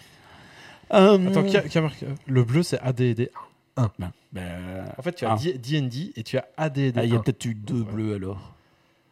Euh, 0.92 1.28
Attends, 1.28 1.44
qui 1.44 1.56
a, 1.56 1.62
qui 1.62 1.78
a 1.78 1.80
marqué 1.80 2.06
Le 2.26 2.44
bleu, 2.44 2.62
c'est 2.62 2.78
ADD 2.80 3.30
1. 3.76 3.90
ben, 3.98 4.12
ben, 4.32 4.84
En 4.98 5.02
fait, 5.02 5.14
tu 5.14 5.24
as 5.24 5.32
Ah. 5.32 5.36
D- 5.42 5.54
D&D 5.58 6.12
et 6.14 6.22
tu 6.22 6.36
as 6.36 6.46
ADD 6.58 6.92
ah, 6.98 7.04
il 7.04 7.10
y 7.12 7.16
a 7.16 7.18
1. 7.18 7.22
peut-être 7.22 7.44
eu 7.46 7.54
deux 7.54 7.82
bleus 7.82 8.14
alors. 8.14 8.54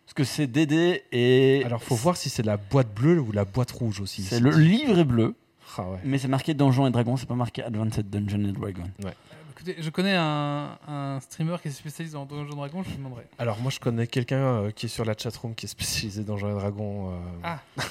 Parce 0.04 0.14
que 0.14 0.24
c'est 0.24 0.46
DD 0.46 1.02
et. 1.12 1.62
Alors, 1.64 1.82
faut 1.82 1.94
voir 1.94 2.16
si 2.18 2.28
c'est 2.28 2.42
la 2.44 2.56
boîte 2.58 2.92
bleue 2.94 3.20
ou 3.20 3.32
la 3.32 3.44
boîte 3.46 3.70
rouge 3.70 4.00
aussi. 4.00 4.22
C'est 4.22 4.38
le 4.40 4.50
livre 4.50 4.98
est 4.98 5.04
bleu, 5.04 5.34
Ah 5.78 5.82
ouais. 5.90 5.98
mais 6.04 6.18
c'est 6.18 6.28
marqué 6.28 6.54
Donjons 6.54 6.86
et 6.86 6.90
Dragons, 6.90 7.16
c'est 7.16 7.28
pas 7.28 7.34
marqué 7.34 7.62
Advanced 7.62 8.08
Dungeon 8.08 8.48
and 8.48 8.52
Dragon. 8.52 8.84
Bah, 9.00 9.10
Écoutez, 9.52 9.76
je 9.78 9.90
connais 9.90 10.14
un, 10.16 10.78
un 10.88 11.20
streamer 11.20 11.56
qui 11.60 11.68
est 11.68 11.72
spécialisé 11.72 12.14
dans 12.14 12.24
Donjons 12.24 12.56
Dragon, 12.56 12.82
je 12.82 12.88
lui 12.90 12.96
demanderai. 12.96 13.26
Alors 13.38 13.58
moi 13.60 13.70
je 13.70 13.78
connais 13.78 14.06
quelqu'un 14.06 14.36
euh, 14.38 14.70
qui 14.70 14.86
est 14.86 14.88
sur 14.88 15.04
la 15.04 15.14
chatroom 15.16 15.54
qui 15.54 15.66
est 15.66 15.68
spécialisé 15.68 16.24
dans 16.24 16.32
Donjons 16.34 16.50
et 16.50 16.54
Dragons. 16.60 17.10
euh, 17.12 17.18
Ah. 17.44 17.58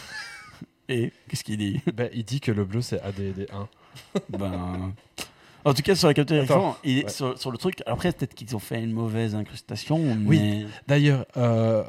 Et 0.91 1.14
qu'est-ce 1.27 1.43
qu'il 1.43 1.57
dit? 1.57 1.81
Ben, 1.93 2.10
il 2.14 2.23
dit 2.26 2.39
que 2.41 2.51
le 2.51 2.65
bleu 2.65 2.81
c'est 2.81 2.97
ADD1. 3.03 3.68
Ben. 4.30 4.93
En 5.65 5.73
tout 5.73 5.81
cas, 5.84 5.93
sur 5.93 6.07
la 6.07 6.14
capture 6.14 6.38
Attends. 6.38 6.43
d'écran, 6.56 6.77
il 6.84 6.97
est 6.99 7.03
Ouais. 7.03 7.10
sur, 7.10 7.38
sur 7.38 7.51
le 7.51 7.57
truc. 7.57 7.84
Après, 7.85 8.11
peut-être 8.14 8.34
qu'ils 8.34 8.56
ont 8.56 8.60
fait 8.60 8.81
une 8.81 8.93
mauvaise 8.93 9.35
incrustation. 9.35 9.97
Oui. 10.26 10.39
mais- 10.39 10.65
D'ailleurs, 10.88 11.26
euh, 11.38 11.84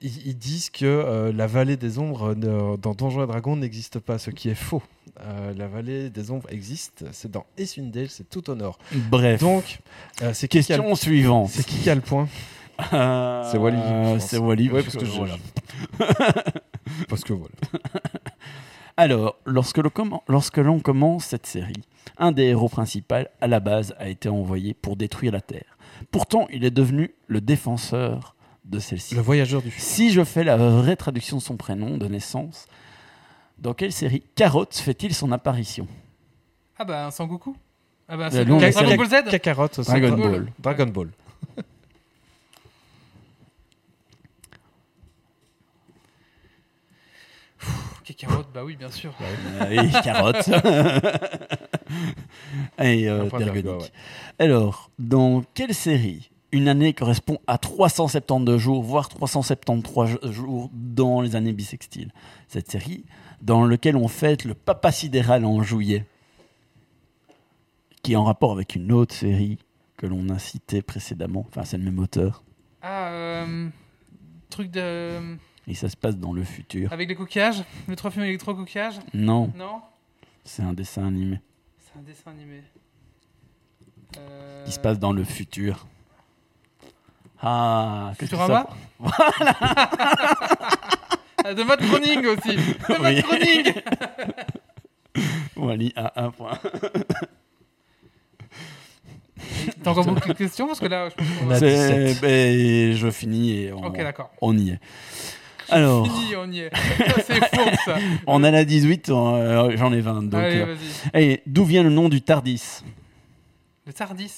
ils, 0.00 0.28
ils 0.28 0.36
disent 0.38 0.70
que 0.70 0.84
euh, 0.86 1.32
la 1.32 1.46
vallée 1.46 1.76
des 1.76 1.98
ombres 1.98 2.34
euh, 2.34 2.76
dans 2.76 2.94
Donjons 2.94 3.24
et 3.24 3.26
Dragons 3.26 3.56
n'existe 3.56 3.98
pas, 3.98 4.18
ce 4.18 4.30
qui 4.30 4.48
est 4.48 4.54
faux. 4.54 4.82
Euh, 5.20 5.52
la 5.56 5.66
vallée 5.68 6.08
des 6.10 6.30
ombres 6.30 6.48
existe, 6.50 7.04
c'est 7.12 7.30
dans 7.30 7.44
Essundale, 7.58 8.08
c'est 8.08 8.28
tout 8.28 8.48
au 8.50 8.54
nord. 8.54 8.78
Bref. 9.10 9.40
Donc, 9.40 9.80
euh, 10.22 10.32
c'est 10.32 10.48
qui 10.48 10.58
a 10.58 10.62
question 10.62 10.94
suivante. 10.94 11.50
c'est 11.50 11.66
qui 11.66 11.76
qui 11.78 11.90
a 11.90 11.94
le 11.94 12.00
point 12.00 12.28
Euh, 12.92 13.42
C'est 13.50 13.58
Wally. 13.58 14.20
C'est 14.20 14.38
Wally. 14.38 14.70
Ouais, 14.70 14.82
parce 14.82 14.96
que 14.96 15.04
je- 15.04 15.10
voilà. 15.10 15.36
Parce 17.08 17.22
que 17.22 17.32
voilà. 17.32 17.54
Alors, 18.96 19.36
lorsque 19.46 19.78
l'on 19.78 19.88
commen- 19.90 20.20
lorsque 20.28 20.58
l'on 20.58 20.80
commence 20.80 21.24
cette 21.26 21.46
série, 21.46 21.82
un 22.18 22.32
des 22.32 22.44
héros 22.44 22.68
principaux, 22.68 23.14
à 23.40 23.46
la 23.46 23.60
base, 23.60 23.94
a 23.98 24.08
été 24.08 24.28
envoyé 24.28 24.74
pour 24.74 24.96
détruire 24.96 25.32
la 25.32 25.40
Terre. 25.40 25.78
Pourtant, 26.10 26.46
il 26.52 26.64
est 26.64 26.70
devenu 26.70 27.14
le 27.28 27.40
défenseur 27.40 28.34
de 28.70 28.78
celle-ci. 28.78 29.14
Le 29.14 29.20
voyageur 29.20 29.60
du 29.62 29.70
futur. 29.70 29.86
Si 29.86 30.12
je 30.12 30.24
fais 30.24 30.44
la 30.44 30.56
vraie 30.56 30.96
traduction 30.96 31.36
de 31.38 31.42
son 31.42 31.56
prénom 31.56 31.96
de 31.98 32.06
naissance, 32.06 32.66
dans 33.58 33.74
quelle 33.74 33.92
série 33.92 34.22
Carotte 34.36 34.74
fait-il 34.76 35.14
son 35.14 35.32
apparition? 35.32 35.86
Ah 36.78 36.84
bah, 36.84 37.06
un 37.06 37.10
Sangoku? 37.10 37.56
Ah 38.08 38.16
bah, 38.16 38.28
c'est 38.30 38.44
Dragon 38.44 38.96
Ball 38.96 39.06
Z 39.08 39.30
Kakarot, 39.30 39.68
Dragon 39.68 40.16
Dra- 40.16 40.28
Ball. 40.30 40.52
Dragon 40.58 40.86
Ball. 40.86 41.08
Kakarot, 48.04 48.44
bah 48.54 48.62
oui, 48.64 48.76
bien 48.76 48.90
sûr. 48.90 49.12
Euh, 49.60 49.82
Et 49.82 49.90
Carotte. 50.02 50.48
Et 52.82 53.08
euh, 53.08 53.28
ouais. 53.28 53.78
Alors, 54.38 54.90
dans 54.98 55.42
quelle 55.54 55.74
série 55.74 56.30
une 56.52 56.68
année 56.68 56.92
correspond 56.94 57.38
à 57.46 57.58
372 57.58 58.58
jours, 58.58 58.82
voire 58.82 59.08
373 59.08 60.08
jo- 60.10 60.32
jours 60.32 60.70
dans 60.72 61.20
les 61.20 61.36
années 61.36 61.52
bissextiles. 61.52 62.12
Cette 62.48 62.70
série, 62.70 63.04
dans 63.40 63.64
laquelle 63.66 63.96
on 63.96 64.08
fête 64.08 64.44
le 64.44 64.54
Papa 64.54 64.90
Sidéral 64.92 65.44
en 65.44 65.62
juillet, 65.62 66.04
qui 68.02 68.12
est 68.12 68.16
en 68.16 68.24
rapport 68.24 68.52
avec 68.52 68.74
une 68.74 68.92
autre 68.92 69.14
série 69.14 69.58
que 69.96 70.06
l'on 70.06 70.28
a 70.30 70.38
citée 70.38 70.82
précédemment, 70.82 71.44
enfin 71.48 71.64
c'est 71.64 71.76
le 71.78 71.84
même 71.84 71.98
auteur, 71.98 72.42
Ah, 72.82 73.08
euh, 73.10 73.68
truc 74.48 74.70
de... 74.70 75.36
et 75.66 75.74
ça 75.74 75.88
se 75.88 75.96
passe 75.96 76.16
dans 76.16 76.32
le 76.32 76.42
futur. 76.42 76.92
Avec 76.92 77.08
les 77.08 77.14
coquillages? 77.14 77.62
Les 77.88 77.96
trois 77.96 78.10
films 78.10 78.38
coquillages 78.38 78.98
Non, 79.12 79.52
Non? 79.56 79.80
C'est 80.42 80.62
un 80.62 80.72
dessin 80.72 81.06
animé. 81.06 81.38
C'est 81.78 81.98
un 81.98 82.02
dessin 82.02 82.30
animé. 82.30 82.62
Euh, 84.16 84.64
qui 84.64 84.72
se 84.72 84.80
passe 84.80 84.98
dans 84.98 85.12
le 85.12 85.22
futur. 85.22 85.86
Ah, 87.42 88.12
qu'est-ce 88.18 88.30
que 88.30 88.36
Futurama 88.36 88.66
ça- 89.02 89.12
Ah, 91.44 91.54
De 91.54 91.62
Matt 91.62 91.80
Groening 91.80 92.26
aussi 92.26 92.56
De 92.56 93.00
Matt 93.02 93.14
Oui. 93.14 93.22
Groening 93.22 93.74
Wally 95.56 95.92
a 95.96 96.12
un 96.24 96.30
point. 96.30 96.58
T'as 99.82 99.90
encore 99.90 100.04
beaucoup 100.04 100.28
de 100.28 100.32
questions 100.34 100.66
Parce 100.66 100.80
que 100.80 100.86
là, 100.86 101.08
je 101.08 101.14
pense 101.14 101.26
qu'on 101.38 101.44
On 101.44 101.48
va- 101.48 101.54
a 101.56 101.58
C'est- 101.58 102.14
17. 102.14 102.20
ben, 102.20 102.92
je 102.94 103.10
finis 103.10 103.52
et 103.64 103.72
on, 103.72 103.84
Ok, 103.84 103.96
d'accord. 103.98 104.30
on 104.40 104.56
y 104.56 104.70
est. 104.70 104.80
Alors, 105.70 106.04
Fini, 106.06 106.34
on 106.36 106.50
y 106.50 106.60
est. 106.60 106.70
C'est 107.26 107.44
fou, 107.46 107.60
ça. 107.84 107.96
on 108.26 108.42
a 108.42 108.50
la 108.50 108.64
18, 108.64 109.08
euh, 109.08 109.76
j'en 109.76 109.92
ai 109.92 110.00
20. 110.00 110.22
Donc, 110.24 110.34
Allez, 110.42 110.60
euh, 110.60 110.74
vas-y. 110.74 111.22
et 111.22 111.42
d'où 111.46 111.64
vient 111.64 111.82
le 111.84 111.90
nom 111.90 112.08
du 112.08 112.22
Tardis? 112.22 112.82
Le 113.90 113.94
Tardis 113.94 114.32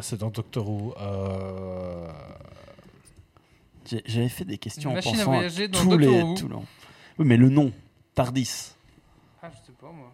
C'est 0.00 0.18
dans 0.18 0.30
Doctor 0.30 0.66
Who. 0.66 0.94
euh, 0.98 2.08
J'avais 4.06 4.30
fait 4.30 4.46
des 4.46 4.56
questions 4.56 4.92
Une 4.92 4.96
en 4.96 5.00
à 5.00 5.02
pensant 5.02 5.30
dans 5.42 5.42
tous 5.46 5.58
Doctor 5.68 5.98
les. 5.98 6.22
Who. 6.22 6.34
tout 6.38 6.48
le- 6.48 6.56
Oui, 7.18 7.26
mais 7.26 7.36
le 7.36 7.50
nom, 7.50 7.70
Tardis. 8.14 8.70
Ah, 9.42 9.50
je 9.52 9.56
sais 9.66 9.72
pas, 9.78 9.88
moi. 9.92 10.10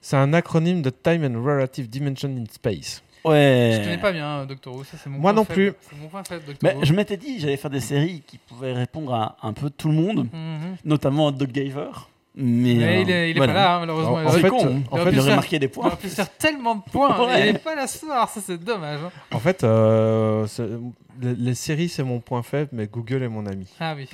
C'est 0.00 0.16
un 0.16 0.32
acronyme 0.32 0.80
de 0.80 0.90
Time 0.90 1.24
and 1.24 1.42
Relative 1.42 1.88
Dimension 1.90 2.28
in 2.28 2.44
Space. 2.52 3.02
Ouais. 3.24 3.72
Je 3.74 3.82
connais 3.82 3.98
pas 3.98 4.12
bien 4.12 4.28
euh, 4.42 4.46
Doctor 4.46 4.76
Who, 4.76 4.84
ça 4.84 4.96
c'est 4.96 5.10
mon 5.10 5.18
Moi 5.18 5.32
point 5.32 5.40
non 5.42 5.44
faible. 5.44 5.72
plus. 5.72 5.88
C'est 5.90 5.96
mon 5.98 6.06
point 6.08 6.22
faible, 6.22 6.44
Doctor 6.46 6.70
Mais 6.70 6.76
Who. 6.78 6.84
je 6.84 6.92
m'étais 6.92 7.16
dit, 7.16 7.40
j'allais 7.40 7.56
faire 7.56 7.70
des 7.72 7.80
séries 7.80 8.22
qui 8.28 8.38
pouvaient 8.38 8.74
répondre 8.74 9.12
à 9.12 9.38
un 9.42 9.52
peu 9.54 9.70
tout 9.70 9.88
le 9.88 9.94
monde, 9.94 10.28
Mhm. 10.32 10.76
notamment 10.84 11.32
Doug 11.32 11.50
Gaver. 11.50 11.90
Mais, 12.36 12.74
Mais 12.74 12.84
euh, 12.84 13.00
il 13.02 13.10
est, 13.10 13.30
il 13.30 13.36
est 13.36 13.38
voilà. 13.38 13.52
pas 13.52 13.58
là, 13.60 13.74
hein, 13.76 13.80
malheureusement. 13.80 14.12
En- 14.14 14.36
Il 14.36 14.40
fait, 14.40 14.48
con. 14.48 14.82
en 14.90 14.96
fait, 14.98 15.10
il 15.12 15.18
aurait 15.20 15.34
marqué 15.34 15.58
des 15.58 15.66
il 15.66 15.70
points. 15.70 15.86
aurait 15.88 15.96
pu 15.96 16.08
faire 16.08 16.30
tellement 16.36 16.76
de 16.76 16.82
points. 16.82 17.18
Ouais. 17.26 17.40
Il 17.40 17.56
est 17.56 17.58
pas 17.58 17.74
là 17.74 17.86
ce 17.86 17.98
soir, 17.98 18.28
ça 18.28 18.40
c'est 18.40 18.56
dommage. 18.62 19.00
hein. 19.04 19.10
En 19.32 19.40
fait, 19.40 19.64
euh, 19.64 20.46
les, 21.20 21.34
les 21.34 21.54
séries, 21.54 21.88
c'est 21.88 22.04
mon 22.04 22.20
point 22.20 22.42
faible, 22.42 22.70
mais 22.72 22.86
Google 22.86 23.22
est 23.24 23.28
mon 23.28 23.46
ami. 23.46 23.66
Ah 23.80 23.94
oui. 23.96 24.08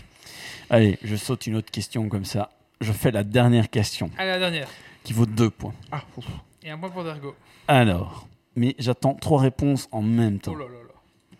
Allez, 0.70 0.98
je 1.04 1.14
saute 1.14 1.46
une 1.46 1.56
autre 1.56 1.70
question 1.70 2.08
comme 2.08 2.24
ça. 2.24 2.50
Je 2.80 2.90
fais 2.92 3.10
la 3.10 3.22
dernière 3.22 3.68
question 3.70 4.10
Allez, 4.18 4.30
la 4.30 4.38
dernière. 4.38 4.68
qui 5.04 5.12
vaut 5.12 5.26
deux 5.26 5.50
points. 5.50 5.74
Ah, 5.92 6.02
ouf. 6.16 6.24
Et 6.62 6.70
un 6.70 6.78
point 6.78 6.90
pour 6.90 7.04
Dergo. 7.04 7.34
Alors, 7.68 8.26
mais 8.56 8.74
j'attends 8.78 9.14
trois 9.14 9.40
réponses 9.40 9.88
en 9.92 10.02
même 10.02 10.38
temps. 10.40 10.52
Oh 10.54 10.58
là 10.58 10.64
là 10.64 10.70
là. 10.70 11.38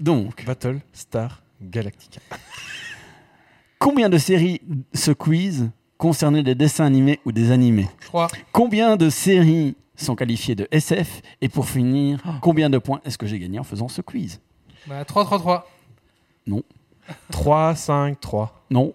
Donc, 0.00 0.44
Battle 0.44 0.80
Star 0.92 1.42
Galactica. 1.62 2.20
combien 3.78 4.08
de 4.08 4.18
séries 4.18 4.60
ce 4.92 5.10
quiz 5.10 5.70
concernaient 6.04 6.42
des 6.42 6.54
dessins 6.54 6.84
animés 6.84 7.18
ou 7.24 7.32
des 7.32 7.50
animés 7.50 7.88
3. 8.02 8.28
Combien 8.52 8.96
de 8.98 9.08
séries 9.08 9.74
sont 9.96 10.14
qualifiées 10.14 10.54
de 10.54 10.68
SF 10.70 11.22
Et 11.40 11.48
pour 11.48 11.66
finir, 11.66 12.22
combien 12.42 12.68
de 12.68 12.76
points 12.76 13.00
est-ce 13.06 13.16
que 13.16 13.26
j'ai 13.26 13.38
gagné 13.38 13.58
en 13.58 13.64
faisant 13.64 13.88
ce 13.88 14.02
quiz? 14.02 14.38
Bah 14.86 15.02
3, 15.06 15.24
3, 15.24 15.38
3. 15.38 15.66
3, 17.30 17.74
5, 17.74 18.20
3. 18.20 18.64
Non 18.70 18.92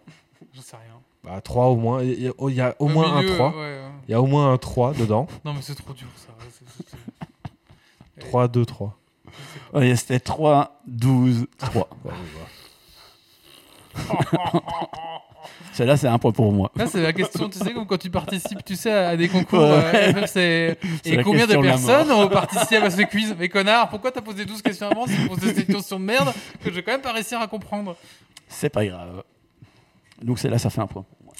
J'en 0.53 0.61
sais 0.61 0.76
rien. 0.76 0.99
Bah, 1.23 1.41
3 1.41 1.65
au 1.69 1.77
moins. 1.77 2.03
Il 2.03 2.22
y 2.22 2.27
a, 2.27 2.31
il 2.48 2.53
y 2.56 2.61
a 2.61 2.76
au 2.77 2.86
Au 2.86 2.90
moins 2.90 3.19
milieu, 3.22 3.31
un 3.31 3.36
3. 3.36 3.49
ouais, 3.49 3.56
ouais. 3.57 3.81
Il 4.07 4.11
y 4.11 4.14
a 4.14 4.22
au 4.22 4.27
moins 4.27 4.53
un 4.53 4.57
3 4.60 4.94
dedans. 4.94 5.26
Non, 5.45 5.53
mais 5.53 5.61
c'est 5.64 5.73
trop 5.76 5.94
dur 5.94 6.07
ça. 6.15 6.27
C'est- 6.52 6.64
c'est- 6.77 6.90
c'est- 8.19 8.19
3, 8.30 8.48
2, 8.48 8.65
3. 8.68 8.95
Ouais, 9.73 9.95
C'était 9.95 10.19
3, 10.19 10.80
12, 10.86 11.48
3. 11.57 11.90
Celle-là, 15.71 15.95
c'est 15.95 16.07
un 16.07 16.17
point 16.19 16.31
pour 16.31 16.51
moi. 16.51 16.71
Là, 16.76 16.88
c'est 16.88 17.01
la 17.01 17.13
question, 17.13 17.47
tu 17.47 17.57
sais, 17.57 17.71
comme 17.71 17.85
quand 17.85 17.97
tu 17.97 18.09
participes, 18.09 18.63
tu 18.65 18.76
sais, 18.76 18.91
à 18.91 19.15
des 19.15 19.30
concours. 19.30 19.59
Ouais. 19.61 20.13
euh, 20.15 20.27
c'est- 20.27 20.77
Et 21.05 21.21
combien 21.23 21.47
de 21.47 21.55
personnes 21.55 22.11
ont 22.11 22.27
participé 22.27 22.77
à 22.77 22.89
ce 22.89 23.01
quiz? 23.03 23.35
Mais 23.39 23.47
connard, 23.47 23.89
pourquoi 23.89 24.11
t'as 24.11 24.21
posé 24.21 24.43
12 24.45 24.61
questions 24.61 24.89
avant 24.89 25.07
si 25.07 25.15
tu 25.15 25.27
poses 25.27 25.39
des 25.53 25.65
questions 25.65 25.99
de 25.99 26.03
merde 26.05 26.34
que 26.61 26.69
je 26.69 26.76
vais 26.76 26.84
quand 26.84 26.91
même 26.91 27.01
pas 27.01 27.13
réussir 27.13 27.39
à 27.39 27.47
comprendre? 27.47 27.95
C'est 28.49 28.69
pas 28.69 28.85
grave. 28.85 29.23
Donc 30.21 30.39
celle-là, 30.39 30.57
ça 30.59 30.69
fait 30.69 30.81
un 30.81 30.88
point 30.88 31.03
pour 31.03 31.17
moi. 31.23 31.34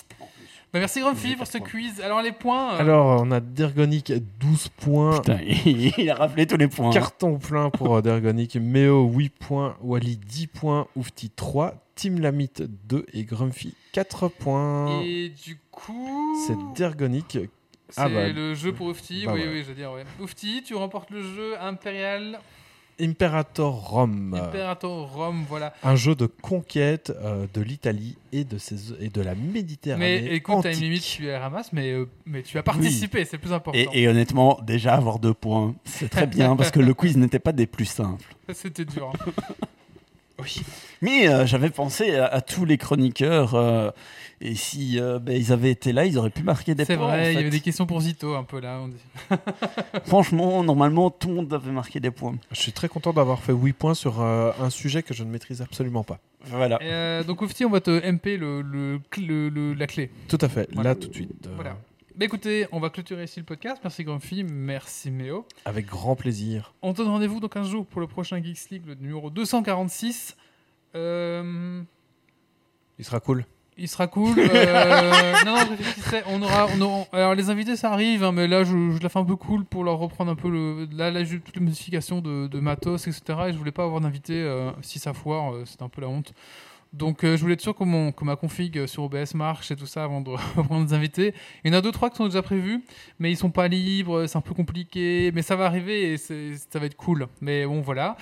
Bah, 0.72 0.80
merci 0.80 1.02
Grumpy 1.02 1.36
pour 1.36 1.48
ce 1.48 1.58
quiz. 1.58 2.00
Alors, 2.00 2.22
les 2.22 2.32
points. 2.32 2.76
euh, 2.76 2.80
Alors, 2.80 3.22
on 3.24 3.32
a 3.32 3.40
Dergonic 3.42 4.14
12 4.40 4.70
points. 4.70 5.18
Putain, 5.20 5.40
il 5.66 6.10
a 6.10 6.16
rappelé 6.16 6.46
tous 6.48 6.58
les 6.58 6.68
points. 6.68 6.92
Carton 6.92 7.40
plein 7.40 7.72
pour 7.72 7.98
euh, 7.98 8.02
Dergonic. 8.02 8.56
Meo 8.56 9.04
8 9.10 9.30
points. 9.30 9.76
Wally 9.82 10.16
10 10.18 10.48
points. 10.48 10.88
Oufti 10.96 11.30
3. 11.32 11.74
Team 12.00 12.22
Lamite 12.22 12.62
2 12.88 13.06
et 13.14 13.26
Grumpy 13.26 13.74
4 13.92 14.30
points. 14.30 15.02
Et 15.04 15.28
du 15.30 15.58
coup. 15.70 16.34
C'est 16.48 16.56
Dergonic. 16.78 17.38
C'est 17.90 18.00
Ah 18.02 18.08
bah, 18.08 18.30
le 18.30 18.54
jeu 18.56 18.72
pour 18.72 18.88
Oufti. 18.88 19.26
bah 19.26 19.34
oui, 19.34 19.42
ouais. 19.42 19.48
oui, 19.52 19.60
je 19.64 19.66
veux 19.66 19.74
dire, 19.76 19.92
ouais. 19.92 20.06
Oufti, 20.22 20.64
tu 20.66 20.76
remportes 20.76 21.10
le 21.12 21.22
jeu 21.22 21.60
Imperial 21.60 22.40
Imperator 23.02 23.74
Rome. 23.90 24.34
Imperator 24.34 25.12
Rome, 25.14 25.44
voilà. 25.50 25.74
Un 25.84 25.98
jeu 25.98 26.16
de 26.16 26.26
conquête 26.26 27.12
euh, 27.22 27.48
de 27.54 27.60
l'Italie 27.62 28.18
et, 28.32 28.46
de 28.46 28.58
ses- 28.58 28.94
et 29.02 29.10
de 29.10 29.22
la 29.22 29.36
Méditerranée. 29.36 30.22
Mais 30.22 30.36
écoute, 30.36 30.56
t'as 30.64 30.70
une 30.70 30.76
antique. 30.76 30.84
limite, 30.84 31.02
tu 31.04 31.22
les 31.24 31.36
ramasses, 31.38 31.74
mais, 31.74 31.92
euh, 31.92 32.08
mais 32.26 32.44
tu 32.44 32.58
as 32.58 32.64
participé, 32.64 33.26
c'est 33.26 33.38
le 33.38 33.42
plus 33.42 33.52
important. 33.54 33.78
Et, 33.78 33.88
et 33.94 34.08
honnêtement, 34.08 34.58
déjà 34.64 34.96
avoir 34.96 35.20
deux 35.20 35.34
points, 35.34 35.76
c'est 35.84 36.08
très 36.10 36.28
bien 36.28 36.56
parce 36.58 36.72
que 36.72 36.80
le 36.80 36.94
quiz 36.94 37.18
n'était 37.18 37.40
pas 37.40 37.52
des 37.54 37.68
plus 37.68 37.86
simples. 37.86 38.36
C'était 38.54 38.86
dur. 38.86 39.12
hein. 39.28 39.32
Mais 41.02 41.28
euh, 41.30 41.46
j'avais 41.46 41.70
pensé 41.70 42.16
à, 42.16 42.26
à 42.28 42.42
tous 42.42 42.66
les 42.66 42.78
chroniqueurs 42.78 43.56
euh, 43.56 43.90
et 44.42 44.56
si 44.56 45.00
euh, 45.00 45.20
ben, 45.20 45.36
ils 45.36 45.52
avaient 45.52 45.72
été 45.72 45.92
là, 45.94 46.06
ils 46.06 46.18
auraient 46.18 46.30
pu 46.30 46.44
marquer 46.44 46.76
des 46.76 46.86
C'est 46.86 46.96
points. 46.98 47.06
en 47.06 47.10
vrai, 47.10 47.34
il 47.34 47.36
y 47.36 47.40
avait 47.42 47.50
des 47.50 47.60
questions 47.60 47.86
pour 47.86 48.02
Zito 48.02 48.36
un 48.36 48.44
peu 48.44 48.60
là. 48.60 48.80
On 48.82 48.88
dit. 48.90 48.96
Franchement, 50.06 50.64
normalement, 50.64 51.10
tout 51.10 51.28
le 51.30 51.36
monde 51.36 51.54
avait 51.54 51.72
marqué 51.72 52.00
des 52.00 52.12
points. 52.12 52.36
Je 52.52 52.60
suis 52.60 52.72
très 52.72 52.88
content 52.90 53.14
d'avoir 53.14 53.40
fait 53.40 53.54
8 53.54 53.74
points 53.74 53.94
sur 53.94 54.22
euh, 54.22 54.52
un 54.62 54.70
sujet 54.70 55.04
que 55.04 55.14
je 55.14 55.24
ne 55.24 55.30
maîtrise 55.30 55.62
absolument 55.62 56.04
pas. 56.04 56.20
Voilà. 56.46 56.78
Et, 56.82 56.86
euh, 56.92 57.24
donc 57.24 57.42
Oufti, 57.42 57.66
on 57.66 57.70
va 57.70 57.82
te 57.82 57.92
MP 57.92 58.38
le, 58.38 58.62
le, 58.62 59.00
cl- 59.12 59.26
le- 59.28 59.50
le- 59.50 59.74
la 59.74 59.88
clé. 59.88 60.10
Tout 60.30 60.38
à 60.42 60.48
fait. 60.48 60.70
Voilà. 60.74 60.92
Là, 60.92 60.96
tout 60.96 61.10
de 61.10 61.14
suite. 61.14 61.30
euh, 61.48 61.52
Voilà. 61.56 61.76
Bah 62.16 62.26
écoutez, 62.26 62.68
on 62.72 62.80
va 62.80 62.90
clôturer 62.90 63.24
ici 63.24 63.40
le 63.40 63.46
podcast. 63.46 63.80
Merci 63.84 64.04
Grumpy, 64.04 64.44
merci 64.44 65.10
Méo. 65.12 65.46
Avec 65.66 65.86
grand 65.86 66.16
plaisir. 66.16 66.74
On 66.82 66.92
te 66.94 66.98
donne 66.98 67.08
rendez-vous 67.10 67.40
dans 67.40 67.48
15 67.48 67.68
jours 67.70 67.86
pour 67.86 68.02
le 68.02 68.08
prochain 68.08 68.42
Geeks 68.44 68.70
League, 68.72 68.84
le 68.88 68.96
numéro 68.96 69.30
246. 69.30 70.36
Euh, 70.96 71.82
Il 72.98 73.06
sera 73.06 73.20
cool. 73.22 73.46
il 73.78 73.88
sera 73.88 74.08
cool. 74.08 74.38
Euh, 74.38 75.34
non, 75.46 75.56
non. 75.56 75.78
On 76.28 76.42
aura, 76.42 76.68
on 76.76 76.82
aura- 76.82 77.06
alors 77.14 77.36
les 77.36 77.50
invités, 77.50 77.76
ça 77.78 77.94
arrive, 77.94 78.24
hein, 78.24 78.34
mais 78.34 78.48
là, 78.48 78.64
je, 78.66 78.72
je 78.92 79.02
la 79.02 79.08
fais 79.08 79.20
un 79.20 79.24
peu 79.26 79.38
cool 79.38 79.64
pour 79.64 79.84
leur 79.86 79.98
reprendre 80.00 80.32
un 80.32 80.36
peu 80.36 80.50
le. 80.50 80.88
Là, 80.92 81.12
là 81.12 81.24
j'ai 81.24 81.40
toutes 81.40 81.56
les 81.56 81.62
modifications 81.62 82.20
de, 82.22 82.48
de 82.48 82.60
matos, 82.60 83.08
etc. 83.08 83.22
Et 83.48 83.54
je 83.54 83.58
voulais 83.58 83.72
pas 83.72 83.84
avoir 83.86 84.02
d'invité 84.02 84.34
euh, 84.34 84.72
si 84.82 85.00
ça 85.00 85.14
foire, 85.14 85.54
euh, 85.54 85.64
c'était 85.66 85.84
un 85.84 85.90
peu 85.90 86.02
la 86.02 86.10
honte. 86.10 86.34
Donc, 86.92 87.24
euh, 87.24 87.38
je 87.38 87.42
voulais 87.42 87.54
être 87.54 87.62
sûr 87.62 87.76
que, 87.76 87.84
mon, 87.84 88.12
que 88.12 88.24
ma 88.26 88.36
config 88.36 88.86
sur 88.88 89.04
OBS 89.04 89.36
marche 89.36 89.70
et 89.72 89.76
tout 89.76 89.86
ça 89.86 90.04
avant 90.04 90.22
de 90.22 90.32
reprendre 90.58 90.86
des 90.88 90.94
invités. 90.94 91.34
Il 91.64 91.72
y 91.72 91.76
en 91.76 91.78
a 91.78 91.82
deux, 91.82 91.92
trois 91.92 92.10
qui 92.10 92.16
sont 92.18 92.26
déjà 92.26 92.42
prévus, 92.42 92.84
mais 93.20 93.32
ils 93.32 93.38
sont 93.38 93.52
pas 93.52 93.68
libres, 93.68 94.26
c'est 94.26 94.38
un 94.38 94.42
peu 94.42 94.56
compliqué. 94.56 95.32
Mais 95.36 95.42
ça 95.44 95.56
va 95.56 95.66
arriver 95.66 96.14
et 96.14 96.18
ça 96.18 96.80
va 96.80 96.86
être 96.88 96.96
cool. 96.96 97.28
Mais 97.42 97.66
bon, 97.66 97.82
voilà. 97.82 98.18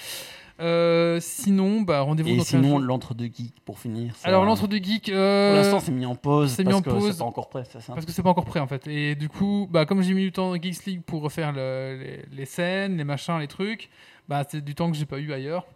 Euh, 0.59 1.19
sinon, 1.21 1.81
bah, 1.81 2.01
rendez-vous 2.01 2.29
Et 2.29 2.37
dans 2.37 2.43
15 2.43 2.47
sinon, 2.47 2.79
l'entre-deux 2.79 3.25
geeks, 3.27 3.59
pour 3.63 3.77
finir. 3.79 4.15
ça- 4.15 4.27
Alors, 4.27 4.43
l'entre 4.43 4.67
deux 4.67 4.77
geeks. 4.83 5.09
euh, 5.09 5.51
Pour 5.51 5.57
l'instant, 5.61 5.79
c'est 5.79 5.91
mis 5.91 6.05
en 6.07 6.15
pause. 6.15 6.51
c'est 6.51 6.63
mis 6.65 6.73
en 6.73 6.81
que 6.81 6.89
pause. 6.89 7.11
C'est 7.11 7.19
pas 7.19 7.25
encore 7.25 7.49
prêt, 7.49 7.63
ça 7.63 7.79
Parce 7.93 8.05
que 8.07 8.11
c'est 8.11 8.23
pas 8.23 8.31
encore 8.31 8.45
prêt 8.45 8.59
en 8.59 8.65
fait. 8.65 8.87
Et 8.87 9.13
du 9.13 9.29
coup, 9.29 9.67
bah, 9.69 9.85
comme 9.85 10.01
j'ai 10.01 10.15
mis 10.15 10.23
du 10.23 10.31
temps 10.31 10.49
dans 10.49 10.59
Geeks 10.61 10.85
League 10.85 11.01
pour 11.05 11.21
refaire 11.21 11.51
le- 11.51 11.99
les, 12.01 12.25
les 12.35 12.45
scènes, 12.45 12.97
les 12.97 13.03
machins, 13.03 13.37
les 13.39 13.47
trucs, 13.47 13.89
bah, 14.27 14.43
c'est 14.49 14.63
du 14.63 14.73
temps 14.73 14.89
que 14.89 14.97
j'ai 14.97 15.05
pas 15.05 15.19
eu 15.19 15.31
ailleurs. 15.31 15.67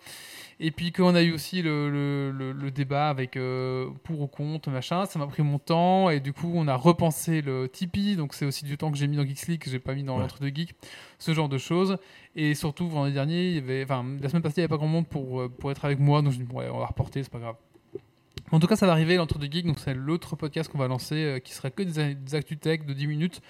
Et 0.63 0.69
puis 0.69 0.91
qu'on 0.91 1.15
a 1.15 1.23
eu 1.23 1.31
aussi 1.33 1.63
le, 1.63 1.89
le- 1.89 2.31
le- 2.31 2.51
le 2.51 2.69
débat 2.71 3.09
avec 3.09 3.35
euh, 3.35 3.89
pour 4.03 4.21
ou 4.21 4.27
contre, 4.27 4.69
machin, 4.69 5.05
ça 5.05 5.17
m'a 5.17 5.25
pris 5.25 5.41
mon 5.41 5.57
temps 5.57 6.11
et 6.11 6.19
du 6.19 6.33
coup 6.33 6.51
on 6.53 6.67
a 6.67 6.75
repensé 6.75 7.41
le 7.41 7.67
Tipeee, 7.67 8.15
donc 8.15 8.35
c'est 8.35 8.45
aussi 8.45 8.63
du 8.63 8.77
temps 8.77 8.91
que 8.91 8.97
j'ai 8.97 9.07
mis 9.07 9.17
dans 9.17 9.25
Geeks 9.25 9.47
League 9.47 9.59
que 9.59 9.71
j'ai 9.71 9.79
pas 9.79 9.95
mis 9.95 10.03
dans 10.03 10.15
Ouais. 10.17 10.21
l'entre-deux 10.21 10.51
geeks, 10.53 10.75
ce 11.17 11.33
genre 11.33 11.49
de 11.49 11.57
choses. 11.57 11.97
Et 12.35 12.53
surtout 12.53 12.87
vendredi 12.87 13.13
dernier, 13.15 13.49
il 13.49 13.55
y 13.55 13.57
avait, 13.57 13.83
enfin 13.83 14.05
la 14.21 14.29
semaine 14.29 14.43
passée 14.43 14.55
il 14.57 14.59
y 14.59 14.63
avait 14.65 14.69
pas 14.69 14.77
grand 14.77 14.85
monde 14.87 15.07
pour, 15.07 15.41
euh, 15.41 15.49
pour 15.49 15.71
être 15.71 15.83
avec 15.83 15.97
moi, 15.99 16.21
donc 16.21 16.31
je 16.33 16.39
me 16.39 16.45
dis 16.45 16.53
ouais, 16.53 16.69
on 16.71 16.77
va 16.77 16.85
reporter, 16.85 17.23
c'est 17.23 17.31
pas 17.31 17.39
grave. 17.39 17.55
En 18.51 18.59
tout 18.59 18.67
cas, 18.67 18.75
ça 18.75 18.85
va 18.85 18.91
arriver, 18.91 19.15
l'entre-deux 19.15 19.47
geeks, 19.49 19.65
donc 19.65 19.79
c'est 19.79 19.93
l'autre 19.95 20.35
podcast 20.35 20.69
qu'on 20.71 20.77
va 20.77 20.87
lancer 20.87 21.15
euh, 21.15 21.39
qui 21.39 21.53
sera 21.53 21.71
que 21.71 21.81
des, 21.83 22.13
des 22.13 22.35
actus 22.35 22.59
tech 22.59 22.85
de 22.85 22.93
10 22.93 23.07
minutes 23.07 23.41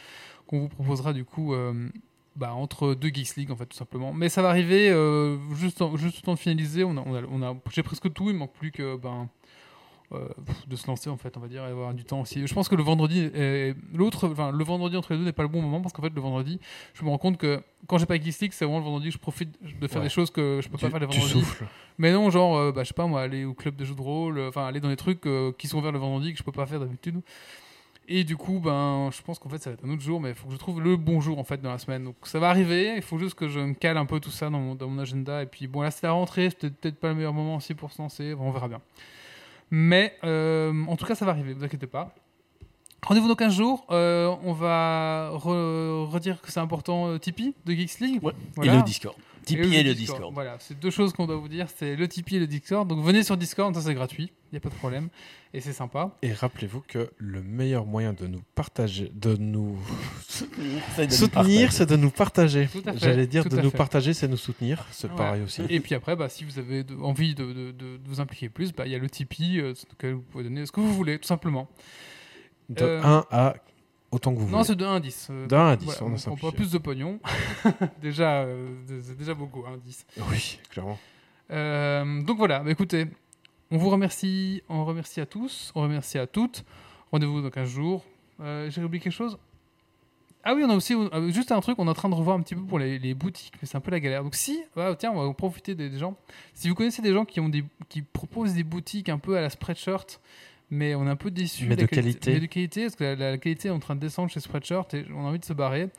qu'on 0.48 0.60
vous 0.60 0.70
proposera 0.70 1.12
du 1.12 1.26
coup 1.26 1.54
euh, 1.54 1.90
bah, 2.36 2.54
entre 2.54 2.94
deux 2.94 3.10
Geeks 3.10 3.36
League 3.36 3.52
en 3.52 3.56
fait 3.56 3.66
tout 3.66 3.78
simplement. 3.78 4.14
Mais 4.14 4.30
ça 4.30 4.42
va 4.42 4.50
arriver 4.50 4.90
euh, 4.90 5.38
juste, 5.56 5.82
en- 5.82 5.96
juste 5.98 6.20
au 6.20 6.22
temps 6.22 6.34
de 6.34 6.40
finaliser. 6.40 6.84
On 6.84 6.98
a, 6.98 7.04
on 7.06 7.16
a, 7.16 7.22
on 7.30 7.42
a- 7.44 7.56
j'ai 7.72 7.84
presque 7.84 8.12
tout. 8.14 8.30
Il 8.30 8.36
manque 8.36 8.54
plus 8.54 8.72
que 8.72 8.96
ben 8.98 9.30
euh, 10.14 10.28
de 10.68 10.76
se 10.76 10.88
lancer 10.88 11.10
en 11.10 11.16
fait 11.16 11.38
on 11.38 11.40
va 11.40 11.48
dire 11.48 11.64
et 11.66 11.68
avoir 11.70 11.94
du 11.94 12.04
temps 12.04 12.20
aussi. 12.20 12.46
Je 12.46 12.54
pense 12.54 12.68
que 12.68 12.76
le 12.76 12.84
vendredi, 12.84 13.30
l'autre, 13.94 14.28
enfin 14.30 14.52
le 14.52 14.64
vendredi 14.64 14.98
entre 14.98 15.14
les 15.14 15.20
deux 15.20 15.24
n'est 15.26 15.32
pas 15.32 15.44
le 15.44 15.48
bon 15.48 15.62
moment 15.62 15.80
parce 15.82 15.94
qu'en 15.94 16.02
fait 16.02 16.14
le 16.14 16.20
vendredi, 16.22 16.60
je 16.94 17.04
me 17.06 17.10
rends 17.10 17.18
compte 17.18 17.38
que 17.38 17.62
quand 17.88 17.98
j'ai 17.98 18.06
pas 18.06 18.16
Geeks 18.20 18.40
League, 18.42 18.52
c'est 18.54 18.66
vraiment 18.66 18.80
le 18.80 18.86
vendredi 18.86 19.08
que 19.08 19.14
je 19.14 19.18
profite 19.20 19.58
de 19.80 19.88
faire 19.88 20.00
Ouais. 20.02 20.08
des 20.08 20.10
choses 20.10 20.30
que 20.30 20.60
je 20.62 20.68
peux 20.68 20.78
Tu, 20.78 20.84
pas 20.86 20.90
faire 20.92 21.00
les 21.00 21.08
tu 21.08 21.18
vendredis. 21.20 21.40
souffles. 21.40 21.66
Mais 21.98 22.12
non, 22.12 22.30
genre, 22.30 22.58
euh, 22.58 22.72
bah, 22.74 22.84
je 22.84 22.90
sais 22.90 22.94
pas 22.94 23.08
moi, 23.08 23.22
aller 23.22 23.46
au 23.46 23.54
club 23.54 23.76
de 23.78 23.86
jeux 23.86 23.96
de 23.96 24.02
rôle, 24.02 24.38
euh, 24.38 24.50
enfin 24.50 24.66
aller 24.66 24.80
dans 24.82 24.90
des 24.90 24.98
trucs 24.98 25.22
qui 25.58 25.68
sont 25.68 25.78
ouverts 25.78 25.92
le 25.94 26.00
vendredi 26.00 26.34
que 26.34 26.38
je 26.40 26.44
peux 26.44 26.52
pas 26.52 26.66
faire 26.66 26.80
d'habitude. 26.82 27.22
Et 28.08 28.24
du 28.24 28.36
coup, 28.36 28.60
ben, 28.60 29.10
je 29.12 29.22
pense 29.22 29.40
qu'en 29.40 29.48
fait, 29.48 29.60
ça 29.60 29.70
va 29.70 29.76
être 29.76 29.86
un 29.86 29.90
autre 29.90 30.02
jour, 30.02 30.20
mais 30.20 30.30
il 30.30 30.36
faut 30.36 30.48
que 30.48 30.54
je 30.54 30.58
trouve 30.60 30.82
le 30.82 30.98
bon 30.98 31.22
jour 31.22 31.40
en 31.40 31.44
fait 31.44 31.62
dans 31.62 31.70
la 31.72 31.78
semaine. 31.78 32.04
Donc 32.04 32.16
ça 32.24 32.40
va 32.40 32.50
arriver, 32.50 32.96
il 32.98 33.02
faut 33.02 33.18
juste 33.18 33.36
que 33.36 33.48
je 33.48 33.60
me 33.60 33.74
cale 33.74 33.96
un 33.98 34.06
peu 34.06 34.20
tout 34.20 34.32
ça 34.32 34.50
dans 34.50 34.60
mon, 34.60 34.76
dans 34.76 34.90
mon 34.90 35.00
agenda. 35.02 35.44
Et 35.44 35.46
puis 35.46 35.68
bon, 35.68 35.82
là 35.82 35.92
c'est 35.92 36.06
la 36.06 36.12
rentrée, 36.12 36.50
c'est 36.50 36.72
peut-être 36.74 37.00
pas 37.00 37.10
le 37.10 37.16
meilleur 37.16 37.32
moment 37.34 37.56
aussi 37.56 37.74
pour 37.74 37.92
se 37.92 38.02
lancer, 38.02 38.36
Bon, 38.36 38.48
on 38.48 38.52
verra 38.52 38.68
bien. 38.68 38.82
Mais 39.70 40.18
euh, 40.26 40.74
en 40.88 40.98
tout 40.98 41.06
cas, 41.06 41.16
ça 41.16 41.26
va 41.26 41.32
arriver, 41.32 41.54
vous 41.54 41.64
inquiétez 41.64 41.88
pas. 41.88 42.14
Rendez-vous 43.04 43.28
dans 43.30 43.36
15 43.36 43.54
jours. 43.56 43.86
Euh, 43.90 44.36
on 44.44 44.54
va 44.54 45.32
re- 45.34 46.06
redire 46.06 46.42
que 46.42 46.52
c'est 46.52 46.60
important 46.60 47.08
euh, 47.08 47.18
Tipeee 47.18 47.56
de 47.66 47.74
Geeks 47.74 48.00
League. 48.00 48.24
Ouais. 48.24 48.34
Voilà. 48.56 48.74
Et 48.74 48.78
le 48.78 48.84
Discord. 48.84 49.16
Tipeee 49.46 49.76
et, 49.76 49.84
le 49.84 49.94
Discord. 49.96 50.34
Voilà, 50.34 50.58
c'est 50.60 50.80
deux 50.80 50.90
choses 50.92 51.14
qu'on 51.14 51.28
doit 51.28 51.36
vous 51.38 51.48
dire, 51.50 51.68
c'est 51.76 51.96
le 51.96 52.08
Tipeee 52.08 52.36
et 52.38 52.40
le 52.40 52.48
Discord. 52.48 52.88
Donc 52.88 53.04
venez 53.04 53.24
sur 53.24 53.38
Discord, 53.38 53.74
ça 53.76 53.82
c'est 53.82 53.94
gratuit, 53.94 54.32
il 54.52 54.54
n'y 54.54 54.58
a 54.58 54.60
pas 54.62 54.70
de 54.70 54.76
problème. 54.76 55.10
Et 55.54 55.60
c'est 55.60 55.74
sympa. 55.74 56.16
Et 56.22 56.32
rappelez-vous 56.32 56.82
que 56.88 57.12
le 57.18 57.42
meilleur 57.42 57.86
moyen 57.86 58.14
de 58.14 58.26
nous 58.28 58.42
partager, 58.56 59.12
de 59.14 59.36
nous 59.36 59.78
C'est 60.30 60.46
de 61.06 61.06
nous 61.06 61.12
soutenir, 61.12 61.30
partager. 61.32 61.68
c'est 61.72 61.86
de 61.90 61.96
nous 61.98 62.10
partager. 62.12 62.70
J'allais 62.96 63.28
dire 63.28 63.44
tout 63.44 63.50
de 63.50 63.60
nous 63.62 63.70
fait. 63.70 63.78
partager, 63.78 64.14
c'est 64.14 64.28
nous 64.30 64.38
soutenir. 64.38 64.86
C'est 64.92 65.10
Ouais. 65.10 65.16
pareil 65.18 65.42
aussi. 65.44 65.62
Et 65.70 65.80
puis 65.82 65.94
après, 65.96 66.16
bah, 66.16 66.30
si 66.30 66.46
vous 66.46 66.58
avez 66.58 66.84
de- 66.84 66.96
envie 66.96 67.36
de, 67.36 67.46
de- 67.46 67.72
de- 67.72 67.98
de 67.98 68.02
vous 68.06 68.22
impliquer 68.22 68.48
plus, 68.50 68.72
bah, 68.74 68.86
il 68.86 68.92
y 68.94 68.96
a 68.96 68.98
le 69.00 69.10
Tipeee, 69.10 69.60
euh, 69.60 69.76
sur 69.76 69.88
lequel 69.92 70.14
vous 70.14 70.22
pouvez 70.22 70.44
donner 70.46 70.66
ce 70.66 70.72
que 70.72 70.80
vous 70.80 70.94
voulez, 70.94 71.20
tout 71.20 71.28
simplement. 71.28 71.70
De 72.70 72.84
Euh, 72.84 73.02
1 73.04 73.26
à 73.32 73.56
autant 74.12 74.34
que 74.34 74.40
vous 74.40 74.46
Non, 74.46 74.52
voulez. 74.58 74.64
c'est 74.66 74.76
de 74.76 74.86
1 74.86 74.96
à 74.96 75.00
10. 75.00 75.28
euh, 75.32 75.48
De 75.48 75.56
1 75.56 75.68
à 75.70 75.76
10, 75.78 75.86
voilà, 75.86 76.02
on 76.04 76.16
a 76.16 76.28
on, 76.30 76.32
on 76.34 76.36
prend 76.36 76.52
plus 76.52 76.72
de 76.72 76.78
pognon. 76.78 77.20
déjà, 78.02 78.42
euh, 78.44 78.70
c'est 79.02 79.18
déjà 79.18 79.34
beaucoup, 79.34 79.64
hein, 79.68 79.78
10. 79.84 80.06
Oui, 80.30 80.60
clairement. 80.70 81.00
Euh, 81.52 82.22
donc 82.24 82.38
voilà, 82.38 82.60
bah, 82.60 82.72
écoutez, 82.72 83.08
on 83.72 83.78
vous 83.78 83.90
remercie, 83.90 84.64
on 84.70 84.86
remercie 84.86 85.22
à 85.22 85.26
tous, 85.26 85.72
on 85.76 85.82
remercie 85.82 86.18
à 86.18 86.28
toutes. 86.28 86.64
Rendez-vous 87.12 87.42
dans 87.42 87.50
15 87.50 87.70
jours. 87.70 88.04
Euh, 88.40 88.70
J'ai 88.70 88.84
oublié 88.84 89.02
quelque 89.04 89.14
chose 89.14 89.38
Ah 90.44 90.54
oui, 90.56 90.64
on 90.66 90.70
a 90.70 90.76
aussi 90.76 90.96
juste 91.30 91.52
un 91.52 91.60
truc, 91.62 91.78
on 91.78 91.86
est 91.88 91.90
en 91.90 91.94
train 91.94 92.10
de 92.10 92.16
revoir 92.16 92.38
un 92.38 92.42
petit 92.42 92.56
peu 92.56 92.62
pour 92.64 92.80
les, 92.80 92.98
les 93.00 93.14
boutiques, 93.14 93.54
mais 93.62 93.68
c'est 93.68 93.76
un 93.78 93.82
peu 93.82 93.92
la 93.92 94.00
galère. 94.00 94.24
Donc 94.24 94.34
si, 94.36 94.64
ah, 94.78 94.96
tiens, 94.98 95.12
on 95.14 95.28
va 95.28 95.34
profiter 95.34 95.76
des, 95.76 95.90
des 95.90 96.00
gens. 96.00 96.16
Si 96.54 96.70
vous 96.70 96.76
connaissez 96.76 97.02
des 97.02 97.14
gens 97.14 97.26
qui, 97.26 97.40
ont 97.40 97.50
des, 97.50 97.64
qui 97.90 98.02
proposent 98.02 98.54
des 98.54 98.64
boutiques 98.64 99.10
un 99.10 99.20
peu 99.20 99.38
à 99.38 99.42
la 99.42 99.50
Spreadshirt, 99.50 100.20
mais 100.72 100.96
on 100.96 101.06
est 101.06 101.10
un 101.10 101.16
peu 101.16 101.30
déçu. 101.30 101.68
Mais 101.68 101.76
de 101.76 101.86
quali- 101.86 102.02
qualité. 102.02 102.34
Mais 102.34 102.40
de 102.40 102.46
qualité, 102.48 102.82
parce 102.84 102.96
que 102.96 103.04
la, 103.04 103.16
la 103.32 103.38
qualité 103.38 103.68
est 103.68 103.72
en 103.72 103.80
train 103.80 103.96
de 103.96 104.00
descendre 104.00 104.30
chez 104.32 104.40
Spreadshirt 104.40 104.94
et 104.96 105.06
on 105.16 105.26
a 105.26 105.30
envie 105.30 105.40
de 105.40 105.46
se 105.46 105.54
barrer. 105.54 105.90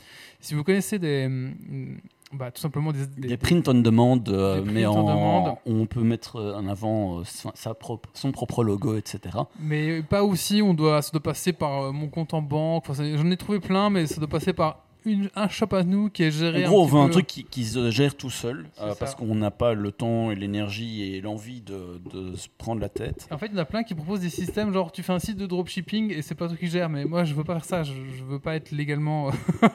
Si 0.41 0.55
vous 0.55 0.65
connaissez 0.65 0.99
des... 0.99 1.27
hum, 1.27 1.99
Bah, 2.35 2.51
tout 2.51 2.63
simplement 2.63 2.93
des, 2.93 3.07
des- 3.07 3.29
Des 3.29 3.37
print 3.37 3.69
on 3.69 3.75
demand, 3.75 4.19
euh, 4.29 4.63
mais 4.65 4.87
on 4.87 4.93
en, 4.93 5.05
demand. 5.43 5.59
on 5.67 5.85
peut 5.85 6.01
mettre 6.03 6.37
euh, 6.37 6.55
en 6.57 6.67
avant 6.67 7.19
euh, 7.21 7.25
sa- 7.55 7.75
propre, 7.75 8.09
son 8.15 8.33
propre 8.33 8.65
logo, 8.65 8.97
etc. 8.97 9.37
Mais 9.61 10.03
pas 10.03 10.25
aussi, 10.25 10.63
on 10.63 10.73
doit, 10.73 11.03
ça 11.03 11.11
doit 11.13 11.23
passer 11.23 11.53
par 11.53 11.83
euh, 11.83 11.93
mon 11.93 12.09
compte 12.09 12.33
en 12.33 12.41
banque. 12.41 12.89
Enfin, 12.89 13.05
J'en 13.17 13.31
ai 13.31 13.37
trouvé 13.37 13.61
plein, 13.61 13.91
mais 13.91 14.07
ça 14.07 14.17
doit 14.19 14.29
passer 14.31 14.55
par 14.55 14.83
une, 15.05 15.31
un 15.37 15.49
shop 15.49 15.69
à 15.73 15.83
nous 15.85 16.11
qui 16.11 16.23
est 16.25 16.31
géré. 16.31 16.67
En 16.67 16.69
gros, 16.71 16.83
on 16.83 16.87
petit 16.87 16.95
veut 16.95 17.01
un 17.01 17.09
truc 17.09 17.27
qui, 17.27 17.45
qui 17.45 17.65
se 17.65 17.91
gère 17.91 18.15
tout 18.17 18.31
seul, 18.31 18.67
euh, 18.81 18.95
parce 18.99 19.15
qu'on 19.15 19.35
n'a 19.35 19.51
pas 19.51 19.75
le 19.75 19.91
temps 19.93 20.31
et 20.31 20.35
l'énergie 20.35 21.03
et 21.15 21.21
l'envie 21.21 21.61
de, 21.61 22.01
de 22.13 22.37
se 22.37 22.49
prendre 22.59 22.81
la 22.81 22.89
tête. 22.89 23.27
En 23.31 23.39
fait, 23.39 23.47
il 23.47 23.53
y 23.55 23.57
en 23.57 23.63
a 23.63 23.65
plein 23.65 23.83
qui 23.83 23.95
proposent 23.95 24.21
des 24.21 24.31
systèmes 24.31 24.73
genre 24.73 24.93
tu 24.93 25.03
fais 25.03 25.13
un 25.13 25.19
site 25.19 25.37
de 25.37 25.47
dropshipping 25.47 26.13
et 26.13 26.23
c'est 26.23 26.35
pas 26.35 26.49
toi 26.49 26.57
qui 26.57 26.67
gère. 26.69 26.89
Mais 26.89 27.05
moi, 27.05 27.25
je 27.25 27.35
veux 27.35 27.45
pas 27.45 27.55
faire 27.55 27.65
ça. 27.65 27.83
Je, 27.83 27.93
je 27.93 28.25
veux 28.25 28.39
pas 28.39 28.55
être 28.57 28.71
légalement. 28.73 29.31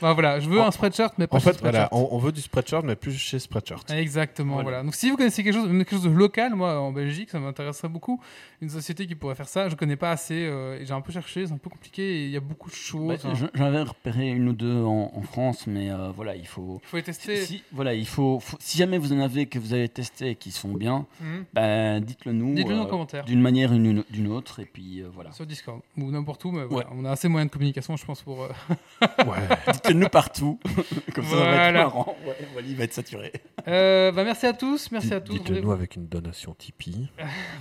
voilà, 0.00 0.40
je 0.40 0.48
veux 0.48 0.60
En- 0.60 0.66
un 0.66 0.70
spreadshirt, 0.70 1.14
mais 1.18 1.26
pas 1.26 1.36
En 1.36 1.40
chez 1.40 1.52
fait, 1.52 1.60
voilà, 1.60 1.88
on, 1.92 2.08
on 2.12 2.18
veut 2.18 2.32
du 2.32 2.40
Spreadshirt, 2.40 2.84
mais 2.84 2.96
plus 2.96 3.12
chez 3.16 3.38
Spreadshirt. 3.38 3.90
Exactement, 3.90 4.54
Voilà. 4.54 4.62
voilà. 4.68 4.82
Donc 4.82 4.94
si 4.94 5.10
vous 5.10 5.16
connaissez 5.16 5.42
quelque 5.42 5.54
chose, 5.54 5.68
quelque 5.68 5.90
chose 5.90 6.02
de 6.04 6.10
local, 6.10 6.54
moi 6.54 6.78
en 6.80 6.92
Belgique, 6.92 7.30
ça 7.30 7.38
m'intéresserait 7.38 7.88
beaucoup. 7.88 8.20
Une 8.60 8.68
société 8.68 9.06
qui 9.06 9.14
pourrait 9.14 9.34
faire 9.34 9.48
ça, 9.48 9.68
je 9.68 9.74
connais 9.76 9.96
pas 9.96 10.10
assez. 10.10 10.34
euh, 10.46 10.84
j'ai 10.84 10.92
un 10.92 11.00
peu 11.00 11.12
cherché, 11.12 11.46
c'est 11.46 11.52
un 11.52 11.58
peu 11.58 11.70
compliqué. 11.70 12.24
Il 12.24 12.30
y 12.30 12.36
a 12.36 12.40
beaucoup 12.40 12.70
de 12.70 12.74
choses. 12.74 13.22
Bah, 13.22 13.28
hein. 13.30 13.34
j'en- 13.34 13.46
J'en 13.54 13.64
avais 13.64 13.82
repéré 13.82 14.28
une 14.28 14.48
ou 14.48 14.52
deux 14.52 14.65
en, 14.84 15.12
en 15.14 15.22
France, 15.22 15.66
mais 15.66 15.90
euh, 15.90 16.10
voilà, 16.14 16.36
il 16.36 16.46
faut. 16.46 16.80
Il 16.84 16.86
faut 16.88 16.96
les 16.96 17.02
tester. 17.02 17.36
Si, 17.36 17.62
voilà, 17.72 17.94
il 17.94 18.06
faut, 18.06 18.40
faut- 18.40 18.56
si 18.60 18.78
jamais 18.78 18.98
vous 18.98 19.12
en 19.12 19.20
avez 19.20 19.46
que 19.46 19.58
vous 19.58 19.72
avez 19.74 19.88
testé 19.88 20.30
et 20.30 20.34
qui 20.34 20.50
sont 20.50 20.72
bien, 20.74 21.06
Mhm. 21.20 21.44
ben, 21.52 22.00
dites-le 22.00 22.32
nous. 22.32 22.54
Dites-le 22.54 22.76
en 22.78 22.84
euh, 22.84 22.86
commentaire. 22.86 23.24
D'une 23.24 23.40
manière 23.40 23.70
ou 23.72 23.74
d'une 23.78 24.04
d'une 24.10 24.28
autre, 24.28 24.60
et 24.60 24.64
puis 24.66 25.00
euh, 25.02 25.08
voilà. 25.12 25.32
Sur 25.32 25.46
Discord 25.46 25.80
ou 25.96 26.10
n'importe 26.10 26.44
où, 26.44 26.50
mais 26.52 26.64
voilà, 26.64 26.88
on 26.94 27.04
a 27.04 27.10
assez 27.10 27.28
moyens 27.28 27.50
de 27.50 27.52
communication, 27.52 27.96
je 27.96 28.04
pense, 28.04 28.22
pour. 28.22 28.42
euh, 28.44 28.48
Ouais. 29.26 29.56
Dites-le 29.72 29.94
nous 29.94 30.08
partout. 30.08 30.58
Comme 31.14 31.24
ça, 31.24 31.30
ça 31.30 31.36
va 31.36 31.42
Voilà. 31.44 31.68
être 31.68 31.74
marrant. 31.74 32.16
Ouais, 32.26 32.36
Wally 32.54 32.74
va 32.74 32.84
être 32.84 32.92
saturé. 32.94 33.32
Euh, 33.68 34.12
bah, 34.12 34.24
merci 34.24 34.46
à 34.46 34.52
tous, 34.52 34.90
merci 34.92 35.12
à 35.12 35.20
tous. 35.20 35.32
Dites-le 35.34 35.60
nous 35.60 35.72
avec 35.72 35.96
une 35.96 36.06
donation 36.06 36.54
Tipeee. 36.58 37.08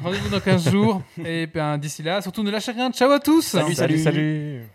rendez-vous 0.03 0.29
dans 0.29 0.39
15 0.39 0.69
jours. 0.69 1.01
Et 1.25 1.47
ben, 1.47 1.77
d'ici 1.77 2.03
là, 2.03 2.21
surtout 2.21 2.43
ne 2.43 2.51
lâchez 2.51 2.71
rien. 2.71 2.91
Ciao 2.91 3.11
à 3.11 3.19
tous. 3.19 3.41
Salut, 3.41 3.73
salut. 3.73 3.97
salut. 3.97 4.03
salut. 4.03 4.74